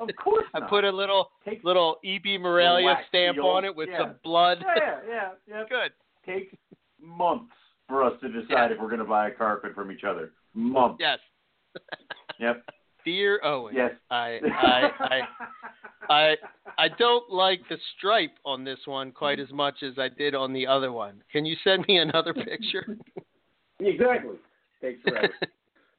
Of 0.00 0.08
course 0.22 0.44
I 0.54 0.60
put 0.60 0.84
a 0.84 0.90
little 0.90 1.30
Take, 1.44 1.64
little 1.64 1.96
E.B. 2.04 2.38
Morelia 2.38 2.96
stamp 3.08 3.38
on 3.38 3.64
it 3.64 3.74
with 3.74 3.88
Yeah. 3.90 3.98
some 3.98 4.14
blood. 4.22 4.58
yeah, 4.76 4.98
yeah, 5.08 5.28
yeah. 5.48 5.62
Good. 5.68 5.92
Takes 6.26 6.54
months 7.00 7.52
for 7.88 8.04
us 8.04 8.12
to 8.20 8.28
decide 8.28 8.70
if 8.72 8.78
we're 8.78 8.86
going 8.88 8.98
to 9.00 9.04
buy 9.04 9.28
a 9.28 9.30
carpet 9.32 9.74
from 9.74 9.90
each 9.90 10.04
other. 10.04 10.32
Months. 10.54 10.98
Yes. 11.00 11.18
Yep. 12.38 12.64
Dear 13.04 13.38
Owen, 13.44 13.74
Yes. 13.74 13.92
I 14.10 14.40
I 14.52 14.90
I 15.00 15.20
I 16.08 16.36
I 16.78 16.88
don't 16.98 17.30
like 17.30 17.60
the 17.68 17.76
stripe 17.96 18.32
on 18.46 18.64
this 18.64 18.78
one 18.86 19.12
quite 19.12 19.38
as 19.38 19.50
much 19.52 19.82
as 19.82 19.98
I 19.98 20.08
did 20.08 20.34
on 20.34 20.52
the 20.54 20.66
other 20.66 20.90
one. 20.90 21.22
Can 21.30 21.44
you 21.44 21.54
send 21.62 21.84
me 21.86 21.98
another 21.98 22.32
picture? 22.32 22.96
Exactly. 23.78 24.36
Takes 24.80 25.02
forever. 25.02 25.28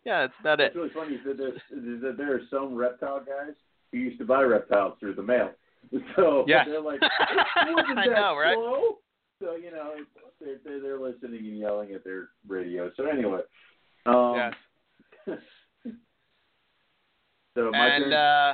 yeah, 0.05 0.23
it's 0.25 0.33
not 0.43 0.59
it. 0.59 0.73
What's 0.75 0.95
really 0.95 1.05
funny 1.05 1.15
is 1.15 1.21
that, 1.25 1.37
there's, 1.37 1.53
is 1.71 2.01
that 2.01 2.15
there 2.17 2.33
are 2.35 2.41
some 2.49 2.73
reptile 2.75 3.19
guys 3.19 3.53
who 3.91 3.97
used 3.97 4.19
to 4.19 4.25
buy 4.25 4.41
reptiles 4.43 4.93
through 4.99 5.15
the 5.15 5.23
mail. 5.23 5.51
So 6.15 6.45
Yes. 6.47 6.67
they're 6.69 6.79
like, 6.81 6.99
it 7.01 7.75
wasn't 7.75 7.97
I 7.97 8.07
that 8.07 8.13
know, 8.15 8.35
right? 8.37 8.55
slow. 8.55 8.97
So 9.41 9.55
you 9.55 9.71
know, 9.71 9.95
they're, 10.39 10.57
they're 10.63 10.79
they're 10.79 10.99
listening 10.99 11.39
and 11.39 11.57
yelling 11.57 11.91
at 11.93 12.03
their 12.03 12.29
radio. 12.47 12.91
So 12.95 13.07
anyway, 13.07 13.41
um, 14.05 14.35
Yes. 15.27 15.39
so 17.55 17.71
my 17.71 17.87
And 17.87 18.03
turn. 18.03 18.13
uh 18.13 18.53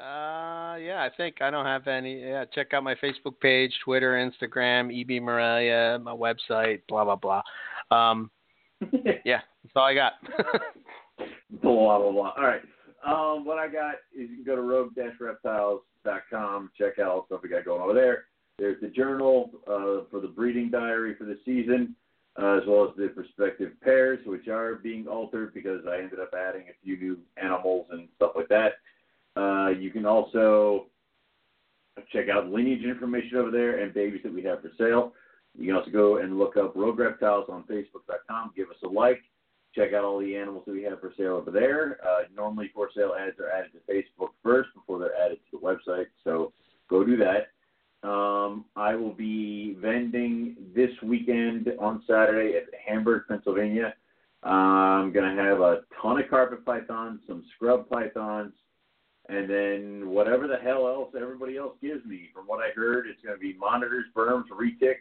uh 0.00 0.76
yeah, 0.76 1.02
I 1.02 1.10
think 1.16 1.42
I 1.42 1.50
don't 1.50 1.66
have 1.66 1.86
any 1.86 2.22
yeah, 2.22 2.44
check 2.54 2.72
out 2.72 2.82
my 2.82 2.94
Facebook 2.96 3.38
page, 3.40 3.72
Twitter, 3.84 4.14
Instagram, 4.14 4.88
EB 4.90 5.22
Morelia, 5.22 5.98
my 6.02 6.12
website, 6.12 6.80
blah 6.88 7.04
blah 7.04 7.16
blah. 7.16 7.42
Um 7.90 8.30
yeah, 9.24 9.42
that's 9.62 9.76
all 9.76 9.84
I 9.84 9.94
got. 9.94 10.14
blah 11.62 11.98
blah 11.98 12.10
blah. 12.12 12.32
All 12.36 12.42
right. 12.42 12.62
Um, 13.04 13.44
what 13.44 13.58
I 13.58 13.68
got 13.68 13.96
is 14.14 14.30
you 14.30 14.36
can 14.36 14.44
go 14.44 14.56
to 14.56 14.62
rogue-reptiles.com, 14.62 16.70
check 16.78 16.98
out 17.00 17.08
all 17.08 17.20
the 17.22 17.26
stuff 17.26 17.40
we 17.42 17.48
got 17.48 17.64
going 17.64 17.82
over 17.82 17.94
there. 17.94 18.26
There's 18.58 18.80
the 18.80 18.88
journal 18.88 19.50
uh, 19.66 20.04
for 20.10 20.20
the 20.20 20.28
breeding 20.28 20.70
diary 20.70 21.16
for 21.16 21.24
the 21.24 21.38
season, 21.44 21.96
uh, 22.40 22.58
as 22.58 22.62
well 22.66 22.84
as 22.84 22.90
the 22.96 23.08
prospective 23.08 23.72
pairs, 23.80 24.20
which 24.24 24.46
are 24.48 24.76
being 24.76 25.08
altered 25.08 25.52
because 25.52 25.80
I 25.88 25.98
ended 25.98 26.20
up 26.20 26.32
adding 26.38 26.62
a 26.62 26.84
few 26.84 26.96
new 26.96 27.18
animals 27.36 27.86
and 27.90 28.08
stuff 28.16 28.32
like 28.36 28.48
that. 28.48 28.74
Uh, 29.34 29.70
you 29.70 29.90
can 29.90 30.06
also 30.06 30.86
check 32.12 32.28
out 32.28 32.50
lineage 32.50 32.84
information 32.84 33.36
over 33.36 33.50
there 33.50 33.82
and 33.82 33.92
babies 33.92 34.20
that 34.22 34.32
we 34.32 34.42
have 34.42 34.62
for 34.62 34.70
sale. 34.78 35.12
You 35.58 35.66
can 35.66 35.76
also 35.76 35.90
go 35.90 36.18
and 36.18 36.38
look 36.38 36.56
up 36.56 36.74
Rogue 36.76 36.98
Reptiles 36.98 37.46
on 37.48 37.64
Facebook.com. 37.64 38.52
Give 38.56 38.70
us 38.70 38.76
a 38.84 38.88
like 38.88 39.22
check 39.74 39.92
out 39.92 40.04
all 40.04 40.18
the 40.18 40.36
animals 40.36 40.64
that 40.66 40.72
we 40.72 40.82
have 40.82 41.00
for 41.00 41.12
sale 41.16 41.36
over 41.36 41.50
there. 41.50 41.98
Uh, 42.06 42.22
normally, 42.34 42.70
for 42.74 42.90
sale 42.94 43.14
ads 43.18 43.38
are 43.40 43.50
added 43.50 43.70
to 43.72 43.92
Facebook 43.92 44.30
first 44.42 44.70
before 44.74 44.98
they're 44.98 45.16
added 45.16 45.38
to 45.50 45.58
the 45.58 45.66
website, 45.66 46.06
so 46.24 46.52
go 46.88 47.04
do 47.04 47.16
that. 47.16 47.48
Um, 48.06 48.64
I 48.74 48.96
will 48.96 49.12
be 49.12 49.76
vending 49.80 50.56
this 50.74 50.90
weekend 51.02 51.70
on 51.78 52.02
Saturday 52.06 52.56
at 52.56 52.64
Hamburg, 52.86 53.24
Pennsylvania. 53.28 53.94
I'm 54.42 55.12
going 55.12 55.36
to 55.36 55.40
have 55.40 55.60
a 55.60 55.82
ton 56.00 56.20
of 56.20 56.28
carpet 56.28 56.64
pythons, 56.64 57.20
some 57.28 57.44
scrub 57.54 57.88
pythons, 57.88 58.52
and 59.28 59.48
then 59.48 60.08
whatever 60.08 60.48
the 60.48 60.56
hell 60.56 60.88
else 60.88 61.14
everybody 61.16 61.56
else 61.56 61.76
gives 61.80 62.04
me. 62.04 62.30
From 62.34 62.46
what 62.46 62.58
I 62.58 62.70
heard, 62.74 63.06
it's 63.06 63.22
going 63.22 63.36
to 63.36 63.40
be 63.40 63.56
monitors, 63.56 64.06
burms, 64.16 64.46
retics, 64.50 64.96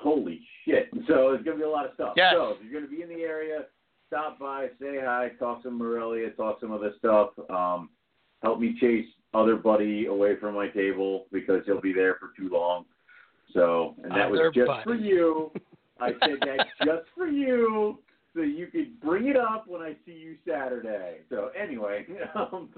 holy 0.00 0.40
shit. 0.64 0.88
So 1.08 1.32
it's 1.32 1.44
going 1.44 1.56
to 1.56 1.62
be 1.62 1.62
a 1.62 1.68
lot 1.68 1.86
of 1.86 1.92
stuff. 1.94 2.14
Yes. 2.16 2.34
So 2.34 2.50
if 2.50 2.62
you're 2.62 2.80
going 2.80 2.90
to 2.90 2.96
be 2.96 3.02
in 3.02 3.08
the 3.08 3.24
area, 3.24 3.64
stop 4.08 4.38
by, 4.38 4.68
say 4.80 4.98
hi, 5.02 5.30
talk 5.38 5.62
some 5.62 5.78
Morelia, 5.78 6.30
talk 6.30 6.58
some 6.60 6.72
other 6.72 6.92
stuff. 6.98 7.30
Um, 7.50 7.90
help 8.42 8.60
me 8.60 8.76
chase 8.80 9.06
other 9.34 9.56
buddy 9.56 10.06
away 10.06 10.36
from 10.38 10.54
my 10.54 10.68
table 10.68 11.26
because 11.32 11.62
he'll 11.66 11.80
be 11.80 11.92
there 11.92 12.16
for 12.20 12.30
too 12.36 12.48
long. 12.50 12.84
So, 13.52 13.94
and 14.02 14.12
that 14.12 14.30
was 14.30 14.40
just 14.54 14.66
buddy. 14.66 14.82
for 14.84 14.94
you. 14.94 15.52
I 16.00 16.10
said 16.20 16.38
that 16.42 16.66
just 16.84 17.06
for 17.16 17.26
you, 17.26 17.98
so 18.34 18.42
you 18.42 18.66
could 18.66 19.00
bring 19.00 19.28
it 19.28 19.36
up 19.36 19.64
when 19.66 19.80
I 19.80 19.94
see 20.04 20.12
you 20.12 20.36
Saturday. 20.46 21.20
So 21.30 21.50
anyway, 21.58 22.06
um, 22.34 22.68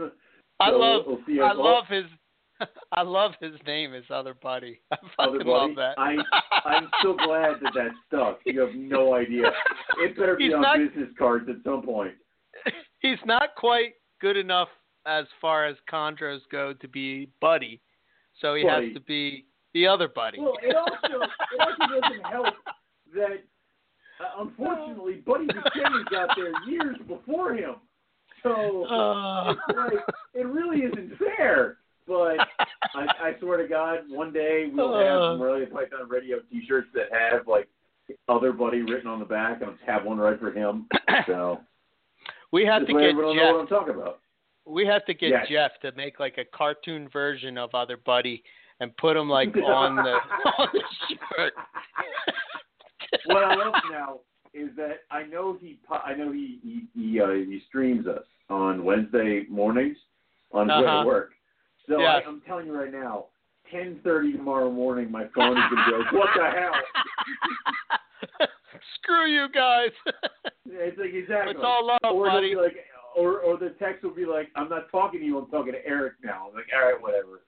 I 0.60 0.70
love 0.70 1.04
we'll 1.06 1.44
I 1.44 1.52
love 1.52 1.84
his 1.88 2.04
I 2.92 3.02
love 3.02 3.32
his 3.40 3.52
name, 3.66 3.92
his 3.92 4.04
other 4.10 4.34
buddy. 4.34 4.80
I 4.92 4.96
Other 5.18 5.38
fucking 5.38 5.46
love 5.46 5.70
that. 5.76 5.94
I 5.98 6.16
I'm 6.64 6.88
so 7.02 7.14
glad 7.14 7.56
that 7.62 7.72
that 7.74 7.90
stuck. 8.06 8.40
You 8.44 8.60
have 8.60 8.74
no 8.74 9.14
idea. 9.14 9.50
It 9.98 10.16
better 10.16 10.36
be 10.36 10.44
He's 10.46 10.54
on 10.54 10.62
not- 10.62 10.78
business 10.78 11.08
cards 11.18 11.48
at 11.48 11.56
some 11.64 11.82
point. 11.82 12.14
He's 13.00 13.18
not 13.24 13.54
quite 13.56 13.92
good 14.20 14.36
enough 14.36 14.68
as 15.06 15.26
far 15.40 15.66
as 15.66 15.76
chondros 15.90 16.40
go 16.50 16.72
to 16.74 16.88
be 16.88 17.30
buddy, 17.40 17.80
so 18.40 18.54
he 18.54 18.64
Buddy. 18.64 18.86
has 18.86 18.94
to 18.94 19.00
be 19.00 19.46
the 19.74 19.86
other 19.86 20.08
buddy. 20.08 20.40
Well, 20.40 20.54
it 20.62 20.74
also 20.74 21.22
it 21.22 21.60
also 21.60 22.00
doesn't 22.00 22.24
help 22.26 22.54
that 23.14 23.44
uh, 24.20 24.42
unfortunately 24.42 25.22
Buddy 25.24 25.46
Buchanan 25.46 26.04
got 26.10 26.30
there 26.36 26.52
years 26.68 26.96
before 27.06 27.54
him. 27.54 27.76
So 28.42 28.84
Uh, 28.86 29.52
it's 29.52 29.76
like 29.76 30.04
it 30.34 30.46
really 30.46 30.78
isn't 30.80 31.12
fair. 31.18 31.78
But 32.08 32.38
I, 32.94 33.06
I 33.22 33.32
swear 33.38 33.58
to 33.58 33.68
God, 33.68 33.98
one 34.08 34.32
day 34.32 34.70
we'll 34.72 34.94
Uh. 34.94 35.30
have 35.30 35.38
Morelia 35.38 35.66
Python 35.66 36.08
Radio 36.08 36.38
T-shirts 36.50 36.88
that 36.94 37.06
have 37.12 37.46
like 37.46 37.68
"Other 38.28 38.52
Buddy" 38.52 38.80
written 38.82 39.06
on 39.08 39.18
the 39.18 39.24
back, 39.26 39.60
and 39.60 39.70
I'll 39.70 39.76
have 39.94 40.04
one 40.06 40.18
right 40.18 40.38
for 40.40 40.50
him. 40.50 40.86
So 41.26 41.60
we 42.52 42.64
have 42.64 42.86
to 42.86 42.92
get 42.92 43.10
Jeff. 43.10 43.16
what 43.16 43.60
I'm 43.60 43.66
talking 43.66 43.94
about. 43.94 44.20
We 44.64 44.86
have 44.86 45.04
to 45.06 45.14
get 45.14 45.30
Yes. 45.30 45.46
Jeff 45.50 45.70
to 45.82 45.92
make 45.96 46.18
like 46.20 46.38
a 46.38 46.44
cartoon 46.56 47.08
version 47.08 47.58
of 47.58 47.74
other 47.74 47.96
buddy 47.98 48.42
and 48.80 48.96
put 48.96 49.16
him 49.16 49.28
like 49.28 49.54
on 49.56 49.96
the 49.96 50.16
on 50.58 50.68
the 50.72 50.82
shirt. 51.36 51.52
what 53.26 53.44
I 53.44 53.54
love 53.54 53.74
now 53.90 54.20
is 54.54 54.70
that 54.76 55.00
I 55.10 55.24
know 55.24 55.56
he 55.60 55.78
po- 55.86 56.00
I 56.04 56.14
know 56.14 56.32
he 56.32 56.58
he 56.62 56.86
he, 56.94 57.20
uh, 57.20 57.28
he 57.30 57.60
streams 57.68 58.06
us 58.06 58.24
on 58.50 58.84
Wednesday 58.84 59.44
mornings 59.50 59.96
on 60.52 60.68
his 60.68 60.78
way 60.78 60.84
Uh-huh. 60.86 61.00
to 61.02 61.06
work. 61.06 61.30
So 61.88 62.00
Yes. 62.00 62.22
I, 62.24 62.28
I'm 62.28 62.40
telling 62.42 62.66
you 62.66 62.76
right 62.78 62.92
now, 62.92 63.26
10:30 63.72 64.32
tomorrow 64.36 64.70
morning, 64.70 65.10
my 65.10 65.26
phone 65.34 65.56
is 65.56 65.64
gonna 65.70 65.84
be 65.86 65.92
like, 65.98 66.12
"What 66.12 66.28
the 66.36 66.50
hell?" 66.50 66.74
Screw 68.94 69.26
you 69.26 69.48
guys. 69.52 69.90
It's 70.66 70.98
like 70.98 71.14
exactly. 71.14 71.52
it's 71.54 71.60
all 71.62 71.86
love, 71.86 71.98
or 72.12 72.26
buddy. 72.26 72.54
like, 72.54 72.76
or 73.16 73.38
or 73.40 73.56
the 73.56 73.70
text 73.78 74.02
will 74.04 74.14
be 74.14 74.26
like, 74.26 74.50
"I'm 74.54 74.68
not 74.68 74.90
talking 74.90 75.20
to 75.20 75.26
you. 75.26 75.38
I'm 75.38 75.50
talking 75.50 75.72
to 75.72 75.84
Eric 75.86 76.14
now." 76.22 76.48
I'm 76.48 76.54
like, 76.54 76.66
"All 76.74 76.86
right, 76.86 77.00
whatever." 77.00 77.40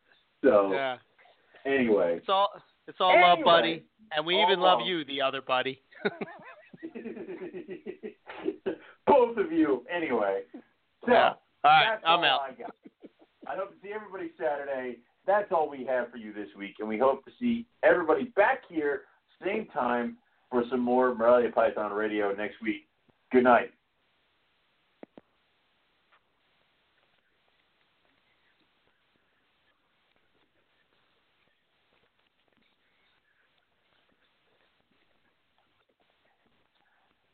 So 0.43 0.73
Yeah. 0.73 0.97
anyway, 1.67 2.17
It's 2.17 2.29
all 2.29 2.51
it's 2.87 3.01
all 3.01 3.21
love, 3.21 3.41
buddy. 3.45 3.85
And 4.13 4.27
we 4.27 4.43
even 4.43 4.59
love 4.59 4.81
love. 4.81 4.89
you, 4.89 5.05
the 5.05 5.23
other 5.23 5.41
buddy. 5.41 5.81
both 9.07 9.37
of 9.37 9.53
you. 9.53 9.85
Anyway, 9.95 10.43
so. 11.05 11.13
Yeah. 11.13 11.35
All 11.63 11.71
right, 11.71 11.99
I'm 12.07 12.25
out. 12.25 12.41
I 13.51 13.57
hope 13.57 13.71
to 13.71 13.77
see 13.83 13.93
everybody 13.93 14.31
Saturday. 14.39 14.99
That's 15.27 15.51
all 15.51 15.69
we 15.69 15.85
have 15.85 16.11
for 16.13 16.19
you 16.19 16.33
this 16.33 16.49
week, 16.57 16.77
and 16.79 16.89
we 16.89 16.99
hope 16.99 17.25
to 17.25 17.33
see 17.41 17.67
everybody 17.83 18.25
back 18.37 18.63
here 18.69 19.03
same 19.45 19.67
time 19.73 20.17
for 20.51 20.63
some 20.71 20.81
more 20.81 21.15
Morelia 21.15 21.51
Python 21.51 21.93
Radio 21.93 22.33
next 22.33 22.63
week. 22.63 22.87
Good 23.33 23.45
night. 23.45 23.73